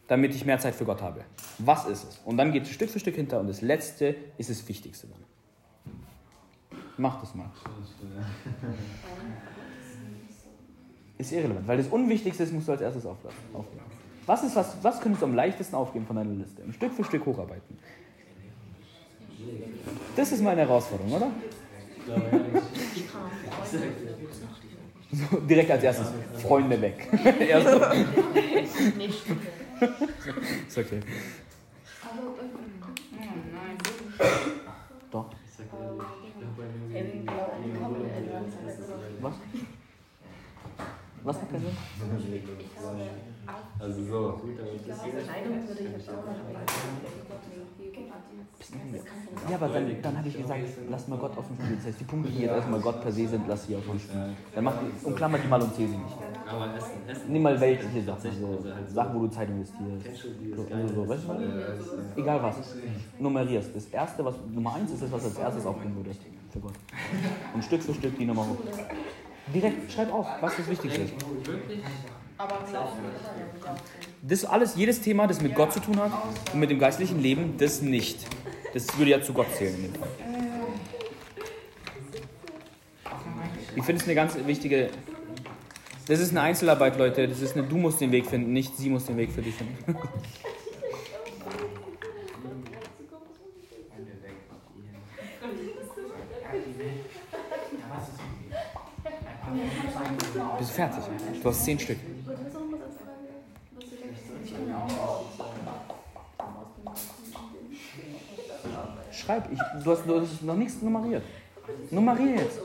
damit 0.09 0.35
ich 0.35 0.43
mehr 0.45 0.59
Zeit 0.59 0.75
für 0.75 0.83
Gott 0.85 1.01
habe. 1.01 1.21
Was 1.59 1.85
ist 1.85 2.03
es? 2.03 2.19
Und 2.25 2.35
dann 2.37 2.51
geht 2.51 2.63
es 2.63 2.69
Stück 2.71 2.89
für 2.89 2.99
Stück 2.99 3.15
hinter 3.15 3.39
und 3.39 3.47
das 3.47 3.61
letzte 3.61 4.15
ist 4.37 4.49
das 4.49 4.67
Wichtigste 4.67 5.07
dann. 5.07 5.23
Mach 6.97 7.21
das 7.21 7.33
mal. 7.33 7.49
Ist 11.17 11.31
irrelevant, 11.33 11.67
weil 11.67 11.77
das 11.77 11.87
Unwichtigste 11.87 12.43
ist, 12.43 12.53
musst 12.53 12.69
du 12.69 12.71
als 12.71 12.79
erstes 12.79 13.05
auflassen- 13.05 13.53
aufgeben. 13.53 13.83
Was, 14.25 14.41
ist, 14.41 14.55
was, 14.55 14.77
was 14.81 15.01
könntest 15.01 15.21
du 15.21 15.25
am 15.25 15.35
leichtesten 15.35 15.75
aufgeben 15.75 16.07
von 16.07 16.15
deiner 16.15 16.31
Liste? 16.31 16.61
Und 16.61 16.73
Stück 16.73 16.93
für 16.93 17.03
Stück 17.03 17.25
hocharbeiten. 17.25 17.77
Das 20.15 20.31
ist 20.31 20.41
meine 20.41 20.61
Herausforderung, 20.61 21.11
oder? 21.11 21.29
So, 25.11 25.39
direkt 25.41 25.71
als 25.71 25.83
erstes 25.83 26.07
Freunde 26.41 26.79
weg. 26.79 27.05
Erst 27.41 27.67
Isso 30.67 30.79
aqui. 30.79 30.99
Toca. 35.09 35.37
Was? 39.21 39.35
Ich 43.77 43.83
Also 43.83 44.03
so. 44.03 44.39
Gut, 44.41 44.59
das 44.87 45.03
diese 45.03 45.17
Entscheidung 45.17 45.67
würde 45.67 45.83
ich 45.83 45.91
jetzt 45.91 46.09
auch 46.09 46.25
noch 46.25 46.33
Ja, 49.49 49.55
aber 49.55 49.67
dann, 49.69 50.01
dann 50.01 50.17
habe 50.17 50.27
ich 50.27 50.37
gesagt, 50.37 50.59
lass 50.89 51.07
mal 51.07 51.17
Gott 51.17 51.37
auf 51.37 51.47
dem 51.47 51.55
Spiel. 51.55 51.75
Das 51.77 51.85
heißt, 51.85 51.99
die 51.99 52.03
Punkte, 52.03 52.31
die 52.31 52.39
jetzt 52.41 52.51
erstmal 52.51 52.79
Gott 52.81 53.01
per 53.01 53.11
se 53.11 53.27
sind, 53.27 53.47
lass 53.47 53.65
sie 53.65 53.75
auf 53.75 53.85
dem 53.85 53.99
Spiel. 53.99 54.35
Dann 54.53 54.63
mach 54.63 54.73
die, 54.79 55.05
umklammer 55.05 55.37
die 55.37 55.47
mal 55.47 55.61
und 55.61 55.73
zähl 55.75 55.87
sie 55.87 55.97
nicht. 55.97 56.17
Aber 56.47 56.75
Essen, 56.75 57.07
Essen. 57.07 57.31
Nimm 57.31 57.43
mal 57.43 57.59
weltliche 57.59 58.01
Sachen, 58.03 58.27
also 58.27 58.73
halt 58.73 58.89
Sachen, 58.89 59.15
wo 59.15 59.19
du 59.25 59.27
Zeit 59.29 59.49
investierst. 59.49 60.07
Also 60.71 60.87
so, 60.95 61.07
weißt 61.07 61.23
du 61.23 61.27
was? 61.29 61.37
Egal 62.17 62.43
was. 62.43 62.55
Nummerierst. 63.19 63.75
Das 63.75 63.85
erste, 63.85 64.25
was 64.25 64.35
Nummer 64.51 64.73
eins 64.75 64.91
ist, 64.91 65.03
das, 65.03 65.11
was 65.11 65.25
als 65.25 65.37
erstes 65.37 65.65
aufgeben 65.65 65.95
würdest 65.95 66.21
für 66.51 66.59
Gott. 66.59 66.73
Und 67.53 67.63
Stück 67.63 67.83
für 67.83 67.93
Stück 67.93 68.17
die 68.17 68.25
Nummer 68.25 68.41
hoch. 68.41 68.57
Direkt, 69.53 69.91
schreib 69.91 70.13
auf, 70.13 70.27
was 70.41 70.57
das 70.57 70.67
Wichtigste 70.69 71.01
ist. 71.01 71.13
Wirklich? 71.45 71.83
Das 74.21 74.45
alles, 74.45 74.75
jedes 74.75 75.01
Thema, 75.01 75.27
das 75.27 75.41
mit 75.41 75.55
Gott 75.55 75.73
zu 75.73 75.81
tun 75.81 75.99
hat 75.99 76.11
und 76.53 76.59
mit 76.59 76.69
dem 76.69 76.79
geistlichen 76.79 77.21
Leben, 77.21 77.55
das 77.57 77.81
nicht. 77.81 78.19
Das 78.73 78.97
würde 78.97 79.11
ja 79.11 79.21
zu 79.21 79.33
Gott 79.33 79.47
zählen. 79.57 79.93
Ich 83.75 83.83
finde 83.83 84.01
es 84.01 84.07
eine 84.07 84.15
ganz 84.15 84.35
wichtige. 84.45 84.89
Das 86.07 86.19
ist 86.19 86.31
eine 86.31 86.41
Einzelarbeit, 86.41 86.97
Leute. 86.97 87.27
Das 87.27 87.41
ist 87.41 87.57
eine, 87.57 87.67
du 87.67 87.77
musst 87.77 87.99
den 87.99 88.11
Weg 88.11 88.25
finden, 88.25 88.53
nicht 88.53 88.75
sie 88.77 88.89
muss 88.89 89.05
den 89.05 89.17
Weg 89.17 89.31
für 89.31 89.41
dich 89.41 89.55
finden. 89.55 89.95
Bist 100.59 100.71
fertig. 100.71 101.03
Du 101.41 101.49
hast 101.49 101.63
zehn 101.63 101.79
Stück. 101.79 101.97
Was 102.25 102.39
ist 102.41 102.53
noch 102.53 102.61
was 102.71 102.81
als 102.81 102.97
Frage? 102.97 103.29
Was 103.75 103.89
du 103.89 103.95
denkst, 103.95 104.19
ich 104.43 104.51
kann 104.51 104.51
ja 104.51 104.57
auch 104.57 104.67
Schreib. 109.11 109.51
Ich, 109.51 109.59
du, 109.83 109.91
hast, 109.91 110.05
du 110.05 110.21
hast 110.21 110.41
noch 110.43 110.55
nichts 110.55 110.81
nummeriert. 110.81 111.23
Nummerier 111.91 112.35
jetzt. 112.35 112.59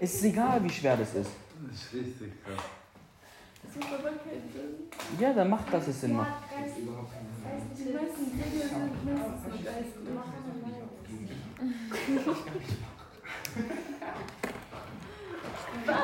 Es 0.00 0.14
ist 0.14 0.24
egal, 0.24 0.62
wie 0.64 0.70
schwer 0.70 0.96
das 0.96 1.14
ist. 1.14 1.30
Das 1.68 1.82
ist 1.82 1.92
richtig 1.92 2.32
krass. 2.44 2.64
Das 3.62 3.76
macht 3.76 3.92
aber 3.94 4.10
keinen 4.10 4.50
Sinn. 4.52 5.20
Ja, 5.20 5.32
dann 5.32 5.50
macht, 5.50 5.72
dass 5.72 5.88
es 5.88 6.00
Sinn 6.00 6.16
macht. 6.16 6.28
Ja, 6.28 6.60
Geist, 6.60 6.76
Geist, 6.76 6.86
die 7.78 7.92
meisten 7.92 8.24
Dinge 8.32 8.48
sind 8.52 9.04
meistens 9.04 9.52
mit 9.52 9.64
Geist 9.64 9.94
gemacht. 10.04 10.32
Was? 15.86 15.96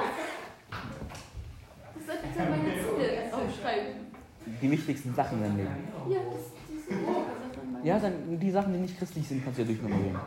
Das 1.94 2.06
sollte 2.06 2.26
ich 2.30 2.36
ja 2.36 2.44
meine 2.44 2.72
Ziele 2.72 3.34
aufschreiben. 3.34 4.11
Die 4.60 4.70
wichtigsten 4.70 5.14
Sachen 5.14 5.38
in 5.38 5.44
deinem 5.44 5.56
Leben. 5.56 5.70
Ja, 6.08 6.18
das, 6.30 6.40
diese 6.68 6.90
Sachen 6.90 7.72
meine 7.72 7.86
Ja, 7.86 7.98
dann 7.98 8.38
die 8.38 8.50
Sachen, 8.50 8.72
die 8.72 8.80
nicht 8.80 8.98
christlich 8.98 9.26
sind, 9.26 9.44
kannst 9.44 9.58
du 9.58 9.62
ja 9.62 9.68
durchnummerieren. 9.68 10.18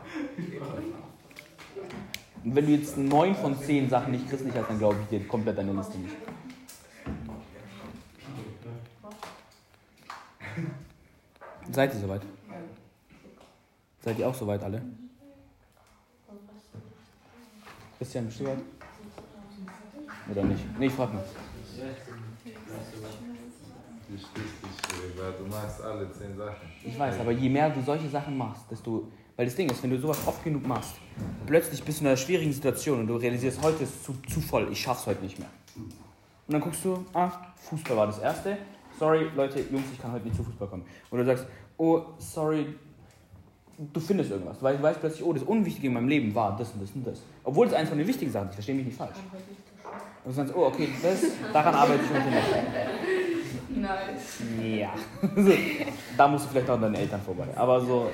Und 2.44 2.56
wenn 2.56 2.66
du 2.66 2.72
jetzt 2.74 2.98
neun 2.98 3.36
von 3.36 3.60
zehn 3.60 3.90
Sachen 3.90 4.12
nicht 4.12 4.30
christlich 4.30 4.54
hast, 4.56 4.70
dann 4.70 4.78
glaube 4.78 4.98
ich 5.02 5.08
dir 5.10 5.28
komplett 5.28 5.58
deine 5.58 5.74
Liste 5.74 5.98
nicht. 5.98 6.16
Seid 11.72 11.94
ihr 11.94 12.00
soweit? 12.00 12.22
Seid 14.02 14.20
ihr 14.20 14.28
auch 14.30 14.36
soweit 14.36 14.64
alle? 14.64 14.82
Christian, 17.98 18.26
bist 18.28 18.40
du 18.40 18.44
soweit? 18.44 18.60
Oder 20.32 20.44
nicht? 20.44 20.80
Nee, 20.80 20.88
ich 20.88 20.94
frag 20.94 21.14
mal. 21.14 21.24
Weil 24.08 25.34
du 25.34 25.46
machst 25.50 25.82
alle 25.82 26.12
zehn 26.12 26.38
Sachen. 26.38 26.68
Ich 26.84 26.98
weiß, 26.98 27.20
aber 27.20 27.32
je 27.32 27.50
mehr 27.50 27.70
du 27.70 27.82
solche 27.82 28.10
Sachen 28.10 28.38
machst, 28.38 28.70
desto. 28.70 29.08
Weil 29.36 29.46
das 29.46 29.56
Ding 29.56 29.70
ist, 29.70 29.84
wenn 29.84 29.90
du 29.90 30.00
sowas 30.00 30.20
oft 30.26 30.44
genug 30.44 30.66
machst, 30.66 30.96
plötzlich 31.46 31.84
bist 31.84 32.00
du 32.00 32.04
in 32.04 32.08
einer 32.08 32.18
schwierigen 32.18 32.54
Situation 32.54 33.02
und 33.02 33.08
du 33.08 33.18
realisierst, 33.18 33.62
heute 33.62 33.84
ist 33.84 34.06
zu, 34.06 34.16
zu 34.30 34.40
voll, 34.40 34.70
ich 34.72 34.80
schaff's 34.80 35.06
heute 35.08 35.22
nicht 35.24 35.38
mehr. 35.40 35.50
Und 35.76 36.54
dann 36.54 36.62
guckst 36.62 36.86
du, 36.86 37.04
ah, 37.14 37.32
Fußball 37.58 37.98
war 37.98 38.08
das 38.08 38.20
erste. 38.20 38.58
Sorry, 38.98 39.30
Leute, 39.36 39.60
Jungs, 39.72 39.88
ich 39.92 40.02
kann 40.02 40.14
heute 40.14 40.26
nicht 40.26 40.38
zu 40.38 40.44
Fußball 40.44 40.70
kommen. 40.70 40.86
Oder 41.12 41.24
du 41.24 41.36
sagst, 41.36 41.48
oh, 41.78 42.02
sorry, 42.18 42.76
du 43.78 44.00
findest 44.00 44.32
irgendwas. 44.32 44.62
Weil 44.62 44.78
du 44.78 44.84
weißt 44.84 45.02
plötzlich, 45.02 45.26
oh, 45.26 45.34
das 45.34 45.44
Unwichtige 45.44 45.88
in 45.88 45.94
meinem 45.94 46.08
Leben 46.08 46.34
war 46.34 46.56
das 46.56 46.72
und 46.72 46.84
das 46.84 46.92
und 46.92 47.06
das. 47.06 47.22
Obwohl 47.44 47.68
es 47.68 47.74
eins 47.74 47.90
von 47.90 47.98
den 47.98 48.08
wichtigen 48.08 48.32
Sachen 48.32 48.46
ist, 48.46 48.52
ich 48.52 48.56
verstehe 48.56 48.76
mich 48.76 48.86
nicht 48.86 48.98
falsch. 48.98 49.18
Und 50.24 50.32
du 50.32 50.36
sagst, 50.36 50.56
oh, 50.56 50.68
okay, 50.68 50.90
das, 51.02 51.24
daran 51.52 51.76
arbeite 51.76 52.04
ich 52.04 52.10
heute 52.10 52.30
noch. 52.30 52.36
Nice. 53.86 54.80
Ja. 54.80 54.94
So, 55.36 55.52
da 56.18 56.28
musst 56.28 56.46
du 56.46 56.50
vielleicht 56.50 56.70
auch 56.70 56.76
an 56.76 56.82
deine 56.82 56.98
Eltern 56.98 57.22
vorbei. 57.22 57.46
Aber 57.56 57.82
so, 57.82 58.10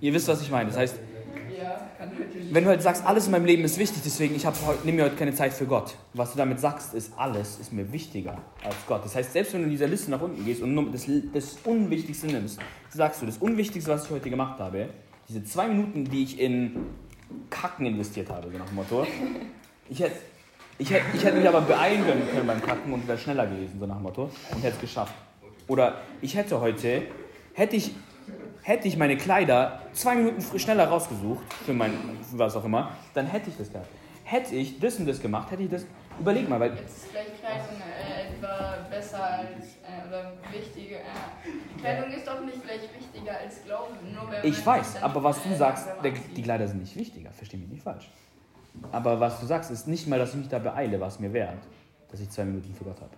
ihr 0.00 0.12
wisst, 0.12 0.28
was 0.28 0.42
ich 0.42 0.50
meine. 0.50 0.68
Das 0.68 0.78
heißt, 0.78 0.98
wenn 2.50 2.64
du 2.64 2.70
halt 2.70 2.82
sagst, 2.82 3.04
alles 3.06 3.26
in 3.26 3.32
meinem 3.32 3.46
Leben 3.46 3.64
ist 3.64 3.78
wichtig, 3.78 4.02
deswegen 4.04 4.34
ich 4.34 4.44
nehme 4.84 4.98
mir 4.98 5.04
heute 5.04 5.16
keine 5.16 5.34
Zeit 5.34 5.52
für 5.52 5.66
Gott. 5.66 5.96
Was 6.12 6.32
du 6.32 6.38
damit 6.38 6.60
sagst, 6.60 6.94
ist, 6.94 7.12
alles 7.16 7.58
ist 7.58 7.72
mir 7.72 7.90
wichtiger 7.92 8.38
als 8.64 8.76
Gott. 8.86 9.04
Das 9.04 9.14
heißt, 9.14 9.32
selbst 9.32 9.54
wenn 9.54 9.60
du 9.60 9.64
in 9.66 9.70
dieser 9.70 9.86
Liste 9.86 10.10
nach 10.10 10.20
unten 10.20 10.44
gehst 10.44 10.62
und 10.62 10.74
nur 10.74 10.90
das, 10.90 11.06
das 11.32 11.58
Unwichtigste 11.64 12.26
nimmst, 12.26 12.58
sagst 12.90 13.22
du, 13.22 13.26
das 13.26 13.38
Unwichtigste, 13.38 13.90
was 13.90 14.04
ich 14.04 14.10
heute 14.10 14.30
gemacht 14.30 14.58
habe, 14.60 14.88
diese 15.28 15.42
zwei 15.44 15.68
Minuten, 15.68 16.04
die 16.04 16.24
ich 16.24 16.38
in 16.38 16.76
Kacken 17.50 17.86
investiert 17.86 18.30
habe, 18.30 18.50
so 18.50 18.58
nach 18.58 18.66
dem 18.66 18.76
Motto, 18.76 19.06
ich 19.88 20.00
hätte 20.00 20.16
ich 20.78 20.90
hätte, 20.90 21.04
ich 21.14 21.24
hätte 21.24 21.36
mich 21.36 21.48
aber 21.48 21.60
beeilen 21.60 22.04
können 22.04 22.46
beim 22.46 22.60
Kacken 22.62 22.92
und 22.92 23.06
wäre 23.06 23.18
schneller 23.18 23.46
gewesen, 23.46 23.78
so 23.78 23.86
nach 23.86 23.96
dem 23.96 24.02
Motto, 24.02 24.30
und 24.50 24.62
hätte 24.62 24.74
es 24.74 24.80
geschafft. 24.80 25.14
Oder 25.68 26.00
ich 26.20 26.34
hätte 26.34 26.60
heute, 26.60 27.02
hätte 27.54 27.76
ich, 27.76 27.92
hätte 28.62 28.88
ich 28.88 28.96
meine 28.96 29.16
Kleider 29.16 29.82
zwei 29.92 30.16
Minuten 30.16 30.58
schneller 30.58 30.88
rausgesucht, 30.88 31.44
für 31.64 31.72
mein, 31.72 31.92
für 32.28 32.38
was 32.38 32.56
auch 32.56 32.64
immer, 32.64 32.90
dann 33.14 33.26
hätte 33.26 33.50
ich 33.50 33.56
das 33.56 33.72
gehabt. 33.72 33.88
Hätte 34.24 34.54
ich 34.54 34.80
das 34.80 34.96
und 34.98 35.06
das 35.06 35.20
gemacht, 35.20 35.50
hätte 35.50 35.62
ich 35.62 35.70
das, 35.70 35.86
überleg 36.18 36.48
mal, 36.48 36.58
weil 36.58 36.70
Jetzt 36.74 36.96
ist 36.96 37.06
vielleicht 37.10 37.38
Kleidung 37.40 37.76
äh, 37.80 38.34
etwa 38.34 38.76
besser 38.90 39.22
als 39.22 39.76
äh, 39.82 40.08
oder 40.08 40.32
wichtiger. 40.50 40.96
Äh, 40.96 41.80
Kleidung 41.80 42.10
ist 42.10 42.26
doch 42.26 42.40
nicht 42.44 42.62
gleich 42.62 42.80
wichtiger 42.98 43.38
als 43.38 43.62
Glauben. 43.64 43.94
Nur 44.14 44.30
wenn 44.30 44.50
ich 44.50 44.64
weiß, 44.64 45.02
aber 45.02 45.22
was 45.22 45.42
du 45.42 45.54
sagst, 45.54 45.88
der, 46.02 46.12
die 46.12 46.42
Kleider 46.42 46.66
sind 46.66 46.80
nicht 46.80 46.96
wichtiger, 46.96 47.30
versteh 47.32 47.58
mich 47.58 47.68
nicht 47.68 47.82
falsch. 47.82 48.08
Aber 48.92 49.20
was 49.20 49.40
du 49.40 49.46
sagst, 49.46 49.70
ist 49.70 49.86
nicht 49.86 50.06
mal, 50.06 50.18
dass 50.18 50.30
ich 50.30 50.36
mich 50.36 50.48
da 50.48 50.58
beeile, 50.58 51.00
was 51.00 51.20
mir 51.20 51.32
wert, 51.32 51.58
dass 52.10 52.20
ich 52.20 52.30
zwei 52.30 52.44
Minuten 52.44 52.74
für 52.74 52.84
Gott 52.84 53.00
habe. 53.00 53.10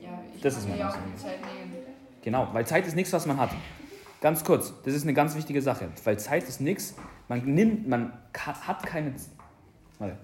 Ja, 0.00 0.20
ich 0.34 0.40
Das 0.40 0.54
kann 0.54 0.62
ist 0.62 0.68
mir 0.68 0.78
ja 0.78 0.90
auch 0.90 0.96
die 0.96 1.16
Zeit 1.16 1.40
nehmen. 1.40 1.76
Genau, 2.22 2.48
weil 2.52 2.66
Zeit 2.66 2.86
ist 2.86 2.96
nichts, 2.96 3.12
was 3.12 3.26
man 3.26 3.38
hat. 3.38 3.50
Ganz 4.20 4.42
kurz, 4.42 4.72
das 4.84 4.94
ist 4.94 5.02
eine 5.02 5.14
ganz 5.14 5.36
wichtige 5.36 5.62
Sache, 5.62 5.88
weil 6.04 6.18
Zeit 6.18 6.44
ist 6.44 6.60
nichts. 6.60 6.94
Man 7.28 7.44
nimmt, 7.44 7.86
man 7.86 8.12
hat 8.34 8.84
keine, 8.84 9.14
warte. 9.98 10.16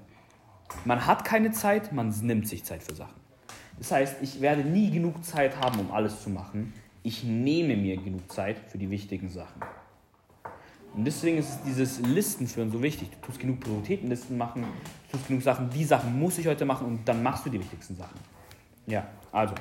man 0.85 1.07
hat 1.07 1.25
keine 1.25 1.53
Zeit, 1.53 1.93
man 1.93 2.09
nimmt 2.23 2.49
sich 2.49 2.65
Zeit 2.65 2.83
für 2.83 2.95
Sachen. 2.95 3.21
Das 3.79 3.93
heißt, 3.93 4.17
ich 4.23 4.41
werde 4.41 4.63
nie 4.63 4.91
genug 4.91 5.25
Zeit 5.25 5.61
haben, 5.61 5.79
um 5.81 5.93
alles 5.93 6.23
zu 6.23 6.31
machen. 6.31 6.73
Ich 7.03 7.25
nehme 7.25 7.77
mir 7.77 7.97
genug 7.97 8.31
Zeit 8.31 8.57
für 8.69 8.79
die 8.79 8.91
wichtigen 8.91 9.29
Sachen. 9.29 9.63
Und 10.95 11.05
deswegen 11.05 11.39
ist 11.39 11.49
es 11.49 11.63
dieses 11.63 12.01
Listenführen 12.01 12.71
so 12.71 12.83
wichtig. 12.83 13.11
Du 13.11 13.27
tust 13.27 13.41
genug 13.41 13.61
Prioritätenlisten 13.61 14.37
machen, 14.37 14.63
du 14.63 15.17
tust 15.17 15.27
genug 15.27 15.43
Sachen, 15.43 15.71
die 15.71 15.85
Sachen 15.85 16.19
muss 16.19 16.37
ich 16.39 16.47
heute 16.47 16.65
machen 16.65 16.87
und 16.87 17.05
dann 17.07 17.23
machst 17.23 17.47
du 17.47 17.51
die 17.51 17.59
wichtigsten 17.59 17.97
Sachen. 17.97 18.19
Ja, 18.87 19.07
also. 19.31 19.55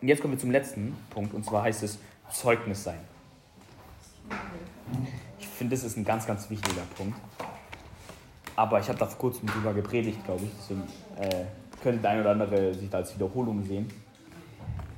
Und 0.00 0.08
jetzt 0.08 0.20
kommen 0.20 0.34
wir 0.34 0.38
zum 0.38 0.50
letzten 0.50 0.96
Punkt 1.10 1.34
und 1.34 1.44
zwar 1.44 1.64
heißt 1.64 1.82
es 1.82 1.98
Zeugnis 2.30 2.84
sein. 2.84 2.98
Ich 5.38 5.46
finde, 5.46 5.74
das 5.74 5.84
ist 5.84 5.96
ein 5.96 6.04
ganz, 6.04 6.26
ganz 6.26 6.48
wichtiger 6.50 6.82
Punkt. 6.96 7.18
Aber 8.54 8.80
ich 8.80 8.88
habe 8.88 8.98
da 8.98 9.06
vor 9.06 9.18
kurzem 9.18 9.48
drüber 9.48 9.74
gepredigt, 9.74 10.24
glaube 10.24 10.44
ich. 10.44 10.50
Deswegen 10.58 10.82
äh, 11.18 11.44
könnte 11.82 12.02
der 12.02 12.10
eine 12.10 12.20
oder 12.22 12.30
andere 12.30 12.74
sich 12.74 12.88
da 12.88 12.98
als 12.98 13.14
Wiederholung 13.14 13.64
sehen. 13.64 13.88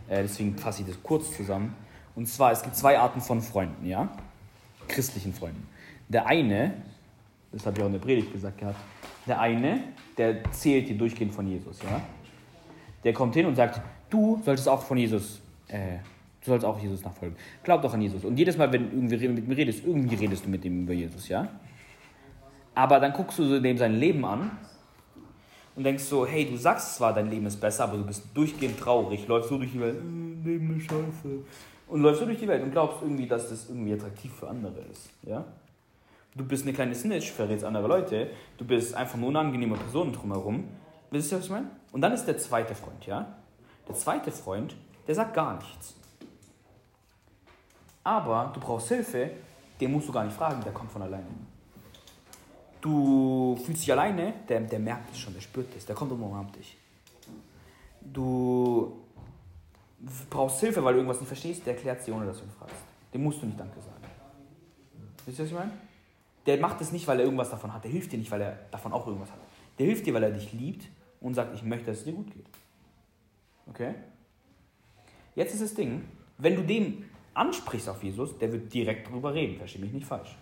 Äh, 0.09 0.23
deswegen 0.23 0.57
fasse 0.57 0.83
ich 0.83 0.89
das 0.89 1.03
kurz 1.03 1.37
zusammen. 1.37 1.75
Und 2.15 2.27
zwar, 2.27 2.53
es 2.53 2.63
gibt 2.63 2.77
zwei 2.77 2.99
Arten 2.99 3.21
von 3.21 3.41
Freunden, 3.41 3.87
ja? 3.87 4.09
Christlichen 4.89 5.33
Freunden. 5.33 5.67
Der 6.09 6.27
eine, 6.27 6.75
das 7.53 7.67
habe 7.67 7.77
ich 7.77 7.83
auch 7.83 7.87
in 7.87 7.93
der 7.93 8.01
Predigt 8.01 8.33
gesagt 8.33 8.59
gehabt, 8.59 8.79
der 9.27 9.41
eine, 9.41 9.81
der 10.17 10.51
zählt 10.53 10.89
dir 10.89 10.97
durchgehend 10.97 11.35
von 11.35 11.47
Jesus, 11.47 11.81
ja? 11.83 12.01
Der 13.05 13.13
kommt 13.13 13.35
hin 13.35 13.47
und 13.47 13.55
sagt, 13.55 13.81
du 14.11 14.41
solltest 14.45 14.69
auch 14.69 14.83
von 14.83 14.99
Jesus, 14.99 15.41
äh, 15.69 15.99
du 16.43 16.51
sollst 16.51 16.65
auch 16.65 16.81
Jesus 16.81 17.05
nachfolgen. 17.05 17.37
Glaub 17.63 17.83
doch 17.83 17.95
an 17.95 18.03
Jesus. 18.03 18.25
Und 18.25 18.37
jedes 18.37 18.57
Mal, 18.57 18.73
wenn 18.73 18.91
du 18.91 18.97
irgendwie 18.97 19.29
mit 19.29 19.49
mir 19.49 19.57
redest, 19.57 19.85
irgendwie 19.85 20.17
redest 20.17 20.47
du 20.47 20.49
mit 20.49 20.65
dem 20.65 20.83
über 20.83 20.95
Jesus, 20.95 21.29
ja? 21.29 21.49
Aber 22.75 23.01
dann 23.01 23.13
guckst 23.13 23.39
du 23.39 23.45
so 23.45 23.61
dem 23.61 23.77
sein 23.77 23.95
Leben 23.95 24.25
an 24.25 24.51
und 25.77 25.85
denkst 25.85 26.05
so, 26.05 26.27
hey, 26.27 26.45
du 26.45 26.57
sagst 26.57 26.97
zwar, 26.97 27.13
dein 27.13 27.31
Leben 27.31 27.47
ist 27.47 27.61
besser, 27.61 27.85
aber 27.85 27.99
du 27.99 28.05
bist 28.05 28.25
durchgehend 28.35 28.81
traurig, 28.81 29.29
läufst 29.29 29.49
so 29.49 29.59
durch 29.59 29.73
die 29.73 29.81
Welt, 29.81 29.97
äh, 29.97 30.49
Leben 30.49 30.77
ist 30.77 30.85
scheiße. 30.85 31.45
Und 31.89 32.03
läufst 32.03 32.21
so 32.21 32.27
durch 32.27 32.39
die 32.39 32.49
Welt 32.49 32.63
und 32.63 32.71
glaubst 32.71 33.03
irgendwie, 33.03 33.27
dass 33.27 33.49
das 33.49 33.69
irgendwie 33.69 33.95
attraktiv 33.95 34.33
für 34.33 34.49
andere 34.49 34.81
ist, 34.91 35.11
ja? 35.23 35.45
Du 36.35 36.45
bist 36.45 36.65
eine 36.65 36.73
kleine 36.73 36.95
Snitch, 36.95 37.33
verrätst 37.33 37.65
andere 37.65 37.89
Leute, 37.89 38.31
du 38.59 38.65
bist 38.65 38.95
einfach 38.95 39.17
eine 39.17 39.27
unangenehme 39.27 39.77
Person 39.77 40.13
drumherum. 40.13 40.69
Wisst 41.11 41.33
ihr, 41.33 41.39
was 41.39 41.47
ich 41.47 41.51
meine? 41.51 41.71
Und 41.91 42.03
dann 42.03 42.13
ist 42.13 42.27
der 42.27 42.39
zweite 42.39 42.75
Freund, 42.75 43.07
ja? 43.07 43.35
Der 43.89 43.95
zweite 43.95 44.31
Freund, 44.31 44.77
der 45.07 45.15
sagt 45.15 45.35
gar 45.35 45.57
nichts. 45.57 45.95
Aber 48.05 48.53
du 48.55 48.61
brauchst 48.61 48.89
Hilfe, 48.89 49.31
den 49.81 49.93
musst 49.93 50.09
du 50.09 50.13
gar 50.13 50.25
nicht 50.25 50.37
fragen, 50.37 50.63
der 50.63 50.73
kommt 50.73 50.93
von 50.93 51.03
alleine. 51.03 51.27
Du 52.81 53.57
fühlst 53.65 53.83
dich 53.83 53.93
alleine, 53.93 54.35
der, 54.49 54.61
der 54.61 54.79
merkt 54.79 55.11
es 55.11 55.19
schon, 55.19 55.35
der 55.35 55.41
spürt 55.41 55.75
es, 55.77 55.87
der 55.87 55.97
kommt 55.97 56.13
und 56.13 56.23
umarmt 56.23 56.55
dich. 56.57 56.77
Du 58.01 58.97
brauchst 60.31 60.61
Hilfe, 60.61 60.83
weil 60.85 60.95
du 60.95 60.99
irgendwas 61.01 61.21
nicht 61.21 61.29
verstehst, 61.29 61.67
der 61.67 61.75
erklärt 61.75 62.07
dir, 62.07 62.15
ohne 62.15 62.27
dass 62.27 62.39
du 62.39 62.45
ihn 62.45 62.51
fragst. 62.51 62.77
Dem 63.13 63.23
musst 63.23 63.43
du 63.43 63.47
nicht 63.47 63.59
Danke 63.59 63.81
sagen. 63.81 64.03
Wisst 65.27 65.39
ihr, 65.39 65.45
was 65.45 65.51
ich 65.51 65.59
meine? 65.59 65.73
Der 66.47 66.59
macht 66.59 66.81
es 66.81 66.93
nicht, 66.93 67.07
weil 67.07 67.19
er 67.19 67.25
irgendwas 67.25 67.51
davon 67.51 67.73
hat. 67.73 67.85
Der 67.85 67.91
hilft 67.91 68.13
dir 68.13 68.19
nicht, 68.19 68.31
weil 68.31 68.41
er 68.41 68.59
davon 68.71 68.93
auch 68.93 69.07
irgendwas 69.07 69.31
hat. 69.31 69.39
Der 69.79 69.87
hilft 69.87 70.07
dir, 70.07 70.15
weil 70.15 70.23
er 70.23 70.31
dich 70.31 70.53
liebt 70.53 70.87
und 71.21 71.35
sagt, 71.35 71.55
ich 71.55 71.63
möchte, 71.63 71.87
dass 71.87 71.99
es 71.99 72.05
dir 72.05 72.13
gut 72.13 72.33
geht. 72.33 72.47
Okay? 73.67 73.95
Jetzt 75.35 75.55
ist 75.55 75.63
das 75.63 75.75
Ding, 75.75 76.05
wenn 76.39 76.57
du 76.57 76.63
dem 76.63 77.05
ansprichst 77.35 77.89
auf 77.89 78.03
Jesus, 78.03 78.39
der 78.39 78.53
wird 78.53 78.73
direkt 78.73 79.09
darüber 79.09 79.35
reden, 79.35 79.57
verstehe 79.57 79.83
mich 79.83 79.93
nicht 79.93 80.07
falsch. 80.07 80.37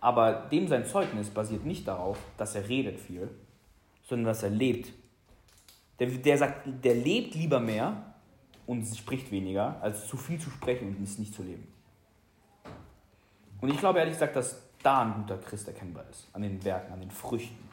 Aber 0.00 0.48
dem 0.50 0.68
sein 0.68 0.84
Zeugnis 0.84 1.28
basiert 1.28 1.64
nicht 1.64 1.86
darauf, 1.86 2.18
dass 2.36 2.54
er 2.54 2.68
redet 2.68 2.98
viel, 2.98 3.28
sondern 4.02 4.26
dass 4.26 4.42
er 4.42 4.50
lebt. 4.50 4.92
Der, 5.98 6.08
der 6.08 6.38
sagt, 6.38 6.68
der 6.84 6.94
lebt 6.94 7.34
lieber 7.34 7.60
mehr 7.60 8.09
und 8.70 8.86
spricht 8.96 9.32
weniger, 9.32 9.82
als 9.82 10.06
zu 10.06 10.16
viel 10.16 10.40
zu 10.40 10.48
sprechen 10.48 10.94
und 10.96 11.02
es 11.02 11.18
nicht 11.18 11.34
zu 11.34 11.42
leben. 11.42 11.66
Und 13.60 13.68
ich 13.68 13.78
glaube 13.78 13.98
ehrlich 13.98 14.14
gesagt, 14.14 14.36
dass 14.36 14.62
da 14.80 15.02
ein 15.02 15.14
guter 15.14 15.38
Christ 15.38 15.66
erkennbar 15.66 16.04
ist, 16.08 16.28
an 16.32 16.42
den 16.42 16.62
Werken, 16.62 16.92
an 16.92 17.00
den 17.00 17.10
Früchten. 17.10 17.68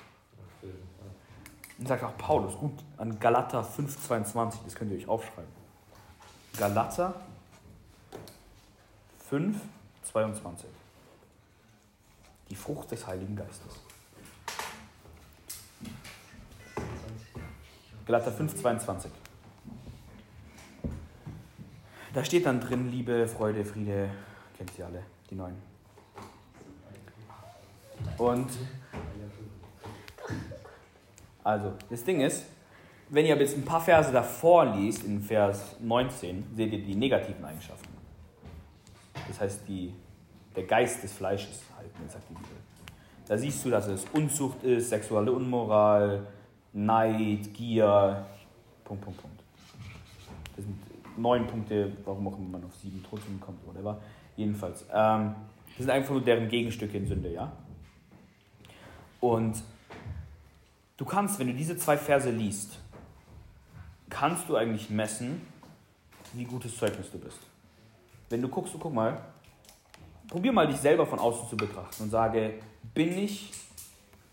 Und 1.77 1.87
sagt 1.87 2.03
auch 2.03 2.17
Paulus, 2.17 2.57
gut, 2.57 2.73
an 2.97 3.19
Galater 3.19 3.61
5,22, 3.61 4.55
das 4.65 4.73
könnt 4.73 4.91
ihr 4.91 4.97
euch 4.97 5.07
aufschreiben. 5.07 5.51
Galater 6.57 7.13
5,22. 9.29 10.63
Die 12.49 12.55
Frucht 12.55 12.89
des 12.89 13.05
Heiligen 13.05 13.35
Geistes. 13.35 13.81
Galater 18.07 18.31
5,22. 18.31 19.09
Da 22.17 22.23
steht 22.23 22.47
dann 22.47 22.59
drin 22.59 22.89
Liebe, 22.89 23.27
Freude, 23.27 23.63
Friede, 23.63 24.09
kennt 24.57 24.71
ihr 24.79 24.87
alle, 24.87 25.03
die 25.29 25.35
neuen. 25.35 25.53
Und 28.17 28.47
also, 31.43 31.73
das 31.91 32.03
Ding 32.03 32.21
ist, 32.21 32.45
wenn 33.09 33.27
ihr 33.27 33.37
jetzt 33.37 33.55
ein 33.55 33.63
paar 33.63 33.81
Verse 33.81 34.11
davor 34.11 34.65
liest, 34.65 35.03
in 35.03 35.21
Vers 35.21 35.75
19, 35.79 36.55
seht 36.55 36.73
ihr 36.73 36.81
die 36.83 36.95
negativen 36.95 37.45
Eigenschaften. 37.45 37.93
Das 39.27 39.39
heißt, 39.39 39.67
die, 39.67 39.93
der 40.55 40.63
Geist 40.63 41.03
des 41.03 41.13
Fleisches 41.13 41.61
halt, 41.77 41.91
sagt 42.11 42.27
die 42.31 42.33
Bibel. 42.33 42.49
Da 43.27 43.37
siehst 43.37 43.63
du, 43.63 43.69
dass 43.69 43.85
es 43.85 44.05
Unzucht 44.11 44.63
ist, 44.63 44.89
sexuelle 44.89 45.31
Unmoral, 45.31 46.25
Neid, 46.73 47.53
Gier, 47.53 48.25
Punkt, 48.83 49.03
Punkt, 49.03 49.21
Punkt. 49.21 49.43
Das 50.55 50.65
sind 50.65 50.86
neun 51.17 51.47
Punkte, 51.47 51.91
warum 52.05 52.27
auch 52.27 52.37
immer 52.37 52.49
man 52.49 52.63
auf 52.65 52.75
sieben 52.75 53.03
trotzdem 53.07 53.39
kommt, 53.39 53.65
whatever. 53.65 53.99
Jedenfalls. 54.35 54.85
Ähm, 54.93 55.35
das 55.67 55.77
sind 55.77 55.89
einfach 55.89 56.11
nur 56.11 56.21
deren 56.21 56.47
Gegenstücke 56.47 56.97
in 56.97 57.07
Sünde, 57.07 57.31
ja? 57.31 57.51
Und 59.19 59.61
du 60.97 61.05
kannst, 61.05 61.39
wenn 61.39 61.47
du 61.47 61.53
diese 61.53 61.77
zwei 61.77 61.97
Verse 61.97 62.29
liest, 62.29 62.79
kannst 64.09 64.47
du 64.49 64.55
eigentlich 64.55 64.89
messen, 64.89 65.41
wie 66.33 66.43
gutes 66.43 66.77
Zeugnis 66.77 67.11
du 67.11 67.19
bist. 67.19 67.39
Wenn 68.29 68.41
du 68.41 68.47
guckst, 68.47 68.73
du 68.73 68.77
guck 68.77 68.93
mal, 68.93 69.21
probier 70.27 70.51
mal 70.51 70.67
dich 70.67 70.77
selber 70.77 71.05
von 71.05 71.19
außen 71.19 71.49
zu 71.49 71.57
betrachten 71.57 72.03
und 72.03 72.09
sage, 72.09 72.55
bin 72.93 73.17
ich 73.17 73.51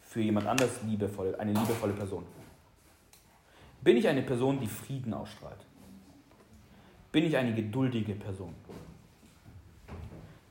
für 0.02 0.20
jemand 0.20 0.46
anders 0.46 0.82
liebevoll, 0.84 1.34
eine 1.36 1.52
liebevolle 1.52 1.92
Person? 1.92 2.24
Bin 3.82 3.96
ich 3.96 4.08
eine 4.08 4.22
Person, 4.22 4.60
die 4.60 4.66
Frieden 4.66 5.12
ausstrahlt? 5.12 5.63
Bin 7.14 7.26
ich 7.26 7.36
eine 7.36 7.54
geduldige 7.54 8.12
Person? 8.16 8.52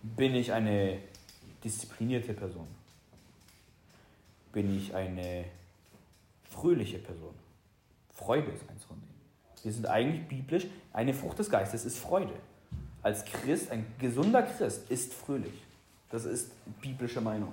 Bin 0.02 0.34
ich 0.34 0.53
eine 0.53 0.98
disziplinierte 1.61 2.34
Person? 2.34 2.65
Bin 4.53 4.77
ich 4.77 4.95
eine 4.95 5.44
fröhliche 6.49 6.99
Person? 6.99 7.34
Freude 8.14 8.49
ist 8.52 8.64
eins 8.69 8.85
von 8.85 8.95
denen. 8.95 9.14
Wir 9.61 9.73
sind 9.73 9.88
eigentlich 9.88 10.26
biblisch, 10.26 10.68
eine 10.94 11.14
Frucht 11.14 11.40
des 11.40 11.49
Geistes 11.49 11.84
ist 11.84 11.98
Freude. 11.98 12.35
Als 13.02 13.26
Christ, 13.26 13.69
ein 13.69 13.85
gesunder 13.99 14.44
Christ 14.44 14.90
ist 14.90 15.14
fröhlich. 15.14 15.65
Das 16.11 16.23
ist 16.23 16.49
biblische 16.80 17.19
Meinung. 17.19 17.52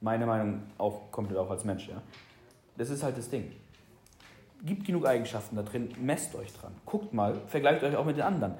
Meine 0.00 0.26
Meinung 0.26 0.64
auch 0.76 1.12
komplett 1.12 1.38
auch 1.38 1.50
als 1.50 1.62
Mensch, 1.64 1.86
ja. 1.86 2.02
Das 2.76 2.90
ist 2.90 3.04
halt 3.04 3.16
das 3.16 3.30
Ding. 3.30 3.52
Gibt 4.64 4.86
genug 4.86 5.06
Eigenschaften 5.06 5.56
da 5.56 5.62
drin, 5.62 5.90
messt 6.00 6.34
euch 6.34 6.52
dran. 6.52 6.72
Guckt 6.84 7.14
mal, 7.14 7.40
vergleicht 7.46 7.82
euch 7.84 7.96
auch 7.96 8.04
mit 8.04 8.16
den 8.16 8.24
anderen. 8.24 8.54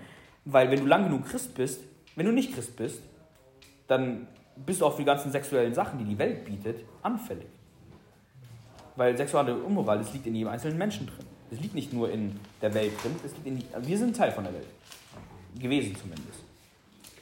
Weil 0.44 0.70
wenn 0.70 0.80
du 0.80 0.86
lang 0.86 1.04
genug 1.04 1.26
Christ 1.26 1.54
bist, 1.54 1.80
wenn 2.14 2.26
du 2.26 2.32
nicht 2.32 2.54
Christ 2.54 2.76
bist, 2.76 3.02
dann 3.86 4.28
bist 4.56 4.80
du 4.80 4.86
auf 4.86 4.96
die 4.96 5.04
ganzen 5.04 5.30
sexuellen 5.30 5.74
Sachen, 5.74 5.98
die 5.98 6.04
die 6.04 6.18
Welt 6.18 6.44
bietet, 6.44 6.84
anfällig. 7.02 7.46
Weil 8.96 9.16
sexuelle 9.16 9.56
Unmoral, 9.56 9.98
das 9.98 10.12
liegt 10.12 10.26
in 10.26 10.34
jedem 10.34 10.48
einzelnen 10.48 10.78
Menschen 10.78 11.06
drin. 11.06 11.26
Das 11.50 11.60
liegt 11.60 11.74
nicht 11.74 11.92
nur 11.92 12.10
in 12.10 12.38
der 12.60 12.74
Welt 12.74 12.92
drin, 13.02 13.14
das 13.22 13.32
liegt 13.32 13.46
in, 13.46 13.86
wir 13.86 13.98
sind 13.98 14.16
Teil 14.16 14.32
von 14.32 14.44
der 14.44 14.52
Welt. 14.52 14.66
Gewesen 15.58 15.96
zumindest. 15.96 16.40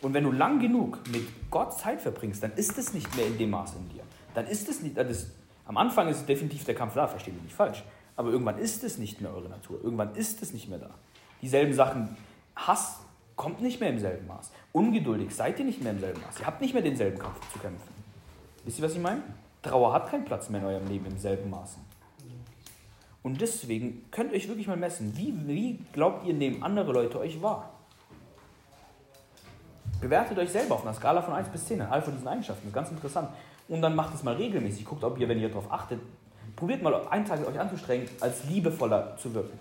Und 0.03 0.15
wenn 0.15 0.25
du 0.25 0.33
lang 0.33 0.61
genug 0.61 1.01
mit 1.11 1.27
Gott 1.51 1.79
Zeit 1.79 2.01
verbringst, 2.01 2.43
dann 2.43 2.53
ist 2.53 2.77
es 2.79 2.93
nicht 2.93 3.15
mehr 3.17 3.27
in 3.27 3.39
dem 3.39 3.51
Maß 3.51 3.75
in 3.77 3.89
dir. 3.91 4.03
Dann 4.35 4.47
ist 4.47 4.69
es 4.69 4.83
nicht, 4.83 4.97
das, 4.97 5.31
am 5.67 5.77
Anfang 5.77 6.09
ist 6.09 6.29
definitiv 6.29 6.65
der 6.65 6.75
Kampf 6.75 6.95
da, 6.95 7.07
verstehe 7.07 7.35
mich 7.35 7.45
nicht 7.45 7.55
falsch. 7.55 7.83
Aber 8.17 8.31
irgendwann 8.31 8.59
ist 8.59 8.83
es 8.83 8.99
nicht 8.99 9.21
mehr 9.21 9.33
eure 9.33 9.49
Natur. 9.49 9.79
Irgendwann 9.83 10.15
ist 10.15 10.43
es 10.43 10.53
nicht 10.53 10.69
mehr 10.69 10.79
da. 10.79 10.91
Dieselben 11.43 11.75
Sachen, 11.75 12.17
Hass 12.57 13.01
kommt 13.37 13.61
nicht 13.61 13.81
mehr 13.81 13.91
im 13.91 13.99
selben 13.99 14.27
Maß. 14.27 14.51
Ungeduldig 14.73 15.35
seid 15.35 15.59
ihr 15.59 15.67
nicht 15.67 15.83
mehr 15.83 15.93
im 15.93 16.01
selben 16.01 16.21
Maß. 16.23 16.41
Ihr 16.41 16.47
habt 16.47 16.61
nicht 16.61 16.73
mehr 16.73 16.83
denselben 16.83 17.19
Kampf 17.19 17.41
zu 17.53 17.59
kämpfen. 17.59 17.89
Wisst 18.65 18.79
ihr, 18.79 18.85
was 18.85 18.95
ich 18.95 19.01
meine? 19.01 19.23
Trauer 19.63 19.93
hat 19.93 20.11
keinen 20.11 20.25
Platz 20.25 20.49
mehr 20.49 20.61
in 20.61 20.67
eurem 20.67 20.89
Leben 20.89 21.07
im 21.07 21.19
selben 21.19 21.51
Maße. 21.51 21.79
Und 23.23 23.41
deswegen 23.41 24.05
könnt 24.11 24.31
ihr 24.31 24.37
euch 24.37 24.49
wirklich 24.49 24.69
mal 24.69 24.77
messen, 24.77 25.17
wie, 25.17 25.35
wie 25.47 25.79
glaubt 25.93 26.25
ihr, 26.25 26.33
nehmen 26.33 26.63
andere 26.63 26.93
Leute 26.93 27.19
euch 27.19 27.43
wahr? 27.43 27.73
Bewertet 30.01 30.39
euch 30.39 30.51
selber 30.51 30.77
auf 30.77 30.83
einer 30.83 30.95
Skala 30.95 31.23
von 31.23 31.35
1 31.35 31.49
bis 31.49 31.65
10 31.67 31.81
an 31.83 31.89
all 31.91 32.03
von 32.03 32.13
diesen 32.13 32.29
Eigenschaften. 32.29 32.63
Das 32.63 32.69
ist 32.69 32.75
ganz 32.75 32.91
interessant. 32.91 33.31
Und 33.69 33.83
dann 33.83 33.97
macht 33.97 34.15
es 34.15 34.23
mal 34.23 34.35
regelmäßig. 34.35 34.85
Guckt, 34.85 35.03
ob 35.03 35.19
ihr, 35.19 35.29
wenn 35.29 35.41
ihr 35.41 35.49
darauf 35.49 35.73
achtet, 35.73 36.01
probiert 36.57 36.83
mal 36.83 36.95
einen 37.09 37.25
Tag 37.25 37.47
euch 37.47 37.59
anzustrengen, 37.59 38.09
als 38.21 38.45
liebevoller 38.45 39.17
zu 39.19 39.33
wirken. 39.35 39.59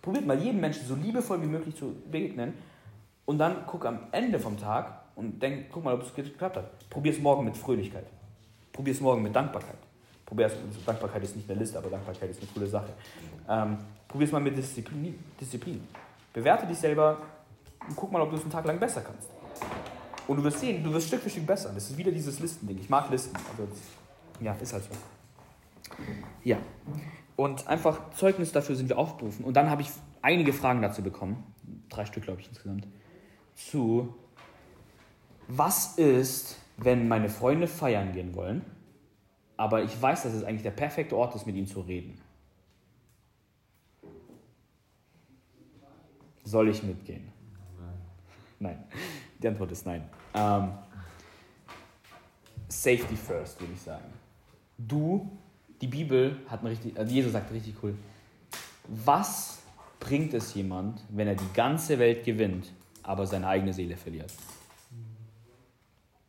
Probiert 0.00 0.26
mal 0.26 0.38
jedem 0.38 0.60
Menschen 0.60 0.86
so 0.86 0.94
liebevoll 0.94 1.42
wie 1.42 1.46
möglich 1.46 1.76
zu 1.76 1.94
begegnen. 2.10 2.54
Und 3.26 3.38
dann 3.38 3.64
guck 3.66 3.84
am 3.84 3.98
Ende 4.12 4.38
vom 4.38 4.56
Tag 4.56 5.02
und 5.16 5.42
denk, 5.42 5.66
guck 5.70 5.84
mal, 5.84 5.92
ob 5.92 6.02
es 6.02 6.14
geklappt 6.14 6.56
hat. 6.56 6.88
Probier 6.88 7.12
es 7.12 7.18
morgen 7.18 7.44
mit 7.44 7.56
Fröhlichkeit. 7.56 8.06
Probier 8.72 8.94
es 8.94 9.00
morgen 9.00 9.22
mit 9.22 9.34
Dankbarkeit. 9.34 9.76
Probier 10.24 10.46
es, 10.46 10.52
also 10.52 10.80
Dankbarkeit 10.86 11.24
ist 11.24 11.36
nicht 11.36 11.50
eine 11.50 11.58
Liste, 11.58 11.76
aber 11.76 11.90
Dankbarkeit 11.90 12.30
ist 12.30 12.40
eine 12.40 12.50
coole 12.54 12.66
Sache. 12.66 12.88
Ähm, 13.48 13.78
Probier 14.06 14.26
es 14.26 14.32
mal 14.32 14.40
mit 14.40 14.56
Disziplin, 14.56 15.18
Disziplin. 15.38 15.86
Bewerte 16.32 16.66
dich 16.66 16.78
selber 16.78 17.18
und 17.86 17.96
guck 17.96 18.10
mal, 18.12 18.22
ob 18.22 18.30
du 18.30 18.36
es 18.36 18.42
einen 18.42 18.50
Tag 18.50 18.64
lang 18.64 18.78
besser 18.78 19.02
kannst. 19.02 19.28
Und 20.26 20.36
du 20.36 20.44
wirst 20.44 20.60
sehen, 20.60 20.82
du 20.84 20.92
wirst 20.92 21.08
Stück 21.08 21.20
für 21.20 21.30
Stück 21.30 21.46
besser. 21.46 21.70
Das 21.74 21.90
ist 21.90 21.96
wieder 21.96 22.12
dieses 22.12 22.38
Listending. 22.38 22.78
Ich 22.78 22.88
mag 22.88 23.10
Listen. 23.10 23.34
Also 23.36 23.68
ja, 24.40 24.54
ist 24.60 24.72
halt 24.72 24.84
so. 24.84 24.90
Ja. 26.44 26.58
Und 27.36 27.68
einfach 27.68 28.10
Zeugnis 28.10 28.52
dafür 28.52 28.74
sind 28.74 28.88
wir 28.88 28.98
aufgerufen. 28.98 29.44
Und 29.44 29.56
dann 29.56 29.70
habe 29.70 29.82
ich 29.82 29.90
einige 30.22 30.52
Fragen 30.52 30.82
dazu 30.82 31.02
bekommen. 31.02 31.44
Drei 31.88 32.04
Stück, 32.04 32.24
glaube 32.24 32.40
ich, 32.40 32.48
insgesamt. 32.48 32.86
Zu, 33.54 34.14
was 35.46 35.96
ist, 35.98 36.58
wenn 36.76 37.08
meine 37.08 37.28
Freunde 37.28 37.66
feiern 37.66 38.12
gehen 38.12 38.34
wollen, 38.34 38.64
aber 39.56 39.82
ich 39.82 40.00
weiß, 40.00 40.22
dass 40.22 40.34
es 40.34 40.44
eigentlich 40.44 40.62
der 40.62 40.70
perfekte 40.70 41.16
Ort 41.16 41.34
ist, 41.34 41.46
mit 41.46 41.56
ihnen 41.56 41.66
zu 41.66 41.80
reden? 41.80 42.20
Soll 46.44 46.68
ich 46.68 46.82
mitgehen? 46.82 47.30
Nein. 48.58 48.84
Die 49.42 49.48
Antwort 49.48 49.70
ist 49.72 49.86
nein. 49.86 50.08
Ähm, 50.34 50.70
safety 52.68 53.16
first, 53.16 53.60
würde 53.60 53.72
ich 53.72 53.80
sagen. 53.80 54.12
Du, 54.76 55.30
die 55.80 55.86
Bibel 55.86 56.36
hat 56.48 56.62
ein 56.62 56.68
richtig, 56.68 56.98
also 56.98 57.12
Jesus 57.12 57.32
sagt 57.32 57.52
richtig 57.52 57.74
cool. 57.82 57.94
Was 58.88 59.62
bringt 60.00 60.34
es 60.34 60.54
jemand, 60.54 61.02
wenn 61.08 61.28
er 61.28 61.34
die 61.34 61.52
ganze 61.54 61.98
Welt 61.98 62.24
gewinnt, 62.24 62.72
aber 63.02 63.26
seine 63.26 63.46
eigene 63.46 63.72
Seele 63.72 63.96
verliert? 63.96 64.32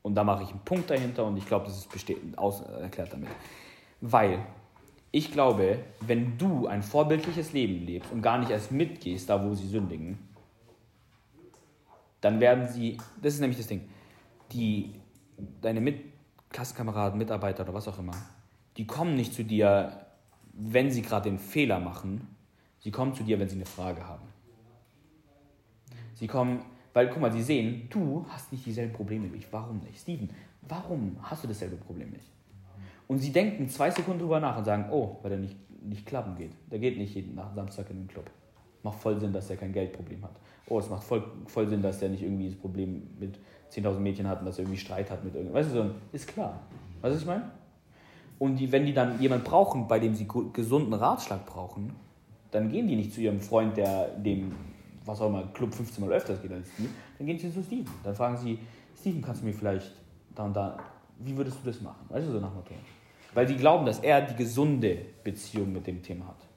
Und 0.02 0.16
da 0.16 0.24
mache 0.24 0.44
ich 0.44 0.50
einen 0.50 0.62
Punkt 0.62 0.90
dahinter 0.90 1.26
und 1.26 1.38
ich 1.38 1.46
glaube, 1.46 1.66
das 1.66 1.78
ist 1.78 1.92
besteht, 1.92 2.18
aus, 2.38 2.62
erklärt 2.62 3.14
damit. 3.14 3.30
Weil 4.02 4.40
ich 5.12 5.32
glaube, 5.32 5.80
wenn 6.02 6.38
du 6.38 6.68
ein 6.68 6.84
vorbildliches 6.84 7.54
Leben 7.54 7.86
lebst 7.86 8.12
und 8.12 8.22
gar 8.22 8.38
nicht 8.38 8.52
erst 8.52 8.72
mitgehst, 8.72 9.30
da 9.30 9.44
wo 9.44 9.54
sie 9.54 9.68
sündigen, 9.68 10.18
dann 12.22 12.40
werden 12.40 12.68
sie, 12.68 12.98
das 13.22 13.36
ist 13.36 13.40
nämlich 13.40 13.58
das 13.58 13.68
Ding, 13.68 13.88
die, 14.52 14.94
deine 15.62 15.82
Mit 15.82 16.02
Klassenkameraden, 16.50 17.18
Mitarbeiter 17.18 17.64
oder 17.64 17.74
was 17.74 17.88
auch 17.88 18.00
immer, 18.00 18.16
die 18.80 18.88
kommen 18.88 19.16
nicht 19.16 19.34
zu 19.36 19.44
dir, 19.44 20.08
wenn 20.54 20.90
sie 20.90 21.04
gerade 21.04 21.30
den 21.30 21.38
Fehler 21.38 21.80
machen, 21.80 22.28
sie 22.80 22.90
kommen 22.90 23.14
zu 23.14 23.24
dir, 23.24 23.40
wenn 23.40 23.48
sie 23.48 23.58
eine 23.58 23.66
Frage 23.66 24.08
haben. 24.08 24.26
Sie 26.16 26.26
kommen, 26.26 26.64
weil, 26.94 27.10
guck 27.10 27.22
mal, 27.22 27.32
sie 27.32 27.44
sehen, 27.44 27.88
du 27.92 28.26
hast 28.30 28.52
nicht 28.52 28.66
dieselben 28.66 28.94
Probleme 28.94 29.32
wie 29.32 29.38
ich. 29.38 29.54
Warum 29.54 29.78
nicht? 29.80 30.00
Steven, 30.00 30.30
warum 30.64 31.18
hast 31.22 31.44
du 31.44 31.48
dasselbe 31.48 31.76
Problem 31.76 32.10
nicht? 32.10 32.26
Und 33.08 33.20
sie 33.20 33.32
denken 33.32 33.70
zwei 33.70 33.92
Sekunden 33.92 34.20
drüber 34.20 34.40
nach 34.40 34.58
und 34.58 34.66
sagen, 34.66 34.88
oh, 34.92 35.20
weil 35.22 35.34
er 35.34 35.38
nicht 35.38 35.56
nicht 35.82 36.06
klappen 36.06 36.36
geht. 36.36 36.52
Der 36.72 36.80
geht 36.80 36.98
nicht 36.98 37.16
jeden 37.16 37.40
Samstag 37.56 37.90
in 37.90 37.98
den 37.98 38.08
Club. 38.08 38.30
Macht 38.84 39.00
voll 39.00 39.20
Sinn, 39.20 39.34
dass 39.34 39.50
er 39.50 39.58
kein 39.58 39.74
Geldproblem 39.74 40.24
hat. 40.24 40.36
Oh, 40.68 40.80
es 40.80 40.90
macht 40.90 41.04
voll, 41.04 41.24
voll 41.48 41.68
Sinn, 41.68 41.82
dass 41.82 42.00
der 42.00 42.10
nicht 42.10 42.24
irgendwie 42.24 42.50
das 42.50 42.58
Problem 42.58 43.08
mit 43.20 43.38
10.000 43.72 44.00
Mädchen 44.00 44.28
hat 44.28 44.40
und 44.40 44.46
dass 44.46 44.58
er 44.58 44.64
irgendwie 44.64 44.80
Streit 44.80 45.10
hat 45.12 45.24
mit 45.24 45.36
irgendwas. 45.36 45.66
Weißt 45.66 45.76
du, 45.76 45.84
so, 45.84 45.92
ist 46.12 46.28
klar. 46.28 46.60
Weißt 47.02 47.12
du, 47.12 47.16
was 47.16 47.22
ich 47.22 47.28
meine? 47.28 47.52
Und 48.40 48.56
die, 48.56 48.72
wenn 48.72 48.86
die 48.86 48.94
dann 48.94 49.22
jemanden 49.22 49.44
brauchen, 49.44 49.88
bei 49.88 50.00
dem 50.00 50.16
sie 50.16 50.28
gesunden 50.54 50.94
Ratschlag 50.94 51.46
brauchen, 51.46 51.94
dann 52.52 52.72
gehen 52.72 52.88
die 52.88 52.96
nicht 52.96 53.14
zu 53.14 53.22
ihrem 53.22 53.40
Freund, 53.40 53.78
der 53.78 54.08
dem, 54.08 54.56
was 55.06 55.22
auch 55.22 55.28
immer, 55.28 55.44
Club 55.54 55.74
15 55.74 56.04
Mal 56.04 56.14
öfters 56.14 56.42
geht 56.42 56.52
als 56.52 56.70
die, 56.78 56.90
dann 57.18 57.28
gehen 57.28 57.38
sie 57.38 57.54
zu 57.54 57.62
Steven. 57.62 57.86
Dann 58.04 58.16
fragen 58.16 58.38
sie, 58.38 58.58
Steven, 59.00 59.22
kannst 59.22 59.42
du 59.42 59.46
mir 59.46 59.54
vielleicht 59.54 59.92
da 60.34 60.46
und 60.46 60.56
da, 60.56 60.78
wie 61.20 61.36
würdest 61.36 61.58
du 61.62 61.70
das 61.70 61.82
machen? 61.82 62.06
Weißt 62.08 62.28
du, 62.28 62.32
so 62.32 62.40
nach 62.40 62.54
Motto. 62.54 62.74
Weil 63.34 63.46
die 63.46 63.58
glauben, 63.58 63.86
dass 63.86 64.00
er 64.00 64.22
die 64.22 64.36
gesunde 64.36 64.98
Beziehung 65.24 65.74
mit 65.74 65.86
dem 65.86 66.02
Thema 66.02 66.28
hat. 66.28 66.48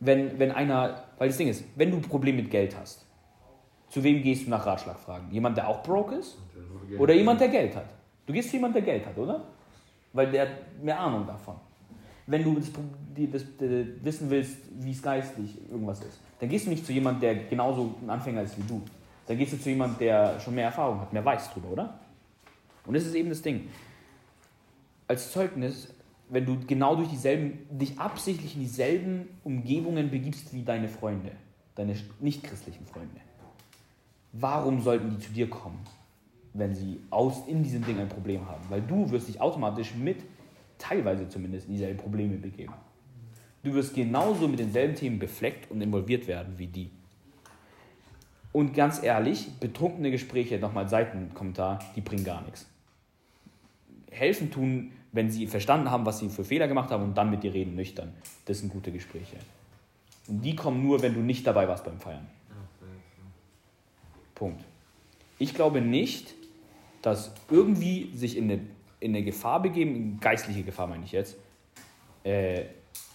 Wenn, 0.00 0.38
wenn 0.38 0.52
einer, 0.52 1.04
weil 1.18 1.28
das 1.28 1.36
Ding 1.36 1.48
ist, 1.48 1.64
wenn 1.76 1.90
du 1.90 1.96
ein 1.96 2.02
Problem 2.02 2.36
mit 2.36 2.50
Geld 2.50 2.76
hast, 2.78 3.04
zu 3.88 4.02
wem 4.02 4.22
gehst 4.22 4.46
du 4.46 4.50
nach 4.50 4.64
Ratschlag 4.64 4.98
fragen? 4.98 5.30
Jemand, 5.30 5.56
der 5.56 5.68
auch 5.68 5.82
broke 5.82 6.16
ist? 6.16 6.38
Oder 6.98 7.14
jemand, 7.14 7.40
der 7.40 7.48
Geld 7.48 7.76
hat? 7.76 7.86
Du 8.26 8.32
gehst 8.32 8.50
zu 8.50 8.56
jemand, 8.56 8.74
der 8.74 8.82
Geld 8.82 9.06
hat, 9.06 9.16
oder? 9.18 9.44
Weil 10.14 10.30
der 10.30 10.42
hat 10.42 10.82
mehr 10.82 10.98
Ahnung 10.98 11.26
davon. 11.26 11.56
Wenn 12.26 12.42
du 12.42 12.54
das, 12.54 12.70
das, 13.32 13.42
äh, 13.60 13.86
wissen 14.02 14.30
willst, 14.30 14.56
wie 14.78 14.92
es 14.92 15.02
geistlich 15.02 15.58
irgendwas 15.70 16.00
ist, 16.00 16.18
dann 16.40 16.48
gehst 16.48 16.64
du 16.64 16.70
nicht 16.70 16.86
zu 16.86 16.92
jemand, 16.92 17.22
der 17.22 17.34
genauso 17.34 17.96
ein 18.00 18.08
Anfänger 18.08 18.42
ist 18.42 18.56
wie 18.56 18.62
du. 18.62 18.80
Dann 19.26 19.36
gehst 19.36 19.52
du 19.52 19.60
zu 19.60 19.68
jemand, 19.68 20.00
der 20.00 20.40
schon 20.40 20.54
mehr 20.54 20.66
Erfahrung 20.66 21.00
hat, 21.00 21.12
mehr 21.12 21.24
weiß 21.24 21.52
drüber, 21.52 21.68
oder? 21.68 22.00
Und 22.86 22.94
das 22.94 23.04
ist 23.04 23.14
eben 23.14 23.28
das 23.28 23.42
Ding. 23.42 23.68
Als 25.08 25.32
Zeugnis, 25.32 25.92
wenn 26.30 26.46
du 26.46 26.58
genau 26.66 26.96
durch 26.96 27.08
dieselben, 27.08 27.66
dich 27.70 27.98
absichtlich 27.98 28.54
in 28.54 28.62
dieselben 28.62 29.28
Umgebungen 29.42 30.10
begibst 30.10 30.54
wie 30.54 30.62
deine 30.62 30.88
Freunde, 30.88 31.32
deine 31.74 31.94
nichtchristlichen 32.20 32.86
Freunde, 32.86 33.20
warum 34.32 34.80
sollten 34.80 35.10
die 35.10 35.18
zu 35.18 35.32
dir 35.32 35.50
kommen, 35.50 35.80
wenn 36.54 36.74
sie 36.74 37.00
aus, 37.10 37.46
in 37.46 37.62
diesem 37.62 37.84
Ding 37.84 37.98
ein 37.98 38.08
Problem 38.08 38.48
haben? 38.48 38.64
Weil 38.70 38.80
du 38.80 39.10
wirst 39.10 39.28
dich 39.28 39.40
automatisch 39.40 39.94
mit, 39.94 40.18
teilweise 40.78 41.28
zumindest, 41.28 41.66
in 41.66 41.74
dieselben 41.74 41.98
Probleme 41.98 42.36
begeben. 42.36 42.72
Du 43.62 43.72
wirst 43.74 43.94
genauso 43.94 44.48
mit 44.48 44.58
denselben 44.58 44.94
Themen 44.94 45.18
befleckt 45.18 45.70
und 45.70 45.80
involviert 45.80 46.26
werden 46.26 46.54
wie 46.58 46.66
die. 46.66 46.90
Und 48.52 48.72
ganz 48.72 49.02
ehrlich, 49.02 49.48
betrunkene 49.58 50.10
Gespräche, 50.10 50.58
nochmal 50.58 50.88
Seitenkommentar, 50.88 51.80
die 51.96 52.00
bringen 52.00 52.24
gar 52.24 52.42
nichts. 52.42 52.68
Helfen 54.10 54.50
tun, 54.50 54.92
wenn 55.10 55.30
sie 55.30 55.46
verstanden 55.46 55.90
haben, 55.90 56.06
was 56.06 56.20
sie 56.20 56.28
für 56.28 56.44
Fehler 56.44 56.68
gemacht 56.68 56.90
haben 56.90 57.02
und 57.02 57.18
dann 57.18 57.30
mit 57.30 57.42
dir 57.42 57.52
reden 57.52 57.74
nüchtern. 57.74 58.12
Das 58.44 58.60
sind 58.60 58.72
gute 58.72 58.92
Gespräche. 58.92 59.36
Und 60.28 60.42
die 60.42 60.54
kommen 60.54 60.82
nur, 60.82 61.02
wenn 61.02 61.14
du 61.14 61.20
nicht 61.20 61.46
dabei 61.46 61.66
warst 61.66 61.84
beim 61.84 61.98
Feiern. 61.98 62.26
Punkt. 64.34 64.64
Ich 65.38 65.54
glaube 65.54 65.80
nicht, 65.80 66.34
dass 67.04 67.32
irgendwie 67.50 68.10
sich 68.16 68.34
in 68.38 68.44
eine, 68.44 68.60
in 68.98 69.14
eine 69.14 69.22
Gefahr 69.22 69.60
begeben, 69.60 69.94
in 69.94 70.20
geistliche 70.20 70.62
Gefahr 70.62 70.86
meine 70.86 71.04
ich 71.04 71.12
jetzt, 71.12 71.36
äh, 72.24 72.64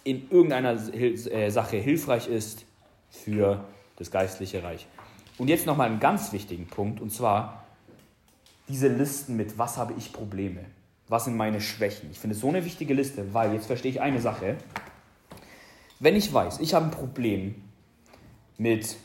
in 0.03 0.29
irgendeiner 0.29 0.79
Hil 0.79 1.15
äh, 1.31 1.49
Sache 1.49 1.77
hilfreich 1.77 2.27
ist 2.27 2.65
für 3.09 3.65
das 3.95 4.11
geistliche 4.11 4.63
Reich. 4.63 4.85
Und 5.39 5.47
jetzt 5.47 5.65
nochmal 5.65 5.89
einen 5.89 5.99
ganz 5.99 6.31
wichtigen 6.33 6.67
Punkt, 6.67 7.01
und 7.01 7.11
zwar 7.11 7.63
diese 8.67 8.89
Listen 8.89 9.35
mit, 9.35 9.57
was 9.57 9.77
habe 9.77 9.95
ich 9.97 10.13
Probleme, 10.13 10.65
was 11.07 11.25
sind 11.25 11.35
meine 11.35 11.59
Schwächen. 11.59 12.11
Ich 12.11 12.19
finde 12.19 12.35
es 12.35 12.41
so 12.41 12.49
eine 12.49 12.63
wichtige 12.65 12.93
Liste, 12.93 13.33
weil 13.33 13.53
jetzt 13.53 13.65
verstehe 13.65 13.89
ich 13.89 14.01
eine 14.01 14.21
Sache. 14.21 14.57
Wenn 15.99 16.15
ich 16.15 16.31
weiß, 16.31 16.59
ich 16.59 16.75
habe 16.75 16.85
ein 16.85 16.91
Problem 16.91 17.55
mit 18.59 18.97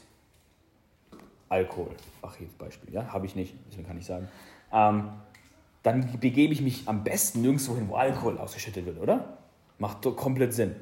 Alkohol, 1.48 1.97
ach 2.20 2.39
jetzt 2.39 2.59
Beispiel, 2.59 2.93
ja, 2.93 3.11
habe 3.11 3.24
ich 3.24 3.35
nicht, 3.35 3.55
deswegen 3.70 3.86
kann 3.86 3.97
ich 3.97 4.05
sagen, 4.05 4.28
ähm, 4.74 5.09
dann 5.82 6.18
begebe 6.20 6.52
ich 6.52 6.60
mich 6.60 6.82
am 6.86 7.05
besten 7.05 7.42
nirgendwo 7.42 7.74
hin, 7.76 7.88
wo 7.88 7.94
Alkohol 7.94 8.38
ausgeschüttet 8.38 8.84
wird, 8.86 9.01
oder? 9.01 9.38
Macht 9.78 10.05
doch 10.05 10.16
komplett 10.16 10.52
Sinn. 10.52 10.74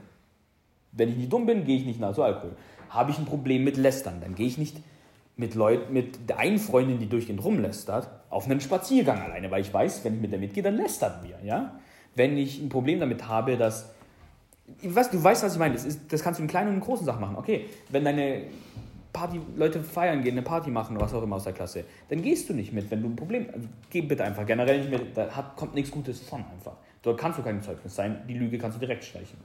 Wenn 0.92 1.08
ich 1.08 1.16
nicht 1.16 1.32
dumm 1.32 1.46
bin, 1.46 1.64
gehe 1.64 1.76
ich 1.76 1.84
nicht 1.84 2.00
nah 2.00 2.12
zu 2.12 2.22
Alkohol. 2.22 2.56
Habe 2.88 3.10
ich 3.10 3.18
ein 3.18 3.24
Problem 3.24 3.64
mit 3.64 3.76
Lästern, 3.76 4.20
dann 4.20 4.34
gehe 4.34 4.46
ich 4.46 4.58
nicht 4.58 4.76
mit 5.36 5.54
Leuten, 5.54 5.92
mit 5.92 6.28
der 6.28 6.38
einen 6.38 6.58
Freundin, 6.58 6.98
die 6.98 7.08
durchgehend 7.08 7.42
rumlästert, 7.42 8.08
auf 8.30 8.44
einen 8.44 8.60
Spaziergang 8.60 9.20
alleine, 9.22 9.50
weil 9.50 9.62
ich 9.62 9.72
weiß, 9.72 10.04
wenn 10.04 10.16
ich 10.16 10.20
mit 10.20 10.32
der 10.32 10.38
mitgehe, 10.38 10.62
dann 10.62 10.76
lästern 10.76 11.20
wir, 11.22 11.38
ja? 11.44 11.78
Wenn 12.14 12.36
ich 12.36 12.60
ein 12.60 12.68
Problem 12.68 13.00
damit 13.00 13.26
habe, 13.26 13.56
dass 13.56 13.90
weiß, 14.82 15.10
du 15.10 15.22
weißt, 15.22 15.42
was 15.42 15.54
ich 15.54 15.58
meine. 15.58 15.74
Das, 15.74 15.84
ist, 15.84 16.12
das 16.12 16.22
kannst 16.22 16.38
du 16.38 16.42
in 16.42 16.48
kleinen 16.48 16.68
und 16.68 16.74
in 16.74 16.80
großen 16.80 17.04
Sachen 17.04 17.20
machen. 17.20 17.36
Okay, 17.36 17.66
wenn 17.88 18.04
deine 18.04 18.44
Party, 19.12 19.40
Leute 19.56 19.82
feiern 19.82 20.22
gehen, 20.22 20.32
eine 20.32 20.42
Party 20.42 20.70
machen 20.70 20.96
oder 20.96 21.04
was 21.04 21.14
auch 21.14 21.22
immer 21.22 21.36
aus 21.36 21.44
der 21.44 21.52
Klasse, 21.52 21.84
dann 22.08 22.22
gehst 22.22 22.48
du 22.48 22.54
nicht 22.54 22.72
mit, 22.72 22.90
wenn 22.90 23.02
du 23.02 23.08
ein 23.08 23.16
Problem 23.16 23.46
also 23.52 23.68
Geh 23.90 24.00
bitte 24.00 24.24
einfach 24.24 24.46
generell 24.46 24.78
nicht 24.78 24.90
mit, 24.90 25.16
da 25.16 25.30
hat, 25.34 25.56
kommt 25.56 25.74
nichts 25.74 25.90
Gutes 25.90 26.20
von 26.20 26.44
einfach. 26.44 26.76
Dort 27.02 27.20
kannst 27.20 27.38
du 27.38 27.42
kein 27.42 27.60
Zeugnis 27.62 27.94
sein, 27.94 28.22
die 28.28 28.34
Lüge 28.34 28.58
kannst 28.58 28.76
du 28.76 28.80
direkt 28.80 29.04
streichen. 29.04 29.36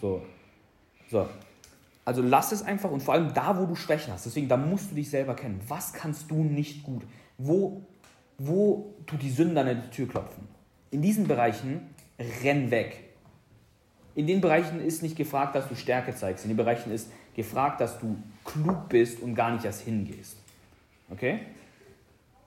So. 0.00 0.22
So. 1.10 1.26
Also 2.04 2.20
lass 2.20 2.52
es 2.52 2.62
einfach 2.62 2.90
und 2.90 3.00
vor 3.02 3.14
allem 3.14 3.32
da, 3.32 3.56
wo 3.58 3.66
du 3.66 3.76
Schwächen 3.76 4.12
hast. 4.12 4.26
Deswegen, 4.26 4.48
da 4.48 4.56
musst 4.56 4.90
du 4.90 4.96
dich 4.96 5.08
selber 5.08 5.34
kennen. 5.34 5.60
Was 5.68 5.92
kannst 5.92 6.30
du 6.30 6.42
nicht 6.42 6.82
gut? 6.82 7.02
Wo, 7.38 7.86
wo 8.38 8.94
tut 9.06 9.22
die 9.22 9.30
Sünde 9.30 9.60
an 9.60 9.66
der 9.66 9.90
Tür 9.90 10.08
klopfen? 10.08 10.48
In 10.90 11.00
diesen 11.00 11.28
Bereichen 11.28 11.94
renn 12.42 12.70
weg. 12.70 13.12
In 14.14 14.26
den 14.26 14.40
Bereichen 14.40 14.80
ist 14.80 15.02
nicht 15.02 15.16
gefragt, 15.16 15.54
dass 15.54 15.68
du 15.68 15.76
Stärke 15.76 16.14
zeigst. 16.14 16.44
In 16.44 16.50
den 16.50 16.56
Bereichen 16.56 16.90
ist 16.90 17.10
gefragt, 17.34 17.80
dass 17.80 17.98
du 17.98 18.16
klug 18.44 18.88
bist 18.88 19.20
und 19.20 19.34
gar 19.34 19.50
nicht 19.50 19.64
erst 19.64 19.82
hingehst. 19.82 20.36
Okay? 21.10 21.46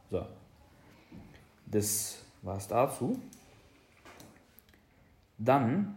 So. 0.10 0.26
Das 1.66 2.20
war 2.41 2.57
es 2.57 2.68
dazu. 2.68 3.22
Dann. 5.38 5.95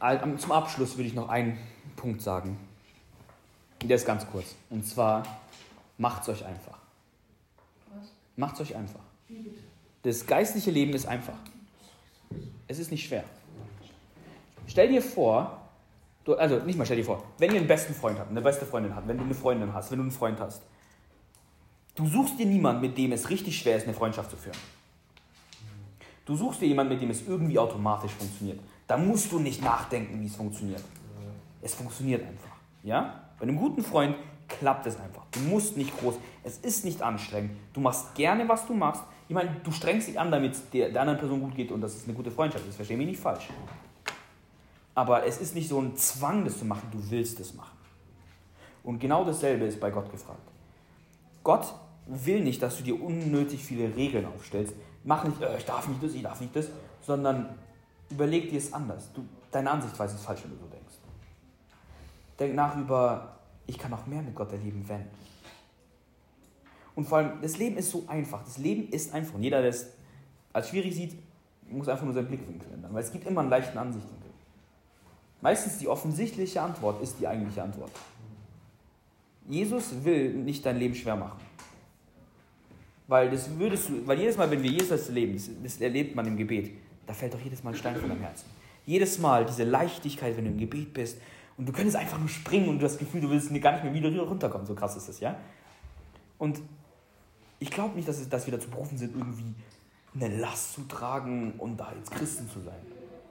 Und 0.00 0.40
zum 0.40 0.50
Abschluss 0.52 0.96
würde 0.96 1.08
ich 1.08 1.14
noch 1.14 1.28
einen 1.28 1.58
Punkt 1.94 2.22
sagen. 2.22 2.58
Der 3.82 3.96
ist 3.96 4.06
ganz 4.06 4.26
kurz. 4.26 4.56
Und 4.70 4.84
zwar, 4.86 5.22
macht's 5.98 6.28
euch 6.28 6.44
einfach. 6.44 6.78
Was? 7.94 8.12
Macht's 8.36 8.60
euch 8.60 8.74
einfach. 8.74 9.11
Das 10.02 10.26
geistliche 10.26 10.70
Leben 10.70 10.92
ist 10.94 11.06
einfach. 11.06 11.38
Es 12.66 12.78
ist 12.78 12.90
nicht 12.90 13.06
schwer. 13.06 13.24
Stell 14.66 14.88
dir 14.88 15.02
vor, 15.02 15.60
du, 16.24 16.34
also 16.34 16.58
nicht 16.58 16.78
mal 16.78 16.84
stell 16.84 16.96
dir 16.96 17.04
vor, 17.04 17.22
wenn 17.38 17.50
ihr 17.52 17.58
einen 17.58 17.68
besten 17.68 17.94
Freund 17.94 18.18
habt, 18.18 18.30
eine 18.30 18.40
beste 18.40 18.64
Freundin 18.66 18.94
habt, 18.94 19.06
wenn 19.08 19.18
du 19.18 19.24
eine 19.24 19.34
Freundin 19.34 19.72
hast, 19.74 19.90
wenn 19.90 19.98
du 19.98 20.04
einen 20.04 20.12
Freund 20.12 20.40
hast, 20.40 20.62
du 21.94 22.06
suchst 22.06 22.38
dir 22.38 22.46
niemanden, 22.46 22.80
mit 22.80 22.96
dem 22.96 23.12
es 23.12 23.28
richtig 23.30 23.58
schwer 23.58 23.76
ist, 23.76 23.84
eine 23.84 23.94
Freundschaft 23.94 24.30
zu 24.30 24.36
führen. 24.36 24.56
Du 26.24 26.36
suchst 26.36 26.60
dir 26.60 26.66
jemanden, 26.66 26.92
mit 26.94 27.02
dem 27.02 27.10
es 27.10 27.26
irgendwie 27.26 27.58
automatisch 27.58 28.12
funktioniert. 28.12 28.60
Da 28.86 28.96
musst 28.96 29.32
du 29.32 29.38
nicht 29.38 29.62
nachdenken, 29.62 30.20
wie 30.20 30.26
es 30.26 30.36
funktioniert. 30.36 30.82
Es 31.60 31.74
funktioniert 31.74 32.22
einfach. 32.22 32.56
Ja? 32.82 33.22
Bei 33.38 33.42
einem 33.42 33.56
guten 33.56 33.82
Freund 33.82 34.16
klappt 34.48 34.86
es 34.86 34.98
einfach. 34.98 35.24
Du 35.32 35.40
musst 35.40 35.76
nicht 35.76 35.96
groß. 35.98 36.14
Es 36.44 36.58
ist 36.58 36.84
nicht 36.84 37.02
anstrengend. 37.02 37.52
Du 37.72 37.80
machst 37.80 38.14
gerne, 38.14 38.48
was 38.48 38.66
du 38.66 38.74
machst. 38.74 39.02
Ich 39.32 39.34
meine, 39.34 39.56
du 39.64 39.72
strengst 39.72 40.08
dich 40.08 40.20
an, 40.20 40.30
damit 40.30 40.52
es 40.52 40.68
der, 40.68 40.90
der 40.90 41.00
anderen 41.00 41.18
Person 41.18 41.40
gut 41.40 41.54
geht 41.54 41.72
und 41.72 41.80
dass 41.80 41.94
es 41.94 42.04
eine 42.04 42.12
gute 42.12 42.30
Freundschaft 42.30 42.68
ist. 42.68 42.76
Versteh 42.76 42.98
mich 42.98 43.06
nicht 43.06 43.18
falsch. 43.18 43.48
Aber 44.94 45.24
es 45.24 45.40
ist 45.40 45.54
nicht 45.54 45.70
so 45.70 45.80
ein 45.80 45.96
Zwang, 45.96 46.44
das 46.44 46.58
zu 46.58 46.66
machen. 46.66 46.86
Du 46.92 46.98
willst 47.10 47.40
es 47.40 47.54
machen. 47.54 47.78
Und 48.84 48.98
genau 48.98 49.24
dasselbe 49.24 49.64
ist 49.64 49.80
bei 49.80 49.90
Gott 49.90 50.10
gefragt. 50.10 50.46
Gott 51.42 51.74
will 52.04 52.44
nicht, 52.44 52.60
dass 52.60 52.76
du 52.76 52.82
dir 52.82 53.02
unnötig 53.02 53.64
viele 53.64 53.96
Regeln 53.96 54.26
aufstellst. 54.26 54.74
Mach 55.02 55.24
nicht, 55.24 55.40
äh, 55.40 55.56
ich 55.56 55.64
darf 55.64 55.88
nicht 55.88 56.02
das, 56.02 56.12
ich 56.12 56.22
darf 56.22 56.38
nicht 56.38 56.54
das, 56.54 56.66
sondern 57.00 57.54
überleg 58.10 58.50
dir 58.50 58.58
es 58.58 58.70
anders. 58.70 59.10
Du, 59.14 59.24
deine 59.50 59.70
Ansichtsweise 59.70 60.16
ist 60.16 60.26
falsch, 60.26 60.42
wenn 60.44 60.50
du 60.50 60.58
so 60.58 60.66
denkst. 60.66 60.96
Denk 62.38 62.54
nach 62.54 62.76
über, 62.76 63.38
ich 63.66 63.78
kann 63.78 63.92
noch 63.92 64.06
mehr 64.06 64.20
mit 64.20 64.34
Gott 64.34 64.52
erleben, 64.52 64.84
wenn. 64.86 65.06
Und 66.94 67.06
vor 67.06 67.18
allem, 67.18 67.40
das 67.40 67.58
Leben 67.58 67.76
ist 67.76 67.90
so 67.90 68.04
einfach. 68.06 68.44
Das 68.44 68.58
Leben 68.58 68.88
ist 68.90 69.12
einfach. 69.14 69.34
Und 69.34 69.42
jeder, 69.42 69.60
der 69.60 69.70
es 69.70 69.86
als 70.52 70.68
schwierig 70.68 70.94
sieht, 70.94 71.16
muss 71.70 71.88
einfach 71.88 72.04
nur 72.04 72.12
seinen 72.12 72.28
Blickwinkel 72.28 72.70
ändern. 72.72 72.92
Weil 72.92 73.02
es 73.02 73.12
gibt 73.12 73.26
immer 73.26 73.40
einen 73.40 73.50
leichten 73.50 73.78
Ansichtwinkel. 73.78 74.30
Meistens 75.40 75.78
die 75.78 75.88
offensichtliche 75.88 76.60
Antwort 76.60 77.02
ist 77.02 77.18
die 77.18 77.26
eigentliche 77.26 77.62
Antwort. 77.62 77.90
Jesus 79.48 80.04
will 80.04 80.34
nicht 80.34 80.64
dein 80.64 80.78
Leben 80.78 80.94
schwer 80.94 81.16
machen. 81.16 81.40
Weil 83.08 83.30
das 83.30 83.58
würdest 83.58 83.88
du, 83.88 84.06
weil 84.06 84.18
jedes 84.18 84.36
Mal, 84.36 84.50
wenn 84.50 84.62
wir 84.62 84.70
Jesus 84.70 85.08
leben, 85.08 85.34
das, 85.34 85.50
das 85.62 85.80
erlebt 85.80 86.14
man 86.14 86.26
im 86.26 86.36
Gebet, 86.36 86.70
da 87.06 87.12
fällt 87.12 87.34
doch 87.34 87.40
jedes 87.40 87.62
Mal 87.64 87.70
ein 87.70 87.76
Stein 87.76 87.96
von 87.96 88.08
deinem 88.08 88.20
Herzen. 88.20 88.46
Jedes 88.86 89.18
Mal 89.18 89.44
diese 89.44 89.64
Leichtigkeit, 89.64 90.36
wenn 90.36 90.44
du 90.44 90.50
im 90.52 90.58
Gebet 90.58 90.94
bist 90.94 91.18
und 91.56 91.68
du 91.68 91.72
könntest 91.72 91.96
einfach 91.96 92.18
nur 92.18 92.28
springen 92.28 92.68
und 92.68 92.78
du 92.78 92.84
hast 92.84 92.92
das 92.92 93.00
Gefühl, 93.00 93.20
du 93.20 93.30
willst 93.30 93.48
gar 93.60 93.72
nicht 93.72 93.84
mehr 93.84 93.92
wieder 93.92 94.22
runterkommen. 94.22 94.66
So 94.66 94.74
krass 94.74 94.96
ist 94.96 95.08
das, 95.08 95.20
ja? 95.20 95.36
Und 96.38 96.60
Ich 97.62 97.70
glaube 97.70 97.94
nicht, 97.94 98.08
dass, 98.08 98.28
dass 98.28 98.44
wir 98.44 98.52
dazu 98.52 98.68
berufen 98.68 98.98
sind, 98.98 99.16
irgendwie 99.16 99.54
eine 100.16 100.36
Last 100.36 100.74
zu 100.74 100.82
tragen 100.82 101.54
und 101.58 101.76
da 101.76 101.92
jetzt 101.96 102.10
Christen 102.10 102.50
zu 102.50 102.58
sein. 102.58 102.74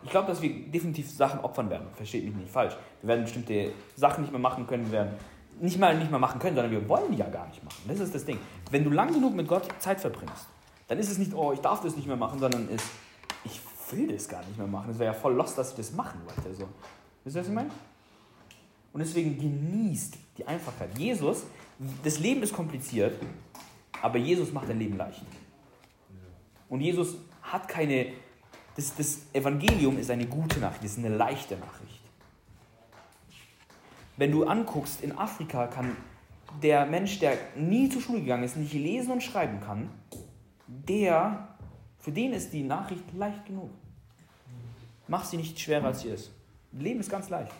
Ich 0.03 0.09
glaube, 0.09 0.29
dass 0.29 0.41
wir 0.41 0.67
definitiv 0.71 1.11
Sachen 1.11 1.41
opfern 1.41 1.69
werden. 1.69 1.87
Versteht 1.97 2.23
mich 2.23 2.33
nicht 2.33 2.49
falsch. 2.49 2.73
Wir 3.01 3.09
werden 3.09 3.25
bestimmte 3.25 3.73
Sachen 3.97 4.21
nicht 4.21 4.31
mehr 4.31 4.39
machen 4.39 4.65
können. 4.65 4.85
Wir 4.85 4.93
werden 4.93 5.15
nicht 5.59 5.77
mal 5.77 5.97
nicht 5.97 6.09
mehr 6.09 6.19
machen 6.19 6.39
können, 6.39 6.55
sondern 6.55 6.71
wir 6.71 6.87
wollen 6.87 7.11
die 7.11 7.17
ja 7.17 7.27
gar 7.27 7.45
nicht 7.49 7.61
machen. 7.61 7.75
Das 7.85 7.99
ist 7.99 8.15
das 8.15 8.23
Ding. 8.23 8.39
Wenn 8.71 8.85
du 8.85 8.89
lang 8.89 9.13
genug 9.13 9.35
mit 9.35 9.49
Gott 9.49 9.67
Zeit 9.79 9.99
verbringst, 9.99 10.47
dann 10.87 10.97
ist 10.97 11.11
es 11.11 11.17
nicht, 11.17 11.33
oh, 11.33 11.51
ich 11.51 11.59
darf 11.59 11.81
das 11.81 11.97
nicht 11.97 12.07
mehr 12.07 12.15
machen, 12.15 12.39
sondern 12.39 12.69
ist, 12.69 12.85
ich 13.43 13.59
will 13.91 14.07
das 14.07 14.29
gar 14.29 14.39
nicht 14.45 14.57
mehr 14.57 14.65
machen. 14.65 14.91
Es 14.91 14.97
wäre 14.97 15.13
ja 15.13 15.19
voll 15.19 15.33
lost, 15.33 15.57
dass 15.57 15.71
ich 15.71 15.75
das 15.75 15.91
machen 15.91 16.21
wollte. 16.25 16.55
So. 16.55 16.69
Wisst 17.25 17.35
ihr, 17.35 17.41
was 17.41 17.47
ich 17.49 17.53
meine? 17.53 17.69
Und 18.93 19.01
deswegen 19.01 19.37
genießt 19.37 20.17
die 20.37 20.47
Einfachheit. 20.47 20.97
Jesus, 20.97 21.43
das 22.01 22.17
Leben 22.19 22.41
ist 22.43 22.53
kompliziert, 22.53 23.19
aber 24.01 24.17
Jesus 24.17 24.51
macht 24.51 24.69
dein 24.69 24.79
Leben 24.79 24.97
leicht. 24.97 25.23
Und 26.69 26.81
Jesus 26.81 27.15
hat 27.41 27.67
keine. 27.67 28.13
Das, 28.75 28.95
das 28.95 29.25
Evangelium 29.33 29.97
ist 29.97 30.09
eine 30.09 30.25
gute 30.25 30.59
Nachricht, 30.59 30.85
es 30.85 30.91
ist 30.93 31.05
eine 31.05 31.15
leichte 31.15 31.57
Nachricht. 31.57 31.99
Wenn 34.15 34.31
du 34.31 34.45
anguckst, 34.45 35.03
in 35.03 35.17
Afrika 35.17 35.67
kann 35.67 35.97
der 36.61 36.85
Mensch, 36.85 37.19
der 37.19 37.37
nie 37.55 37.89
zur 37.89 38.01
Schule 38.01 38.21
gegangen 38.21 38.43
ist, 38.43 38.55
nicht 38.55 38.73
lesen 38.73 39.11
und 39.11 39.21
schreiben 39.21 39.59
kann, 39.59 39.89
der, 40.67 41.49
für 41.99 42.11
den 42.11 42.33
ist 42.33 42.53
die 42.53 42.63
Nachricht 42.63 43.03
leicht 43.13 43.45
genug. 43.45 43.71
Mach 45.07 45.25
sie 45.25 45.37
nicht 45.37 45.59
schwerer, 45.59 45.87
als 45.87 46.01
sie 46.01 46.09
ist. 46.09 46.31
Leben 46.71 47.01
ist 47.01 47.09
ganz 47.09 47.29
leicht. 47.29 47.51